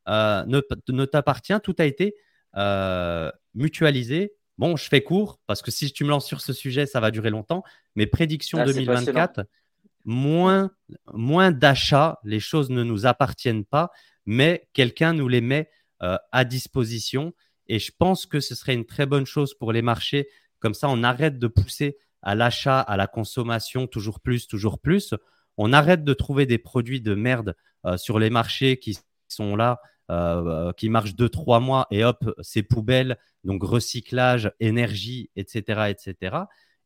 euh, 0.08 0.44
ne, 0.46 1.04
t'appartient, 1.04 1.58
tout 1.62 1.76
a 1.78 1.84
été 1.84 2.14
euh, 2.56 3.30
mutualisé. 3.54 4.34
Bon, 4.58 4.76
je 4.76 4.88
fais 4.88 5.02
court 5.02 5.40
parce 5.46 5.62
que 5.62 5.70
si 5.70 5.92
tu 5.92 6.04
me 6.04 6.10
lances 6.10 6.26
sur 6.26 6.40
ce 6.40 6.52
sujet, 6.52 6.86
ça 6.86 7.00
va 7.00 7.10
durer 7.10 7.30
longtemps. 7.30 7.62
Mais 7.96 8.06
prédiction 8.06 8.64
2024, 8.64 9.40
ah, 9.40 9.44
moins, 10.04 10.70
moins 11.12 11.50
d'achats, 11.50 12.18
les 12.24 12.40
choses 12.40 12.70
ne 12.70 12.82
nous 12.82 13.06
appartiennent 13.06 13.64
pas, 13.64 13.90
mais 14.26 14.68
quelqu'un 14.72 15.12
nous 15.12 15.28
les 15.28 15.40
met 15.40 15.70
euh, 16.02 16.16
à 16.32 16.44
disposition. 16.44 17.32
Et 17.66 17.78
je 17.78 17.92
pense 17.96 18.26
que 18.26 18.40
ce 18.40 18.54
serait 18.54 18.74
une 18.74 18.86
très 18.86 19.06
bonne 19.06 19.26
chose 19.26 19.54
pour 19.54 19.72
les 19.72 19.82
marchés. 19.82 20.28
Comme 20.58 20.74
ça, 20.74 20.88
on 20.88 21.02
arrête 21.02 21.38
de 21.38 21.46
pousser 21.46 21.96
à 22.22 22.34
l'achat, 22.34 22.80
à 22.80 22.96
la 22.96 23.06
consommation, 23.06 23.86
toujours 23.86 24.20
plus, 24.20 24.46
toujours 24.46 24.80
plus. 24.80 25.14
On 25.56 25.72
arrête 25.72 26.04
de 26.04 26.14
trouver 26.14 26.46
des 26.46 26.58
produits 26.58 27.00
de 27.00 27.14
merde 27.14 27.56
sur 27.96 28.20
les 28.20 28.30
marchés 28.30 28.78
qui 28.78 28.96
sont 29.28 29.56
là 29.56 29.80
euh, 30.12 30.72
qui 30.72 30.90
marche 30.90 31.14
deux, 31.14 31.28
trois 31.28 31.58
mois 31.58 31.86
et 31.90 32.04
hop, 32.04 32.34
c'est 32.42 32.62
poubelle, 32.62 33.16
donc 33.44 33.62
recyclage, 33.62 34.52
énergie, 34.60 35.30
etc., 35.36 35.90
etc. 35.90 36.36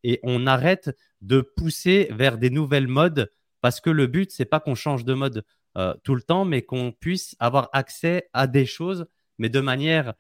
Et 0.05 0.21
on 0.23 0.47
arrête 0.47 0.97
de 1.21 1.41
pousser 1.41 2.09
vers 2.11 2.39
des 2.39 2.51
nouvelles 2.51 2.89
modes 2.89 3.31
parce 3.61 3.81
que 3.81 3.91
le 3.91 4.07
but, 4.07 4.31
c'est 4.31 4.45
pas 4.45 4.61
qu'on 4.61 4.75
change 4.75 5.05
de 5.05 5.15
mode 5.15 5.45
euh, 5.77 5.95
tout 6.05 6.15
le 6.15 6.23
temps, 6.23 6.45
mais 6.45 6.63
qu'on 6.63 6.93
puisse 6.93 7.37
avoir 7.39 7.69
accès 7.73 8.29
à 8.33 8.47
des 8.47 8.67
choses, 8.67 9.07
mais 9.39 9.49
de 9.49 9.61
manière 9.61 10.15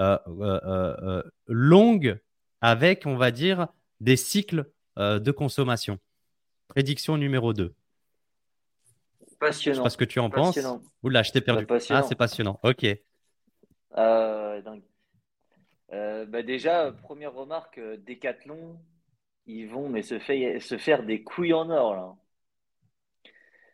euh, 0.00 1.22
longue 1.46 2.20
avec, 2.60 3.06
on 3.06 3.16
va 3.16 3.30
dire, 3.30 3.68
des 4.00 4.16
cycles 4.16 4.70
de 4.96 5.30
consommation. 5.30 5.98
Prédiction 6.68 7.16
numéro 7.16 7.52
2. 7.52 7.74
Passionnant. 9.38 9.74
Je 9.74 9.78
sais 9.78 9.82
pas 9.82 9.90
ce 9.90 9.96
que 9.96 10.04
tu 10.04 10.18
en 10.18 10.30
penses. 10.30 10.58
Oula, 11.02 11.22
je 11.22 11.32
t'ai 11.32 11.40
perdu. 11.40 11.66
Ah, 11.90 12.02
c'est 12.02 12.14
passionnant. 12.14 12.58
Ok. 12.62 12.86
Euh, 13.96 14.60
dingue. 14.62 14.82
Euh, 15.92 16.26
bah 16.26 16.42
déjà, 16.42 16.92
première 17.02 17.34
remarque, 17.34 17.78
euh, 17.78 17.96
Décathlon, 17.96 18.76
ils 19.46 19.66
vont 19.66 19.88
mais 19.88 20.02
se, 20.02 20.18
fait, 20.18 20.60
se 20.60 20.78
faire 20.78 21.04
des 21.04 21.22
couilles 21.22 21.52
en 21.52 21.70
or 21.70 21.94
là. 21.94 22.14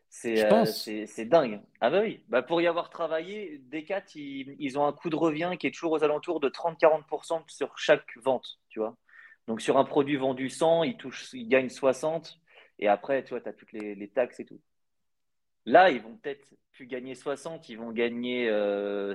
C'est 0.09 1.25
dingue. 1.27 1.61
Ah 1.81 1.89
bah 1.89 2.01
oui, 2.03 2.25
bah 2.29 2.43
pour 2.43 2.61
y 2.61 2.67
avoir 2.67 2.91
travaillé, 2.91 3.59
Decat, 3.71 4.03
ils, 4.17 4.57
ils, 4.59 4.77
ont 4.77 4.85
un 4.85 4.93
coût 4.93 5.09
de 5.09 5.17
revient 5.17 5.53
qui 5.59 5.69
est 5.69 5.71
toujours 5.71 5.93
aux 5.93 6.03
alentours 6.03 6.41
de 6.41 6.49
30-40% 6.49 7.45
sur 7.47 7.79
chaque 7.79 8.17
vente, 8.17 8.59
tu 8.69 8.81
vois. 8.81 8.97
Donc 9.47 9.61
sur 9.61 9.79
un 9.79 9.85
produit 9.85 10.17
vendu 10.17 10.49
100, 10.51 10.83
ils, 10.83 10.97
touchent, 10.97 11.33
ils 11.33 11.47
gagnent 11.47 11.69
60, 11.69 12.41
et 12.81 12.89
après, 12.89 13.23
tu 13.23 13.31
vois, 13.31 13.41
tu 13.41 13.49
as 13.49 13.53
toutes 13.53 13.73
les, 13.73 13.95
les 13.95 14.09
taxes 14.09 14.41
et 14.41 14.45
tout. 14.45 14.61
Là, 15.67 15.91
ils 15.91 16.01
vont 16.01 16.17
peut-être 16.17 16.55
plus 16.73 16.87
gagner 16.87 17.15
60%, 17.15 17.67
ils 17.69 17.79
vont 17.79 17.93
gagner 17.93 18.47
7, 18.47 18.51
euh, 18.51 19.15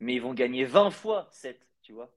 mais 0.00 0.14
ils 0.14 0.22
vont 0.22 0.34
gagner 0.34 0.64
20 0.64 0.90
fois 0.90 1.28
7, 1.30 1.60
tu 1.82 1.92
vois. 1.92 2.12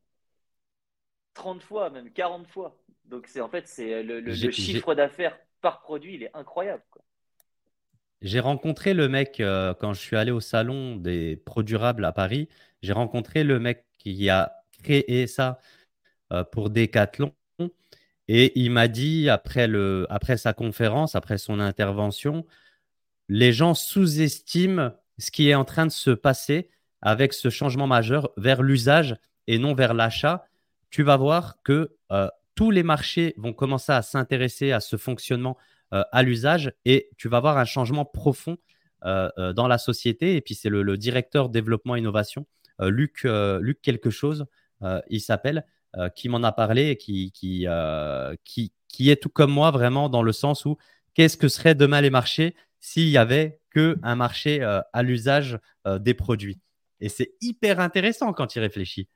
30 1.34 1.62
fois, 1.62 1.90
même 1.90 2.12
40 2.12 2.48
fois. 2.48 2.78
Donc, 3.06 3.28
c'est 3.28 3.42
en 3.42 3.50
fait, 3.50 3.68
c'est 3.68 4.04
le, 4.04 4.34
chiffre 4.52 4.94
d'affaires 4.96 5.38
par 5.62 5.82
produit, 5.82 6.16
il 6.16 6.24
est 6.24 6.32
incroyable. 6.34 6.84
J'ai 8.22 8.40
rencontré 8.40 8.94
le 8.94 9.08
mec 9.08 9.40
euh, 9.40 9.74
quand 9.74 9.94
je 9.94 10.00
suis 10.00 10.18
allé 10.18 10.32
au 10.32 10.42
salon 10.42 10.98
des 10.98 11.38
produits 11.38 11.76
durables 11.76 12.04
à 12.04 12.12
Paris. 12.12 12.50
J'ai 12.82 12.94
rencontré 12.94 13.44
le 13.44 13.60
mec 13.60 13.86
qui 13.98 14.30
a 14.30 14.54
créé 14.84 15.28
ça 15.28 15.60
euh, 16.34 16.44
pour 16.44 16.70
Decathlon. 16.70 17.34
Et 18.28 18.52
il 18.60 18.70
m'a 18.72 18.88
dit, 18.88 19.28
après, 19.30 19.68
le, 19.68 20.06
après 20.10 20.38
sa 20.38 20.54
conférence, 20.54 21.16
après 21.16 21.40
son 21.40 21.60
intervention, 21.60 22.46
les 23.28 23.54
gens 23.54 23.74
sous-estiment 23.74 24.92
ce 25.18 25.32
qui 25.32 25.50
est 25.50 25.56
en 25.56 25.66
train 25.66 25.86
de 25.86 25.92
se 25.92 26.12
passer 26.12 26.70
avec 27.02 27.34
ce 27.34 27.50
changement 27.50 27.88
majeur 27.88 28.32
vers 28.38 28.62
l'usage 28.62 29.18
et 29.48 29.58
non 29.58 29.74
vers 29.74 29.94
l'achat. 29.94 30.46
Tu 30.90 31.04
vas 31.04 31.18
voir 31.18 31.62
que 31.64 31.96
euh, 32.12 32.28
tous 32.56 32.72
les 32.72 32.84
marchés 32.84 33.34
vont 33.38 33.54
commencer 33.54 33.92
à 33.92 34.02
s'intéresser 34.02 34.72
à 34.72 34.80
ce 34.80 34.98
fonctionnement 34.98 35.58
euh, 35.94 36.04
à 36.12 36.24
l'usage 36.24 36.74
et 36.86 37.10
tu 37.18 37.30
vas 37.30 37.40
voir 37.40 37.58
un 37.58 37.66
changement 37.66 38.06
profond 38.06 38.58
dans 39.02 39.70
la 39.70 39.78
société. 39.78 40.36
Et 40.36 40.42
puis, 40.42 40.56
c'est 40.56 40.68
le, 40.68 40.98
directeur 40.98 41.48
développement 41.48 41.96
innovation, 41.96 42.46
Luc, 42.82 43.24
Luc 43.24 43.82
quelque 43.82 44.10
chose, 44.10 44.46
il 45.10 45.22
s'appelle, 45.22 45.64
qui 46.18 46.28
m'en 46.28 46.44
a 46.44 46.52
parlé 46.52 46.90
et 46.90 46.98
qui, 46.98 47.32
qui, 47.32 47.66
qui, 48.44 48.74
qui 48.90 49.10
est 49.10 49.16
tout 49.16 49.30
comme 49.30 49.52
moi 49.52 49.72
vraiment 49.72 50.10
dans 50.10 50.22
le 50.22 50.34
sens 50.34 50.66
où 50.66 50.78
qu'est-ce 51.14 51.38
que 51.38 51.48
seraient 51.48 51.76
demain 51.76 52.02
les 52.02 52.10
marchés 52.10 52.58
s'il 52.82 53.08
y 53.08 53.18
avait 53.18 53.62
qu'un 53.74 54.16
marché 54.16 54.62
à 54.62 55.02
l'usage 55.02 55.58
des 55.86 56.14
produits? 56.14 56.60
Et 57.00 57.08
c'est 57.08 57.36
hyper 57.40 57.80
intéressant 57.80 58.34
quand 58.34 58.54
il 58.58 58.60
réfléchit. 58.60 59.08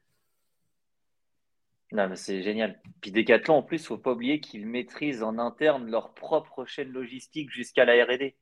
Non, 1.94 2.10
mais 2.10 2.16
c'est 2.16 2.42
génial. 2.42 2.80
Puis 3.02 3.12
Decathlon, 3.12 3.58
en 3.58 3.62
plus, 3.62 3.78
il 3.78 3.84
ne 3.84 3.88
faut 3.88 3.98
pas 4.00 4.14
oublier 4.14 4.40
qu'ils 4.40 4.66
maîtrisent 4.66 5.22
en 5.22 5.38
interne 5.38 5.90
leur 5.92 6.16
propre 6.16 6.66
chaîne 6.66 6.92
logistique 6.92 7.52
jusqu'à 7.52 7.86
la 7.86 8.04
RD. 8.04 8.34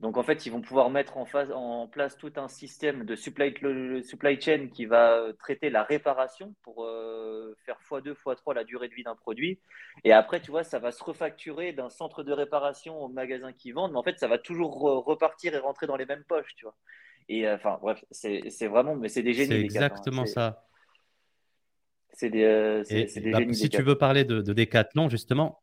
Donc, 0.00 0.18
en 0.18 0.22
fait, 0.22 0.44
ils 0.44 0.50
vont 0.50 0.60
pouvoir 0.60 0.90
mettre 0.90 1.16
en, 1.16 1.24
en 1.54 1.88
place 1.88 2.18
tout 2.18 2.32
un 2.36 2.46
système 2.46 3.06
de 3.06 3.16
supply, 3.16 3.54
supply, 4.02 4.38
chain 4.38 4.68
qui 4.70 4.84
va 4.84 5.32
traiter 5.38 5.70
la 5.70 5.82
réparation 5.82 6.54
pour 6.62 6.84
euh, 6.84 7.56
faire 7.64 7.78
x2, 7.90 8.12
x3 8.12 8.54
la 8.54 8.64
durée 8.64 8.88
de 8.88 8.94
vie 8.94 9.04
d'un 9.04 9.16
produit. 9.16 9.60
Et 10.02 10.12
après, 10.12 10.42
tu 10.42 10.50
vois, 10.50 10.62
ça 10.62 10.78
va 10.78 10.92
se 10.92 11.02
refacturer 11.02 11.72
d'un 11.72 11.88
centre 11.88 12.22
de 12.22 12.32
réparation 12.32 13.00
au 13.00 13.08
magasin 13.08 13.54
qui 13.54 13.72
vendent. 13.72 13.92
Mais 13.92 13.98
en 13.98 14.02
fait, 14.02 14.18
ça 14.18 14.28
va 14.28 14.36
toujours 14.36 14.78
repartir 15.06 15.54
et 15.54 15.58
rentrer 15.58 15.86
dans 15.86 15.96
les 15.96 16.06
mêmes 16.06 16.24
poches, 16.24 16.54
tu 16.54 16.66
vois. 16.66 16.76
Et 17.30 17.48
euh, 17.48 17.54
enfin, 17.54 17.78
bref, 17.80 18.04
c'est 18.10 18.66
vraiment, 18.66 18.94
mais 18.94 19.08
c'est 19.08 19.22
des 19.22 19.32
génies. 19.32 19.48
C'est 19.48 19.78
hein. 19.78 19.86
exactement 19.86 20.26
ça. 20.26 20.66
C'est 22.14 22.30
des, 22.30 22.44
euh, 22.44 22.82
bah, 23.32 23.40
Si 23.52 23.68
tu 23.68 23.82
veux 23.82 23.96
parler 23.96 24.24
de, 24.24 24.40
de, 24.40 24.52
Decathlon, 24.52 25.08
justement, 25.08 25.62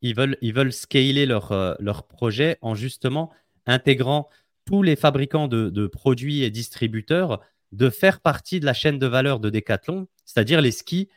ils 0.00 0.14
veulent, 0.14 0.36
ils 0.40 0.54
veulent 0.54 0.72
scaler 0.72 1.26
leur, 1.26 1.52
euh, 1.52 1.74
leur 1.80 2.06
projet 2.06 2.56
en 2.62 2.74
justement 2.74 3.30
intégrant 3.66 4.28
tous 4.64 4.82
les 4.82 4.96
fabricants 4.96 5.48
de, 5.48 5.86
produits 5.86 6.42
et 6.42 6.50
distributeurs 6.50 7.40
de 7.72 7.90
faire 7.90 8.20
partie 8.20 8.60
de 8.60 8.66
la 8.66 8.74
chaîne 8.74 8.98
de 8.98 9.06
valeur 9.06 9.40
de 9.40 9.50
Decathlon, 9.50 10.08
c'est-à-dire 10.24 10.60
les 10.60 10.70
skis. 10.70 11.08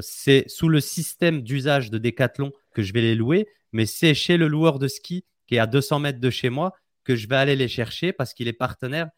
c'est 0.00 0.44
sous 0.48 0.68
le 0.68 0.80
système 0.80 1.42
d'usage 1.42 1.90
de 1.90 1.98
Decathlon 1.98 2.52
que 2.72 2.82
je 2.82 2.92
vais 2.92 3.02
les 3.02 3.14
louer, 3.14 3.48
mais 3.72 3.86
c'est 3.86 4.14
chez 4.14 4.36
le 4.36 4.48
loueur 4.48 4.78
de 4.78 4.88
ski 4.88 5.24
qui 5.46 5.56
est 5.56 5.58
à 5.58 5.66
200 5.66 6.00
mètres 6.00 6.20
de 6.20 6.30
chez 6.30 6.50
moi 6.50 6.74
que 7.04 7.14
je 7.16 7.28
vais 7.28 7.36
aller 7.36 7.56
les 7.56 7.68
chercher 7.68 8.12
parce 8.12 8.34
qu'il 8.34 8.48
est 8.48 8.52
partenaire 8.52 9.08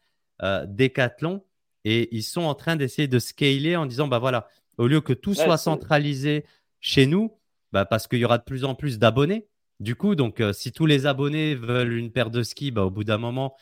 euh, 0.43 0.65
Decathlon 0.67 1.43
et 1.85 2.15
ils 2.15 2.23
sont 2.23 2.41
en 2.41 2.55
train 2.55 2.75
d'essayer 2.75 3.07
de 3.07 3.19
scaler 3.19 3.75
en 3.75 3.85
disant 3.85 4.07
bah 4.07 4.19
voilà, 4.19 4.47
au 4.79 4.87
lieu 4.87 5.01
que 5.01 5.13
tout 5.13 5.35
soit 5.35 5.57
centralisé 5.57 6.45
chez 6.79 7.05
nous, 7.05 7.37
bah, 7.71 7.85
parce 7.85 8.07
qu'il 8.07 8.19
y 8.19 8.25
aura 8.25 8.37
de 8.37 8.43
plus 8.43 8.63
en 8.63 8.73
plus 8.75 8.97
d'abonnés. 8.97 9.47
Du 9.79 9.95
coup, 9.95 10.15
donc 10.15 10.39
euh, 10.39 10.53
si 10.53 10.71
tous 10.71 10.85
les 10.85 11.05
abonnés 11.05 11.55
veulent 11.55 11.93
une 11.93 12.11
paire 12.11 12.31
de 12.31 12.41
skis, 12.43 12.71
bah, 12.71 12.83
au 12.85 12.89
bout 12.89 13.03
d'un 13.03 13.17
moment, 13.17 13.55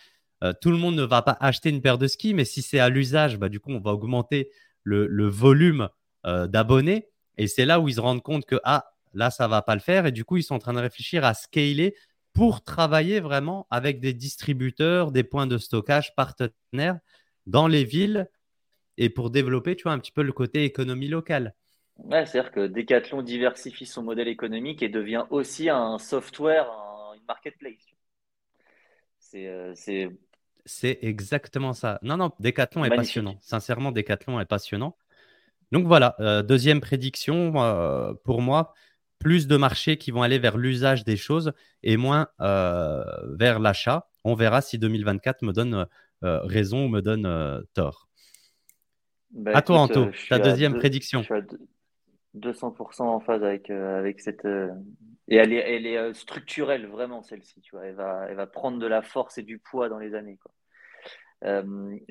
euh, 0.43 0.53
tout 0.61 0.71
le 0.71 0.77
monde 0.77 0.95
ne 0.95 1.03
va 1.03 1.21
pas 1.21 1.37
acheter 1.39 1.69
une 1.69 1.81
paire 1.81 1.97
de 1.97 2.07
skis, 2.07 2.33
mais 2.33 2.45
si 2.45 2.61
c'est 2.61 2.79
à 2.79 2.89
l'usage, 2.89 3.37
bah, 3.37 3.49
du 3.49 3.59
coup, 3.59 3.71
on 3.71 3.79
va 3.79 3.91
augmenter 3.91 4.49
le, 4.83 5.07
le 5.07 5.27
volume 5.27 5.89
d'abonnés. 6.23 7.07
Et 7.37 7.47
c'est 7.47 7.63
là 7.63 7.79
où 7.79 7.87
ils 7.87 7.95
se 7.95 8.01
rendent 8.01 8.21
compte 8.21 8.45
que 8.45 8.59
ah, 8.65 8.91
là, 9.13 9.31
ça 9.31 9.47
va 9.47 9.61
pas 9.61 9.75
le 9.75 9.81
faire. 9.81 10.05
Et 10.05 10.11
du 10.11 10.25
coup, 10.25 10.37
ils 10.37 10.43
sont 10.43 10.55
en 10.55 10.59
train 10.59 10.73
de 10.73 10.79
réfléchir 10.79 11.23
à 11.23 11.33
scaler 11.33 11.95
pour 12.33 12.63
travailler 12.63 13.19
vraiment 13.19 13.65
avec 13.69 13.99
des 13.99 14.13
distributeurs, 14.13 15.11
des 15.11 15.23
points 15.23 15.47
de 15.47 15.57
stockage 15.57 16.15
partenaires 16.15 16.99
dans 17.45 17.67
les 17.67 17.83
villes 17.83 18.27
et 18.97 19.09
pour 19.09 19.29
développer, 19.29 19.75
tu 19.75 19.83
vois, 19.83 19.93
un 19.93 19.99
petit 19.99 20.11
peu 20.11 20.23
le 20.23 20.33
côté 20.33 20.63
économie 20.63 21.07
locale. 21.07 21.53
Ouais, 21.97 22.25
c'est-à-dire 22.25 22.51
que 22.51 22.67
Decathlon 22.67 23.21
diversifie 23.21 23.85
son 23.85 24.03
modèle 24.03 24.27
économique 24.27 24.83
et 24.83 24.89
devient 24.89 25.25
aussi 25.29 25.69
un 25.69 25.97
software, 25.97 26.69
un, 26.71 27.13
une 27.15 27.25
marketplace. 27.27 27.73
Euh, 29.35 29.73
c'est 30.65 30.99
exactement 31.01 31.73
ça. 31.73 31.99
Non, 32.01 32.17
non, 32.17 32.31
Decathlon 32.39 32.85
est 32.85 32.89
passionnant. 32.89 33.37
Sincèrement, 33.41 33.91
Decathlon 33.91 34.39
est 34.39 34.45
passionnant. 34.45 34.97
Donc 35.71 35.85
voilà, 35.85 36.15
euh, 36.19 36.43
deuxième 36.43 36.79
prédiction 36.81 37.53
euh, 37.61 38.13
pour 38.23 38.41
moi, 38.41 38.73
plus 39.19 39.47
de 39.47 39.57
marchés 39.57 39.97
qui 39.97 40.11
vont 40.11 40.21
aller 40.21 40.39
vers 40.39 40.57
l'usage 40.57 41.03
des 41.03 41.17
choses 41.17 41.53
et 41.83 41.97
moins 41.97 42.27
euh, 42.41 43.03
vers 43.37 43.59
l'achat. 43.59 44.09
On 44.23 44.35
verra 44.35 44.61
si 44.61 44.77
2024 44.77 45.41
me 45.41 45.51
donne 45.53 45.87
euh, 46.23 46.39
raison 46.43 46.85
ou 46.85 46.87
me 46.89 47.01
donne 47.01 47.25
euh, 47.25 47.61
tort. 47.73 48.06
Bah, 49.31 49.51
à 49.53 49.61
toi, 49.61 49.79
Anto, 49.79 50.07
ta 50.29 50.39
deuxième 50.39 50.75
prédiction. 50.75 51.19
Je 51.21 51.25
suis 51.25 51.33
à 51.33 51.41
200% 52.35 53.01
en 53.03 53.19
phase 53.19 53.43
avec, 53.43 53.69
avec 53.69 54.19
cette. 54.19 54.45
Et 55.29 55.35
elle 55.35 55.51
est, 55.51 55.75
elle 55.75 55.85
est 55.85 56.13
structurelle, 56.13 56.87
vraiment, 56.87 57.21
celle-ci. 57.21 57.61
Tu 57.61 57.75
vois. 57.75 57.85
Elle, 57.85 57.95
va, 57.95 58.27
elle 58.29 58.35
va 58.35 58.47
prendre 58.47 58.79
de 58.79 58.87
la 58.87 59.01
force 59.01 59.37
et 59.37 59.43
du 59.43 59.59
poids 59.59 59.89
dans 59.89 59.99
les 59.99 60.15
années. 60.15 60.37
Quoi. 60.41 60.51
Euh, 61.43 61.63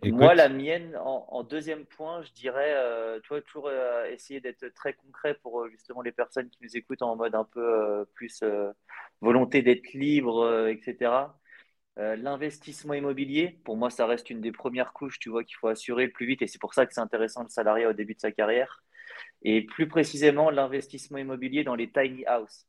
moi, 0.05 0.35
la 0.35 0.49
mienne, 0.49 0.97
en, 1.05 1.43
deuxième 1.43 1.85
point, 1.85 2.23
je 2.23 2.33
dirais, 2.33 2.75
euh, 2.77 3.19
toi, 3.21 3.41
toujours 3.43 3.69
euh, 3.69 4.07
essayer 4.11 4.41
d'être 4.41 4.69
très 4.75 4.93
concret 4.93 5.35
pour 5.43 5.69
justement 5.69 6.03
les 6.03 6.13
personnes 6.13 6.49
qui 6.49 6.59
nous 6.63 6.77
écoutent 6.77 7.03
en 7.03 7.17
mode 7.17 7.35
un 7.35 7.45
peu 7.45 8.07
plus 8.15 8.45
volonté 9.21 9.63
d'être 9.63 9.93
libre, 9.95 10.69
etc. 10.69 11.11
L'investissement 11.97 12.93
immobilier, 12.93 13.59
pour 13.65 13.77
moi, 13.77 13.89
ça 13.89 14.07
reste 14.07 14.29
une 14.29 14.43
des 14.43 14.53
premières 14.53 14.93
couches, 14.93 15.19
tu 15.19 15.31
vois, 15.31 15.45
qu'il 15.45 15.57
faut 15.57 15.69
assurer 15.69 16.07
le 16.07 16.13
plus 16.13 16.27
vite, 16.27 16.43
et 16.43 16.47
c'est 16.47 16.61
pour 16.61 16.75
ça 16.75 16.85
que 16.85 16.93
c'est 16.93 17.01
intéressant 17.01 17.43
le 17.43 17.49
salariat 17.49 17.89
au 17.89 17.95
début 17.95 18.15
de 18.15 18.21
sa 18.21 18.33
carrière. 18.33 18.83
Et 19.43 19.63
plus 19.63 19.89
précisément, 19.89 20.51
l'investissement 20.51 21.19
immobilier 21.19 21.65
dans 21.65 21.75
les 21.75 21.91
tiny 21.91 22.25
houses. 22.29 22.67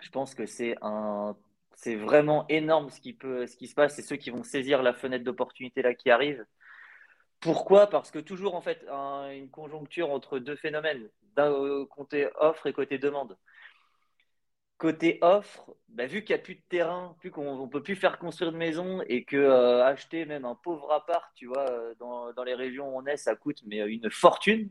Je 0.00 0.08
pense 0.08 0.34
que 0.34 0.46
c'est 0.46 0.74
un 0.80 1.36
c'est 1.74 1.96
vraiment 1.96 2.46
énorme 2.48 2.90
ce 2.90 3.00
qui, 3.00 3.12
peut, 3.12 3.46
ce 3.46 3.56
qui 3.56 3.66
se 3.66 3.74
passe. 3.74 3.96
C'est 3.96 4.02
ceux 4.02 4.16
qui 4.16 4.30
vont 4.30 4.42
saisir 4.42 4.82
la 4.82 4.92
fenêtre 4.92 5.24
d'opportunité 5.24 5.82
là 5.82 5.94
qui 5.94 6.10
arrive. 6.10 6.44
Pourquoi? 7.40 7.88
Parce 7.88 8.10
que 8.10 8.18
toujours 8.20 8.54
en 8.54 8.60
fait 8.60 8.86
une 8.88 9.50
conjoncture 9.50 10.10
entre 10.10 10.38
deux 10.38 10.54
phénomènes, 10.54 11.08
d'un 11.34 11.50
euh, 11.50 11.84
côté 11.86 12.28
offre 12.36 12.66
et 12.68 12.72
côté 12.72 12.98
demande. 12.98 13.36
Côté 14.82 15.18
offre, 15.20 15.76
bah, 15.90 16.06
vu 16.06 16.24
qu'il 16.24 16.34
n'y 16.34 16.40
a 16.40 16.42
plus 16.42 16.56
de 16.56 16.62
terrain, 16.68 17.14
plus 17.20 17.30
qu'on 17.30 17.66
ne 17.66 17.70
peut 17.70 17.84
plus 17.84 17.94
faire 17.94 18.18
construire 18.18 18.50
de 18.50 18.56
maison 18.56 19.00
et 19.06 19.22
que 19.22 19.36
euh, 19.36 19.84
acheter 19.84 20.24
même 20.24 20.44
un 20.44 20.56
pauvre 20.56 20.90
appart, 20.90 21.30
tu 21.36 21.46
vois, 21.46 21.70
euh, 21.70 21.94
dans, 22.00 22.32
dans, 22.32 22.42
les 22.42 22.54
régions 22.54 22.88
où 22.92 23.00
on 23.00 23.06
est, 23.06 23.16
ça 23.16 23.36
coûte 23.36 23.62
mais 23.64 23.76
une 23.76 24.10
fortune 24.10 24.70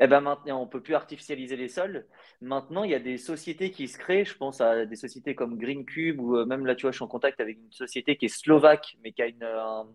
eh 0.00 0.06
ben 0.06 0.20
maintenant, 0.20 0.60
on 0.62 0.64
ne 0.66 0.70
peut 0.70 0.80
plus 0.80 0.94
artificialiser 0.94 1.56
les 1.56 1.68
sols. 1.68 2.06
Maintenant, 2.40 2.84
il 2.84 2.90
y 2.90 2.94
a 2.94 3.00
des 3.00 3.18
sociétés 3.18 3.72
qui 3.72 3.88
se 3.88 3.98
créent. 3.98 4.24
Je 4.24 4.36
pense 4.36 4.60
à 4.60 4.86
des 4.86 4.96
sociétés 4.96 5.34
comme 5.34 5.58
Green 5.58 5.84
Cube 5.84 6.20
ou 6.20 6.36
euh, 6.36 6.46
même 6.46 6.66
là, 6.66 6.76
tu 6.76 6.82
vois, 6.82 6.92
je 6.92 6.96
suis 6.96 7.04
en 7.04 7.08
contact 7.08 7.40
avec 7.40 7.58
une 7.58 7.72
société 7.72 8.16
qui 8.16 8.26
est 8.26 8.28
slovaque, 8.28 8.96
mais 9.02 9.12
qui 9.12 9.22
a 9.22 9.26
une, 9.26 9.42
un, 9.42 9.86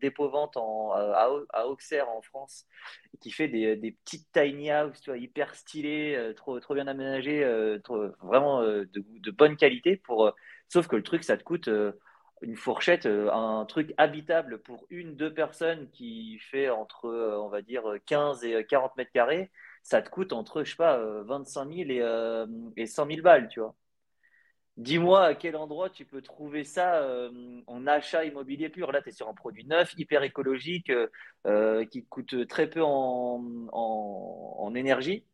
dépôt-vente 0.00 0.56
à, 0.56 1.28
à, 1.52 1.66
Auxerre 1.66 2.08
en 2.08 2.22
France, 2.22 2.66
qui 3.20 3.30
fait 3.30 3.48
des, 3.48 3.76
petites 4.04 4.28
tiny 4.32 4.70
house, 4.70 5.00
tu 5.00 5.18
hyper 5.18 5.54
stylées, 5.54 6.14
euh, 6.16 6.32
trop, 6.32 6.58
trop 6.60 6.74
bien 6.74 6.86
aménagées, 6.86 7.44
euh, 7.44 7.78
vraiment 8.22 8.62
de, 8.62 8.88
de, 8.94 9.30
bonne 9.30 9.56
qualité. 9.56 9.96
Pour, 9.96 10.32
sauf 10.68 10.86
que 10.86 10.96
le 10.96 11.02
truc, 11.02 11.22
ça 11.22 11.36
te 11.36 11.44
coûte 11.44 11.68
une 12.42 12.56
fourchette, 12.56 13.06
euh, 13.06 13.30
un 13.32 13.64
truc 13.64 13.94
habitable 13.96 14.58
pour 14.60 14.86
une, 14.90 15.16
deux 15.16 15.32
personnes 15.32 15.88
qui 15.90 16.38
fait 16.38 16.68
entre, 16.68 17.06
euh, 17.06 17.38
on 17.40 17.48
va 17.48 17.62
dire, 17.62 17.84
15 18.06 18.44
et 18.44 18.64
40 18.66 18.96
mètres 18.96 19.12
carrés, 19.12 19.50
ça 19.82 20.02
te 20.02 20.10
coûte 20.10 20.32
entre, 20.32 20.64
je 20.64 20.70
sais 20.70 20.76
pas, 20.76 20.98
25 21.22 21.72
000 21.72 21.90
et, 21.90 22.82
et 22.82 22.86
100 22.86 23.06
000 23.06 23.22
balles, 23.22 23.48
tu 23.48 23.60
vois. 23.60 23.74
Dis-moi 24.76 25.24
à 25.24 25.34
quel 25.34 25.56
endroit 25.56 25.88
tu 25.88 26.04
peux 26.04 26.20
trouver 26.20 26.62
ça 26.62 26.96
euh, 26.96 27.62
en 27.66 27.86
achat 27.86 28.24
immobilier 28.26 28.68
pur. 28.68 28.92
Là, 28.92 29.00
tu 29.00 29.08
es 29.08 29.12
sur 29.12 29.28
un 29.28 29.34
produit 29.34 29.64
neuf, 29.64 29.94
hyper 29.96 30.22
écologique, 30.22 30.92
qui 31.90 32.04
coûte 32.06 32.46
très 32.48 32.68
peu 32.68 32.82
en, 32.82 33.42
en, 33.72 34.74
énergie. 34.74 35.24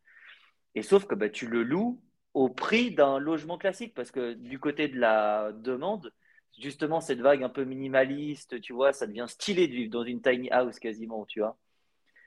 Et 0.74 0.82
sauf 0.82 1.06
que 1.06 1.14
bah, 1.14 1.28
tu 1.28 1.46
le 1.48 1.62
loues 1.64 2.00
au 2.34 2.48
prix 2.48 2.94
d'un 2.94 3.18
logement 3.18 3.58
classique, 3.58 3.94
parce 3.94 4.10
que 4.10 4.34
du 4.34 4.58
côté 4.60 4.88
de 4.88 4.98
la 4.98 5.52
demande, 5.52 6.12
justement 6.58 7.00
cette 7.00 7.20
vague 7.20 7.42
un 7.42 7.48
peu 7.48 7.64
minimaliste, 7.64 8.60
tu 8.60 8.72
vois, 8.72 8.92
ça 8.92 9.06
devient 9.06 9.26
stylé 9.28 9.68
de 9.68 9.72
vivre 9.72 9.90
dans 9.90 10.04
une 10.04 10.20
tiny 10.20 10.50
house 10.50 10.78
quasiment, 10.78 11.24
tu 11.26 11.40
vois. 11.40 11.56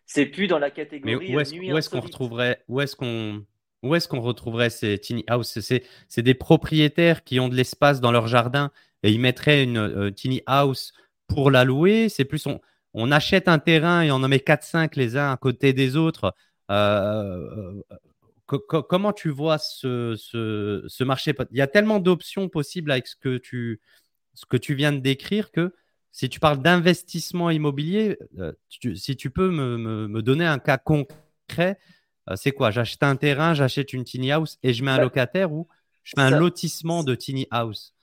C'est 0.06 0.26
plus 0.26 0.48
dans 0.48 0.60
la 0.60 0.72
catégorie. 0.72 1.34
Mais 1.34 1.72
où 1.72 1.78
est-ce 1.78 1.90
qu'on 1.90 2.02
retrouverait, 2.02 2.64
où 2.68 2.82
est-ce 2.82 2.96
qu'on, 2.96 3.44
où 3.82 3.96
est-ce 3.96 4.08
qu'on 4.08 4.22
retrouverait 4.22 4.70
ces 4.70 5.00
tiny 5.00 5.24
houses? 5.30 5.60
C'est, 5.60 6.22
des 6.22 6.34
propriétaires 6.34 7.24
qui 7.24 7.40
ont 7.40 7.50
de 7.50 7.56
l'espace 7.56 8.02
dans 8.02 8.12
leur 8.12 8.28
jardin 8.28 8.72
et 9.04 9.12
ils 9.12 9.20
mettraient 9.20 9.64
une 9.64 9.78
euh, 9.78 10.12
tiny 10.12 10.42
house 10.46 10.94
pour 11.28 11.50
la 11.52 11.64
louer. 11.64 12.10
C'est 12.10 12.26
plus 12.26 12.46
on, 12.46 12.60
on 12.94 13.12
achète 13.12 13.48
un 13.48 13.60
terrain 13.60 14.02
et 14.02 14.12
on 14.12 14.16
en 14.16 14.28
met 14.28 14.38
4-5 14.38 14.96
les 14.96 15.18
uns 15.18 15.32
à 15.32 15.38
côté 15.38 15.74
des 15.74 15.96
autres. 15.96 16.34
Euh, 16.72 17.82
euh, 17.92 18.60
comment 18.70 19.12
tu 19.12 19.30
vois 19.30 19.58
ce, 19.58 20.16
ce, 20.18 20.84
ce, 20.88 21.04
marché? 21.04 21.34
Il 21.52 21.58
y 21.58 21.62
a 21.62 21.68
tellement 21.68 22.00
d'options 22.00 22.48
possibles 22.48 22.92
avec 22.92 23.08
ce 23.08 23.16
que 23.16 23.38
tu, 23.38 23.82
ce 24.36 24.46
que 24.46 24.58
tu 24.58 24.76
viens 24.76 24.94
de 24.94 25.00
décrire 25.00 25.52
que 25.52 25.74
si 26.12 26.30
tu 26.30 26.40
parles 26.40 26.62
d'investissement 26.62 27.50
immobilier, 27.50 28.18
euh, 28.40 28.54
si 28.70 29.18
tu 29.18 29.30
peux 29.32 29.50
me, 29.50 30.22
donner 30.22 30.46
un 30.46 30.60
cas 30.60 30.78
concret, 30.78 31.78
euh, 32.30 32.36
c'est 32.36 32.52
quoi? 32.52 32.72
J'achète 32.72 33.04
un 33.04 33.16
terrain, 33.16 33.54
j'achète 33.54 33.92
une 33.92 34.04
tiny 34.04 34.32
house 34.32 34.58
et 34.64 34.74
je 34.74 34.84
mets 34.84 34.92
un 34.92 34.98
bah, 34.98 35.04
locataire 35.04 35.52
ou 35.52 35.68
je 36.04 36.14
fais 36.16 36.22
un 36.22 36.30
lotissement 36.30 37.04
de 37.04 37.16
tiny 37.16 37.48
house? 37.52 37.94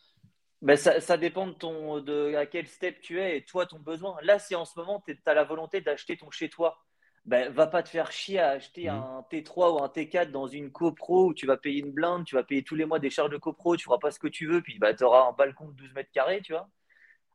Ben 0.60 0.76
ça, 0.76 1.00
ça, 1.00 1.16
dépend 1.16 1.46
de, 1.46 1.52
ton, 1.52 2.00
de 2.00 2.34
à 2.34 2.46
quel 2.46 2.66
step 2.66 3.00
tu 3.00 3.18
es 3.18 3.38
et 3.38 3.44
toi 3.44 3.66
ton 3.66 3.78
besoin. 3.78 4.16
Là, 4.22 4.38
si 4.38 4.54
en 4.54 4.64
ce 4.64 4.78
moment 4.78 5.02
tu 5.04 5.18
as 5.24 5.34
la 5.34 5.44
volonté 5.44 5.80
d'acheter 5.80 6.16
ton 6.16 6.30
chez 6.30 6.48
toi, 6.48 6.78
ben 7.24 7.52
va 7.52 7.66
pas 7.66 7.82
te 7.82 7.88
faire 7.88 8.10
chier 8.12 8.38
à 8.40 8.50
acheter 8.50 8.88
Mhm. 8.88 8.88
un 8.88 9.24
T3 9.30 9.72
ou 9.74 9.82
un 9.82 9.88
T4 9.88 10.32
dans 10.32 10.46
une 10.48 10.70
copro 10.72 11.26
où 11.28 11.34
tu 11.34 11.46
vas 11.46 11.56
payer 11.56 11.80
une 11.80 11.92
blinde, 11.92 12.24
tu 12.24 12.34
vas 12.34 12.42
payer 12.44 12.62
tous 12.64 12.74
les 12.74 12.84
mois 12.84 12.98
des 12.98 13.10
charges 13.10 13.30
de 13.30 13.36
copro, 13.38 13.76
tu 13.76 13.84
feras 13.84 13.98
pas 13.98 14.10
ce 14.10 14.18
que 14.18 14.28
tu 14.28 14.46
veux, 14.46 14.62
puis 14.62 14.78
bah, 14.78 14.94
tu 14.94 15.04
auras 15.04 15.28
un 15.28 15.32
balcon 15.32 15.68
de 15.68 15.72
12 15.74 15.92
mètres 15.94 16.10
carrés, 16.12 16.40
tu 16.42 16.52
vois 16.52 16.68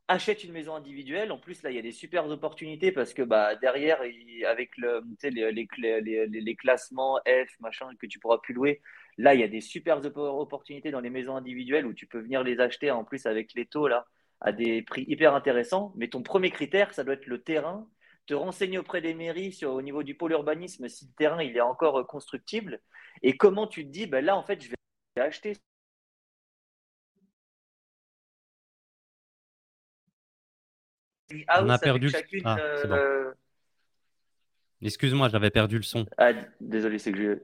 achète 0.08 0.44
une 0.44 0.52
maison 0.52 0.74
individuelle. 0.74 1.32
En 1.32 1.38
plus, 1.38 1.62
là, 1.62 1.70
il 1.70 1.76
y 1.76 1.78
a 1.78 1.82
des 1.82 1.92
super 1.92 2.26
opportunités 2.28 2.92
parce 2.92 3.12
que 3.14 3.22
bah, 3.22 3.56
derrière, 3.56 4.00
avec 4.46 4.76
le, 4.78 5.02
les, 5.22 5.52
les, 5.52 6.00
les- 6.00 6.26
les- 6.40 6.56
classements 6.56 7.18
F, 7.26 7.60
machin, 7.60 7.90
que 7.98 8.06
tu 8.06 8.18
pourras 8.18 8.38
plus 8.38 8.54
louer, 8.54 8.80
là, 9.18 9.34
il 9.34 9.40
y 9.40 9.44
a 9.44 9.48
des 9.48 9.60
super 9.60 10.00
oppo- 10.00 10.40
opportunités 10.40 10.90
dans 10.90 11.00
les 11.00 11.10
maisons 11.10 11.36
individuelles 11.36 11.86
où 11.86 11.92
tu 11.92 12.06
peux 12.06 12.20
venir 12.20 12.42
les 12.42 12.60
acheter 12.60 12.90
en 12.90 13.04
plus 13.04 13.26
avec 13.26 13.54
les 13.54 13.66
taux 13.66 13.88
là, 13.88 14.06
à 14.40 14.52
des 14.52 14.82
prix 14.82 15.04
hyper 15.08 15.34
intéressants. 15.34 15.92
Mais 15.96 16.08
ton 16.08 16.22
premier 16.22 16.50
critère, 16.50 16.94
ça 16.94 17.04
doit 17.04 17.14
être 17.14 17.26
le 17.26 17.42
terrain. 17.42 17.86
Te 18.28 18.34
renseigner 18.34 18.76
auprès 18.76 19.00
des 19.00 19.14
mairies 19.14 19.52
sur, 19.52 19.72
au 19.72 19.80
niveau 19.80 20.02
du 20.02 20.14
pôle 20.14 20.32
urbanisme 20.32 20.86
si 20.88 21.06
le 21.06 21.12
terrain 21.16 21.42
il 21.42 21.56
est 21.56 21.62
encore 21.62 21.98
euh, 21.98 22.04
constructible. 22.04 22.78
Et 23.22 23.38
comment 23.38 23.66
tu 23.66 23.86
te 23.86 23.90
dis, 23.90 24.06
ben 24.06 24.22
là, 24.22 24.36
en 24.36 24.42
fait, 24.42 24.62
je 24.62 24.68
vais 24.68 25.22
acheter 25.22 25.54
On 31.56 31.70
a 31.70 31.78
perdu 31.78 32.10
chacune. 32.10 32.42
Ah, 32.44 32.58
bon. 32.86 32.94
euh, 32.94 33.32
Excuse-moi, 34.82 35.30
j'avais 35.30 35.50
perdu 35.50 35.76
le 35.76 35.82
son. 35.82 36.06
Ah, 36.18 36.32
désolé, 36.60 36.98
c'est 36.98 37.12
que 37.12 37.18
je. 37.18 37.38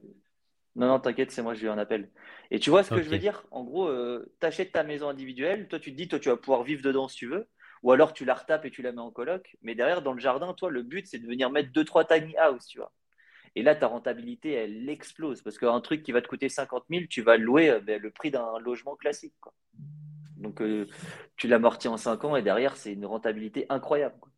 Non, 0.77 0.89
non, 0.89 1.01
t'inquiète, 1.01 1.31
c'est 1.31 1.43
moi, 1.43 1.55
j'ai 1.55 1.67
eu 1.67 1.71
un 1.71 1.79
appel. 1.79 2.11
Et 2.51 2.59
tu 2.59 2.69
vois 2.69 2.83
ce 2.83 2.91
que 2.91 3.03
je 3.03 3.09
veux 3.09 3.19
dire? 3.19 3.47
En 3.53 3.65
gros, 3.65 3.89
euh, 3.89 4.31
t'achètes 4.41 4.73
ta 4.73 4.83
maison 4.83 5.09
individuelle, 5.09 5.67
toi 5.69 5.79
tu 5.79 5.93
te 5.93 5.97
dis, 5.97 6.09
toi 6.09 6.19
tu 6.19 6.29
vas 6.29 6.37
pouvoir 6.37 6.63
vivre 6.63 6.83
dedans 6.83 7.09
si 7.09 7.17
tu 7.17 7.27
veux, 7.27 7.49
ou 7.85 7.93
alors 7.93 8.15
tu 8.15 8.25
la 8.25 8.35
retapes 8.35 8.65
et 8.65 8.71
tu 8.71 8.81
la 8.81 8.93
mets 8.93 9.01
en 9.01 9.11
coloc, 9.11 9.57
mais 9.63 9.75
derrière, 9.75 10.01
dans 10.01 10.15
le 10.15 10.19
jardin, 10.19 10.55
toi, 10.55 10.71
le 10.71 10.83
but 10.83 11.07
c'est 11.07 11.19
de 11.19 11.27
venir 11.27 11.51
mettre 11.51 11.71
deux, 11.71 11.85
trois 11.85 12.05
tiny 12.05 12.35
house, 12.39 12.67
tu 12.67 12.79
vois. 12.79 12.91
Et 13.57 13.63
là, 13.63 13.77
ta 13.77 13.87
rentabilité, 13.87 14.53
elle 14.53 14.89
explose, 14.89 15.43
parce 15.43 15.59
qu'un 15.59 15.81
truc 15.83 16.03
qui 16.03 16.11
va 16.11 16.23
te 16.23 16.27
coûter 16.27 16.49
50 16.49 16.85
000, 16.91 17.05
tu 17.09 17.21
vas 17.21 17.37
le 17.37 17.45
louer 17.45 17.71
euh, 17.71 17.81
ben, 17.81 18.01
le 18.01 18.11
prix 18.11 18.31
d'un 18.31 18.59
logement 18.59 18.97
classique, 18.97 19.35
quoi. 19.39 19.53
Donc, 20.39 20.61
euh, 20.61 20.87
tu 21.37 21.47
l'amortis 21.47 21.87
en 21.87 21.97
5 21.99 22.25
ans 22.25 22.37
et 22.37 22.43
derrière, 22.43 22.77
c'est 22.77 22.95
une 22.95 23.07
rentabilité 23.07 23.67
incroyable, 23.69 24.17
quoi. 24.19 24.33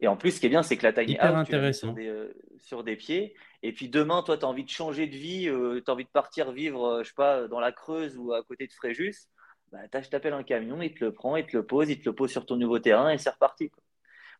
Et 0.00 0.06
en 0.06 0.16
plus, 0.16 0.32
ce 0.32 0.40
qui 0.40 0.46
est 0.46 0.50
bien, 0.50 0.62
c'est 0.62 0.76
que 0.76 0.84
la 0.84 0.92
tiny 0.92 1.16
house, 1.18 1.46
tu 1.46 1.52
la 1.52 1.60
mets 1.60 1.72
sur 1.72 1.88
intéressant. 1.88 1.92
des, 1.92 2.06
euh, 2.08 2.32
sur 2.58 2.84
des 2.84 2.96
pieds. 2.96 3.34
Et 3.62 3.72
puis 3.72 3.88
demain, 3.88 4.22
toi, 4.22 4.36
tu 4.36 4.44
as 4.44 4.48
envie 4.48 4.64
de 4.64 4.70
changer 4.70 5.06
de 5.06 5.16
vie, 5.16 5.44
tu 5.44 5.90
as 5.90 5.92
envie 5.92 6.04
de 6.04 6.10
partir 6.10 6.52
vivre, 6.52 7.02
je 7.02 7.08
sais 7.08 7.14
pas, 7.16 7.48
dans 7.48 7.58
la 7.58 7.72
Creuse 7.72 8.16
ou 8.16 8.32
à 8.32 8.42
côté 8.44 8.66
de 8.68 8.72
Fréjus. 8.72 9.28
Bah, 9.72 9.86
t'as- 9.90 10.02
je 10.02 10.08
t'appelle 10.08 10.32
un 10.34 10.42
camion, 10.42 10.80
il 10.82 10.94
te 10.94 11.04
le 11.04 11.12
prend, 11.12 11.36
il 11.36 11.46
te 11.46 11.56
le 11.56 11.66
pose, 11.66 11.90
il 11.90 11.98
te 12.00 12.06
le 12.08 12.14
pose 12.14 12.30
sur 12.30 12.46
ton 12.46 12.56
nouveau 12.56 12.78
terrain 12.78 13.10
et 13.10 13.18
c'est 13.18 13.30
reparti. 13.30 13.70
quoi. 13.70 13.82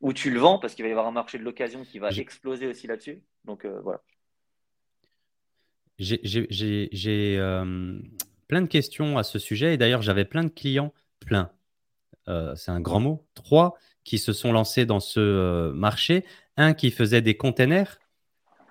Ou 0.03 0.12
tu 0.14 0.31
le 0.31 0.41
vends 0.41 0.59
parce 0.61 0.74
qu'il 0.74 0.85
va 0.85 0.91
y 0.91 0.93
avoir 0.93 1.07
un 1.09 1.12
marché 1.12 1.39
de 1.39 1.45
l'occasion 1.45 1.85
qui 1.85 1.99
va 2.01 2.14
exploser 2.16 2.66
aussi 2.68 2.87
là-dessus. 2.89 3.22
Donc 3.45 3.64
euh, 3.66 3.81
voilà. 3.83 4.03
j'ai- 5.99 6.20
j'ai- 6.22 6.47
j'ai- 6.51 6.89
j'ai, 6.93 7.37
euh, 7.39 7.99
plein 8.47 8.62
de 8.62 8.66
questions 8.66 9.18
à 9.18 9.22
ce 9.22 9.39
sujet 9.39 9.74
et 9.74 9.76
d'ailleurs, 9.76 10.03
j'avais 10.03 10.24
plein 10.24 10.45
de 10.45 10.49
clients, 10.49 10.93
plein, 11.20 11.51
euh, 12.29 12.55
c'est 12.57 12.70
un 12.70 12.81
grand 12.81 13.01
mot, 13.01 13.26
trois 13.35 13.79
qui 14.05 14.18
se 14.18 14.33
sont 14.33 14.53
lancés 14.53 14.87
dans 14.87 15.01
ce 15.01 15.72
marché. 15.72 16.24
Un 16.57 16.74
qui 16.74 16.91
faisait 16.91 17.22
des 17.22 17.37
containers, 17.37 17.99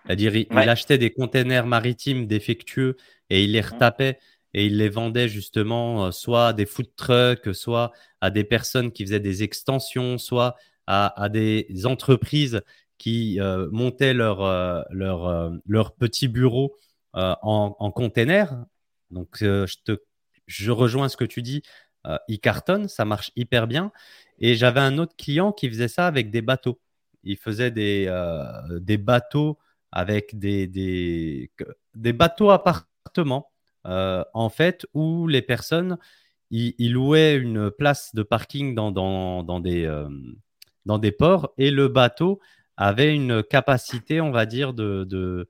c'est-à-dire 0.08 0.36
il, 0.52 0.70
achetait 0.70 0.98
des 0.98 1.12
containers 1.12 1.68
maritimes 1.68 2.28
défectueux 2.28 2.98
et 3.30 3.44
il 3.44 3.54
les 3.54 3.62
Hum, 3.70 3.88
retapait 3.88 4.20
et 4.58 4.66
il 4.66 4.78
les 4.78 4.90
vendait 4.90 5.30
justement 5.30 6.08
euh, 6.08 6.12
soit 6.12 6.48
à 6.48 6.54
des 6.54 6.66
food 6.66 6.88
trucks, 6.96 7.54
soit 7.54 7.92
à 8.22 8.32
des 8.32 8.44
personnes 8.44 8.92
qui 8.92 9.06
faisaient 9.06 9.20
des 9.20 9.44
extensions, 9.44 10.18
soit 10.18 10.56
à, 10.88 11.30
des 11.30 11.68
entreprises 11.86 12.62
qui 12.98 13.40
euh, 13.40 13.70
montaient 13.72 14.14
leur, 14.14 14.42
euh, 14.42 14.82
leur, 14.90 15.28
euh, 15.28 15.52
leur 15.68 15.94
petit 15.96 16.28
bureau 16.28 16.76
en, 17.14 17.76
en. 17.80 17.94
Donc, 19.12 19.38
je, 19.40 19.76
te, 19.86 20.00
je 20.48 20.72
rejoins 20.72 21.10
ce 21.10 21.18
que 21.18 21.26
tu 21.26 21.42
dis. 21.42 21.62
Il 22.28 22.40
cartonne, 22.40 22.88
ça 22.88 23.06
marche 23.06 23.32
hyper 23.36 23.68
bien. 23.68 23.92
Et 24.40 24.56
j'avais 24.56 24.80
un 24.80 24.98
autre 24.98 25.16
client 25.18 25.52
qui 25.52 25.70
faisait 25.70 25.88
ça 25.88 26.08
avec 26.08 26.32
des 26.32 26.42
bateaux. 26.42 26.80
Il 27.24 27.38
faisait 27.38 27.72
des, 27.72 28.06
des 28.82 28.98
bateaux 28.98 29.58
avec 29.92 30.38
des, 30.38 30.68
des, 30.68 31.52
des 31.96 32.14
bateaux 32.14 32.52
appartements, 32.52 33.52
en 33.86 34.50
fait, 34.50 34.86
où 34.94 35.28
les 35.28 35.42
personnes, 35.42 35.98
ils, 36.52 36.92
louaient 36.92 37.36
une 37.36 37.72
place 37.72 38.14
de 38.16 38.24
parking 38.24 38.78
euh, 38.78 40.10
dans 40.86 41.00
des 41.00 41.12
ports 41.12 41.54
et 41.58 41.72
le 41.72 41.88
bateau 41.88 42.40
avait 42.78 43.14
une 43.14 43.44
capacité, 43.44 44.22
on 44.22 44.32
va 44.32 44.46
dire, 44.46 44.74
de, 44.74 45.50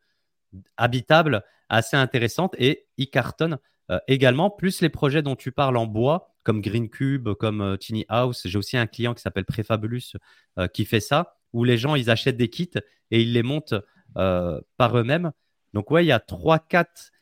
habitable 0.77 1.43
assez 1.69 1.97
intéressante 1.97 2.55
et 2.57 2.87
il 2.97 3.09
cartonne 3.09 3.59
euh, 3.89 3.99
également, 4.07 4.49
plus 4.49 4.81
les 4.81 4.89
projets 4.89 5.21
dont 5.21 5.35
tu 5.35 5.51
parles 5.51 5.77
en 5.77 5.85
bois, 5.85 6.33
comme 6.43 6.61
Green 6.61 6.89
Cube, 6.89 7.29
comme 7.33 7.61
euh, 7.61 7.77
Tiny 7.77 8.05
House. 8.09 8.41
J'ai 8.45 8.57
aussi 8.57 8.77
un 8.77 8.87
client 8.87 9.13
qui 9.13 9.21
s'appelle 9.21 9.45
Prefabulous 9.45 10.17
euh, 10.57 10.67
qui 10.67 10.85
fait 10.85 10.99
ça, 10.99 11.37
où 11.53 11.63
les 11.63 11.77
gens, 11.77 11.95
ils 11.95 12.09
achètent 12.09 12.37
des 12.37 12.49
kits 12.49 12.69
et 13.11 13.21
ils 13.21 13.33
les 13.33 13.43
montent 13.43 13.75
euh, 14.17 14.59
par 14.77 14.97
eux-mêmes. 14.97 15.31
Donc, 15.73 15.91
ouais, 15.91 16.03
il 16.03 16.07
y 16.07 16.11
a 16.11 16.19
trois, 16.19 16.59
quatre 16.59 17.11
euh, 17.11 17.16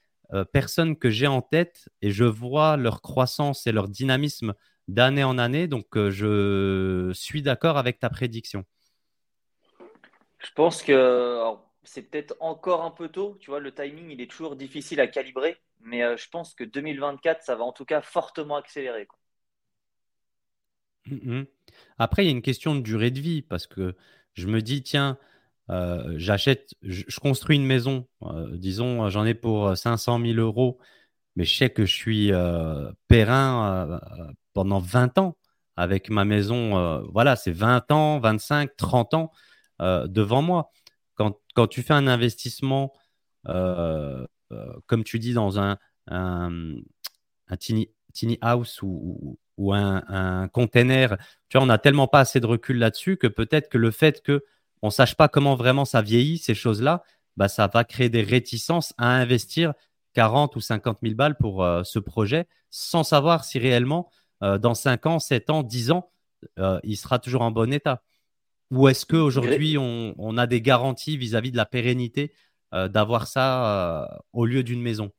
personnes 0.52 0.98
que 0.98 1.10
j'ai 1.10 1.28
en 1.28 1.42
tête 1.42 1.90
et 2.02 2.12
je 2.12 2.24
vois 2.24 2.78
leur 2.78 3.02
croissance 3.02 3.68
et 3.68 3.72
leur 3.72 3.88
dynamisme 3.88 4.54
d'année 4.88 5.24
en 5.24 5.38
année. 5.38 5.68
Donc, 5.68 5.98
euh, 5.98 6.12
je 6.12 7.12
suis 7.14 7.42
d'accord 7.42 7.78
avec 7.78 8.00
ta 8.00 8.10
prédiction. 8.10 8.64
Je 10.40 10.52
pense 10.56 10.84
que 10.84 11.42
c'est 11.84 12.04
peut-être 12.04 12.36
encore 12.40 12.84
un 12.84 12.92
peu 12.92 13.10
tôt. 13.10 13.38
Tu 13.40 13.50
vois, 13.50 13.60
le 13.60 13.74
timing, 13.74 14.10
il 14.12 14.22
est 14.22 14.30
toujours 14.30 14.56
difficile 14.56 15.00
à 15.00 15.08
calibrer. 15.08 15.58
Mais 15.82 16.04
euh, 16.04 16.18
je 16.18 16.30
pense 16.30 16.54
que 16.56 16.64
2024, 16.64 17.44
ça 17.44 17.56
va 17.56 17.64
en 17.64 17.72
tout 17.72 17.86
cas 17.86 18.02
fortement 18.02 18.56
accélérer. 18.56 19.06
quoi. 19.06 19.20
Mhm. 21.08 21.46
Après, 22.00 22.24
il 22.24 22.26
y 22.26 22.30
a 22.30 22.32
une 22.32 22.42
question 22.42 22.76
de 22.76 22.82
durée 22.82 23.12
de 23.12 23.20
vie 23.20 23.42
parce 23.42 23.68
que 23.68 23.96
je 24.34 24.48
me 24.48 24.62
dis, 24.62 24.82
tiens, 24.82 25.18
euh, 25.70 26.14
j'achète, 26.18 26.74
je, 26.82 27.04
construis 27.20 27.58
une 27.58 27.66
maison, 27.66 28.08
euh, 28.24 28.58
disons, 28.58 29.10
j'en 29.10 29.26
ai 29.26 29.34
pour 29.34 29.76
500 29.78 30.20
000 30.20 30.34
euros, 30.40 30.80
mais 31.36 31.44
je 31.46 31.56
sais 31.56 31.70
que 31.70 31.86
je 31.86 31.94
suis 31.94 32.32
euh, 32.32 32.92
périn 33.08 33.90
euh, 33.90 34.24
euh, 34.24 34.32
pendant 34.54 34.80
20 34.80 35.18
ans 35.18 35.38
avec 35.76 36.10
ma 36.10 36.26
maison. 36.26 36.78
euh, 36.78 37.02
voilà, 37.12 37.36
c'est 37.36 37.52
20 37.52 37.92
ans, 37.92 38.20
25, 38.20 38.76
30 38.78 39.14
ans 39.16 39.32
euh, 39.82 40.08
devant 40.08 40.42
moi. 40.42 40.72
Quand, 41.16 41.38
quand 41.56 41.68
tu 41.68 41.82
fais 41.84 41.94
un 41.94 42.08
investissement, 42.08 42.94
euh, 43.48 44.26
euh, 44.52 44.74
comme 44.88 45.04
tu 45.04 45.20
dis, 45.20 45.34
dans 45.34 45.60
un, 45.60 45.78
un, 46.08 46.52
tiny, 47.60 47.90
house 48.42 48.82
ou, 48.82 49.40
ou 49.58 49.74
un, 49.74 50.04
un 50.08 50.48
container, 50.48 51.18
tu 51.50 51.58
vois, 51.58 51.64
on 51.64 51.68
n'a 51.68 51.78
tellement 51.78 52.08
pas 52.08 52.22
assez 52.22 52.40
de 52.40 52.46
recul 52.46 52.78
là-dessus 52.78 53.18
que 53.18 53.28
peut-être 53.28 53.70
que 53.70 53.78
le 53.78 53.92
fait 53.92 54.22
que 54.24 54.44
on 54.86 54.90
sache 54.90 55.16
pas 55.16 55.28
comment 55.28 55.56
vraiment 55.56 55.84
ça 55.84 56.02
vieillit, 56.02 56.38
ces 56.38 56.54
choses-là, 56.54 57.04
bah, 57.38 57.48
ça 57.48 57.68
va 57.68 57.84
créer 57.84 58.10
des 58.10 58.22
réticences 58.22 58.94
à 58.98 59.10
investir 59.10 59.74
40 60.14 60.56
ou 60.56 60.62
50 60.62 61.00
000 61.02 61.16
balles 61.16 61.36
pour 61.38 61.64
euh, 61.64 61.84
ce 61.84 62.00
projet 62.00 62.48
sans 62.70 63.04
savoir 63.04 63.44
si 63.46 63.58
réellement, 63.60 64.10
euh, 64.44 64.58
dans 64.58 64.76
5 64.76 65.06
ans, 65.08 65.20
7 65.20 65.50
ans, 65.50 65.64
10 65.64 65.92
ans, 65.92 66.12
euh, 66.60 66.80
il 66.84 66.98
sera 66.98 67.20
toujours 67.20 67.42
en 67.42 67.52
bon 67.52 67.74
état. 67.74 68.04
Ou 68.72 68.88
est-ce 68.88 69.06
qu'aujourd'hui, 69.06 69.78
on, 69.78 70.14
on 70.18 70.38
a 70.38 70.48
des 70.48 70.62
garanties 70.62 71.18
vis-à-vis 71.18 71.52
de 71.52 71.58
la 71.58 71.66
pérennité 71.66 72.34
d'avoir 72.74 73.28
ça 73.28 74.20
au 74.34 74.46
lieu 74.46 74.64
d'une 74.64 74.82
maison? 74.82 75.12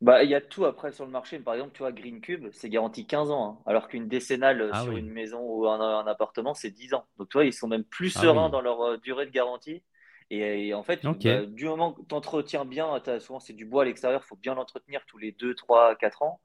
Bah, 0.00 0.24
il 0.24 0.30
y 0.30 0.34
a 0.34 0.40
tout 0.40 0.64
après 0.64 0.92
sur 0.92 1.04
le 1.04 1.10
marché. 1.10 1.38
Par 1.40 1.54
exemple, 1.54 1.72
tu 1.74 1.80
vois, 1.80 1.92
Green 1.92 2.20
Cube, 2.22 2.48
c'est 2.52 2.70
garanti 2.70 3.06
15 3.06 3.30
ans, 3.30 3.58
hein, 3.60 3.62
alors 3.66 3.86
qu'une 3.88 4.08
décennale 4.08 4.74
Ah 4.74 4.84
sur 4.84 4.96
une 4.96 5.10
maison 5.10 5.40
ou 5.42 5.66
un, 5.68 5.78
un 5.80 6.06
appartement, 6.06 6.54
c'est 6.54 6.70
10 6.70 6.94
ans. 6.94 7.04
Donc, 7.18 7.28
tu 7.28 7.34
vois, 7.36 7.44
ils 7.44 7.52
sont 7.52 7.68
même 7.68 7.84
plus 7.84 8.08
ah 8.14 8.26
sereins 8.26 8.48
oui, 8.48 8.50
dans 8.50 8.62
leur 8.62 8.80
euh, 8.82 8.96
durée 8.96 9.26
de 9.26 9.30
garantie. 9.30 9.82
Et, 10.30 10.68
et 10.68 10.74
en 10.74 10.82
fait, 10.82 11.10
bah, 11.12 11.44
du 11.44 11.66
moment 11.66 11.92
que 11.92 12.00
tu 12.08 12.14
entretiens 12.14 12.64
bien, 12.64 13.02
souvent 13.20 13.40
c'est 13.40 13.52
du 13.52 13.66
bois 13.66 13.82
à 13.82 13.84
l'extérieur, 13.86 14.22
il 14.24 14.28
faut 14.28 14.36
bien 14.36 14.54
l'entretenir 14.54 15.04
tous 15.06 15.18
les 15.18 15.32
2, 15.32 15.54
3, 15.54 15.94
4 15.96 16.22
ans. 16.22 16.40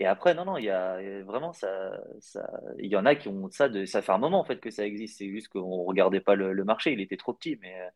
Et 0.00 0.06
après, 0.06 0.34
non, 0.34 0.44
non, 0.44 0.56
il 0.58 0.64
y 0.64 0.70
a 0.70 0.98
vraiment 1.24 1.52
ça, 1.52 1.90
ça, 2.20 2.46
il 2.78 2.86
y 2.90 2.96
en 2.96 3.06
a 3.06 3.14
qui 3.14 3.28
ont 3.28 3.48
ça 3.50 3.68
de, 3.68 3.84
ça 3.86 4.02
fait 4.02 4.12
un 4.12 4.18
moment 4.18 4.40
en 4.40 4.44
fait 4.44 4.60
que 4.60 4.70
ça 4.70 4.84
existe. 4.84 5.18
C'est 5.18 5.30
juste 5.30 5.48
qu'on 5.48 5.84
regardait 5.84 6.20
pas 6.20 6.34
le, 6.34 6.52
le 6.52 6.64
marché, 6.64 6.92
il 6.92 7.00
était 7.00 7.16
trop 7.16 7.32
petit, 7.32 7.56
mais 7.62 7.80
euh, 7.80 7.88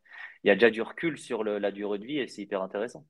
il 0.44 0.48
y 0.48 0.50
a 0.50 0.54
déjà 0.54 0.70
du 0.70 0.80
recul 0.82 1.18
sur 1.18 1.44
le- 1.44 1.58
la 1.58 1.70
durée 1.72 1.98
de 1.98 2.06
vie 2.06 2.18
et 2.18 2.28
c'est 2.28 2.42
hyper 2.42 2.62
intéressant. 2.62 3.04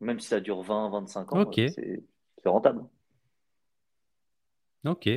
Même 0.00 0.20
si 0.20 0.28
ça 0.28 0.40
dure 0.40 0.62
20, 0.62 0.90
25 0.90 1.32
ans, 1.32 1.50
euh, 1.50 1.68
c'est 1.68 2.48
rentable. 2.48 2.82
ok. 4.84 5.08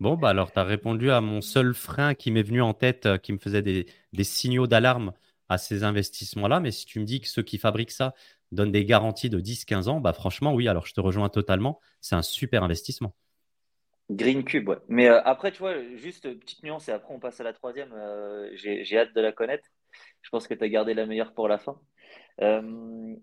Bon, 0.00 0.16
bah 0.16 0.30
alors, 0.30 0.52
tu 0.52 0.58
as 0.58 0.64
répondu 0.64 1.10
à 1.10 1.20
mon 1.20 1.40
seul 1.40 1.74
frein 1.74 2.14
qui 2.14 2.30
m'est 2.30 2.42
venu 2.42 2.60
en 2.62 2.74
tête, 2.74 3.06
euh, 3.06 3.18
qui 3.18 3.32
me 3.32 3.38
faisait 3.38 3.62
des, 3.62 3.86
des 4.12 4.24
signaux 4.24 4.66
d'alarme 4.66 5.12
à 5.48 5.58
ces 5.58 5.84
investissements-là. 5.84 6.60
Mais 6.60 6.70
si 6.70 6.86
tu 6.86 7.00
me 7.00 7.04
dis 7.04 7.20
que 7.20 7.28
ceux 7.28 7.42
qui 7.42 7.58
fabriquent 7.58 7.90
ça 7.92 8.14
donnent 8.52 8.72
des 8.72 8.84
garanties 8.84 9.30
de 9.30 9.40
10-15 9.40 9.88
ans, 9.88 10.00
bah 10.00 10.12
franchement, 10.12 10.54
oui, 10.54 10.68
alors 10.68 10.86
je 10.86 10.94
te 10.94 11.00
rejoins 11.00 11.28
totalement. 11.28 11.80
C'est 12.00 12.16
un 12.16 12.22
super 12.22 12.62
investissement. 12.64 13.14
Green 14.10 14.44
Cube, 14.44 14.68
ouais. 14.68 14.76
Mais 14.88 15.08
euh, 15.08 15.22
après, 15.24 15.50
tu 15.52 15.58
vois, 15.58 15.74
juste 15.96 16.22
petite 16.40 16.62
nuance 16.62 16.88
et 16.88 16.92
après 16.92 17.14
on 17.14 17.20
passe 17.20 17.40
à 17.40 17.44
la 17.44 17.52
troisième. 17.52 17.92
euh, 17.92 18.50
j'ai, 18.54 18.84
j'ai 18.84 18.98
hâte 18.98 19.14
de 19.14 19.20
la 19.20 19.32
connaître. 19.32 19.66
Je 20.22 20.30
pense 20.30 20.46
que 20.46 20.54
tu 20.54 20.62
as 20.64 20.68
gardé 20.68 20.94
la 20.94 21.06
meilleure 21.06 21.32
pour 21.34 21.48
la 21.48 21.58
fin. 21.58 21.80
Euh, 22.42 23.16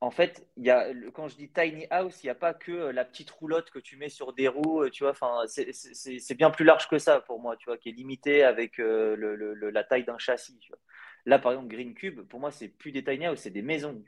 en 0.00 0.10
fait, 0.10 0.48
y 0.56 0.70
a, 0.70 0.88
quand 1.12 1.28
je 1.28 1.36
dis 1.36 1.50
tiny 1.52 1.86
house, 1.90 2.22
il 2.22 2.26
n'y 2.26 2.30
a 2.30 2.34
pas 2.34 2.54
que 2.54 2.72
euh, 2.72 2.92
la 2.92 3.04
petite 3.04 3.30
roulotte 3.30 3.70
que 3.70 3.78
tu 3.78 3.96
mets 3.98 4.08
sur 4.08 4.32
des 4.32 4.48
roues, 4.48 4.82
euh, 4.84 4.90
tu 4.90 5.04
vois. 5.04 5.10
Enfin, 5.12 5.42
c'est 5.46 6.34
bien 6.36 6.50
plus 6.50 6.64
large 6.64 6.88
que 6.88 6.98
ça 6.98 7.20
pour 7.20 7.40
moi, 7.40 7.56
tu 7.56 7.66
vois, 7.66 7.76
qui 7.76 7.90
est 7.90 7.92
limité 7.92 8.42
avec 8.42 8.80
euh, 8.80 9.16
la 9.72 9.84
taille 9.84 10.04
d'un 10.04 10.18
châssis. 10.18 10.58
Là, 11.26 11.38
par 11.38 11.52
exemple, 11.52 11.68
Green 11.68 11.94
Cube, 11.94 12.22
pour 12.28 12.40
moi, 12.40 12.50
c'est 12.50 12.68
plus 12.68 12.92
des 12.92 13.04
tiny 13.04 13.26
house, 13.26 13.40
c'est 13.40 13.50
des 13.50 13.62
maisons. 13.62 14.02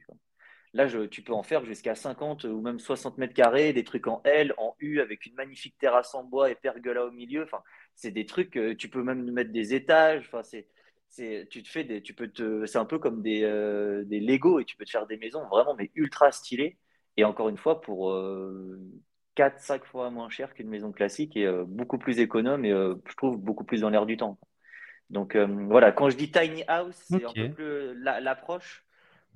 Là, 0.75 0.87
je- 0.89 1.07
tu 1.07 1.23
peux 1.23 1.35
en 1.35 1.43
faire 1.43 1.65
jusqu'à 1.67 1.95
50 1.95 2.45
ou 2.45 2.61
même 2.63 2.79
60 2.81 3.19
mètres 3.19 3.35
carrés, 3.35 3.73
des 3.75 3.85
trucs 3.85 4.07
en 4.07 4.23
L, 4.25 4.55
en 4.59 4.75
U, 4.81 5.01
avec 5.01 5.27
une 5.27 5.35
magnifique 5.35 5.77
terrasse 5.79 6.15
en 6.15 6.25
bois 6.25 6.51
et 6.51 6.55
pergola 6.55 7.05
au 7.07 7.11
milieu. 7.11 7.43
Enfin, 7.45 7.63
c'est 7.95 8.11
des 8.11 8.25
trucs, 8.27 8.59
tu 8.79 8.89
peux 8.89 9.03
même 9.03 9.31
mettre 9.33 9.53
des 9.53 9.75
étages. 9.75 10.25
Enfin, 10.29 10.43
c'est, 10.43 10.67
c'est, 11.13 11.49
tu 11.51 11.63
te 11.63 11.69
fais 11.71 11.85
des, 11.85 12.03
tu 12.03 12.15
peux 12.15 12.29
te, 12.29 12.67
c'est 12.67 12.79
un 12.79 12.87
peu 12.87 12.99
comme 12.99 13.23
des, 13.23 13.45
euh, 13.45 14.05
des 14.07 14.21
Lego 14.21 14.61
et 14.61 14.65
tu 14.67 14.77
peux 14.77 14.85
te 14.87 14.91
faire 14.91 15.07
des 15.07 15.19
maisons 15.19 15.47
vraiment, 15.49 15.75
mais 15.77 15.91
ultra 15.95 16.33
stylées. 16.33 16.79
Et 17.19 17.25
encore 17.25 17.49
une 17.51 17.59
fois, 17.59 17.81
pour 17.83 18.13
euh, 18.13 18.81
4-5 19.37 19.85
fois 19.85 20.11
moins 20.11 20.31
cher 20.31 20.55
qu'une 20.55 20.69
maison 20.69 20.93
classique 20.93 21.37
et 21.37 21.47
euh, 21.47 21.65
beaucoup 21.67 21.99
plus 21.99 22.21
économe 22.21 22.65
et 22.65 22.73
euh, 22.73 22.97
je 23.09 23.17
trouve 23.17 23.39
beaucoup 23.39 23.65
plus 23.65 23.83
dans 23.83 23.91
l'air 23.91 24.07
du 24.07 24.17
temps. 24.19 24.39
Donc 25.11 25.37
euh, 25.37 25.47
voilà, 25.69 25.93
quand 25.93 26.11
je 26.11 26.17
dis 26.17 26.31
tiny 26.31 26.65
house, 26.69 26.97
c'est 26.97 27.25
un 27.25 27.35
peu 27.35 27.49
plus 27.49 27.95
la- 28.03 28.21
l'approche, 28.21 28.87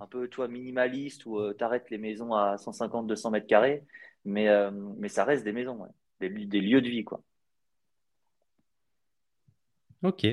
un 0.01 0.07
peu 0.07 0.29
toi 0.29 0.49
minimaliste 0.49 1.27
où 1.27 1.41
tu 1.55 1.65
arrêtes 1.65 1.91
les 1.91 1.99
maisons 1.99 2.35
à 2.35 2.59
150-200 2.59 3.31
mètres 3.31 3.47
carrés, 3.49 3.85
mais, 4.25 4.49
mais 4.99 5.09
ça 5.09 5.25
reste 5.25 5.45
des 5.45 5.53
maisons, 5.53 5.77
ouais. 5.83 5.91
Des, 6.21 6.31
des 6.31 6.61
lieux 6.63 6.81
de 6.81 6.89
vie, 6.89 7.05
quoi. 7.05 7.23
ok, 10.03 10.25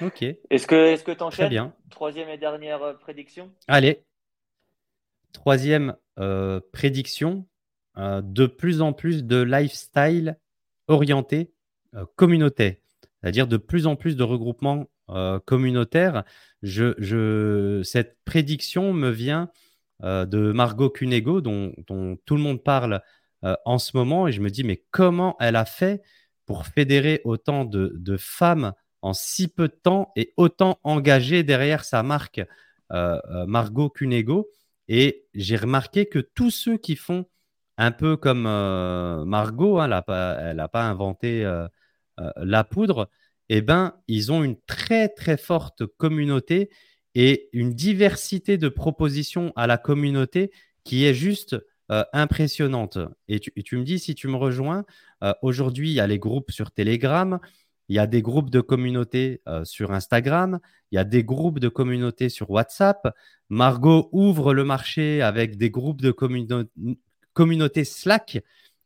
ok, 0.00 0.22
Est-ce 0.50 0.68
que 0.68 1.12
tu 1.12 1.22
très 1.30 1.46
enchaînes? 1.46 1.48
bien. 1.48 1.74
Troisième 1.90 2.28
et 2.28 2.38
dernière 2.38 2.80
euh, 2.84 2.94
prédiction? 2.94 3.52
Allez, 3.66 4.04
troisième 5.32 5.96
euh, 6.18 6.60
prédiction, 6.72 7.46
euh, 7.98 8.20
de 8.22 8.46
plus 8.46 8.80
en 8.80 8.92
plus 8.92 9.24
de 9.24 9.40
lifestyle 9.42 10.38
orienté 10.88 11.52
euh, 11.94 12.04
communautaire, 12.16 12.76
c'est-à-dire 13.20 13.46
de 13.46 13.56
plus 13.56 13.86
en 13.86 13.96
plus 13.96 14.16
de 14.16 14.22
regroupements 14.22 14.86
communautaires. 15.44 16.24
Je, 16.62 16.94
je- 16.96 17.82
cette 17.84 18.16
prédiction 18.24 18.94
me 18.94 19.10
vient 19.10 19.50
de 20.02 20.52
Margot 20.52 20.88
Cunego, 20.88 21.42
dont, 21.42 21.74
dont 21.86 22.16
tout 22.24 22.34
le 22.36 22.40
monde 22.42 22.62
parle 22.64 23.02
en 23.66 23.78
ce 23.78 23.94
moment, 23.94 24.26
et 24.26 24.32
je 24.32 24.40
me 24.40 24.48
dis, 24.48 24.64
mais 24.64 24.82
comment 24.90 25.36
elle 25.38 25.56
a 25.56 25.66
fait 25.66 26.00
pour 26.46 26.64
fédérer 26.66 27.20
autant 27.24 27.66
de, 27.66 27.92
de 27.94 28.16
femmes 28.16 28.72
en 29.02 29.12
si 29.12 29.48
peu 29.48 29.68
de 29.68 29.74
temps 29.74 30.12
et 30.16 30.32
autant 30.36 30.78
engagées 30.84 31.42
derrière 31.42 31.84
sa 31.84 32.02
marque 32.02 32.40
euh, 32.92 33.18
euh, 33.30 33.46
Margot 33.46 33.90
Cunego. 33.90 34.48
Et 34.88 35.26
j'ai 35.34 35.56
remarqué 35.56 36.06
que 36.06 36.18
tous 36.18 36.50
ceux 36.50 36.76
qui 36.76 36.96
font 36.96 37.26
un 37.78 37.90
peu 37.90 38.16
comme 38.16 38.46
euh, 38.46 39.24
Margot, 39.24 39.78
hein, 39.78 39.84
elle 39.84 40.56
n'a 40.56 40.68
pas, 40.68 40.82
inventé 40.82 41.42
la 42.36 42.64
poudre, 42.64 43.10
eh 43.48 43.62
ben, 43.62 43.94
ils 44.08 44.30
ont 44.30 44.44
une 44.44 44.56
très 44.66 45.08
très 45.08 45.36
forte 45.36 45.86
communauté 45.86 46.70
et 47.14 47.48
une 47.52 47.74
diversité 47.74 48.58
de 48.58 48.68
propositions 48.68 49.52
à 49.56 49.66
la 49.66 49.78
communauté 49.78 50.52
qui 50.84 51.04
est 51.06 51.14
juste 51.14 51.56
impressionnante. 51.88 52.98
Et 53.28 53.40
tu, 53.40 53.76
me 53.76 53.84
dis 53.84 53.98
si 53.98 54.14
tu 54.14 54.28
me 54.28 54.36
rejoins, 54.36 54.84
aujourd'hui, 55.40 55.90
il 55.90 55.94
y 55.94 56.00
a 56.00 56.06
les 56.06 56.18
groupes 56.18 56.50
sur 56.50 56.70
Telegram, 56.70 57.40
il 57.92 57.96
y 57.96 57.98
a 57.98 58.06
des 58.06 58.22
groupes 58.22 58.48
de 58.48 58.62
communauté 58.62 59.42
euh, 59.46 59.66
sur 59.66 59.92
Instagram, 59.92 60.60
il 60.90 60.96
y 60.96 60.98
a 60.98 61.04
des 61.04 61.24
groupes 61.24 61.58
de 61.58 61.68
communauté 61.68 62.30
sur 62.30 62.50
WhatsApp. 62.50 63.14
Margot 63.50 64.08
ouvre 64.12 64.54
le 64.54 64.64
marché 64.64 65.20
avec 65.20 65.58
des 65.58 65.68
groupes 65.68 66.00
de 66.00 66.10
communauté 66.10 66.70
communauté 67.34 67.84
Slack. 67.84 68.42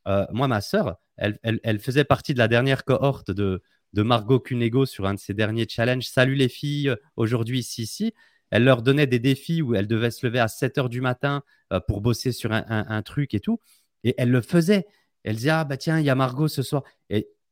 Euh, 0.09 0.27
moi, 0.33 0.49
ma 0.49 0.61
sœur, 0.61 0.97
elle, 1.19 1.79
faisait 1.79 2.03
partie 2.03 2.35
de 2.35 2.39
la 2.39 2.49
dernière 2.49 2.85
cohorte 2.85 3.31
de, 3.31 3.63
Margot 3.95 4.41
Cunego 4.41 4.87
sur 4.87 5.07
un 5.07 5.15
de 5.15 5.21
ses 5.21 5.35
derniers 5.35 5.69
challenges. 5.69 6.09
Salut 6.09 6.35
les 6.35 6.49
filles, 6.49 6.93
aujourd'hui 7.15 7.61
ici, 7.61 7.83
ici. 7.83 8.13
Elle 8.51 8.65
leur 8.65 8.83
donnait 8.83 9.07
des 9.07 9.21
défis 9.21 9.63
où 9.63 9.77
elles 9.77 9.87
devaient 9.87 10.11
se 10.11 10.27
lever 10.27 10.41
à 10.41 10.49
7 10.49 10.79
heures 10.79 10.89
du 10.89 11.01
matin 11.01 11.43
euh, 11.73 11.79
pour 11.79 12.01
bosser 12.01 12.33
sur 12.33 12.51
un, 12.53 13.03
truc 13.03 13.35
et 13.35 13.41
tout. 13.41 13.61
Et 14.03 14.17
elle 14.19 14.31
le 14.31 14.41
faisait. 14.41 14.85
Elle 15.23 15.37
disait, 15.37 15.51
ah 15.51 15.65
bah 15.65 15.77
tiens, 15.77 16.01
il 16.01 16.05
y 16.05 16.11
a 16.11 16.15
Margot 16.17 16.49
ce 16.49 16.63
soir. 16.63 16.83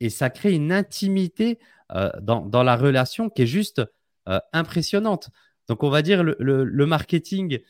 Et 0.01 0.11
ça 0.11 0.31
crée 0.31 0.53
une 0.53 0.73
intimité 0.73 1.59
euh, 1.93 2.11
dans, 2.21 2.63
la 2.63 2.77
relation 2.77 3.29
qui 3.29 3.43
est 3.43 3.47
juste 3.47 3.83
euh, 4.29 4.39
impressionnante. 4.53 5.31
Donc, 5.69 5.83
on 5.83 5.91
va 5.91 6.03
dire 6.03 6.23
le, 6.25 6.87
marketing, 6.87 7.61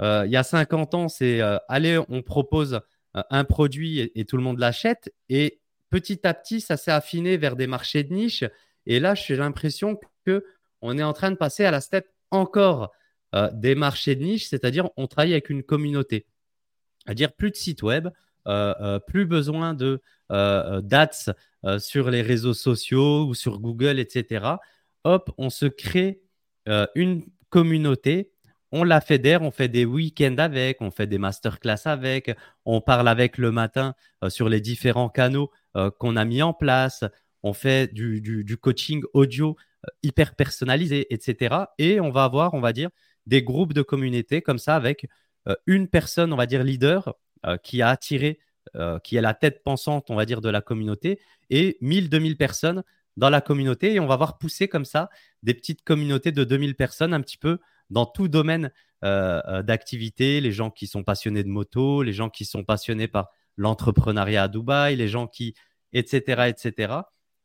euh, 0.00 0.24
il 0.26 0.32
y 0.32 0.36
a 0.36 0.42
50 0.42 0.94
ans, 0.94 1.08
c'est 1.08 1.40
allez, 1.68 2.00
on 2.08 2.22
propose 2.22 2.80
un 3.14 3.44
produit 3.44 4.10
et, 4.14 4.24
tout 4.24 4.36
le 4.36 4.42
monde 4.42 4.58
l'achète. 4.58 5.12
Et 5.28 5.60
petit 5.88 6.26
à 6.26 6.34
petit, 6.34 6.60
ça 6.60 6.76
s'est 6.76 6.90
affiné 6.90 7.36
vers 7.36 7.56
des 7.56 7.66
marchés 7.66 8.04
de 8.04 8.12
niche. 8.12 8.44
Et 8.86 9.00
là, 9.00 9.14
j'ai 9.14 9.36
l'impression 9.36 9.98
que 10.24 10.44
on 10.80 10.98
est 10.98 11.02
en 11.02 11.12
train 11.12 11.30
de 11.30 11.36
passer 11.36 11.64
à 11.64 11.70
la 11.70 11.80
step 11.80 12.06
encore 12.30 12.92
des 13.52 13.74
marchés 13.76 14.16
de 14.16 14.22
niche, 14.22 14.48
c'est-à-dire 14.48 14.88
on 14.96 15.06
travaille 15.06 15.32
avec 15.32 15.50
une 15.50 15.62
communauté. 15.62 16.26
C'est-à-dire 17.04 17.32
plus 17.32 17.50
de 17.50 17.56
site 17.56 17.82
web, 17.82 18.08
plus 19.06 19.26
besoin 19.26 19.74
de 19.74 20.00
euh, 20.32 20.80
d'ads 20.80 21.32
sur 21.78 22.10
les 22.10 22.22
réseaux 22.22 22.54
sociaux 22.54 23.26
ou 23.26 23.34
sur 23.34 23.58
Google, 23.58 23.98
etc. 23.98 24.58
Hop, 25.04 25.32
on 25.38 25.50
se 25.50 25.66
crée 25.66 26.22
euh, 26.68 26.86
une 26.94 27.24
communauté 27.50 28.32
on 28.72 28.84
la 28.84 29.00
fédère, 29.00 29.42
on 29.42 29.50
fait 29.50 29.68
des 29.68 29.84
week-ends 29.84 30.36
avec, 30.38 30.80
on 30.80 30.90
fait 30.90 31.06
des 31.06 31.18
masterclass 31.18 31.86
avec, 31.86 32.30
on 32.64 32.80
parle 32.80 33.08
avec 33.08 33.38
le 33.38 33.50
matin 33.50 33.94
euh, 34.24 34.30
sur 34.30 34.48
les 34.48 34.60
différents 34.60 35.08
canaux 35.08 35.50
euh, 35.76 35.90
qu'on 35.90 36.16
a 36.16 36.24
mis 36.24 36.42
en 36.42 36.52
place, 36.52 37.04
on 37.42 37.52
fait 37.52 37.92
du, 37.92 38.56
coaching 38.60 39.02
audio 39.12 39.56
euh, 39.86 39.88
hyper 40.02 40.34
personnalisé, 40.36 41.12
etc. 41.12 41.56
Et 41.78 42.00
on 42.00 42.10
va 42.10 42.24
avoir, 42.24 42.54
on 42.54 42.60
va 42.60 42.72
dire, 42.72 42.90
des 43.26 43.42
groupes 43.42 43.72
de 43.72 43.82
communauté 43.82 44.42
comme 44.42 44.58
ça 44.58 44.76
avec 44.76 45.06
euh, 45.48 45.54
une 45.66 45.88
personne, 45.88 46.32
on 46.32 46.36
va 46.36 46.46
dire, 46.46 46.62
leader 46.62 47.08
euh, 47.08 47.12
qui 47.62 47.82
a 47.82 47.88
attiré, 47.88 48.38
euh, 48.76 48.98
qui 49.00 49.16
est 49.16 49.20
la 49.20 49.34
tête 49.34 49.62
pensante, 49.64 50.10
on 50.10 50.14
va 50.14 50.24
dire, 50.24 50.40
de 50.40 50.48
la 50.48 50.60
communauté 50.60 51.20
et 51.48 51.76
1000, 51.80 52.08
2000 52.08 52.36
personnes 52.36 52.82
dans 53.16 53.30
la 53.30 53.40
communauté. 53.40 53.94
Et 53.94 54.00
on 54.00 54.06
va 54.06 54.16
voir 54.16 54.38
pousser 54.38 54.68
comme 54.68 54.84
ça 54.84 55.10
des 55.42 55.54
petites 55.54 55.82
communautés 55.82 56.30
de 56.30 56.44
2000 56.44 56.76
personnes 56.76 57.14
un 57.14 57.20
petit 57.20 57.38
peu 57.38 57.58
dans 57.88 58.06
tout 58.06 58.28
domaine 58.28 58.70
euh, 59.02 59.62
d'activité, 59.62 60.40
les 60.40 60.52
gens 60.52 60.70
qui 60.70 60.86
sont 60.86 61.02
passionnés 61.02 61.42
de 61.42 61.48
moto, 61.48 62.02
les 62.02 62.12
gens 62.12 62.30
qui 62.30 62.44
sont 62.44 62.62
passionnés 62.62 63.08
par 63.08 63.30
l'entrepreneuriat 63.56 64.44
à 64.44 64.48
Dubaï, 64.48 64.94
les 64.94 65.08
gens 65.08 65.26
qui, 65.26 65.54
etc., 65.92 66.48
etc. 66.48 66.92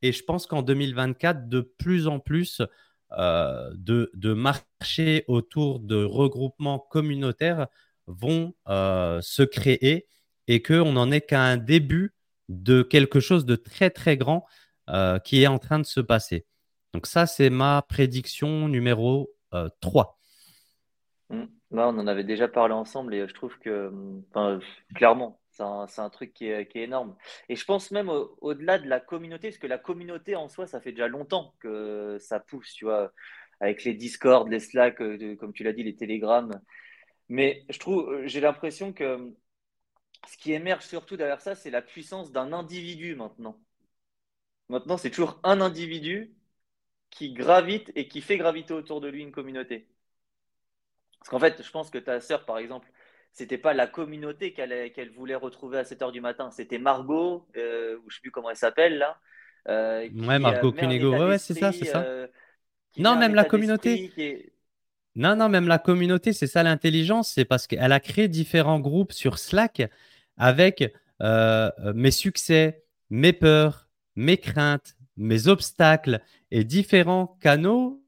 Et 0.01 0.11
je 0.11 0.23
pense 0.23 0.45
qu'en 0.45 0.61
2024, 0.61 1.49
de 1.49 1.61
plus 1.61 2.07
en 2.07 2.19
plus 2.19 2.61
euh, 3.13 3.71
de, 3.75 4.33
marchés 4.33 5.23
autour 5.27 5.79
de 5.79 6.03
regroupements 6.03 6.79
communautaires 6.79 7.67
vont 8.07 8.53
euh, 8.67 9.19
se 9.21 9.43
créer 9.43 10.07
et 10.47 10.61
qu'on 10.61 10.93
n'en 10.93 11.11
est 11.11 11.21
qu'à 11.21 11.41
un 11.41 11.57
début 11.57 12.13
de 12.49 12.83
quelque 12.83 13.19
chose 13.19 13.45
de 13.45 13.55
très, 13.55 13.89
très 13.89 14.17
grand 14.17 14.45
euh, 14.89 15.19
qui 15.19 15.41
est 15.41 15.47
en 15.47 15.57
train 15.57 15.79
de 15.79 15.85
se 15.85 15.99
passer. 15.99 16.45
Donc 16.93 17.07
ça, 17.07 17.25
c'est 17.25 17.49
ma 17.49 17.81
prédiction 17.81 18.67
numéro 18.67 19.31
3. 19.81 20.19
Mmh. 21.29 21.45
Là, 21.71 21.89
on 21.89 21.97
en 21.97 22.07
avait 22.07 22.23
déjà 22.23 22.47
parlé 22.47 22.73
ensemble 22.73 23.13
et 23.15 23.27
je 23.27 23.33
trouve 23.33 23.57
que, 23.59 23.91
enfin, 24.29 24.59
clairement, 24.95 25.41
c'est 25.49 25.63
un, 25.63 25.87
un 25.97 26.09
truc 26.09 26.33
qui 26.33 26.45
est, 26.47 26.73
énorme. 26.75 27.15
Et 27.49 27.55
je 27.55 27.65
pense 27.65 27.91
même 27.91 28.09
au- 28.09 28.37
au-delà 28.39 28.77
de 28.77 28.87
la 28.87 28.99
communauté, 28.99 29.49
parce 29.49 29.57
que 29.57 29.67
la 29.67 29.77
communauté 29.77 30.35
en 30.35 30.47
soi, 30.47 30.67
ça 30.67 30.79
fait 30.79 30.91
déjà 30.91 31.07
longtemps 31.07 31.53
que 31.59 32.17
ça 32.19 32.39
pousse, 32.39 32.71
tu 32.73 32.85
vois, 32.85 33.11
avec 33.59 33.83
les 33.83 33.93
Discord, 33.93 34.47
les 34.47 34.59
Slack, 34.59 35.01
euh, 35.01 35.35
comme 35.37 35.53
tu 35.53 35.63
l'as 35.63 35.73
dit, 35.73 35.83
les 35.83 35.95
Telegram. 35.95 36.49
Mais 37.29 37.65
je 37.69 37.79
trouve, 37.79 38.25
j'ai 38.25 38.39
l'impression 38.41 38.93
que 38.93 39.33
ce 40.29 40.37
qui 40.37 40.53
émerge 40.53 40.85
surtout 40.85 41.17
derrière 41.17 41.41
ça, 41.41 41.55
c'est 41.55 41.71
la 41.71 41.81
puissance 41.81 42.31
d'un 42.31 42.53
individu 42.53 43.15
maintenant. 43.15 43.59
Maintenant, 44.69 44.97
c'est 44.97 45.09
toujours 45.09 45.39
un 45.43 45.59
individu 45.59 46.35
qui 47.11 47.33
gravite 47.33 47.91
et 47.95 48.07
qui 48.07 48.21
fait 48.21 48.37
graviter 48.37 48.73
autour 48.73 49.01
de 49.01 49.07
lui 49.09 49.23
une 49.23 49.31
communauté. 49.31 49.87
Parce 51.19 51.29
qu'en 51.29 51.39
fait, 51.39 51.61
je 51.63 51.71
pense 51.71 51.89
que 51.89 51.97
ta 51.97 52.19
sœur, 52.19 52.45
par 52.45 52.57
exemple, 52.57 52.91
c'était 53.31 53.57
pas 53.57 53.73
la 53.73 53.87
communauté 53.87 54.53
qu'elle 54.53 55.09
voulait 55.11 55.35
retrouver 55.35 55.79
à 55.79 55.83
7 55.83 56.01
heures 56.01 56.11
du 56.11 56.21
matin. 56.21 56.51
C'était 56.51 56.77
Margot, 56.77 57.47
euh, 57.57 57.97
ou 58.05 58.09
je 58.09 58.15
sais 58.15 58.21
plus 58.21 58.31
comment 58.31 58.49
elle 58.49 58.55
s'appelle 58.55 58.97
là, 58.97 59.19
euh, 59.67 60.07
Ouais, 60.09 60.39
qui 60.39 60.53
euh, 60.53 60.63
Margot 60.63 60.71
Cunego. 60.73 61.15
Ouais, 61.17 61.27
ouais, 61.29 61.37
c'est 61.37 61.53
ça, 61.53 61.71
c'est 61.71 61.85
ça. 61.85 62.07
euh, 62.07 62.27
Non, 62.97 63.17
même 63.17 63.35
la 63.35 63.45
communauté. 63.45 64.13
est. 64.17 64.53
Non, 65.15 65.35
non, 65.35 65.47
même 65.47 65.67
la 65.67 65.79
communauté, 65.79 66.33
c'est 66.33 66.47
ça 66.47 66.63
l'intelligence. 66.63 67.31
C'est 67.33 67.45
parce 67.45 67.67
qu'elle 67.67 67.91
a 67.91 67.99
créé 67.99 68.27
différents 68.27 68.79
groupes 68.79 69.13
sur 69.13 69.39
Slack 69.39 69.89
avec 70.37 70.93
euh, 71.21 71.71
mes 71.93 72.11
succès, 72.11 72.83
mes 73.09 73.31
peurs, 73.31 73.89
mes 74.15 74.37
craintes, 74.37 74.95
mes 75.15 75.47
obstacles 75.47 76.21
et 76.51 76.63
différents 76.63 77.37
canaux. 77.41 78.01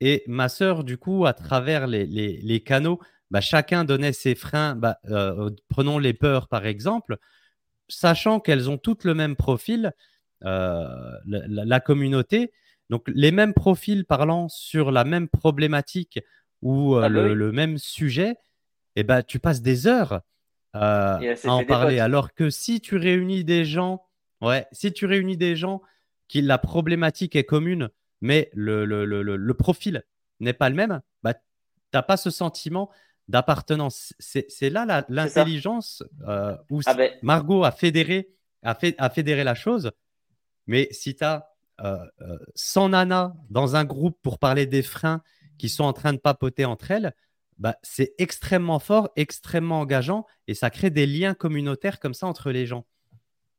Et 0.00 0.24
ma 0.26 0.48
sœur, 0.48 0.84
du 0.84 0.98
coup, 0.98 1.24
à 1.24 1.32
travers 1.32 1.86
les, 1.86 2.62
canaux, 2.64 3.00
bah, 3.30 3.40
chacun 3.40 3.84
donnait 3.84 4.12
ses 4.12 4.34
freins. 4.34 4.74
Bah, 4.74 4.98
euh, 5.10 5.50
prenons 5.68 5.98
les 5.98 6.14
peurs, 6.14 6.48
par 6.48 6.66
exemple, 6.66 7.18
sachant 7.88 8.40
qu'elles 8.40 8.70
ont 8.70 8.78
toutes 8.78 9.04
le 9.04 9.14
même 9.14 9.36
profil, 9.36 9.92
euh, 10.44 10.88
la, 11.26 11.80
communauté. 11.80 12.52
Donc, 12.90 13.04
les 13.06 13.32
mêmes 13.32 13.54
profils 13.54 14.04
parlant 14.04 14.48
sur 14.48 14.90
la 14.90 15.04
même 15.04 15.28
problématique 15.28 16.20
ou 16.64 16.96
euh, 16.96 17.08
le, 17.08 17.52
même 17.52 17.78
sujet, 17.78 18.30
et 18.96 19.00
eh 19.00 19.02
ben, 19.04 19.22
tu 19.22 19.38
passes 19.38 19.62
des 19.62 19.86
heures 19.86 20.22
à 20.72 21.20
en 21.44 21.64
parler. 21.64 22.00
Alors 22.00 22.34
que 22.34 22.50
si 22.50 22.80
tu 22.80 22.96
réunis 22.96 23.44
des 23.44 23.64
gens, 23.64 24.04
ouais, 24.40 24.66
si 24.72 24.92
tu 24.92 25.06
réunis 25.06 25.36
des 25.36 25.54
gens 25.54 25.82
qui 26.26 26.42
la 26.42 26.58
problématique 26.58 27.36
est 27.36 27.44
commune, 27.44 27.90
mais 28.20 28.50
le, 28.54 28.84
le, 28.84 29.04
le, 29.04 29.22
le 29.22 29.54
profil 29.54 30.04
n'est 30.40 30.54
pas 30.54 30.70
le 30.70 30.74
même, 30.74 31.00
bah, 31.22 31.34
tu 31.34 31.40
n'as 31.92 32.02
pas 32.02 32.16
ce 32.16 32.30
sentiment 32.30 32.90
d'appartenance. 33.28 34.14
C'est 34.18 34.70
là 34.70 35.04
l'intelligence 35.08 36.02
euh, 36.26 36.56
où 36.70 36.80
ah 36.86 36.94
ben 36.94 37.12
Margot 37.22 37.64
a 37.64 37.72
fédéré, 37.72 38.30
a, 38.62 38.74
fait, 38.74 38.94
a 38.98 39.10
fédéré 39.10 39.44
la 39.44 39.54
chose. 39.54 39.92
Mais 40.66 40.88
si 40.90 41.14
tu 41.14 41.24
as 41.24 41.48
euh, 41.80 42.04
100 42.54 42.86
euh, 42.86 42.88
nanas 42.88 43.34
dans 43.50 43.76
un 43.76 43.84
groupe 43.84 44.18
pour 44.22 44.38
parler 44.38 44.66
des 44.66 44.82
freins 44.82 45.22
qui 45.58 45.68
sont 45.68 45.84
en 45.84 45.92
train 45.92 46.12
de 46.12 46.18
papoter 46.18 46.64
entre 46.64 46.90
elles, 46.90 47.14
bah, 47.58 47.76
c'est 47.82 48.14
extrêmement 48.18 48.78
fort, 48.78 49.10
extrêmement 49.16 49.80
engageant 49.80 50.26
et 50.48 50.54
ça 50.54 50.70
crée 50.70 50.90
des 50.90 51.06
liens 51.06 51.34
communautaires 51.34 52.00
comme 52.00 52.14
ça 52.14 52.26
entre 52.26 52.50
les 52.50 52.66
gens. 52.66 52.84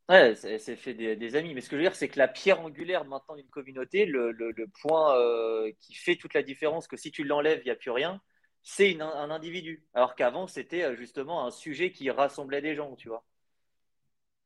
Ouais, 0.07 0.35
c'est 0.35 0.75
fait 0.75 0.93
des, 0.93 1.35
amis. 1.35 1.55
Mais 1.55 1.61
ce 1.61 1.69
que 1.69 1.75
je 1.75 1.81
veux 1.81 1.87
dire, 1.87 1.95
c'est 1.95 2.09
que 2.09 2.19
la 2.19 2.27
pierre 2.27 2.61
angulaire 2.61 3.05
maintenant 3.05 3.35
d'une 3.35 3.49
communauté, 3.49 4.05
le, 4.05 4.53
point 4.81 5.17
euh, 5.17 5.71
qui 5.79 5.95
fait 5.95 6.15
toute 6.15 6.35
la 6.35 6.43
différence, 6.43 6.87
que 6.87 6.97
si 6.97 7.11
tu 7.11 7.23
l'enlèves, 7.23 7.61
il 7.63 7.65
n'y 7.65 7.71
a 7.71 7.75
plus 7.75 7.89
rien, 7.89 8.21
c'est 8.61 8.99
un 9.01 9.31
individu. 9.31 9.83
Alors 9.95 10.15
qu'avant, 10.15 10.45
c'était 10.47 10.83
euh, 10.83 10.95
justement 10.95 11.45
un 11.45 11.51
sujet 11.51 11.91
qui 11.91 12.11
rassemblait 12.11 12.61
des 12.61 12.75
gens, 12.75 12.95
tu 12.95 13.07
vois. 13.09 13.25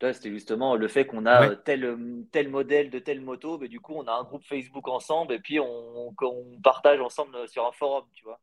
C'était 0.02 0.32
justement 0.32 0.76
le 0.76 0.88
fait 0.88 1.06
qu'on 1.06 1.26
a 1.26 1.56
tel, 1.58 1.98
tel 2.32 2.50
modèle 2.50 2.90
de 2.90 3.00
telle 3.00 3.20
moto, 3.20 3.58
mais 3.58 3.68
du 3.68 3.82
coup, 3.82 3.94
on 3.96 4.08
a 4.08 4.14
un 4.14 4.24
groupe 4.24 4.46
Facebook 4.46 4.88
ensemble 4.88 5.34
et 5.34 5.40
puis 5.40 5.60
on, 5.60 6.16
on 6.22 6.62
partage 6.64 7.02
ensemble 7.02 7.48
sur 7.50 7.68
un 7.68 7.72
forum, 7.74 8.06
tu 8.14 8.24
vois. 8.24 8.40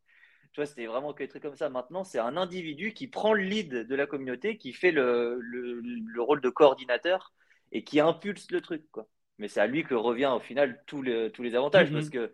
Tu 0.51 0.61
vois, 0.61 0.65
c'était 0.65 0.85
vraiment 0.85 1.13
que 1.13 1.23
des 1.23 1.27
trucs 1.27 1.43
comme 1.43 1.55
ça. 1.55 1.69
Maintenant, 1.69 2.03
c'est 2.03 2.19
un 2.19 2.37
individu 2.37 2.93
qui 2.93 3.07
prend 3.07 3.33
le 3.33 3.43
lead 3.43 3.69
de 3.69 3.95
la 3.95 4.05
communauté, 4.05 4.57
qui 4.57 4.71
fait 4.73 4.91
le, 4.91 5.39
le, 5.39 6.21
rôle 6.21 6.41
de 6.41 6.49
coordinateur 6.49 7.33
et 7.71 7.83
qui 7.83 7.99
impulse 7.99 8.49
le 8.51 8.61
truc. 8.61 8.83
Quoi. 8.91 9.07
Mais 9.39 9.47
c'est 9.47 9.59
à 9.59 9.67
lui 9.67 9.83
que 9.83 9.93
revient 9.95 10.31
au 10.35 10.39
final 10.39 10.83
tous 10.87 11.01
les, 11.01 11.31
tous 11.31 11.43
les 11.43 11.55
avantages. 11.55 11.91
Parce 11.91 12.05
mhm. 12.05 12.11
que 12.11 12.33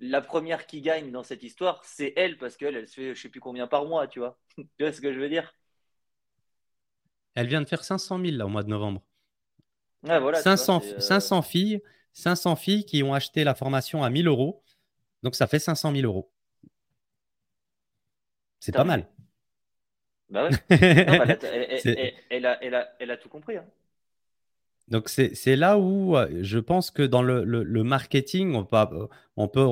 la 0.00 0.20
première 0.20 0.66
qui 0.66 0.82
gagne 0.82 1.10
dans 1.10 1.22
cette 1.22 1.42
histoire, 1.42 1.84
c'est 1.84 2.12
elle, 2.16 2.38
parce 2.38 2.56
qu'elle, 2.56 2.76
elle 2.76 2.88
se 2.88 2.94
fait 2.94 3.14
je 3.14 3.20
sais 3.20 3.28
plus 3.28 3.40
combien 3.40 3.66
par 3.66 3.86
mois, 3.86 4.06
tu 4.06 4.18
vois. 4.18 4.38
tu 4.56 4.66
vois 4.80 4.92
ce 4.92 5.00
que 5.00 5.12
je 5.12 5.18
veux 5.18 5.28
dire? 5.28 5.54
Elle 7.34 7.48
vient 7.48 7.60
de 7.60 7.68
faire 7.68 7.84
500 7.84 8.20
000 8.24 8.36
là, 8.36 8.46
au 8.46 8.48
mois 8.48 8.62
de 8.62 8.68
novembre. 8.68 9.02
Ouais, 10.04 10.20
voilà, 10.20 10.40
500, 10.40 10.82
500 10.98 11.38
euh, 11.38 11.42
filles, 11.42 11.82
500 12.12 12.56
filles 12.56 12.84
qui 12.84 13.02
ont 13.02 13.14
acheté 13.14 13.44
la 13.44 13.54
formation 13.54 14.04
à 14.04 14.10
1000 14.10 14.28
euros. 14.28 14.62
Donc 15.22 15.34
ça 15.34 15.46
fait 15.46 15.58
500 15.58 15.92
000 15.92 16.04
euros. 16.04 16.30
C'est 18.60 18.72
pas 18.72 18.84
mal. 18.84 19.08
Bah 20.30 20.48
ouais. 20.48 21.38
elle, 22.30 22.44
a, 23.10 23.16
tout 23.16 23.28
compris. 23.28 23.56
Hein. 23.56 23.64
Donc 24.88 25.08
c'est 25.08 25.56
là 25.56 25.78
où 25.78 26.16
euh, 26.16 26.28
je 26.42 26.58
pense 26.58 26.90
que 26.90 27.02
dans 27.02 27.22
le, 27.22 27.82
marketing, 27.82 28.54
on 28.54 28.64
peut, 28.64 29.08
on, 29.36 29.48
peut 29.48 29.66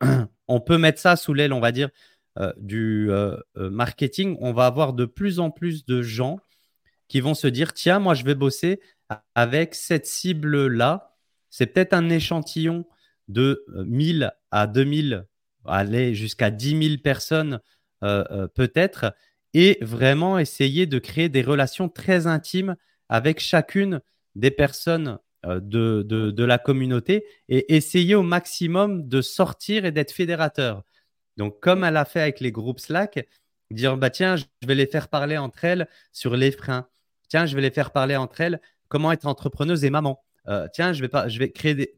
on 0.48 0.60
peut 0.60 0.78
mettre 0.78 0.98
ça 0.98 1.16
sous 1.16 1.34
l'aile, 1.34 1.52
on 1.52 1.60
va 1.60 1.72
dire, 1.72 1.88
euh, 2.38 2.52
du 2.58 3.10
euh, 3.10 3.36
marketing. 3.56 4.36
On 4.40 4.52
va 4.52 4.66
avoir 4.66 4.92
de 4.92 5.04
plus 5.04 5.40
en 5.40 5.50
plus 5.50 5.84
de 5.84 6.02
gens 6.02 6.38
qui 7.10 7.20
vont 7.20 7.34
se 7.34 7.48
dire, 7.48 7.74
tiens, 7.74 7.98
moi 7.98 8.14
je 8.14 8.24
vais 8.24 8.36
bosser 8.36 8.80
avec 9.34 9.74
cette 9.74 10.06
cible-là. 10.06 11.16
C'est 11.50 11.66
peut-être 11.66 11.92
un 11.92 12.08
échantillon 12.08 12.86
de 13.28 13.64
1000 13.84 14.32
à 14.52 14.66
2000, 14.68 15.26
aller 15.66 16.14
jusqu'à 16.14 16.50
10 16.50 16.88
000 16.88 17.02
personnes 17.02 17.60
euh, 18.04 18.24
euh, 18.30 18.46
peut-être, 18.46 19.12
et 19.52 19.78
vraiment 19.82 20.38
essayer 20.38 20.86
de 20.86 21.00
créer 21.00 21.28
des 21.28 21.42
relations 21.42 21.88
très 21.88 22.28
intimes 22.28 22.76
avec 23.08 23.40
chacune 23.40 24.00
des 24.36 24.52
personnes 24.52 25.18
euh, 25.44 25.58
de, 25.60 26.02
de, 26.02 26.44
la 26.44 26.58
communauté 26.58 27.24
et 27.48 27.74
essayer 27.74 28.14
au 28.14 28.22
maximum 28.22 29.08
de 29.08 29.20
sortir 29.20 29.84
et 29.84 29.90
d'être 29.90 30.12
fédérateur. 30.12 30.84
Donc, 31.36 31.58
comme 31.60 31.82
elle 31.82 31.96
a 31.96 32.04
fait 32.04 32.20
avec 32.20 32.38
les 32.38 32.52
groupes 32.52 32.78
Slack, 32.78 33.26
dire 33.72 33.96
bah 33.96 34.10
tiens, 34.10 34.36
je 34.36 34.44
vais 34.64 34.74
les 34.76 34.86
faire 34.86 35.08
parler 35.08 35.38
entre 35.38 35.64
elles 35.64 35.88
sur 36.12 36.36
les 36.36 36.52
freins. 36.52 36.86
Tiens, 37.30 37.46
je 37.46 37.56
vais 37.56 37.62
les 37.62 37.70
faire 37.70 37.90
parler 37.90 38.16
entre 38.16 38.42
elles 38.42 38.60
comment 38.88 39.10
être 39.12 39.26
entrepreneuse 39.26 39.84
et 39.84 39.90
maman? 39.90 40.22
tiens, 40.72 40.92
je 40.92 41.00
vais 41.00 41.08
pas, 41.08 41.28
je 41.28 41.38
vais 41.38 41.50
créer 41.50 41.74
des. 41.74 41.94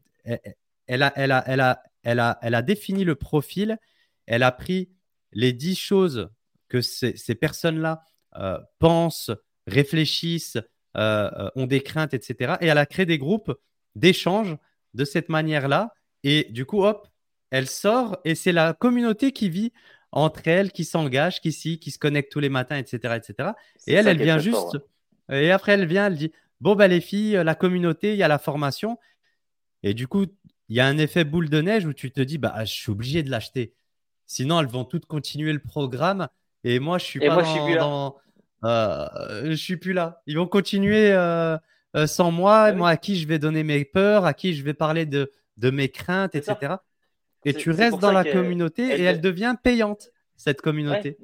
Elle 0.85 1.01
a, 1.03 1.11
elle 1.15 1.31
a, 1.31 1.43
elle 1.47 1.59
a, 1.59 1.81
elle 2.03 2.19
a, 2.19 2.37
elle 2.41 2.55
a 2.55 2.61
défini 2.61 3.03
le 3.03 3.15
profil. 3.15 3.77
Elle 4.25 4.43
a 4.43 4.51
pris 4.51 4.89
les 5.31 5.53
dix 5.53 5.75
choses 5.75 6.29
que 6.69 6.81
ces, 6.81 7.35
personnes-là 7.35 8.03
euh, 8.35 8.57
pensent, 8.79 9.31
réfléchissent, 9.67 10.57
euh, 10.97 11.29
euh, 11.37 11.49
ont 11.55 11.67
des 11.67 11.81
craintes, 11.81 12.13
etc. 12.13 12.55
Et 12.61 12.67
elle 12.67 12.77
a 12.77 12.85
créé 12.85 13.05
des 13.05 13.17
groupes 13.17 13.53
d'échange 13.95 14.57
de 14.93 15.05
cette 15.05 15.29
manière-là. 15.29 15.93
Et 16.23 16.47
du 16.49 16.65
coup, 16.65 16.83
hop, 16.83 17.07
elle 17.51 17.67
sort 17.67 18.17
et 18.25 18.35
c'est 18.35 18.51
la 18.51 18.73
communauté 18.73 19.31
qui 19.31 19.49
vit 19.49 19.71
entre 20.11 20.47
elles, 20.47 20.71
qui 20.71 20.85
s'engage, 20.85 21.41
qui, 21.41 21.79
qui 21.79 21.91
se 21.91 21.99
connecte 21.99 22.31
tous 22.31 22.39
les 22.39 22.49
matins, 22.49 22.77
etc. 22.77 23.15
etc. 23.15 23.51
Et 23.87 23.93
elle, 23.93 24.07
elle 24.07 24.21
vient 24.21 24.39
juste. 24.39 24.77
Et 25.31 25.51
après, 25.51 25.73
elle 25.73 25.85
vient, 25.85 26.07
elle 26.07 26.15
dit 26.15 26.31
Bon, 26.61 26.75
bah, 26.75 26.87
les 26.87 27.01
filles, 27.01 27.41
la 27.43 27.55
communauté, 27.55 28.13
il 28.13 28.17
y 28.17 28.23
a 28.23 28.27
la 28.27 28.39
formation. 28.39 28.97
Et 29.83 29.93
du 29.93 30.07
coup, 30.07 30.25
il 30.69 30.75
y 30.75 30.79
a 30.79 30.87
un 30.87 30.97
effet 30.97 31.23
boule 31.23 31.49
de 31.49 31.61
neige 31.61 31.85
où 31.85 31.93
tu 31.93 32.11
te 32.11 32.21
dis 32.21 32.37
bah, 32.37 32.63
Je 32.63 32.71
suis 32.71 32.91
obligé 32.91 33.23
de 33.23 33.29
l'acheter. 33.29 33.73
Sinon, 34.25 34.59
elles 34.59 34.67
vont 34.67 34.85
toutes 34.85 35.05
continuer 35.05 35.53
le 35.53 35.59
programme. 35.59 36.27
Et 36.63 36.79
moi, 36.79 36.97
je 36.97 37.05
suis 37.05 37.19
pas 37.19 37.33
moi, 37.33 37.43
dans, 37.77 38.15
je 38.63 39.47
suis, 39.49 39.57
suis 39.57 39.77
plus 39.77 39.93
là. 39.93 40.21
Ils 40.25 40.37
vont 40.37 40.47
continuer 40.47 41.11
euh, 41.11 41.57
euh, 41.95 42.07
sans 42.07 42.31
moi. 42.31 42.71
Bah 42.71 42.77
moi, 42.77 42.89
à 42.89 42.97
qui 42.97 43.17
je 43.17 43.27
vais 43.27 43.39
donner 43.39 43.63
mes 43.63 43.83
peurs, 43.85 44.25
à 44.25 44.33
qui 44.33 44.53
je 44.53 44.63
vais 44.63 44.73
parler 44.73 45.05
de, 45.05 45.31
de 45.57 45.69
mes 45.69 45.89
craintes, 45.89 46.35
etc. 46.35 46.75
Et 47.45 47.53
tu 47.53 47.71
restes 47.71 47.99
dans 47.99 48.11
la 48.11 48.23
communauté 48.23 48.87
et 48.87 49.03
elle 49.03 49.21
devient 49.21 49.55
payante, 49.61 50.09
cette 50.37 50.61
communauté. 50.61 51.17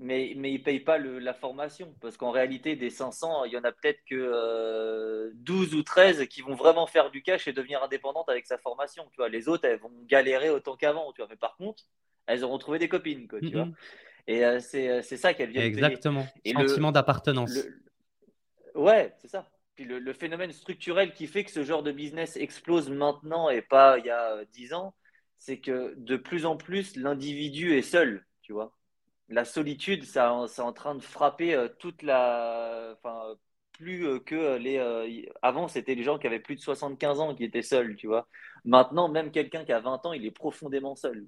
Mais, 0.00 0.34
mais 0.36 0.52
ils 0.52 0.58
ne 0.58 0.64
payent 0.64 0.80
pas 0.80 0.98
la 0.98 1.34
formation. 1.34 1.92
Parce 2.00 2.16
qu'en 2.16 2.30
réalité, 2.30 2.76
des 2.76 2.90
500, 2.90 3.44
il 3.44 3.52
y 3.52 3.58
en 3.58 3.64
a 3.64 3.72
peut-être 3.72 4.00
que 4.08 5.32
12 5.34 5.74
euh, 5.74 5.76
ou 5.76 5.82
13 5.82 6.26
qui 6.28 6.40
vont 6.40 6.54
vraiment 6.54 6.86
faire 6.86 7.10
du 7.10 7.22
cash 7.22 7.48
et 7.48 7.52
devenir 7.52 7.82
indépendantes 7.82 8.28
avec 8.28 8.46
sa 8.46 8.58
formation. 8.58 9.08
Tu 9.10 9.16
vois, 9.16 9.28
les 9.28 9.48
autres, 9.48 9.64
elles 9.64 9.80
vont 9.80 9.90
galérer 10.06 10.50
autant 10.50 10.76
qu'avant. 10.76 11.12
Tu 11.12 11.20
vois. 11.20 11.28
Mais 11.28 11.36
par 11.36 11.56
contre, 11.56 11.82
elles 12.26 12.44
auront 12.44 12.58
trouvé 12.58 12.78
des 12.78 12.88
copines, 12.88 13.26
quoi, 13.26 13.40
tu 13.40 13.52
vois. 13.52 13.68
Et 14.28 14.44
euh, 14.44 14.60
euh, 14.74 15.02
c'est 15.02 15.16
ça 15.16 15.34
qu'elles 15.34 15.50
viennent 15.50 15.64
Exactement. 15.64 16.26
Et 16.44 16.52
Sentiment 16.52 16.92
d'appartenance. 16.92 17.58
Ouais, 18.74 19.14
c'est 19.18 19.28
ça. 19.28 19.50
Puis 19.74 19.84
le, 19.84 20.12
phénomène 20.12 20.52
structurel 20.52 21.12
qui 21.12 21.26
fait 21.26 21.44
que 21.44 21.50
ce 21.50 21.64
genre 21.64 21.82
de 21.82 21.92
business 21.92 22.36
explose 22.36 22.90
maintenant 22.90 23.48
et 23.48 23.62
pas 23.62 23.98
il 23.98 24.06
y 24.06 24.10
a 24.10 24.44
10 24.52 24.74
ans, 24.74 24.94
c'est 25.38 25.58
que 25.58 25.94
de 25.96 26.16
plus 26.16 26.46
en 26.46 26.56
plus, 26.56 26.96
l'individu 26.96 27.76
est 27.76 27.82
seul, 27.82 28.26
tu 28.42 28.52
vois. 28.52 28.76
La 29.28 29.44
solitude, 29.44 30.04
ça, 30.04 30.44
c'est 30.48 30.62
en 30.62 30.72
train 30.72 30.94
de 30.94 31.02
frapper 31.02 31.54
euh, 31.54 31.68
toute 31.78 32.02
la. 32.02 32.96
Plus 33.72 34.20
que 34.24 34.56
les. 34.56 35.28
Avant, 35.40 35.68
c'était 35.68 35.94
les 35.94 36.02
gens 36.02 36.18
qui 36.18 36.26
avaient 36.26 36.40
plus 36.40 36.56
de 36.56 36.60
75 36.60 37.20
ans 37.20 37.34
qui 37.34 37.44
étaient 37.44 37.62
seuls, 37.62 37.94
tu 37.94 38.08
vois. 38.08 38.26
Maintenant, 38.64 39.08
même 39.08 39.30
quelqu'un 39.30 39.64
qui 39.64 39.72
a 39.72 39.78
20 39.78 40.04
ans, 40.06 40.12
il 40.12 40.26
est 40.26 40.32
profondément 40.32 40.96
seul. 40.96 41.26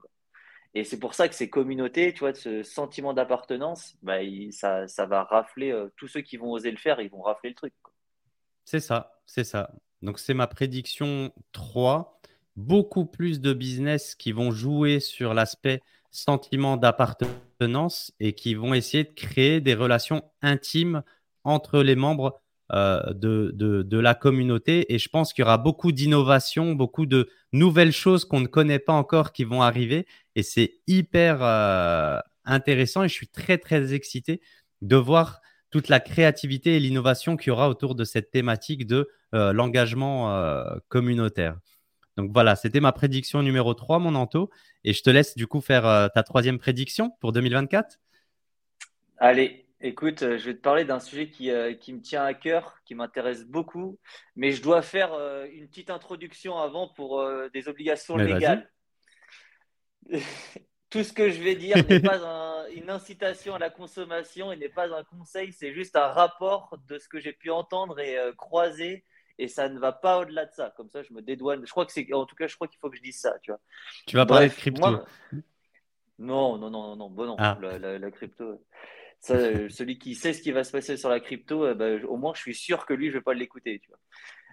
Et 0.75 0.85
c'est 0.85 0.99
pour 0.99 1.15
ça 1.15 1.29
que 1.29 1.35
ces 1.35 1.51
communautés, 1.51 2.13
tu 2.13 2.21
vois, 2.21 2.35
ce 2.35 2.63
sentiment 2.63 3.13
d'appartenance, 3.13 3.97
bah, 4.03 4.19
ça, 4.51 5.07
va 5.07 5.25
rafler, 5.25 5.73
euh, 5.73 5.89
tous 5.97 6.07
ceux 6.07 6.21
qui 6.21 6.37
vont 6.37 6.53
oser 6.53 6.71
le 6.71 6.77
faire, 6.77 7.01
ils 7.01 7.11
vont 7.11 7.23
rafler 7.23 7.51
le 7.51 7.57
truc. 7.57 7.75
C'est 8.65 8.81
ça, 8.81 9.21
c'est 9.27 9.45
ça. 9.45 9.73
Donc 10.03 10.19
c'est 10.19 10.35
ma 10.35 10.47
prédiction 10.47 11.33
3. 11.53 12.21
Beaucoup 12.57 13.05
plus 13.05 13.41
de 13.41 13.53
business 13.53 14.15
qui 14.15 14.33
vont 14.33 14.51
jouer 14.51 15.01
sur 15.01 15.35
l'aspect 15.35 15.81
sentiment 16.11 16.77
d'appartenance 16.77 17.50
et 18.21 18.33
qui 18.33 18.55
vont 18.55 18.75
essayer 18.75 19.05
de 19.05 19.13
créer 19.15 19.61
des 19.61 19.75
relations 19.75 20.23
intimes 20.43 21.03
entre 21.45 21.83
les 21.83 21.97
membres 21.97 22.41
euh, 22.73 23.01
de, 23.13 23.99
la 23.99 24.15
communauté. 24.15 24.93
Et 24.93 24.99
je 24.99 25.09
pense 25.09 25.33
qu'il 25.33 25.43
y 25.43 25.45
aura 25.45 25.59
beaucoup 25.59 25.93
d'innovations, 25.93 26.73
beaucoup 26.73 27.07
de 27.07 27.29
nouvelles 27.53 27.93
choses 27.93 28.25
qu'on 28.25 28.41
ne 28.41 28.47
connaît 28.47 28.79
pas 28.79 28.93
encore 28.93 29.33
qui 29.33 29.45
vont 29.45 29.63
arriver. 29.63 30.07
Et 30.37 30.43
c'est 30.43 30.81
hyper 30.87 31.43
euh, 31.43 32.19
intéressant 32.45 33.03
et 33.03 33.09
je 33.09 33.15
suis 33.15 33.29
très, 33.29 33.59
très 33.59 33.93
excité 33.93 34.41
de 34.81 34.97
voir 34.97 35.41
toute 35.71 35.89
la 35.89 36.01
créativité 36.01 36.77
et 36.77 36.81
l'innovation 36.81 37.37
qu'il 37.37 37.49
y 37.49 37.51
aura 37.51 37.69
autour 37.69 37.95
de 37.95 38.05
cette 38.05 38.31
thématique 38.31 38.87
de 38.87 39.09
l'engagement 39.33 40.51
communautaire. 40.89 41.57
Donc 42.21 42.33
voilà, 42.33 42.57
c'était 42.57 42.81
ma 42.81 42.93
prédiction 42.93 43.43
numéro 43.43 43.75
3, 43.75 43.99
mon 43.99 44.14
Anto. 44.14 44.51
Et 44.85 44.93
je 44.93 45.03
te 45.03 45.11
laisse 45.11 45.37
du 45.37 45.47
coup 45.47 45.61
faire 45.61 46.11
ta 46.14 46.23
troisième 46.23 46.59
prédiction 46.59 47.11
pour 47.21 47.33
2024. 47.33 47.99
Allez, 49.18 49.66
Écoute, 49.83 50.23
euh, 50.23 50.37
je 50.37 50.45
vais 50.45 50.55
te 50.55 50.61
parler 50.61 50.85
d'un 50.85 51.01
sujet 51.01 51.31
qui, 51.31 51.51
euh, 51.51 51.73
qui, 51.73 51.95
me 51.95 52.03
tient 52.03 52.23
à 52.23 52.35
cœur, 52.35 52.77
qui 52.85 52.95
m'intéresse 52.95 53.47
beaucoup, 53.47 53.99
mais 54.37 54.53
je 54.53 54.62
dois 54.62 54.83
faire 54.83 55.14
euh, 55.14 55.47
une 55.53 55.68
petite 55.68 55.89
introduction 55.89 56.59
avant 56.59 56.89
pour 56.89 57.27
des 57.55 57.66
obligations 57.68 58.16
légales. 58.16 58.71
Tout 60.91 61.05
ce 61.05 61.12
que 61.14 61.31
je 61.31 61.41
vais 61.41 61.55
dire 61.55 61.77
n'est 61.89 62.01
pas 62.01 62.66
une 62.75 62.91
incitation 62.91 63.55
à 63.55 63.59
la 63.59 63.71
consommation 63.71 64.53
et 64.53 64.57
n'est 64.57 64.68
pas 64.68 64.93
un 64.95 65.05
conseil, 65.05 65.53
c'est 65.53 65.73
juste 65.73 65.97
un 65.97 66.09
rapport 66.09 66.77
de 66.89 66.99
ce 66.99 67.09
que 67.09 67.21
j'ai 67.21 67.33
pu 67.33 67.51
entendre 67.51 68.01
et 68.01 68.18
croiser, 68.37 69.05
et 69.41 69.49
ça 69.49 69.68
ne 69.68 69.78
va 69.78 69.93
pas 69.93 70.18
au-delà 70.18 70.47
de 70.47 70.53
ça. 70.53 70.72
Comme 70.76 70.91
ça, 70.91 71.03
je 71.03 71.12
me 71.12 71.22
dédouane. 71.22 71.64
Je 71.64 71.70
crois 71.70 71.86
que 71.86 71.93
c'est, 71.93 72.12
en 72.12 72.26
tout 72.26 72.36
cas, 72.36 72.47
je 72.47 72.55
crois 72.55 72.68
qu'il 72.68 72.78
faut 72.78 72.91
que 72.91 72.97
je 72.97 73.03
dise 73.03 73.18
ça, 73.18 73.38
tu 73.43 73.51
vois. 73.51 73.61
Tu 74.07 74.16
vas 74.16 74.26
parler 74.26 74.49
de 74.49 74.55
crypto. 74.55 74.99
Non, 76.18 76.59
non, 76.59 76.68
non, 76.68 76.97
non, 76.97 77.09
bon, 77.09 77.24
non, 77.24 77.36
ah. 77.38 77.59
la 77.61 78.11
crypto. 78.11 78.62
Euh, 79.30 79.68
celui 79.70 79.99
qui 79.99 80.14
sait 80.14 80.34
ce 80.34 80.43
qui 80.43 80.53
va 80.53 80.64
se 80.64 80.72
passer 80.72 80.99
sur 80.99 81.09
la 81.09 81.20
crypto, 81.20 81.64
euh, 81.64 81.74
bah, 81.74 82.07
au 82.07 82.16
moins 82.16 82.34
je 82.34 82.41
suis 82.41 82.55
sûr 82.55 82.84
que 82.84 82.93
lui, 82.93 83.07
je 83.07 83.12
ne 83.12 83.18
vais 83.18 83.22
pas 83.22 83.34
l'écouter. 83.34 83.80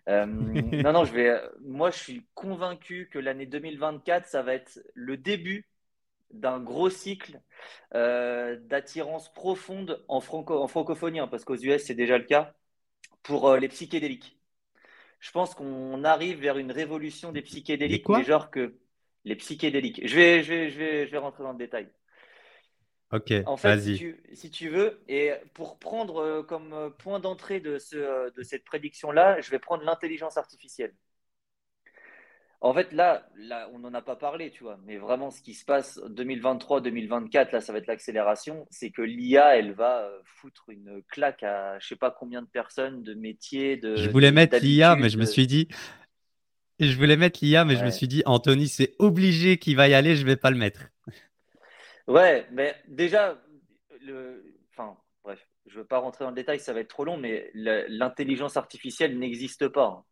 Euh, 0.08 0.26
non, 0.26 0.94
non, 0.94 1.04
je 1.04 1.14
vais. 1.14 1.42
Moi, 1.62 1.92
je 1.92 1.98
suis 1.98 2.28
convaincu 2.34 3.10
que 3.12 3.20
l'année 3.20 3.46
2024, 3.46 4.26
ça 4.26 4.42
va 4.42 4.54
être 4.54 4.80
le 4.94 5.18
début 5.18 5.68
d'un 6.32 6.60
gros 6.60 6.90
cycle 6.90 7.42
d'attirance 7.92 9.34
profonde 9.34 10.04
en, 10.08 10.22
franco 10.22 10.62
en 10.62 10.68
francophonie, 10.68 11.20
hein, 11.20 11.28
parce 11.28 11.44
qu'aux 11.44 11.58
US, 11.58 11.84
c'est 11.84 11.94
déjà 11.94 12.18
le 12.18 12.24
cas, 12.24 12.54
pour 13.24 13.56
les 13.56 13.68
psychédéliques. 13.68 14.37
Je 15.20 15.32
pense 15.32 15.56
qu'on 15.56 16.04
arrive 16.04 16.40
vers 16.40 16.58
une 16.58 16.72
révolution 16.72 17.32
des 17.32 17.42
psychédéliques, 17.42 18.08
mais 18.10 18.24
genre 18.24 18.52
que 18.52 18.76
les 19.26 19.36
psychédéliques. 19.36 20.02
Je 20.08 20.16
vais, 20.16 20.44
je 20.44 20.54
vais, 20.54 20.70
je 20.70 20.78
vais, 20.78 21.06
je 21.08 21.12
vais 21.12 21.18
rentrer 21.18 21.44
dans 21.44 21.52
le 21.52 21.58
détail. 21.58 21.90
Ok, 23.14 23.32
en 23.46 23.56
fait, 23.56 23.80
si 24.34 24.52
tu, 24.52 24.70
veux, 24.70 25.02
et 25.08 25.32
pour 25.54 25.80
prendre 25.80 26.18
euh, 26.18 26.44
comme 26.44 26.74
euh, 26.74 26.90
point 26.90 27.22
d'entrée 27.22 27.62
de, 27.62 27.80
ce, 27.80 27.96
euh, 27.96 28.30
de 28.32 28.44
cette 28.44 28.66
prédiction-là, 28.66 29.40
je 29.40 29.50
vais 29.50 29.60
prendre 29.60 29.84
l'intelligence 29.84 30.36
artificielle. 30.36 30.94
En 32.60 32.74
fait, 32.74 32.92
là, 32.92 33.28
là 33.38 33.70
on 33.74 33.80
n'en 33.80 33.94
a 33.94 34.02
pas 34.02 34.16
parlé, 34.16 34.50
tu 34.50 34.64
vois, 34.64 34.80
mais 34.86 34.98
vraiment 34.98 35.30
ce 35.30 35.42
qui 35.42 35.54
se 35.54 35.64
passe 35.64 36.00
2023-2024, 36.10 37.52
là, 37.52 37.62
ça 37.62 37.72
va 37.72 37.80
être 37.80 37.88
l'accélération, 37.88 38.66
c'est 38.72 38.90
que 38.90 39.04
l'IA, 39.04 39.58
elle 39.58 39.74
va 39.74 40.10
foutre 40.26 40.70
une 40.70 41.04
claque 41.08 41.44
à 41.44 41.78
je 41.80 41.88
sais 41.88 41.96
pas 41.96 42.10
combien 42.10 42.42
de 42.42 42.48
personnes, 42.48 43.04
de 43.04 43.14
métiers, 43.14 43.78
de. 43.78 43.96
Je 43.96 44.10
voulais 44.10 44.32
mettre 44.32 44.58
l'IA, 44.58 44.96
mais 44.96 45.10
je 45.10 45.18
me 45.18 45.26
suis 45.26 45.46
dit. 45.46 45.68
Je 46.80 46.96
voulais 46.96 47.18
mettre 47.18 47.40
l'IA, 47.42 47.66
mais 47.66 47.76
je 47.76 47.84
me 47.84 47.90
suis 47.90 48.08
dit, 48.08 48.22
Anthony, 48.26 48.68
c'est 48.68 48.94
obligé 49.00 49.58
qu'il 49.58 49.76
va 49.76 49.88
y 49.88 49.96
aller, 49.96 50.16
je 50.16 50.26
vais 50.26 50.36
pas 50.36 50.52
le 50.52 50.58
mettre. 50.58 50.90
Ouais, 52.08 52.48
mais 52.52 52.76
déjà, 52.88 53.38
le... 54.02 54.44
enfin, 54.72 54.96
bref, 55.24 55.40
je 55.66 55.74
ne 55.74 55.80
veux 55.80 55.88
pas 55.88 55.98
rentrer 55.98 56.24
dans 56.24 56.30
le 56.30 56.36
détail, 56.36 56.60
ça 56.60 56.74
va 56.74 56.82
être 56.82 56.88
trop 56.88 57.04
long, 57.04 57.18
mais 57.18 57.50
l'intelligence 57.54 58.58
artificielle 58.58 59.18
n'existe 59.18 59.68
pas. 59.68 60.06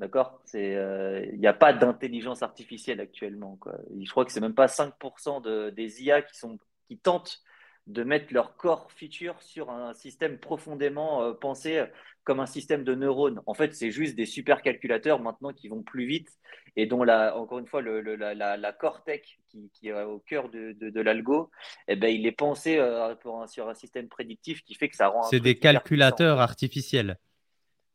D'accord? 0.00 0.40
Il 0.54 1.36
n'y 1.38 1.46
a 1.46 1.52
pas 1.52 1.74
d'intelligence 1.74 2.42
artificielle 2.42 3.00
actuellement. 3.00 3.58
Quoi. 3.60 3.76
Je 4.02 4.10
crois 4.10 4.24
que 4.24 4.32
c'est 4.32 4.40
même 4.40 4.54
pas 4.54 4.66
5% 4.66 5.42
de, 5.42 5.68
des 5.68 6.02
IA 6.02 6.22
qui, 6.22 6.38
sont, 6.38 6.58
qui 6.88 6.96
tentent 6.96 7.42
de 7.86 8.02
mettre 8.02 8.32
leur 8.32 8.56
corps 8.56 8.90
feature 8.92 9.42
sur 9.42 9.68
un 9.70 9.92
système 9.92 10.38
profondément 10.38 11.22
euh, 11.22 11.32
pensé 11.34 11.84
comme 12.24 12.40
un 12.40 12.46
système 12.46 12.82
de 12.82 12.94
neurones. 12.94 13.42
En 13.44 13.52
fait, 13.52 13.74
c'est 13.74 13.90
juste 13.90 14.16
des 14.16 14.24
supercalculateurs 14.24 15.20
maintenant 15.20 15.52
qui 15.52 15.68
vont 15.68 15.82
plus 15.82 16.06
vite 16.06 16.30
et 16.76 16.86
dont, 16.86 17.02
la, 17.02 17.36
encore 17.36 17.58
une 17.58 17.66
fois, 17.66 17.82
le, 17.82 18.00
la, 18.00 18.34
la, 18.34 18.72
Cortec 18.72 19.38
qui, 19.48 19.70
qui, 19.74 19.88
est 19.88 20.02
au 20.02 20.20
cœur 20.20 20.48
de, 20.48 20.72
de, 20.72 21.00
l'algo, 21.00 21.50
eh 21.88 21.96
ben, 21.96 22.08
il 22.08 22.26
est 22.26 22.32
pensé 22.32 22.78
euh, 22.78 23.14
sur 23.48 23.68
un 23.68 23.74
système 23.74 24.08
prédictif 24.08 24.62
qui 24.62 24.74
fait 24.74 24.88
que 24.88 24.96
ça 24.96 25.08
rend. 25.08 25.24
C'est 25.24 25.40
des 25.40 25.58
calculateurs 25.58 26.40
artificiels. 26.40 27.18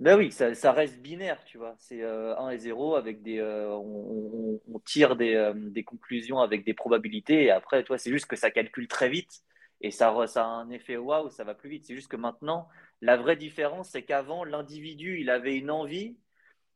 Ben 0.02 0.18
oui, 0.18 0.32
ça, 0.32 0.72
reste 0.74 1.00
binaire, 1.00 1.44
tu 1.46 1.58
vois. 1.58 1.76
C'est 1.78 2.04
1 2.04 2.06
euh, 2.06 2.50
et 2.50 2.58
0 2.58 2.96
avec 2.96 3.22
des. 3.22 3.42
on, 3.42 4.60
on, 4.74 4.80
tire 4.80 5.16
des, 5.16 5.52
des, 5.56 5.84
conclusions 5.84 6.40
avec 6.40 6.66
des 6.66 6.74
probabilités 6.74 7.46
et 7.46 7.52
après, 7.52 7.84
toi, 7.84 7.98
c'est 7.98 8.12
juste 8.12 8.26
que 8.26 8.36
ça 8.36 8.52
calcule 8.52 8.88
très 8.88 9.10
vite 9.10 9.42
et 9.82 9.92
ça, 9.92 10.14
ça 10.28 10.44
a 10.46 10.48
un 10.48 10.70
effet 10.70 10.98
waouh, 10.98 11.30
ça 11.30 11.44
va 11.44 11.54
plus 11.54 11.70
vite. 11.70 11.86
C'est 11.86 11.96
juste 11.96 12.10
que 12.10 12.16
maintenant, 12.18 12.68
la 13.02 13.18
vraie 13.18 13.36
différence, 13.36 13.90
c'est 13.92 14.04
qu'avant, 14.04 14.44
l'individu, 14.44 15.20
il 15.20 15.30
avait 15.30 15.58
une 15.58 15.72
envie, 15.72 16.18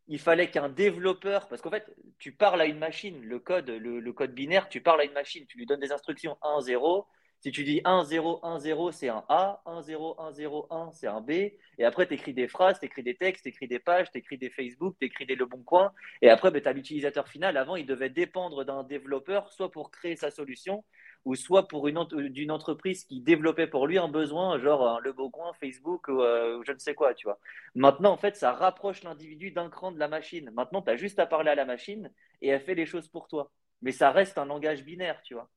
il 0.07 0.19
fallait 0.19 0.49
qu'un 0.49 0.69
développeur, 0.69 1.47
parce 1.47 1.61
qu'en 1.61 1.71
fait, 1.71 1.85
tu 2.19 2.31
parles 2.31 2.61
à 2.61 2.65
une 2.65 2.79
machine, 2.79 3.21
le 3.23 3.39
code, 3.39 3.69
le, 3.69 4.13
code 4.13 4.33
binaire, 4.33 4.69
tu 4.69 4.81
parles 4.81 5.01
à 5.01 5.05
une 5.05 5.13
machine, 5.13 5.45
tu 5.47 5.57
lui 5.57 5.65
donnes 5.65 5.79
des 5.79 5.91
instructions 5.91 6.37
1, 6.41 6.61
0. 6.61 7.07
Si 7.41 7.51
tu 7.51 7.63
dis 7.63 7.79
1, 7.85 8.03
0, 8.03 8.41
1, 8.43 8.59
0, 8.59 8.91
c'est 8.91 9.07
un 9.07 9.23
A, 9.29 9.61
1, 9.65 9.81
0, 9.81 10.19
1, 10.19 10.33
0, 10.33 10.67
1, 10.69 10.91
c'est 10.91 11.07
un 11.07 11.21
B. 11.21 11.31
Et 11.31 11.85
après, 11.85 12.05
tu 12.05 12.15
écris 12.15 12.33
des 12.33 12.49
phrases, 12.49 12.79
tu 12.81 12.85
écris 12.85 13.01
des 13.01 13.15
textes, 13.15 13.43
tu 13.43 13.49
écris 13.49 13.67
des 13.69 13.79
pages, 13.79 14.11
tu 14.11 14.17
écris 14.17 14.37
des 14.37 14.49
Facebook, 14.49 14.97
tu 14.99 15.05
écris 15.05 15.25
des 15.25 15.35
Le 15.35 15.45
Bon 15.45 15.63
Coin. 15.63 15.93
Et 16.21 16.29
après, 16.29 16.51
ben, 16.51 16.61
tu 16.61 16.67
as 16.67 16.73
l'utilisateur 16.73 17.29
final. 17.29 17.55
Avant, 17.55 17.77
il 17.77 17.85
devait 17.85 18.09
dépendre 18.09 18.65
d'un 18.65 18.83
développeur, 18.83 19.49
soit 19.53 19.71
pour 19.71 19.89
créer 19.89 20.17
sa 20.17 20.31
solution, 20.31 20.83
ou 21.23 21.35
soit 21.35 21.69
pour 21.69 21.87
une 21.87 22.03
d'une 22.29 22.51
entreprise 22.51 23.05
qui 23.05 23.21
développait 23.21 23.67
pour 23.67 23.87
lui 23.87 23.97
un 23.97 24.09
besoin, 24.09 24.59
genre 24.59 24.85
un 24.87 24.99
Le 24.99 25.13
Coin, 25.13 25.53
Facebook 25.61 26.09
euh, 26.09 26.57
ou 26.57 26.65
je 26.65 26.73
ne 26.73 26.77
sais 26.77 26.93
quoi, 26.93 27.13
tu 27.13 27.25
vois. 27.25 27.39
Maintenant, 27.73 28.11
en 28.11 28.17
fait, 28.17 28.35
ça 28.35 28.51
rapproche 28.51 29.03
l'individu 29.03 29.51
d'un 29.51 29.69
cran 29.69 29.93
de 29.93 29.99
la 29.99 30.09
machine. 30.09 30.51
Maintenant, 30.51 30.81
tu 30.81 30.89
as 30.91 30.97
juste 30.97 31.19
à 31.19 31.25
parler 31.25 31.51
à 31.51 31.55
la 31.55 31.65
machine 31.65 32.11
et 32.41 32.49
elle 32.49 32.61
fait 32.61 32.75
les 32.75 32.85
choses 32.85 33.07
pour 33.07 33.29
toi. 33.29 33.49
Mais 33.81 33.93
ça 33.93 34.11
reste 34.11 34.37
un 34.37 34.45
langage 34.45 34.83
binaire, 34.83 35.21
tu 35.23 35.35
vois. 35.35 35.49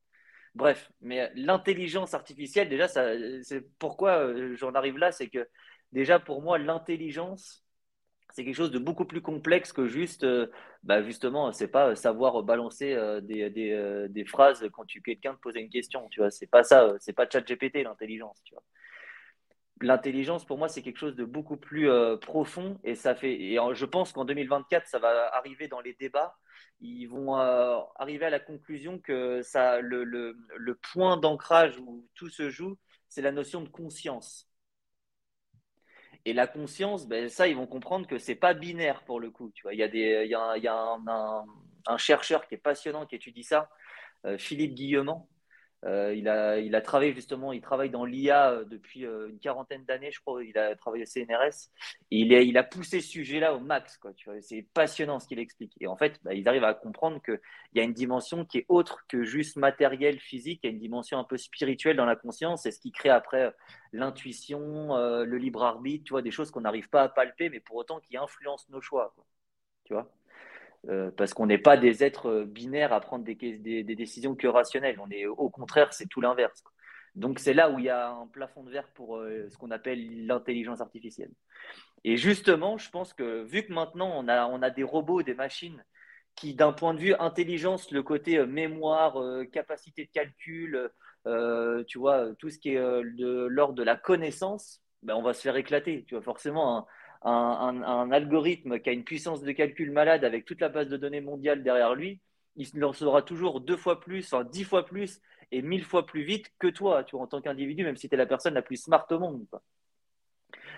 Bref, 0.55 0.91
mais 1.01 1.31
l'intelligence 1.35 2.13
artificielle, 2.15 2.69
déjà, 2.69 2.87
c'est 2.89 3.63
pourquoi 3.79 4.19
euh, 4.19 4.55
j'en 4.57 4.75
arrive 4.75 4.99
là, 4.99 5.11
c'est 5.11 5.29
que 5.29 5.49
déjà 5.93 6.19
pour 6.21 6.43
moi, 6.43 6.59
l'intelligence, 6.59 7.65
c'est 8.35 8.45
quelque 8.45 8.57
chose 8.57 8.71
de 8.73 8.79
beaucoup 8.79 9.07
plus 9.07 9.23
complexe 9.23 9.73
que 9.73 9.89
juste, 9.89 10.25
euh, 10.25 10.49
bah 10.85 11.03
justement, 11.03 11.53
c'est 11.53 11.69
pas 11.69 11.97
savoir 11.97 12.43
balancer 12.45 12.95
euh, 12.95 13.21
des, 13.21 13.51
des, 13.51 13.73
euh, 13.73 14.25
phrases 14.27 14.69
quand 14.73 14.85
tu 14.87 15.03
quelqu'un 15.03 15.35
te 15.35 15.41
pose 15.41 15.57
une 15.57 15.71
question, 15.71 16.09
tu 16.11 16.21
vois. 16.21 16.31
C'est 16.31 16.47
pas 16.49 16.65
ça, 16.65 16.95
c'est 17.01 17.15
pas 17.15 17.27
GPT 17.27 17.83
l'intelligence, 17.85 18.43
tu 18.45 18.55
vois. 18.55 18.65
L'intelligence, 19.83 20.45
pour 20.45 20.59
moi, 20.59 20.68
c'est 20.68 20.80
quelque 20.80 20.99
chose 20.99 21.16
de 21.16 21.24
beaucoup 21.24 21.57
plus 21.57 21.91
profond 22.20 22.78
et 22.85 22.95
ça 22.95 23.14
fait. 23.14 23.33
Et 23.33 23.59
je 23.72 23.85
pense 23.85 24.12
qu'en 24.12 24.24
2024, 24.24 24.87
ça 24.87 24.99
va 24.99 25.35
arriver 25.35 25.66
dans 25.68 25.80
les 25.80 25.95
débats. 25.95 26.37
Ils 26.80 27.07
vont 27.07 27.35
arriver 27.35 28.26
à 28.26 28.30
la 28.30 28.41
conclusion 28.41 28.99
que 28.99 29.43
le, 29.80 30.74
point 30.93 31.16
d'ancrage 31.16 31.78
où 31.80 32.09
tout 32.14 32.28
se 32.28 32.49
joue, 32.49 32.78
c'est 33.09 33.22
la 33.22 33.33
notion 33.33 33.61
de 33.61 33.68
conscience. 33.68 34.49
Et 36.24 36.33
la 36.33 36.47
conscience, 36.47 37.09
ben, 37.09 37.28
ça, 37.28 37.49
ils 37.49 37.57
vont 37.57 37.66
comprendre 37.66 38.07
que 38.07 38.18
c'est 38.18 38.37
pas 38.37 38.55
binaire 38.55 39.05
pour 39.05 39.18
le 39.18 39.30
coup. 39.30 39.51
Tu 39.55 39.62
vois, 39.62 39.74
il 39.74 39.80
y 39.80 39.83
a, 39.83 39.89
des, 39.89 40.24
il 40.28 40.68
un, 40.68 41.99
chercheur 41.99 42.47
qui 42.47 42.55
est 42.55 42.59
passionnant 42.59 43.07
qui 43.07 43.16
étudie 43.16 43.43
ça, 43.43 43.68
euh, 44.24 44.39
Philippe 44.39 44.74
Guillemont, 44.74 45.26
euh, 45.85 46.14
il, 46.14 46.28
a, 46.28 46.59
il 46.59 46.74
a 46.76 46.80
travaillé 46.80 47.12
justement, 47.12 47.53
il 47.53 47.61
travaille 47.61 47.91
dans 47.91 48.05
l'IA 48.05 48.51
euh, 48.51 48.64
depuis 48.64 49.05
euh, 49.05 49.28
une 49.28 49.39
quarantaine 49.39 49.85
d'années, 49.85 50.12
je 50.12 50.20
crois. 50.20 50.43
Il 50.45 50.57
a 50.57 50.76
travaillé 50.76 51.05
au 51.05 51.07
CNRS. 51.07 51.70
Il, 52.11 52.33
il 52.33 52.57
a 52.57 52.62
poussé 52.62 53.01
ce 53.01 53.09
sujet-là 53.09 53.55
au 53.55 53.61
max. 53.61 53.97
Quoi. 53.97 54.12
C'est 54.41 54.62
passionnant 54.74 55.18
ce 55.18 55.26
qu'il 55.26 55.41
explique. 55.41 55.74
Et 55.80 55.87
en 55.87 55.97
fait, 55.97 56.20
bah, 56.22 56.35
ils 56.35 56.49
arrivent 56.49 56.64
à 56.64 56.74
comprendre 56.74 57.20
qu'il 57.22 57.41
y 57.74 57.80
a 57.80 57.83
une 57.83 57.95
dimension 57.95 58.45
qui 58.45 58.59
est 58.59 58.66
autre 58.68 59.05
que 59.09 59.24
juste 59.24 59.57
matériel, 59.57 60.20
physique. 60.20 60.61
Il 60.62 60.66
y 60.66 60.70
a 60.70 60.72
une 60.72 60.80
dimension 60.80 61.18
un 61.18 61.24
peu 61.24 61.37
spirituelle 61.37 61.97
dans 61.97 62.07
la 62.07 62.16
conscience. 62.16 62.62
C'est 62.62 62.70
ce 62.70 62.80
qui 62.80 62.93
crée 62.93 63.11
après 63.11 63.53
l'intuition, 63.93 64.97
le 64.97 65.37
libre 65.37 65.64
arbitre, 65.64 66.05
tu 66.05 66.11
vois, 66.11 66.22
des 66.22 66.30
choses 66.30 66.51
qu'on 66.51 66.62
n'arrive 66.62 66.89
pas 66.89 67.03
à 67.03 67.09
palper, 67.09 67.51
mais 67.51 67.61
pour 67.61 67.76
autant 67.76 68.01
qui 68.01 68.16
influencent 68.16 68.66
nos 68.70 68.80
choix. 68.80 69.12
Quoi, 69.14 69.24
tu 69.85 69.95
vois? 69.95 70.09
Euh, 70.89 71.12
parce 71.16 71.33
qu'on 71.33 71.47
n'est 71.47 71.59
pas 71.59 71.76
des 71.76 72.03
êtres 72.03 72.28
euh, 72.28 72.45
binaires 72.45 72.93
à 72.93 73.01
prendre 73.01 73.24
des, 73.24 73.35
des, 73.35 73.85
décisions 73.85 74.35
que 74.35 74.49
rationnelles. 74.49 74.99
On 75.01 75.11
est, 75.11 75.26
au 75.26 75.49
contraire, 75.49 75.93
c'est 75.93 76.09
tout 76.09 76.20
l'inverse. 76.20 76.64
Donc 77.14 77.39
c'est 77.39 77.55
là 77.55 77.70
où 77.70 77.78
il 77.78 77.85
y 77.85 77.91
a 77.91 78.11
un 78.11 78.26
plafond 78.26 78.64
de 78.64 78.70
verre 78.70 78.89
pour 78.95 79.18
euh, 79.18 79.49
ce 79.49 79.57
qu'on 79.59 79.70
appelle 79.70 80.26
l'intelligence 80.26 80.80
artificielle. 80.80 81.30
Et 82.03 82.16
justement, 82.16 82.78
je 82.78 82.91
pense 82.91 83.12
que 83.12 83.45
vu 83.45 83.64
que 83.64 83.72
maintenant 83.72 84.12
on 84.16 84.26
a, 84.26 84.47
on 84.47 84.61
a 84.61 84.70
des 84.70 84.83
robots, 84.83 85.22
des 85.22 85.35
machines 85.35 85.85
qui, 86.35 86.55
d'un 86.55 86.72
point 86.72 86.95
de 86.95 87.01
vue 87.01 87.14
intelligence, 87.14 87.93
le 87.93 88.03
côté 88.03 88.45
mémoire, 88.47 89.20
capacité 89.53 90.07
de 90.07 90.11
calcul, 90.11 90.91
tu 91.87 91.99
vois, 91.99 92.35
tout 92.39 92.49
ce 92.49 92.59
qui 92.59 92.70
est 92.70 92.80
de 92.80 93.47
l'ordre 93.51 93.74
de 93.74 93.83
la 93.83 93.97
connaissance, 93.97 94.83
ben, 95.03 95.14
on 95.14 95.22
va 95.22 95.35
se 95.35 95.43
faire 95.43 95.57
éclater. 95.57 96.05
Tu 96.09 96.14
vois, 96.14 96.22
forcément, 96.22 96.87
un, 97.25 98.11
algorithme 98.11 98.79
qui 98.81 98.91
a 98.91 98.93
une 98.93 99.05
puissance 99.05 99.43
de 99.43 99.53
calcul 99.53 99.91
malade 99.91 100.25
avec 100.25 100.45
toute 100.45 100.61
la 100.61 100.68
base 100.68 100.89
de 100.89 100.97
données 100.97 101.20
mondiale 101.20 101.62
derrière 101.62 101.95
lui, 101.95 102.20
il 102.57 102.85
en 102.85 102.93
saura 102.93 103.23
toujours 103.23 103.61
deux 103.61 103.77
fois 103.77 104.01
plus, 104.01 104.33
enfin 104.33 104.45
dix 104.45 104.64
fois 104.64 104.85
plus 104.85 105.20
et 105.51 105.62
mille 105.62 105.85
fois 105.85 106.07
plus 106.07 106.23
vite 106.23 106.51
que 106.59 106.68
toi, 106.68 107.05
tu 107.05 107.16
en 107.16 107.27
tant 107.27 107.41
qu'individu, 107.41 107.85
même 107.85 107.97
si 107.97 108.09
tu 108.09 108.14
es 108.14 108.18
la 108.18 108.27
personne 108.27 108.55
la 108.55 108.62
plus 108.62 108.77
smart 108.77 109.07
au 109.11 109.18
monde. 109.18 109.47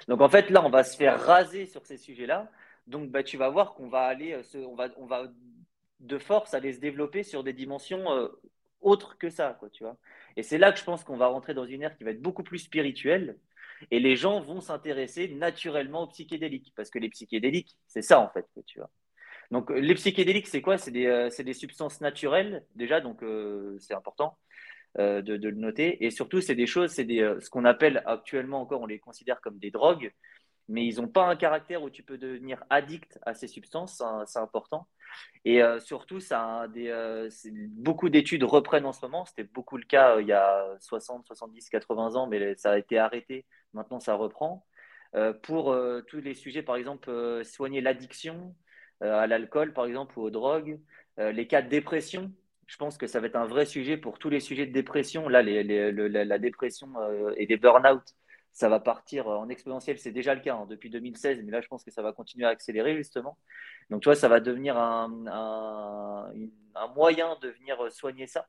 Donc 0.09 0.21
en 0.21 0.29
fait, 0.29 0.51
là, 0.51 0.65
on 0.65 0.71
va 0.71 0.85
se 0.85 0.97
faire 0.97 1.21
raser 1.21 1.67
sur 1.67 1.87
ces 1.87 1.97
sujets-là. 1.97 2.51
Donc 2.87 3.11
bah, 3.11 3.23
tu 3.23 3.37
vas 3.37 3.49
voir 3.49 3.75
qu'on 3.75 3.89
va 3.89 4.03
aller, 4.03 4.41
on, 4.55 4.75
va, 4.75 4.89
on 4.97 5.07
va 5.07 5.25
de 6.01 6.19
force 6.19 6.55
aller 6.55 6.73
se 6.73 6.81
développer 6.81 7.23
sur 7.23 7.43
des 7.43 7.53
dimensions 7.53 8.05
autres 8.85 9.17
que 9.19 9.31
ça, 9.31 9.57
quoi, 9.59 9.71
tu 9.71 9.83
vois. 9.83 9.97
Et 10.37 10.43
c'est 10.43 10.59
là 10.59 10.73
que 10.73 10.79
je 10.79 10.85
pense 10.85 11.05
qu'on 11.05 11.17
va 11.17 11.27
rentrer 11.27 11.55
dans 11.55 11.65
une 11.65 11.83
ère 11.83 11.97
qui 11.97 12.05
va 12.05 12.11
être 12.11 12.23
beaucoup 12.23 12.43
plus 12.43 12.59
spirituelle. 12.59 13.39
Et 13.91 14.01
les 14.01 14.17
gens 14.17 14.41
vont 14.41 14.61
s'intéresser 14.61 15.29
naturellement 15.29 16.05
aux 16.05 16.09
psychédéliques. 16.09 16.73
Parce 16.77 16.91
que 16.91 16.99
les 16.99 17.09
psychédéliques, 17.09 17.77
c'est 17.87 18.03
ça, 18.03 18.21
en 18.21 18.29
fait, 18.29 18.47
tu 18.67 18.79
vois. 18.79 18.91
Donc, 19.51 19.71
les 19.71 19.95
psychédéliques, 19.95 20.49
c'est 20.49 20.63
quoi? 20.63 20.79
C'est 20.79 20.91
des, 20.91 21.07
euh, 21.07 21.53
substances 21.53 22.01
naturelles, 22.01 22.65
déjà, 22.75 23.01
donc 23.01 23.23
euh, 23.23 23.77
c'est 23.79 23.95
important 23.95 24.39
euh, 24.99 25.23
de, 25.23 25.37
de, 25.37 25.49
le 25.49 25.57
noter. 25.57 26.05
Et 26.05 26.11
surtout, 26.11 26.41
c'est 26.41 26.55
des 26.55 26.67
choses, 26.67 26.91
c'est 26.91 27.07
ce 27.07 27.51
qu'on 27.51 27.65
appelle 27.65 28.03
actuellement 28.07 28.61
encore, 28.61 28.81
on 28.81 28.87
les 28.87 28.99
considère 28.99 29.41
comme 29.41 29.59
des 29.59 29.71
drogues, 29.71 30.13
mais 30.69 30.87
ils 30.87 31.01
n'ont 31.01 31.09
pas 31.09 31.27
un 31.27 31.37
caractère 31.37 31.83
où 31.83 31.91
tu 31.91 32.03
peux 32.03 32.19
devenir 32.19 32.63
addict 32.71 33.19
à 33.23 33.35
ces 33.35 33.49
substances, 33.49 34.03
c'est 34.27 34.39
important. 34.39 34.87
Et 35.45 35.63
euh, 35.63 35.79
surtout, 35.81 36.21
ça 36.21 36.67
euh, 36.77 37.31
beaucoup 37.71 38.09
d'études 38.09 38.45
reprennent 38.45 38.87
en 38.87 38.93
ce 38.93 39.05
moment. 39.05 39.25
C'était 39.25 39.45
beaucoup 39.45 39.77
le 39.77 39.85
cas 39.85 40.17
euh, 40.17 40.23
il 40.23 40.29
y 40.29 40.33
a 40.33 40.77
60, 40.81 41.27
70, 41.27 41.69
80 41.69 42.15
ans, 42.17 42.27
mais 42.27 42.55
ça 42.57 42.73
a 42.73 42.79
été 42.79 42.99
arrêté. 42.99 43.45
Maintenant, 43.73 44.01
ça 44.01 44.15
reprend. 44.15 44.65
pour 45.43 45.77
tous 46.09 46.21
les 46.21 46.35
sujets, 46.35 46.63
par 46.63 46.77
exemple, 46.77 47.11
soigner 47.45 47.81
l'addiction 47.81 48.55
à 49.01 49.27
l'alcool, 49.27 49.73
par 49.73 49.87
exemple, 49.87 50.19
ou 50.19 50.23
aux 50.23 50.31
drogues, 50.31 50.81
les 51.19 51.47
cas 51.47 51.63
de 51.63 51.69
dépression. 51.69 52.33
Je 52.67 52.77
pense 52.77 52.97
que 52.97 53.07
ça 53.07 53.21
va 53.21 53.27
être 53.27 53.37
un 53.37 53.47
vrai 53.47 53.67
sujet 53.67 53.97
pour 53.97 54.19
tous 54.19 54.31
les 54.31 54.41
sujets 54.41 54.67
de 54.67 54.73
dépression. 54.73 55.29
Là, 55.29 55.43
les, 55.43 55.93
la, 55.93 56.39
dépression 56.39 56.89
et 57.37 57.47
des 57.47 57.57
burn-out, 57.57 58.03
ça 58.55 58.69
va 58.69 58.81
partir 58.81 59.27
en 59.27 59.49
exponentiel. 59.49 59.99
C'est 59.99 60.13
déjà 60.13 60.35
le 60.35 60.41
cas 60.41 60.55
hein, 60.55 60.67
depuis 60.71 60.89
2016, 60.89 61.43
mais 61.45 61.51
là, 61.51 61.61
je 61.61 61.69
pense 61.69 61.85
que 61.85 61.91
ça 61.91 62.03
va 62.03 62.13
continuer 62.13 62.47
à 62.47 62.51
accélérer 62.51 62.97
justement. 62.97 63.37
Donc, 63.91 64.03
tu 64.03 64.09
vois, 64.09 64.15
ça 64.15 64.29
va 64.29 64.41
devenir 64.41 64.79
un, 64.79 65.09
moyen 66.95 67.37
de 67.43 67.49
venir 67.49 67.93
soigner 67.93 68.27
ça 68.27 68.49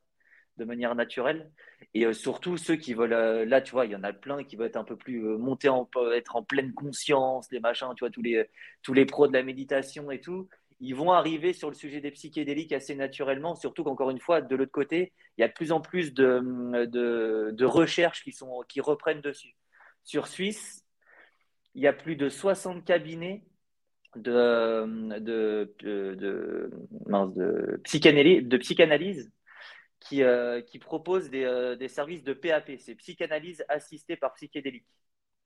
de 0.57 0.63
manière 0.63 0.95
naturelle. 0.95 1.51
Et 1.93 2.05
euh, 2.05 2.13
surtout, 2.13 2.55
ceux 2.55 2.75
qui 2.75 2.93
veulent, 2.93 3.13
euh, 3.13 3.45
là, 3.45 3.61
tu 3.61 3.71
vois, 3.71 3.85
il 3.85 3.91
y 3.91 3.95
en 3.95 4.03
a 4.03 4.13
plein 4.13 4.43
qui 4.43 4.55
veulent 4.55 4.67
être 4.67 4.77
un 4.77 4.83
peu 4.83 4.95
plus 4.95 5.25
euh, 5.25 5.37
montés, 5.37 5.69
en, 5.69 5.89
être 6.13 6.35
en 6.35 6.43
pleine 6.43 6.73
conscience, 6.73 7.51
les 7.51 7.59
machins, 7.59 7.89
tu 7.95 8.01
vois, 8.01 8.11
tous 8.11 8.21
les, 8.21 8.47
tous 8.83 8.93
les 8.93 9.05
pros 9.05 9.27
de 9.27 9.33
la 9.33 9.43
méditation 9.43 10.11
et 10.11 10.21
tout. 10.21 10.47
Ils 10.79 10.95
vont 10.95 11.11
arriver 11.11 11.53
sur 11.53 11.69
le 11.69 11.75
sujet 11.75 11.99
des 11.99 12.11
psychédéliques 12.11 12.73
assez 12.73 12.95
naturellement, 12.95 13.55
surtout 13.55 13.83
qu'encore 13.83 14.11
une 14.11 14.19
fois, 14.19 14.41
de 14.41 14.55
l'autre 14.55 14.71
côté, 14.71 15.13
il 15.37 15.41
y 15.41 15.43
a 15.43 15.47
de 15.47 15.53
plus 15.53 15.71
en 15.71 15.81
plus 15.81 16.13
de, 16.13 16.85
de, 16.85 17.65
recherches 17.65 18.23
qui, 18.23 18.31
sont, 18.31 18.61
qui 18.67 18.81
reprennent 18.81 19.21
dessus. 19.21 19.55
Sur 20.05 20.27
Suisse, 20.27 20.85
il 21.73 21.81
y 21.81 21.87
a 21.87 21.93
plus 21.93 22.15
de 22.15 22.29
60 22.29 22.85
cabinets 22.85 23.43
de, 24.15 24.85
psychanalyse, 27.83 29.31
qui, 29.99 30.23
euh, 30.23 30.61
proposent 30.79 31.29
des, 31.29 31.43
euh, 31.43 31.75
des, 31.75 31.87
services 31.87 32.23
de 32.23 32.33
PAP, 32.33 32.71
c'est 32.77 32.95
psychanalyse 32.95 33.65
assistée 33.67 34.15
par 34.15 34.33
psychédélique. 34.35 34.85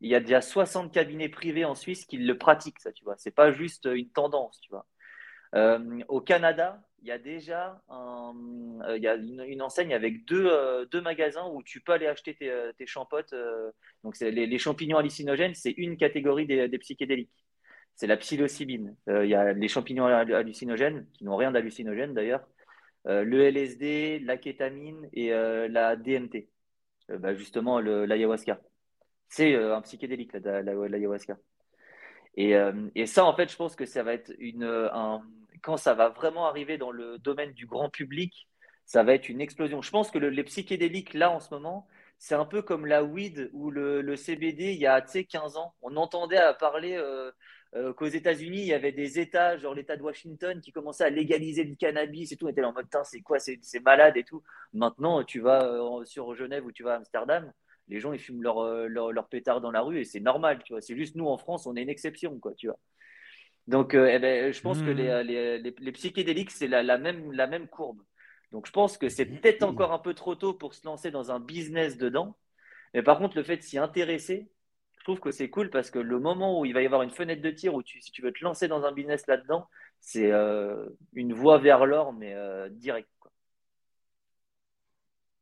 Il 0.01 0.09
y 0.09 0.15
a 0.15 0.19
déjà 0.19 0.41
60 0.41 0.93
cabinets 0.93 1.29
privés 1.29 1.65
en 1.65 1.73
Suisse 1.73 2.05
qui 2.05 2.17
le 2.17 2.37
pratiquent, 2.37 2.79
ça, 2.79 2.91
tu 2.91 3.03
vois. 3.05 3.15
C'est 3.17 3.31
pas 3.31 3.51
juste 3.51 3.85
une 3.91 4.09
tendance, 4.09 4.59
tu 4.61 4.69
vois. 4.69 4.85
Euh, 5.55 6.01
au 6.09 6.21
Canada, 6.21 6.81
il 7.01 7.07
y 7.07 7.11
a 7.11 7.17
déjà 7.17 7.81
il 7.89 9.01
y 9.01 9.07
a 9.07 9.15
une, 9.15 9.61
enseigne 9.61 9.93
avec 9.93 10.25
deux, 10.25 10.49
deux, 10.91 11.01
magasins 11.01 11.47
où 11.53 11.63
tu 11.63 11.81
peux 11.81 11.93
aller 11.93 12.07
acheter 12.07 12.35
tes, 12.35 12.51
tes 12.77 12.85
champotes. 12.85 13.33
donc, 14.03 14.19
les, 14.19 14.59
champignons 14.59 14.97
hallucinogènes, 14.97 15.55
c'est 15.55 15.71
une 15.71 15.97
catégorie 15.97 16.45
des, 16.45 16.77
psychédéliques 16.79 17.31
c'est 17.99 18.07
la 18.07 18.15
psilocybine. 18.15 18.95
Euh, 19.09 19.25
il 19.25 19.29
y 19.29 19.35
a 19.35 19.51
les 19.51 19.67
champignons 19.67 20.05
hallucinogènes, 20.05 21.05
qui 21.13 21.25
n'ont 21.25 21.35
rien 21.35 21.51
d'hallucinogène 21.51 22.13
d'ailleurs, 22.13 22.47
euh, 23.07 23.25
le 23.25 23.41
LSD, 23.43 24.19
la 24.19 24.37
kétamine 24.37 25.09
et 25.11 25.33
euh, 25.33 25.67
la 25.67 25.97
DMT. 25.97 26.47
Bah, 27.09 27.33
justement, 27.33 27.79
l'ayahuasca. 27.81 28.61
C'est 29.27 29.53
un 29.55 29.81
psychédélique, 29.81 30.31
l'ayahuasca. 30.33 31.37
Et, 32.35 32.53
et, 32.95 33.05
ça, 33.05 33.25
en 33.25 33.35
fait, 33.35 33.51
je 33.51 33.57
pense 33.57 33.75
que 33.75 33.85
ça 33.85 34.03
va 34.03 34.13
être 34.13 34.31
une. 34.37 34.63
Un, 34.63 35.21
quand 35.61 35.77
ça 35.77 35.93
va 35.93 36.09
vraiment 36.09 36.47
arriver 36.47 36.77
dans 36.77 36.91
le 36.91 37.17
domaine 37.19 37.53
du 37.53 37.65
grand 37.65 37.89
public, 37.89 38.47
ça 38.85 39.03
va 39.03 39.13
être 39.13 39.29
une 39.29 39.41
explosion. 39.41 39.81
Je 39.81 39.91
pense 39.91 40.11
que 40.11 40.17
les 40.17 40.43
psychédéliques, 40.43 41.13
là, 41.13 41.31
en 41.31 41.39
ce 41.39 41.53
moment, 41.53 41.87
c'est 42.17 42.35
un 42.35 42.45
peu 42.45 42.61
comme 42.61 42.85
la 42.85 43.03
weed 43.03 43.49
ou 43.53 43.71
le, 43.71 44.15
CBD 44.15 44.73
il 44.73 44.79
y 44.79 44.87
a 44.87 45.01
15 45.01 45.57
ans. 45.57 45.73
On 45.81 45.95
entendait 45.95 46.37
à 46.37 46.53
parler 46.53 46.95
euh, 47.75 47.93
qu'aux 47.93 48.07
États-Unis, 48.07 48.61
il 48.61 48.67
y 48.67 48.73
avait 48.73 48.91
des 48.91 49.19
États, 49.19 49.57
genre 49.57 49.75
l'État 49.75 49.95
de 49.95 50.01
Washington, 50.01 50.59
qui 50.59 50.71
commençaient 50.71 51.03
à 51.05 51.09
légaliser 51.09 51.63
le 51.63 51.75
cannabis 51.75 52.31
et 52.31 52.35
tout. 52.35 52.47
On 52.47 52.49
était 52.49 52.63
en 52.63 52.73
mode, 52.73 52.87
c'est 53.03 53.21
quoi, 53.21 53.39
c'est 53.39 53.59
malade 53.85 54.17
et 54.17 54.23
tout. 54.23 54.43
Maintenant, 54.73 55.23
tu 55.23 55.39
vas 55.39 55.63
euh, 55.65 56.03
sur 56.05 56.33
Genève 56.35 56.65
ou 56.65 56.71
tu 56.71 56.83
vas 56.83 56.93
à 56.93 56.97
Amsterdam, 56.97 57.53
les 57.89 57.99
gens, 57.99 58.13
ils 58.13 58.19
fument 58.19 58.43
leur, 58.43 58.59
euh, 58.59 58.87
leur, 58.87 59.11
leur 59.11 59.27
pétard 59.27 59.61
dans 59.61 59.71
la 59.71 59.81
rue 59.81 59.99
et 59.99 60.03
c'est 60.03 60.19
normal. 60.19 60.61
C'est 60.79 60.95
juste 60.95 61.15
nous, 61.15 61.27
en 61.27 61.37
France, 61.37 61.65
on 61.65 61.75
est 61.75 61.81
une 61.81 61.89
exception, 61.89 62.39
quoi, 62.39 62.53
tu 62.55 62.67
vois. 62.67 62.79
Donc, 63.69 63.93
eh 63.93 64.17
ben, 64.17 64.51
je 64.51 64.61
pense 64.61 64.81
que 64.81 64.89
les, 64.89 65.23
les, 65.23 65.59
les, 65.59 65.91
psychédéliques, 65.91 66.49
c'est 66.49 66.67
la, 66.67 66.81
la, 66.81 66.97
même, 66.97 67.31
la 67.31 67.45
même 67.45 67.67
courbe. 67.67 68.01
Donc, 68.51 68.65
je 68.65 68.71
pense 68.71 68.97
que 68.97 69.09
c'est 69.09 69.25
peut-être 69.25 69.61
encore 69.61 69.91
un 69.93 69.99
peu 69.99 70.15
trop 70.15 70.33
tôt 70.33 70.53
pour 70.55 70.73
se 70.73 70.83
lancer 70.85 71.11
dans 71.11 71.31
un 71.31 71.39
business 71.39 71.95
dedans. 71.95 72.35
Mais 72.95 73.03
par 73.03 73.19
contre, 73.19 73.37
le 73.37 73.43
fait 73.43 73.57
de 73.57 73.61
s'y 73.61 73.77
intéresser, 73.77 74.49
je 74.97 75.03
trouve 75.03 75.19
que 75.19 75.29
c'est 75.29 75.51
cool 75.51 75.69
parce 75.69 75.91
que 75.91 75.99
le 75.99 76.19
moment 76.19 76.59
où 76.59 76.65
il 76.65 76.73
va 76.73 76.81
y 76.81 76.85
avoir 76.87 77.03
une 77.03 77.11
fenêtre 77.11 77.43
de 77.43 77.51
tir 77.51 77.75
où 77.75 77.83
tu, 77.83 78.01
si 78.01 78.11
tu 78.11 78.23
veux 78.23 78.31
te 78.31 78.43
lancer 78.43 78.67
dans 78.67 78.85
un 78.85 78.91
business 78.91 79.27
là-dedans, 79.27 79.67
c'est 79.99 80.31
euh, 80.31 80.87
une 81.13 81.33
voie 81.33 81.59
vers 81.59 81.85
l'or, 81.85 82.11
mais 82.11 82.33
euh, 82.33 82.69
direct. 82.69 83.07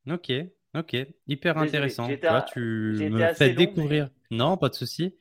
Ok, 0.10 0.34
ok, 0.76 0.98
hyper 1.28 1.58
intéressant. 1.58 2.10
tu 2.54 2.60
me 2.60 3.34
fais 3.34 3.54
découvrir. 3.54 4.10
Non, 4.32 4.58
pas 4.58 4.68
de 4.68 4.76
souci. 4.76 5.16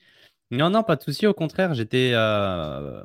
Non, 0.51 0.71
non, 0.71 0.83
pas 0.83 0.97
de 0.97 1.03
souci. 1.03 1.27
Au 1.27 1.35
contraire, 1.35 1.75
j'étais 1.75 2.13
euh, 2.15 3.03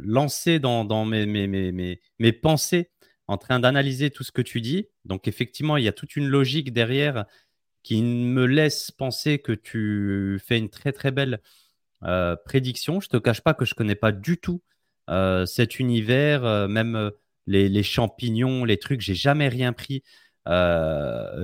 lancé 0.00 0.58
dans, 0.58 1.04
mes, 1.04 1.26
mes, 1.26 1.98
mes, 2.18 2.32
pensées 2.32 2.90
en 3.26 3.36
train 3.36 3.60
d'analyser 3.60 4.10
tout 4.10 4.24
ce 4.24 4.32
que 4.32 4.42
tu 4.42 4.60
dis. 4.60 4.86
Donc, 5.04 5.28
effectivement, 5.28 5.76
il 5.76 5.84
y 5.84 5.88
a 5.88 5.92
toute 5.92 6.16
une 6.16 6.28
logique 6.28 6.72
derrière 6.72 7.26
qui 7.82 8.02
me 8.02 8.44
laisse 8.44 8.90
penser 8.90 9.38
que 9.38 9.52
tu 9.52 10.40
fais 10.44 10.58
une 10.58 10.68
très 10.68 10.92
très 10.92 11.10
belle 11.10 11.40
euh, 12.04 12.36
prédiction. 12.44 13.00
Je 13.00 13.08
te 13.08 13.16
cache 13.16 13.40
pas 13.40 13.54
que 13.54 13.64
je 13.64 13.74
connais 13.74 13.94
pas 13.94 14.12
du 14.12 14.38
tout 14.38 14.62
euh, 15.10 15.46
cet 15.46 15.78
univers, 15.80 16.44
euh, 16.44 16.68
même 16.68 17.10
les, 17.46 17.82
champignons, 17.82 18.64
les 18.64 18.78
trucs. 18.78 19.00
J'ai 19.00 19.14
jamais 19.14 19.48
rien 19.48 19.72
pris 19.72 20.02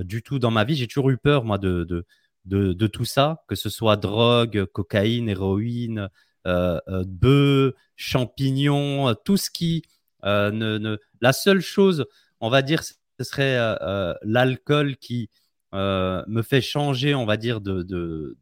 du 0.03 0.23
tout 0.23 0.39
dans 0.39 0.51
ma 0.51 0.63
vie. 0.63 0.75
J'ai 0.75 0.87
toujours 0.87 1.09
eu 1.11 1.17
peur 1.17 1.43
moi 1.45 1.57
de, 1.57 2.05
de, 2.45 2.87
tout 2.87 3.05
ça, 3.05 3.43
que 3.47 3.55
ce 3.55 3.69
soit 3.69 3.97
drogue, 3.97 4.65
cocaïne, 4.65 5.29
héroïne, 5.29 6.09
bœufs, 6.45 7.75
champignons, 7.95 9.15
tout 9.25 9.37
ce 9.37 9.49
qui 9.49 9.83
ne, 10.23 10.51
ne, 10.51 10.97
La 11.21 11.33
seule 11.33 11.61
chose, 11.61 12.05
on 12.39 12.49
va 12.49 12.61
dire, 12.61 12.83
ce 12.83 12.93
serait 13.19 13.57
l'alcool 14.23 14.97
qui 14.97 15.29
euh, 15.75 16.23
me 16.27 16.41
fait 16.41 16.61
changer, 16.61 17.15
on 17.15 17.25
va 17.25 17.35
dire, 17.35 17.59
de, 17.59 17.83
de, 17.83 18.37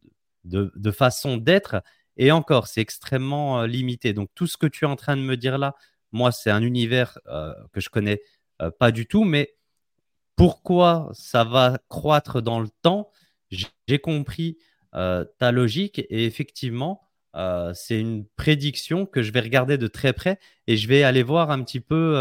de, 0.45 0.91
façon 0.91 1.37
d'être. 1.37 1.81
Et 2.15 2.31
encore, 2.31 2.67
c'est 2.67 2.81
extrêmement 2.81 3.61
euh, 3.61 3.67
limité. 3.67 4.13
Donc, 4.13 4.29
tout 4.35 4.45
ce 4.45 4.55
que 4.55 4.67
tu 4.67 4.85
es 4.85 4.87
en 4.87 4.95
train 4.95 5.17
de 5.17 5.23
me 5.23 5.35
dire 5.35 5.57
là, 5.57 5.73
moi, 6.11 6.31
c'est 6.31 6.51
un 6.51 6.61
univers 6.61 7.17
euh, 7.27 7.51
que 7.71 7.81
je 7.81 7.89
connais 7.89 8.21
pas 8.79 8.91
du 8.91 9.07
tout. 9.07 9.23
Mais 9.23 9.55
pourquoi 10.35 11.09
ça 11.13 11.43
va 11.43 11.79
croître 11.89 12.41
dans 12.41 12.59
le 12.59 12.69
temps? 12.83 13.09
J'ai 13.87 13.99
compris 13.99 14.57
ta 14.91 15.51
logique. 15.51 15.99
Et 16.09 16.25
effectivement, 16.25 17.01
c'est 17.73 17.99
une 17.99 18.25
prédiction 18.35 19.05
que 19.05 19.21
je 19.21 19.31
vais 19.31 19.41
regarder 19.41 19.77
de 19.77 19.87
très 19.87 20.13
près 20.13 20.39
et 20.67 20.77
je 20.77 20.87
vais 20.87 21.03
aller 21.03 21.23
voir 21.23 21.51
un 21.51 21.63
petit 21.63 21.79
peu 21.79 22.13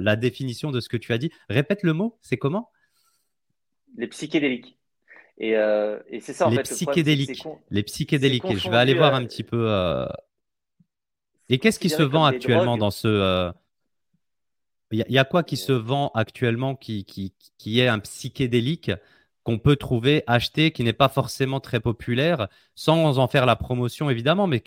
la 0.00 0.16
définition 0.16 0.70
de 0.70 0.80
ce 0.80 0.88
que 0.88 0.96
tu 0.96 1.12
as 1.12 1.18
dit. 1.18 1.30
Répète 1.48 1.82
le 1.82 1.92
mot, 1.92 2.18
c'est 2.22 2.36
comment? 2.36 2.70
Les 3.96 4.06
psychédéliques. 4.08 4.78
Et, 5.38 5.56
euh, 5.56 5.98
et 6.08 6.20
c'est 6.20 6.32
ça, 6.32 6.46
en 6.46 6.50
les 6.50 6.56
fait. 6.56 6.62
Psychédéliques. 6.62 7.42
Les 7.70 7.82
psychédéliques. 7.82 8.56
Je 8.56 8.70
vais 8.70 8.76
aller 8.76 8.94
voir 8.94 9.14
un 9.14 9.24
petit 9.24 9.42
peu. 9.42 9.66
Euh, 9.68 10.06
et 11.48 11.58
qu'est-ce 11.58 11.78
qui 11.78 11.90
se 11.90 12.02
vend 12.02 12.24
actuellement 12.24 12.76
dans 12.76 12.90
ce. 12.90 13.52
Il 14.92 15.04
y, 15.08 15.18
a 15.18 15.24
quoi 15.24 15.42
qui 15.42 15.56
se 15.56 15.72
vend 15.72 16.10
actuellement 16.14 16.74
qui, 16.74 17.06
qui, 17.06 17.32
qui 17.56 17.80
est 17.80 17.88
un 17.88 17.98
psychédélique? 17.98 18.90
Qu'on 19.44 19.58
peut 19.58 19.76
trouver, 19.76 20.22
acheter, 20.26 20.70
qui 20.70 20.84
n'est 20.84 20.92
pas 20.92 21.08
forcément 21.08 21.60
très 21.60 21.80
populaire, 21.80 22.48
sans 22.74 23.18
en 23.18 23.28
faire 23.28 23.46
la 23.46 23.56
promotion 23.56 24.08
évidemment, 24.10 24.46
mais 24.46 24.62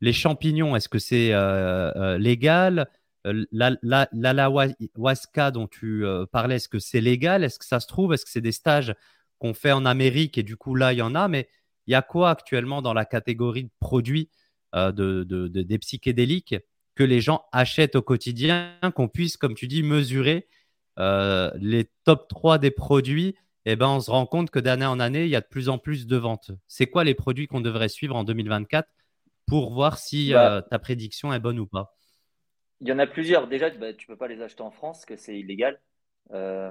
les 0.00 0.12
champignons, 0.12 0.76
est-ce 0.76 0.88
que 0.88 0.98
c'est 0.98 1.30
euh, 1.32 2.18
légal? 2.18 2.88
Euh, 3.26 3.44
l'alahuasca 3.52 5.50
dont 5.50 5.66
tu 5.66 6.04
euh, 6.04 6.26
parlais, 6.26 6.56
est-ce 6.56 6.68
que 6.68 6.78
c'est 6.78 7.00
légal? 7.00 7.42
Est-ce 7.44 7.58
que 7.58 7.64
ça 7.64 7.80
se 7.80 7.86
trouve? 7.86 8.12
Est-ce 8.12 8.24
que 8.24 8.30
c'est 8.30 8.40
des 8.40 8.52
stages 8.52 8.94
qu'on 9.38 9.54
fait 9.54 9.72
en 9.72 9.86
Amérique 9.86 10.36
et 10.38 10.42
du 10.42 10.56
coup 10.56 10.74
là, 10.74 10.92
il 10.92 10.98
y 10.98 11.02
en 11.02 11.14
a? 11.14 11.28
Mais 11.28 11.48
il 11.86 11.92
y 11.92 11.94
a 11.94 12.02
quoi 12.02 12.30
actuellement 12.30 12.82
dans 12.82 12.94
la 12.94 13.04
catégorie 13.04 13.64
de 13.64 13.70
produits 13.80 14.30
de, 14.74 15.22
de, 15.22 15.46
des 15.46 15.78
psychédéliques 15.78 16.56
que 16.96 17.04
les 17.04 17.20
gens 17.20 17.44
achètent 17.52 17.94
au 17.94 18.02
quotidien, 18.02 18.72
qu'on 18.96 19.06
puisse, 19.06 19.36
comme 19.36 19.54
tu 19.54 19.68
dis, 19.68 19.84
mesurer 19.84 20.48
les 20.98 21.88
top 22.04 22.26
3 22.28 22.58
des 22.58 22.72
produits 22.72 23.36
eh 23.66 23.76
ben, 23.76 23.88
on 23.88 24.00
se 24.00 24.10
rend 24.10 24.26
compte 24.26 24.50
que 24.50 24.58
d'année 24.58 24.86
en 24.86 25.00
année, 25.00 25.24
il 25.24 25.30
y 25.30 25.36
a 25.36 25.40
de 25.40 25.46
plus 25.46 25.68
en 25.68 25.78
plus 25.78 26.06
de 26.06 26.16
ventes. 26.16 26.50
C'est 26.66 26.86
quoi 26.86 27.04
les 27.04 27.14
produits 27.14 27.46
qu'on 27.46 27.60
devrait 27.60 27.88
suivre 27.88 28.14
en 28.14 28.24
2024 28.24 28.88
pour 29.46 29.72
voir 29.72 29.98
si 29.98 30.32
bah. 30.32 30.56
euh, 30.56 30.60
ta 30.60 30.78
prédiction 30.78 31.32
est 31.32 31.38
bonne 31.38 31.58
ou 31.58 31.66
pas? 31.66 31.94
Il 32.80 32.88
y 32.88 32.92
en 32.92 32.98
a 32.98 33.06
plusieurs. 33.06 33.48
Déjà, 33.48 33.70
bah, 33.70 33.94
tu 33.94 34.06
ne 34.08 34.14
peux 34.14 34.18
pas 34.18 34.28
les 34.28 34.42
acheter 34.42 34.62
en 34.62 34.70
France, 34.70 35.04
que 35.06 35.16
c'est 35.16 35.38
illégal. 35.38 35.80
Euh, 36.32 36.70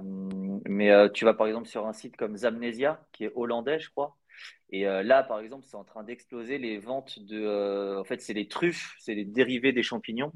mais 0.68 0.92
euh, 0.92 1.10
tu 1.10 1.26
vas 1.26 1.36
par 1.36 1.46
exemple 1.46 1.68
sur 1.68 1.86
un 1.86 1.94
site 1.94 2.18
comme 2.18 2.38
Zamnesia, 2.38 3.06
qui 3.12 3.26
est 3.26 3.32
hollandais, 3.36 3.80
je 3.80 3.90
crois. 3.90 4.18
Et 4.70 4.86
là, 4.86 5.22
par 5.22 5.40
exemple, 5.40 5.66
c'est 5.68 5.78
en 5.78 5.84
train 5.84 6.04
d'exploser 6.04 6.58
les 6.58 6.80
ventes 6.80 7.20
de. 7.20 8.00
en 8.00 8.04
fait, 8.04 8.20
c'est 8.20 8.34
les 8.34 8.48
truffes, 8.48 8.96
c'est 9.00 9.14
les 9.14 9.26
dérivés 9.26 9.72
des 9.72 9.84
champignons. 9.84 10.32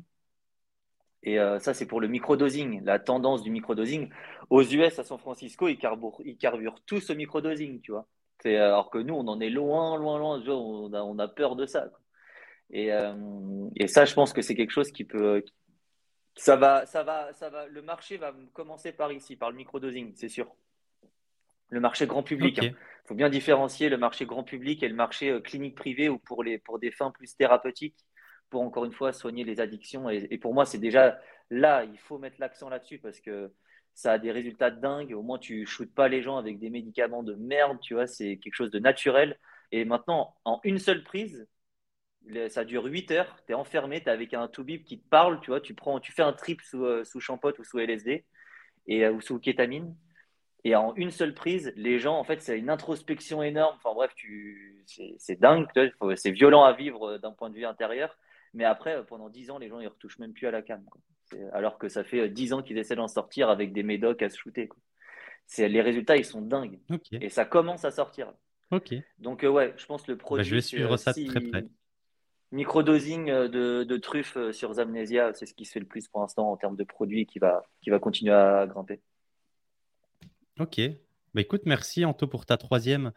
Et 1.24 1.38
ça, 1.60 1.74
c'est 1.74 1.88
pour 1.88 2.00
le 2.00 2.08
microdosing, 2.08 2.86
la 2.86 3.00
tendance 3.00 3.42
du 3.42 3.50
microdosing. 3.50 4.10
Aux 4.50 4.64
US, 4.64 5.00
à 5.00 5.04
San 5.04 5.18
Francisco, 5.18 5.68
ils 5.68 5.78
carburent, 5.78 6.22
ils 6.24 6.38
carburent 6.38 6.82
tous 6.86 7.10
au 7.10 7.16
microdosing, 7.16 7.82
tu 7.82 7.92
vois. 7.92 8.08
Euh, 8.46 8.68
alors 8.68 8.90
que 8.90 9.00
nous, 9.00 9.14
on 9.14 9.28
en 9.28 9.42
est 9.42 9.50
loin, 9.50 9.98
loin, 9.98 10.20
loin. 10.20 10.42
On 10.48 10.94
a, 10.94 11.02
on 11.02 11.20
a 11.20 11.28
peur 11.28 11.56
de 11.56 11.66
ça. 11.66 11.90
Et, 12.70 12.94
euh, 12.94 13.70
et, 13.76 13.88
ça, 13.88 14.06
je 14.06 14.14
pense 14.14 14.34
que 14.34 14.42
c'est 14.42 14.56
quelque 14.56 14.72
chose 14.72 14.92
qui 14.92 15.04
peut. 15.04 15.44
Ça 16.36 16.56
va, 16.56 16.86
ça 16.86 17.04
va, 17.04 17.34
ça 17.34 17.50
va. 17.50 17.68
Le 17.68 17.82
marché 17.82 18.18
va 18.18 18.34
commencer 18.54 18.92
par 18.92 19.12
ici, 19.12 19.36
par 19.36 19.50
le 19.50 19.58
microdosing, 19.58 20.14
c'est 20.16 20.30
sûr. 20.30 20.48
Le 21.70 21.80
marché 21.80 22.06
grand 22.06 22.24
public. 22.24 22.60
Il 22.62 22.76
faut 23.06 23.16
bien 23.16 23.30
différencier 23.30 23.90
le 23.90 23.98
marché 23.98 24.26
grand 24.26 24.44
public 24.44 24.84
et 24.84 24.88
le 24.88 24.96
marché 24.96 25.42
clinique 25.42 25.76
privée 25.76 26.10
ou 26.10 26.20
pour, 26.20 26.44
les, 26.44 26.58
pour 26.60 26.80
des 26.80 26.92
fins 26.92 27.12
plus 27.12 27.36
thérapeutiques 27.36 28.06
pour 28.50 28.62
encore 28.62 28.86
une 28.86 28.94
fois 28.94 29.14
soigner 29.14 29.44
les 29.44 29.60
addictions. 29.60 30.10
Et, 30.10 30.38
pour 30.38 30.54
moi, 30.54 30.66
c'est 30.66 30.78
déjà 30.78 31.20
là, 31.50 31.84
il 31.84 31.98
faut 31.98 32.18
mettre 32.18 32.38
l'accent 32.40 32.70
là-dessus 32.70 33.00
parce 33.00 33.20
que 33.20 33.52
ça 33.98 34.14
a 34.14 34.20
des 34.20 34.32
résultats 34.32 34.70
dingues. 34.70 35.12
Au 35.14 35.24
moins, 35.24 35.40
tu 35.40 35.66
shootes 35.66 35.92
pas 35.92 36.08
les 36.08 36.22
gens 36.22 36.38
avec 36.38 36.60
des 36.60 36.70
médicaments 36.70 37.24
de 37.24 37.34
merde, 37.34 37.80
tu 37.82 37.96
vois, 37.96 38.06
c'est 38.06 38.38
quelque 38.38 38.54
chose 38.54 38.70
de 38.70 38.78
naturel. 38.78 39.40
Et 39.72 39.86
maintenant, 39.86 40.36
en 40.46 40.60
une 40.64 40.78
seule 40.78 41.04
prise, 41.04 41.48
ça 42.50 42.64
dure 42.64 42.86
8 42.86 43.10
heures, 43.10 43.36
tu 43.48 43.54
es 43.54 43.56
enfermé, 43.56 44.04
tu 44.04 44.10
avec 44.10 44.36
un 44.36 44.48
toubib 44.48 44.84
qui 44.84 45.00
te 45.00 45.10
parle, 45.10 45.42
tu 45.42 45.50
vois, 45.50 45.62
tu, 45.62 45.74
prends, 45.74 46.00
tu 46.00 46.12
fais 46.12 46.22
un 46.22 46.34
trip 46.34 46.62
sous, 46.62 46.86
euh, 46.86 47.04
sous 47.06 47.20
champote 47.20 47.58
ou 47.58 47.64
sous 47.64 47.80
LSD 47.80 48.24
et, 48.86 49.04
euh, 49.04 49.14
ou 49.14 49.20
sous 49.20 49.40
kétamine. 49.40 49.96
Et 50.64 50.76
en 50.76 50.94
une 50.96 51.10
seule 51.10 51.34
prise, 51.34 51.74
les 51.76 51.98
gens, 51.98 52.20
en 52.20 52.24
fait, 52.24 52.40
c'est 52.44 52.60
une 52.60 52.70
introspection 52.70 53.42
énorme. 53.42 53.78
Enfin 53.78 53.96
bref, 53.96 54.14
c'est 55.18 55.40
dingue, 55.40 55.68
c'est 56.16 56.32
violent 56.32 56.66
à 56.66 56.74
vivre 56.74 57.14
euh, 57.14 57.18
d'un 57.18 57.32
point 57.32 57.50
de 57.50 57.56
vue 57.56 57.66
intérieur. 57.66 58.16
Mais 58.54 58.64
après, 58.64 59.04
pendant 59.08 59.30
10 59.30 59.50
ans, 59.50 59.58
les 59.58 59.70
gens, 59.70 59.80
ils 59.80 59.88
retouchent 59.88 60.20
même 60.20 60.34
plus 60.34 60.46
à 60.46 60.52
la 60.52 60.62
cam. 60.62 60.86
Alors 61.54 61.78
que 61.78 61.90
ça 61.90 62.04
fait 62.04 62.30
10 62.30 62.52
euh, 62.52 62.56
ans 62.56 62.64
qu'ils 62.64 62.78
essaient 62.78 62.96
d'en 62.96 63.08
sortir 63.08 63.50
avec 63.50 63.74
des 63.74 63.84
médocs 63.84 64.22
à 64.22 64.30
se 64.30 64.38
shooter. 64.38 64.70
Les 65.58 65.82
résultats, 65.82 66.18
ils 66.18 66.26
sont 66.26 66.42
dingues. 66.42 66.80
Et 67.12 67.30
ça 67.30 67.46
commence 67.46 67.86
à 67.86 67.92
sortir. 67.92 68.34
Ok. 68.72 68.94
Donc, 69.20 69.44
euh, 69.44 69.50
ouais, 69.50 69.74
je 69.78 69.86
pense 69.86 70.08
le 70.08 70.16
bah, 70.16 70.22
produit. 70.22 70.46
je 70.46 70.56
vais 70.56 70.62
suivre 70.62 70.98
ça 70.98 71.14
de 71.14 71.26
très 71.26 71.42
près. 71.42 71.66
Microdosing 72.52 73.26
de, 73.26 73.84
de 73.84 73.98
truffes 73.98 74.38
sur 74.52 74.74
Zamnesia, 74.74 75.34
c'est 75.34 75.46
ce 75.46 75.54
qui 75.54 75.66
se 75.66 75.74
fait 75.74 75.82
le 75.82 75.86
plus 75.86 76.08
pour 76.08 76.22
l'instant 76.22 76.50
en 76.50 76.56
termes 76.56 76.78
de 76.78 76.84
produits 76.86 77.26
qui 77.26 77.40
va, 77.40 77.64
qui 77.82 77.90
va 77.90 78.00
continuer 78.00 78.34
à 78.34 78.66
grimper. 78.68 79.02
Ok. 80.60 80.80
Bah, 81.34 81.42
écoute, 81.42 81.64
merci 81.66 82.06
Anto 82.06 82.26
pour 82.26 82.46
ta 82.46 82.58
troisième 82.58 83.12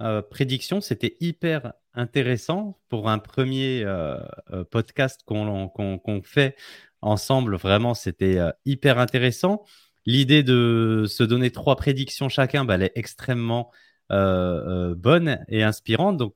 euh, 0.00 0.22
prédiction. 0.22 0.80
C'était 0.80 1.16
hyper 1.20 1.72
intéressant 1.92 2.78
pour 2.88 3.08
un 3.08 3.18
premier 3.18 3.82
euh, 3.84 4.18
euh, 4.52 4.64
podcast 4.64 5.22
qu'on 5.24 6.20
fait 6.22 6.56
ensemble. 7.04 7.56
Vraiment, 7.56 7.94
c'était 7.94 8.40
hyper 8.64 8.98
intéressant. 8.98 9.64
L'idée 10.06 10.42
de 10.42 11.04
se 11.08 11.22
donner 11.22 11.50
trois 11.50 11.76
prédictions 11.76 12.28
chacun, 12.28 12.64
bah, 12.64 12.74
elle 12.74 12.82
est 12.82 12.92
extrêmement 12.94 13.70
bonne 14.10 15.44
et 15.48 15.62
inspirante. 15.62 16.16
Donc, 16.16 16.34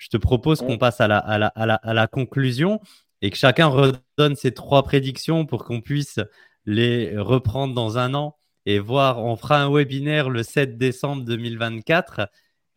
je 0.00 0.08
te 0.08 0.16
propose 0.16 0.60
qu'on 0.60 0.78
passe 0.78 1.00
à 1.00 1.08
la, 1.08 1.18
à, 1.18 1.36
la, 1.38 1.48
à, 1.48 1.66
la, 1.66 1.74
à 1.74 1.92
la, 1.92 2.06
conclusion 2.06 2.80
et 3.20 3.30
que 3.30 3.36
chacun 3.36 3.66
redonne 3.66 4.34
ses 4.34 4.52
trois 4.52 4.82
prédictions 4.82 5.44
pour 5.44 5.64
qu'on 5.64 5.82
puisse 5.82 6.18
les 6.64 7.18
reprendre 7.18 7.74
dans 7.74 7.98
un 7.98 8.14
an 8.14 8.38
et 8.64 8.78
voir. 8.78 9.22
On 9.22 9.36
fera 9.36 9.62
un 9.62 9.70
webinaire 9.70 10.30
le 10.30 10.42
7 10.42 10.78
décembre 10.78 11.24
2024 11.24 12.28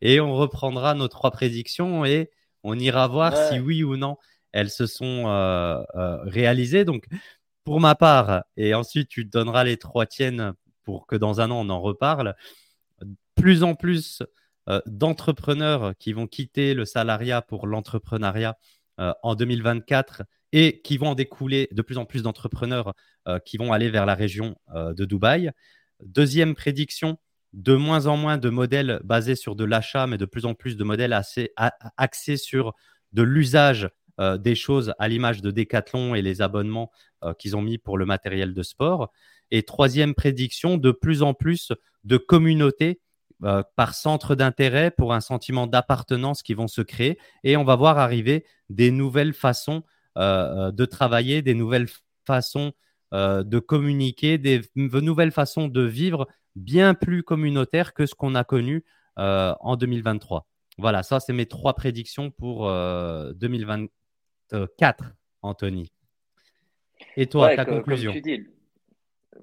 et 0.02 0.20
on 0.20 0.34
reprendra 0.34 0.94
nos 0.94 1.08
trois 1.08 1.30
prédictions 1.30 2.04
et 2.04 2.30
on 2.62 2.78
ira 2.78 3.08
voir 3.08 3.34
si 3.48 3.58
oui 3.58 3.82
ou 3.82 3.96
non 3.96 4.18
elles 4.54 4.70
se 4.70 4.86
sont 4.86 5.24
euh, 5.26 5.82
euh, 5.96 6.16
réalisées. 6.22 6.84
Donc, 6.84 7.06
pour 7.64 7.80
ma 7.80 7.94
part, 7.96 8.44
et 8.56 8.72
ensuite 8.72 9.08
tu 9.08 9.24
donneras 9.24 9.64
les 9.64 9.76
trois 9.76 10.06
tiennes 10.06 10.54
pour 10.84 11.06
que 11.06 11.16
dans 11.16 11.40
un 11.40 11.50
an 11.50 11.66
on 11.66 11.70
en 11.70 11.80
reparle, 11.80 12.34
plus 13.34 13.62
en 13.62 13.74
plus 13.74 14.22
euh, 14.68 14.80
d'entrepreneurs 14.86 15.94
qui 15.98 16.12
vont 16.12 16.26
quitter 16.26 16.72
le 16.72 16.84
salariat 16.84 17.42
pour 17.42 17.66
l'entrepreneuriat 17.66 18.56
en 19.24 19.34
2024 19.34 20.22
et 20.52 20.80
qui 20.82 20.98
vont 20.98 21.08
en 21.08 21.14
découler 21.16 21.68
de 21.72 21.82
plus 21.82 21.98
en 21.98 22.04
plus 22.04 22.22
d'entrepreneurs 22.22 22.94
qui 23.44 23.56
vont 23.56 23.72
aller 23.72 23.90
vers 23.90 24.06
la 24.06 24.14
région 24.14 24.54
de 24.72 25.04
Dubaï. 25.04 25.50
Deuxième 26.04 26.54
prédiction, 26.54 27.18
de 27.54 27.74
moins 27.74 28.06
en 28.06 28.16
moins 28.16 28.38
de 28.38 28.50
modèles 28.50 29.00
basés 29.02 29.34
sur 29.34 29.56
de 29.56 29.64
l'achat, 29.64 30.06
mais 30.06 30.16
de 30.16 30.26
plus 30.26 30.44
en 30.44 30.54
plus 30.54 30.76
de 30.76 30.84
modèles 30.84 31.12
axés 31.96 32.36
sur 32.36 32.72
de 33.12 33.22
l'usage 33.24 33.88
euh, 34.20 34.38
des 34.38 34.54
choses 34.54 34.94
à 35.00 35.08
l'image 35.08 35.42
de 35.42 35.50
Decathlon 35.50 36.14
et 36.14 36.22
les 36.22 36.40
abonnements 36.40 36.92
euh, 37.24 37.34
qu'ils 37.34 37.56
ont 37.56 37.62
mis 37.62 37.78
pour 37.78 37.98
le 37.98 38.06
matériel 38.06 38.54
de 38.54 38.62
sport. 38.62 39.10
Et 39.50 39.64
troisième 39.64 40.14
prédiction, 40.14 40.76
de 40.76 40.92
plus 40.92 41.22
en 41.22 41.34
plus 41.34 41.72
de 42.04 42.16
communautés 42.16 43.00
euh, 43.42 43.64
par 43.74 43.94
centre 43.94 44.36
d'intérêt 44.36 44.92
pour 44.92 45.12
un 45.12 45.20
sentiment 45.20 45.66
d'appartenance 45.66 46.44
qui 46.44 46.54
vont 46.54 46.68
se 46.68 46.80
créer. 46.80 47.18
Et 47.42 47.56
on 47.56 47.64
va 47.64 47.74
voir 47.74 47.98
arriver 47.98 48.44
des 48.70 48.90
nouvelles 48.90 49.34
façons 49.34 49.82
de 50.16 50.84
travailler, 50.84 51.42
des 51.42 51.54
nouvelles 51.54 51.88
façons 52.24 52.72
de 53.10 53.58
communiquer, 53.58 54.38
des 54.38 54.62
nouvelles 54.76 55.32
façons 55.32 55.66
de 55.66 55.82
vivre 55.82 56.28
bien 56.54 56.94
plus 56.94 57.24
communautaires 57.24 57.94
que 57.94 58.06
ce 58.06 58.14
qu'on 58.14 58.36
a 58.36 58.44
connu 58.44 58.84
en 59.16 59.74
2023. 59.76 60.46
Voilà, 60.78 61.02
ça, 61.02 61.20
c'est 61.20 61.32
mes 61.32 61.46
trois 61.46 61.74
prédictions 61.74 62.30
pour 62.30 62.68
euh, 62.68 63.32
4, 64.50 65.12
Anthony. 65.42 65.90
Et 67.16 67.26
toi, 67.26 67.54
ta 67.54 67.64
conclusion 67.64 68.12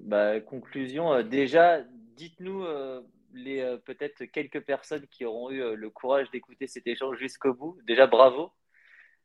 bah, 0.00 0.40
Conclusion, 0.40 1.12
euh, 1.12 1.22
déjà, 1.22 1.82
dites-nous 2.16 2.64
euh, 2.64 3.02
les 3.32 3.60
euh, 3.60 3.76
peut-être 3.78 4.24
quelques 4.26 4.60
personnes 4.60 5.06
qui 5.08 5.24
auront 5.24 5.50
eu 5.50 5.76
le 5.76 5.90
courage 5.90 6.30
d'écouter 6.30 6.66
cet 6.66 6.86
échange 6.86 7.18
jusqu'au 7.18 7.54
bout. 7.54 7.78
Déjà, 7.86 8.06
bravo. 8.06 8.50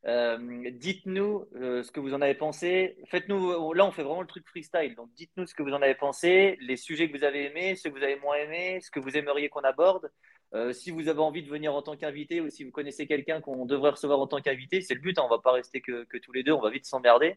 Euh, 0.05 0.69
dites-nous 0.71 1.45
euh, 1.55 1.83
ce 1.83 1.91
que 1.91 1.99
vous 1.99 2.13
en 2.13 2.21
avez 2.21 2.35
pensé. 2.35 2.97
Faites-nous, 3.09 3.73
là 3.73 3.85
on 3.85 3.91
fait 3.91 4.03
vraiment 4.03 4.21
le 4.21 4.27
truc 4.27 4.47
freestyle. 4.47 4.95
Donc 4.95 5.09
dites-nous 5.15 5.47
ce 5.47 5.53
que 5.53 5.63
vous 5.63 5.73
en 5.73 5.81
avez 5.81 5.95
pensé, 5.95 6.57
les 6.61 6.77
sujets 6.77 7.09
que 7.09 7.17
vous 7.17 7.23
avez 7.23 7.47
aimés, 7.47 7.75
ceux 7.75 7.89
que 7.89 7.97
vous 7.97 8.03
avez 8.03 8.17
moins 8.17 8.35
aimés, 8.37 8.79
ce 8.81 8.91
que 8.91 8.99
vous 8.99 9.17
aimeriez 9.17 9.49
qu'on 9.49 9.61
aborde. 9.61 10.09
Euh, 10.53 10.71
si 10.71 10.91
vous 10.91 11.09
avez 11.09 11.19
envie 11.19 11.43
de 11.43 11.49
venir 11.49 11.73
en 11.75 11.81
tant 11.81 11.97
qu'invité 11.97 12.39
ou 12.39 12.49
si 12.49 12.63
vous 12.63 12.71
connaissez 12.71 13.05
quelqu'un 13.05 13.41
qu'on 13.41 13.65
devrait 13.65 13.91
recevoir 13.91 14.19
en 14.19 14.27
tant 14.27 14.39
qu'invité, 14.39 14.79
c'est 14.81 14.93
le 14.93 15.01
but. 15.01 15.17
Hein, 15.19 15.23
on 15.25 15.29
va 15.29 15.39
pas 15.39 15.51
rester 15.51 15.81
que, 15.81 16.07
tous 16.23 16.31
les 16.31 16.43
deux, 16.43 16.53
on 16.53 16.61
va 16.61 16.69
vite 16.69 16.85
s'emmerder. 16.85 17.35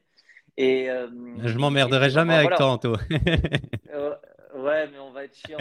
Et 0.57 0.87
je 0.87 1.59
m'emmerderai 1.59 2.11
jamais 2.11 2.35
avec 2.35 2.55
toi, 2.55 2.67
Anto. 2.67 2.93
ouais, 3.11 4.89
mais 4.93 4.99
on 5.01 5.11
va 5.11 5.25
être 5.25 5.37
chiant. 5.37 5.59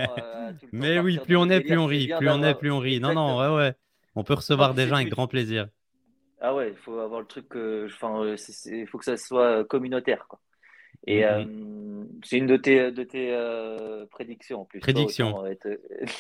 mais 0.71 0.99
oui, 0.99 1.17
plus 1.17 1.37
on 1.37 1.49
est, 1.49 1.61
plus 1.61 1.77
on 1.77 1.87
rit. 1.87 2.11
Plus 2.19 2.29
on 2.29 2.43
est, 2.43 2.53
plus 2.53 2.71
on 2.71 2.79
rit. 2.79 2.99
Non, 2.99 3.13
non, 3.13 3.39
ouais, 3.39 3.55
ouais. 3.55 3.73
On 4.15 4.23
peut 4.23 4.35
recevoir 4.35 4.75
des 4.75 4.87
gens 4.87 4.95
avec 4.95 5.09
grand 5.09 5.27
plaisir. 5.27 5.69
Ah 6.41 6.55
ouais, 6.55 6.69
il 6.69 6.77
faut 6.77 6.97
avoir 6.99 7.19
le 7.19 7.27
truc, 7.27 7.47
enfin, 7.55 8.23
euh, 8.23 8.37
il 8.65 8.87
faut 8.87 8.97
que 8.97 9.05
ça 9.05 9.17
soit 9.17 9.59
euh, 9.59 9.63
communautaire, 9.63 10.25
quoi. 10.27 10.39
Et 11.05 11.21
mm-hmm. 11.21 11.47
euh, 11.47 12.05
c'est 12.23 12.37
une 12.37 12.47
de 12.47 12.57
tes, 12.57 12.91
de 12.91 13.03
tes 13.03 14.07
prédictions 14.11 14.61
en 14.61 14.65
plus. 14.65 14.79
Prédiction. 14.79 15.43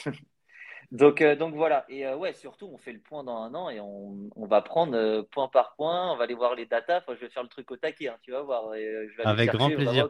donc, 0.91 1.23
donc 1.23 1.55
voilà. 1.55 1.85
Et 1.89 2.07
ouais, 2.07 2.33
surtout, 2.33 2.69
on 2.71 2.77
fait 2.77 2.93
le 2.93 2.99
point 2.99 3.23
dans 3.23 3.37
un 3.37 3.53
an 3.55 3.69
et 3.69 3.79
on, 3.79 4.29
on 4.35 4.45
va 4.45 4.61
prendre 4.61 5.21
point 5.31 5.49
par 5.49 5.75
point. 5.75 6.13
On 6.13 6.17
va 6.17 6.23
aller 6.23 6.33
voir 6.33 6.55
les 6.55 6.65
datas. 6.65 6.99
Enfin, 6.99 7.13
je 7.15 7.19
vais 7.19 7.29
faire 7.29 7.43
le 7.43 7.49
truc 7.49 7.69
au 7.71 7.77
taquet, 7.77 8.07
hein, 8.07 8.17
tu 8.21 8.31
vas 8.31 8.41
voir. 8.41 8.71
Avec 9.25 9.51
grand 9.51 9.69
plaisir. 9.69 10.09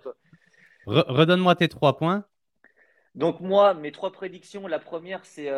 Redonne-moi 0.85 1.55
tes 1.55 1.67
trois 1.67 1.97
points. 1.97 2.25
Donc 3.15 3.39
moi, 3.39 3.73
mes 3.73 3.91
trois 3.91 4.11
prédictions, 4.11 4.67
la 4.67 4.79
première, 4.79 5.25
c'est 5.25 5.49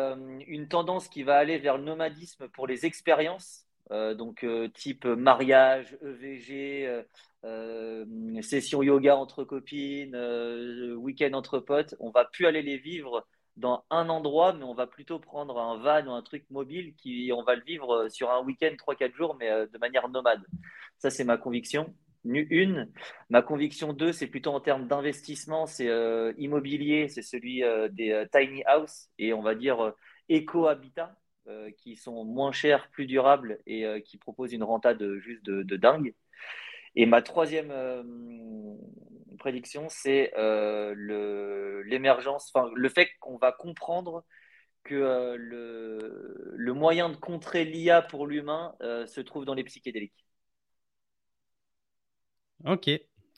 une 0.46 0.68
tendance 0.68 1.08
qui 1.08 1.22
va 1.22 1.36
aller 1.36 1.58
vers 1.58 1.76
le 1.76 1.84
nomadisme 1.84 2.48
pour 2.48 2.66
les 2.66 2.86
expériences. 2.86 3.66
Euh, 3.90 4.14
donc 4.14 4.44
euh, 4.44 4.68
type 4.68 5.04
mariage, 5.04 5.98
EVG, 6.02 7.04
euh, 7.44 8.04
session 8.42 8.82
yoga 8.82 9.16
entre 9.16 9.44
copines, 9.44 10.16
week-end 10.96 11.32
entre 11.32 11.58
potes, 11.58 11.94
on 11.98 12.10
va 12.10 12.24
plus 12.24 12.46
aller 12.46 12.62
les 12.62 12.78
vivre 12.78 13.26
dans 13.56 13.84
un 13.90 14.08
endroit, 14.08 14.54
mais 14.54 14.64
on 14.64 14.74
va 14.74 14.86
plutôt 14.86 15.18
prendre 15.18 15.58
un 15.58 15.76
van 15.76 16.06
ou 16.06 16.12
un 16.12 16.22
truc 16.22 16.46
mobile 16.50 16.94
qui 16.96 17.30
on 17.36 17.42
va 17.42 17.54
le 17.54 17.62
vivre 17.64 18.08
sur 18.08 18.30
un 18.30 18.42
week-end, 18.42 18.74
3-4 18.78 19.14
jours, 19.14 19.36
mais 19.38 19.50
de 19.50 19.78
manière 19.78 20.08
nomade. 20.08 20.42
Ça, 20.98 21.10
c'est 21.10 21.24
ma 21.24 21.36
conviction. 21.36 21.94
Une. 22.24 22.90
Ma 23.28 23.42
conviction 23.42 23.92
deux, 23.92 24.12
c'est 24.12 24.28
plutôt 24.28 24.52
en 24.52 24.60
termes 24.60 24.86
d'investissement, 24.86 25.66
c'est 25.66 25.90
immobilier, 26.38 27.08
c'est 27.08 27.22
celui 27.22 27.62
des 27.90 28.24
tiny 28.32 28.62
house 28.64 29.08
et 29.18 29.34
on 29.34 29.42
va 29.42 29.54
dire 29.54 29.92
éco-habitat. 30.28 31.14
Euh, 31.48 31.72
qui 31.76 31.96
sont 31.96 32.24
moins 32.24 32.52
chers, 32.52 32.88
plus 32.90 33.04
durables 33.06 33.58
et 33.66 33.84
euh, 33.84 33.98
qui 33.98 34.16
proposent 34.16 34.52
une 34.52 34.62
renta 34.62 34.94
de 34.94 35.18
juste 35.18 35.42
de, 35.42 35.76
dingue. 35.76 36.14
Et 36.94 37.04
ma 37.04 37.20
troisième 37.20 37.72
euh, 37.72 38.04
prédiction, 39.40 39.88
c'est 39.88 40.32
l'émergence, 41.84 42.52
enfin 42.54 42.70
le 42.72 42.88
fait 42.88 43.08
qu'on 43.18 43.38
va 43.38 43.50
comprendre 43.50 44.24
que 44.84 45.34
le, 45.36 46.52
le, 46.54 46.72
moyen 46.74 47.08
de 47.08 47.16
contrer 47.16 47.64
l'IA 47.64 48.02
pour 48.02 48.28
l'humain 48.28 48.76
se 48.80 49.20
trouve 49.20 49.44
dans 49.44 49.54
les 49.54 49.64
psychédéliques. 49.64 50.24
Ok, 52.64 52.88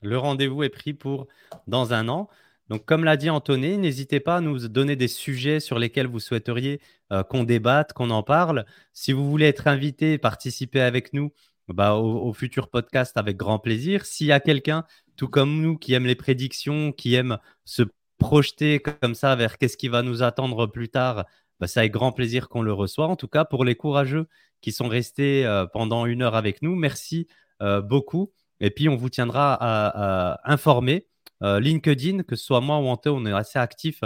le 0.03 0.19
rendez-vous 0.19 0.63
est 0.63 0.69
pris 0.69 0.93
pour 0.93 1.27
dans 1.67 1.95
un 1.95 2.11
an. 2.11 2.29
Donc, 2.69 2.85
comme 2.87 3.05
l'a 3.05 3.17
dit 3.17 3.31
Anthony, 3.31 3.77
n'hésitez 3.77 4.21
pas 4.21 4.37
à 4.37 4.41
nous 4.41 4.69
donner 4.69 4.97
des 4.97 5.09
sujets 5.09 5.61
sur 5.61 5.79
lesquels 5.79 6.07
vous 6.07 6.21
souhaiteriez 6.21 6.81
euh, 7.13 7.23
qu'on 7.23 7.45
débatte, 7.45 7.93
qu'on 7.93 8.11
en 8.11 8.23
parle. 8.23 8.65
Si 8.93 9.13
vous 9.13 9.29
voulez 9.31 9.47
être 9.47 9.67
invité, 9.67 10.17
participer 10.19 10.81
avec 10.81 11.13
nous 11.13 11.33
bah, 11.69 11.95
au, 11.95 12.33
futur 12.33 12.69
podcast 12.69 13.17
avec 13.17 13.37
grand 13.37 13.59
plaisir. 13.59 14.07
S'il 14.07 14.29
y 14.29 14.33
a 14.33 14.41
quelqu'un, 14.41 14.85
tout 15.17 15.29
comme 15.29 15.61
nous, 15.61 15.77
qui 15.77 15.95
aime 15.95 16.07
les 16.07 16.15
prédictions, 16.15 16.93
qui 16.93 17.15
aime 17.15 17.39
se 17.65 17.83
projeter 18.19 18.81
comme 18.81 19.15
ça 19.15 19.35
vers 19.37 19.59
qu'est-ce 19.59 19.77
qui 19.77 19.89
va 19.89 20.03
nous 20.03 20.23
attendre 20.23 20.67
plus 20.67 20.89
tard, 20.89 21.27
bah, 21.61 21.67
c'est 21.67 21.81
avec 21.81 21.93
grand 21.93 22.13
plaisir 22.13 22.49
qu'on 22.49 22.63
le 22.63 22.73
reçoit. 22.73 23.09
En 23.09 23.17
tout 23.17 23.29
cas, 23.29 23.45
pour 23.45 23.65
les 23.65 23.75
courageux 23.75 24.27
qui 24.61 24.73
sont 24.73 24.89
restés 24.89 25.45
euh, 25.47 25.67
pendant 25.67 26.07
une 26.07 26.23
heure 26.23 26.35
avec 26.35 26.63
nous, 26.63 26.75
merci 26.75 27.27
euh, 27.63 27.81
beaucoup. 27.83 28.33
Et 28.61 28.71
puis, 28.71 28.89
on 28.89 28.97
vous 28.97 29.11
tiendra 29.11 29.57
à, 29.61 30.41
informer 30.51 31.07
euh, 31.45 31.61
LinkedIn, 31.61 32.23
que 32.23 32.37
ce 32.37 32.45
soit 32.45 32.61
moi 32.61 32.79
ou 32.79 32.87
Ante, 32.87 33.07
on 33.07 33.27
est 33.27 33.33
assez 33.33 33.59
actif 33.59 34.03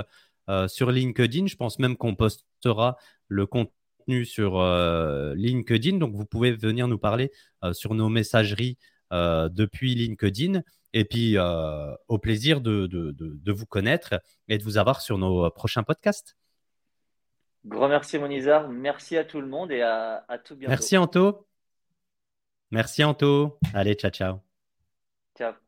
euh, 0.48 0.68
sur 0.68 0.90
LinkedIn. 0.90 1.46
Je 1.46 1.56
pense 1.56 1.78
même 1.78 1.96
qu'on 1.96 2.14
postera 2.14 2.98
le 3.28 3.46
contenu 3.46 4.24
sur 4.24 4.58
euh, 4.58 5.34
LinkedIn. 5.36 5.98
Donc, 5.98 6.14
vous 6.14 6.26
pouvez 6.26 6.52
venir 6.52 6.88
nous 6.88 6.98
parler 6.98 7.30
sur 7.72 7.94
nos 7.94 8.08
messageries 8.08 8.76
depuis 9.10 9.94
LinkedIn. 9.94 10.62
Et 10.92 11.04
puis, 11.04 11.36
au 11.38 12.18
plaisir 12.18 12.60
de, 12.60 13.52
vous 13.52 13.66
connaître 13.66 14.20
et 14.48 14.58
de 14.58 14.62
vous 14.62 14.76
avoir 14.76 15.00
sur 15.00 15.18
nos 15.18 15.48
prochains 15.50 15.82
podcasts. 15.82 16.36
Grand 17.64 17.88
merci, 17.88 18.18
Monizar. 18.18 18.68
Merci 18.68 19.16
à 19.16 19.24
tout 19.24 19.40
le 19.40 19.46
monde 19.46 19.72
et 19.72 19.82
à, 19.82 20.24
à 20.28 20.38
tout 20.38 20.56
bientôt. 20.56 20.70
Merci, 20.70 20.96
Anto. 20.96 21.46
Merci, 22.70 23.04
Anto. 23.04 23.58
Allez, 23.74 23.94
ciao, 23.94 24.10
ciao. 24.10 24.40
Ciao. 25.36 25.67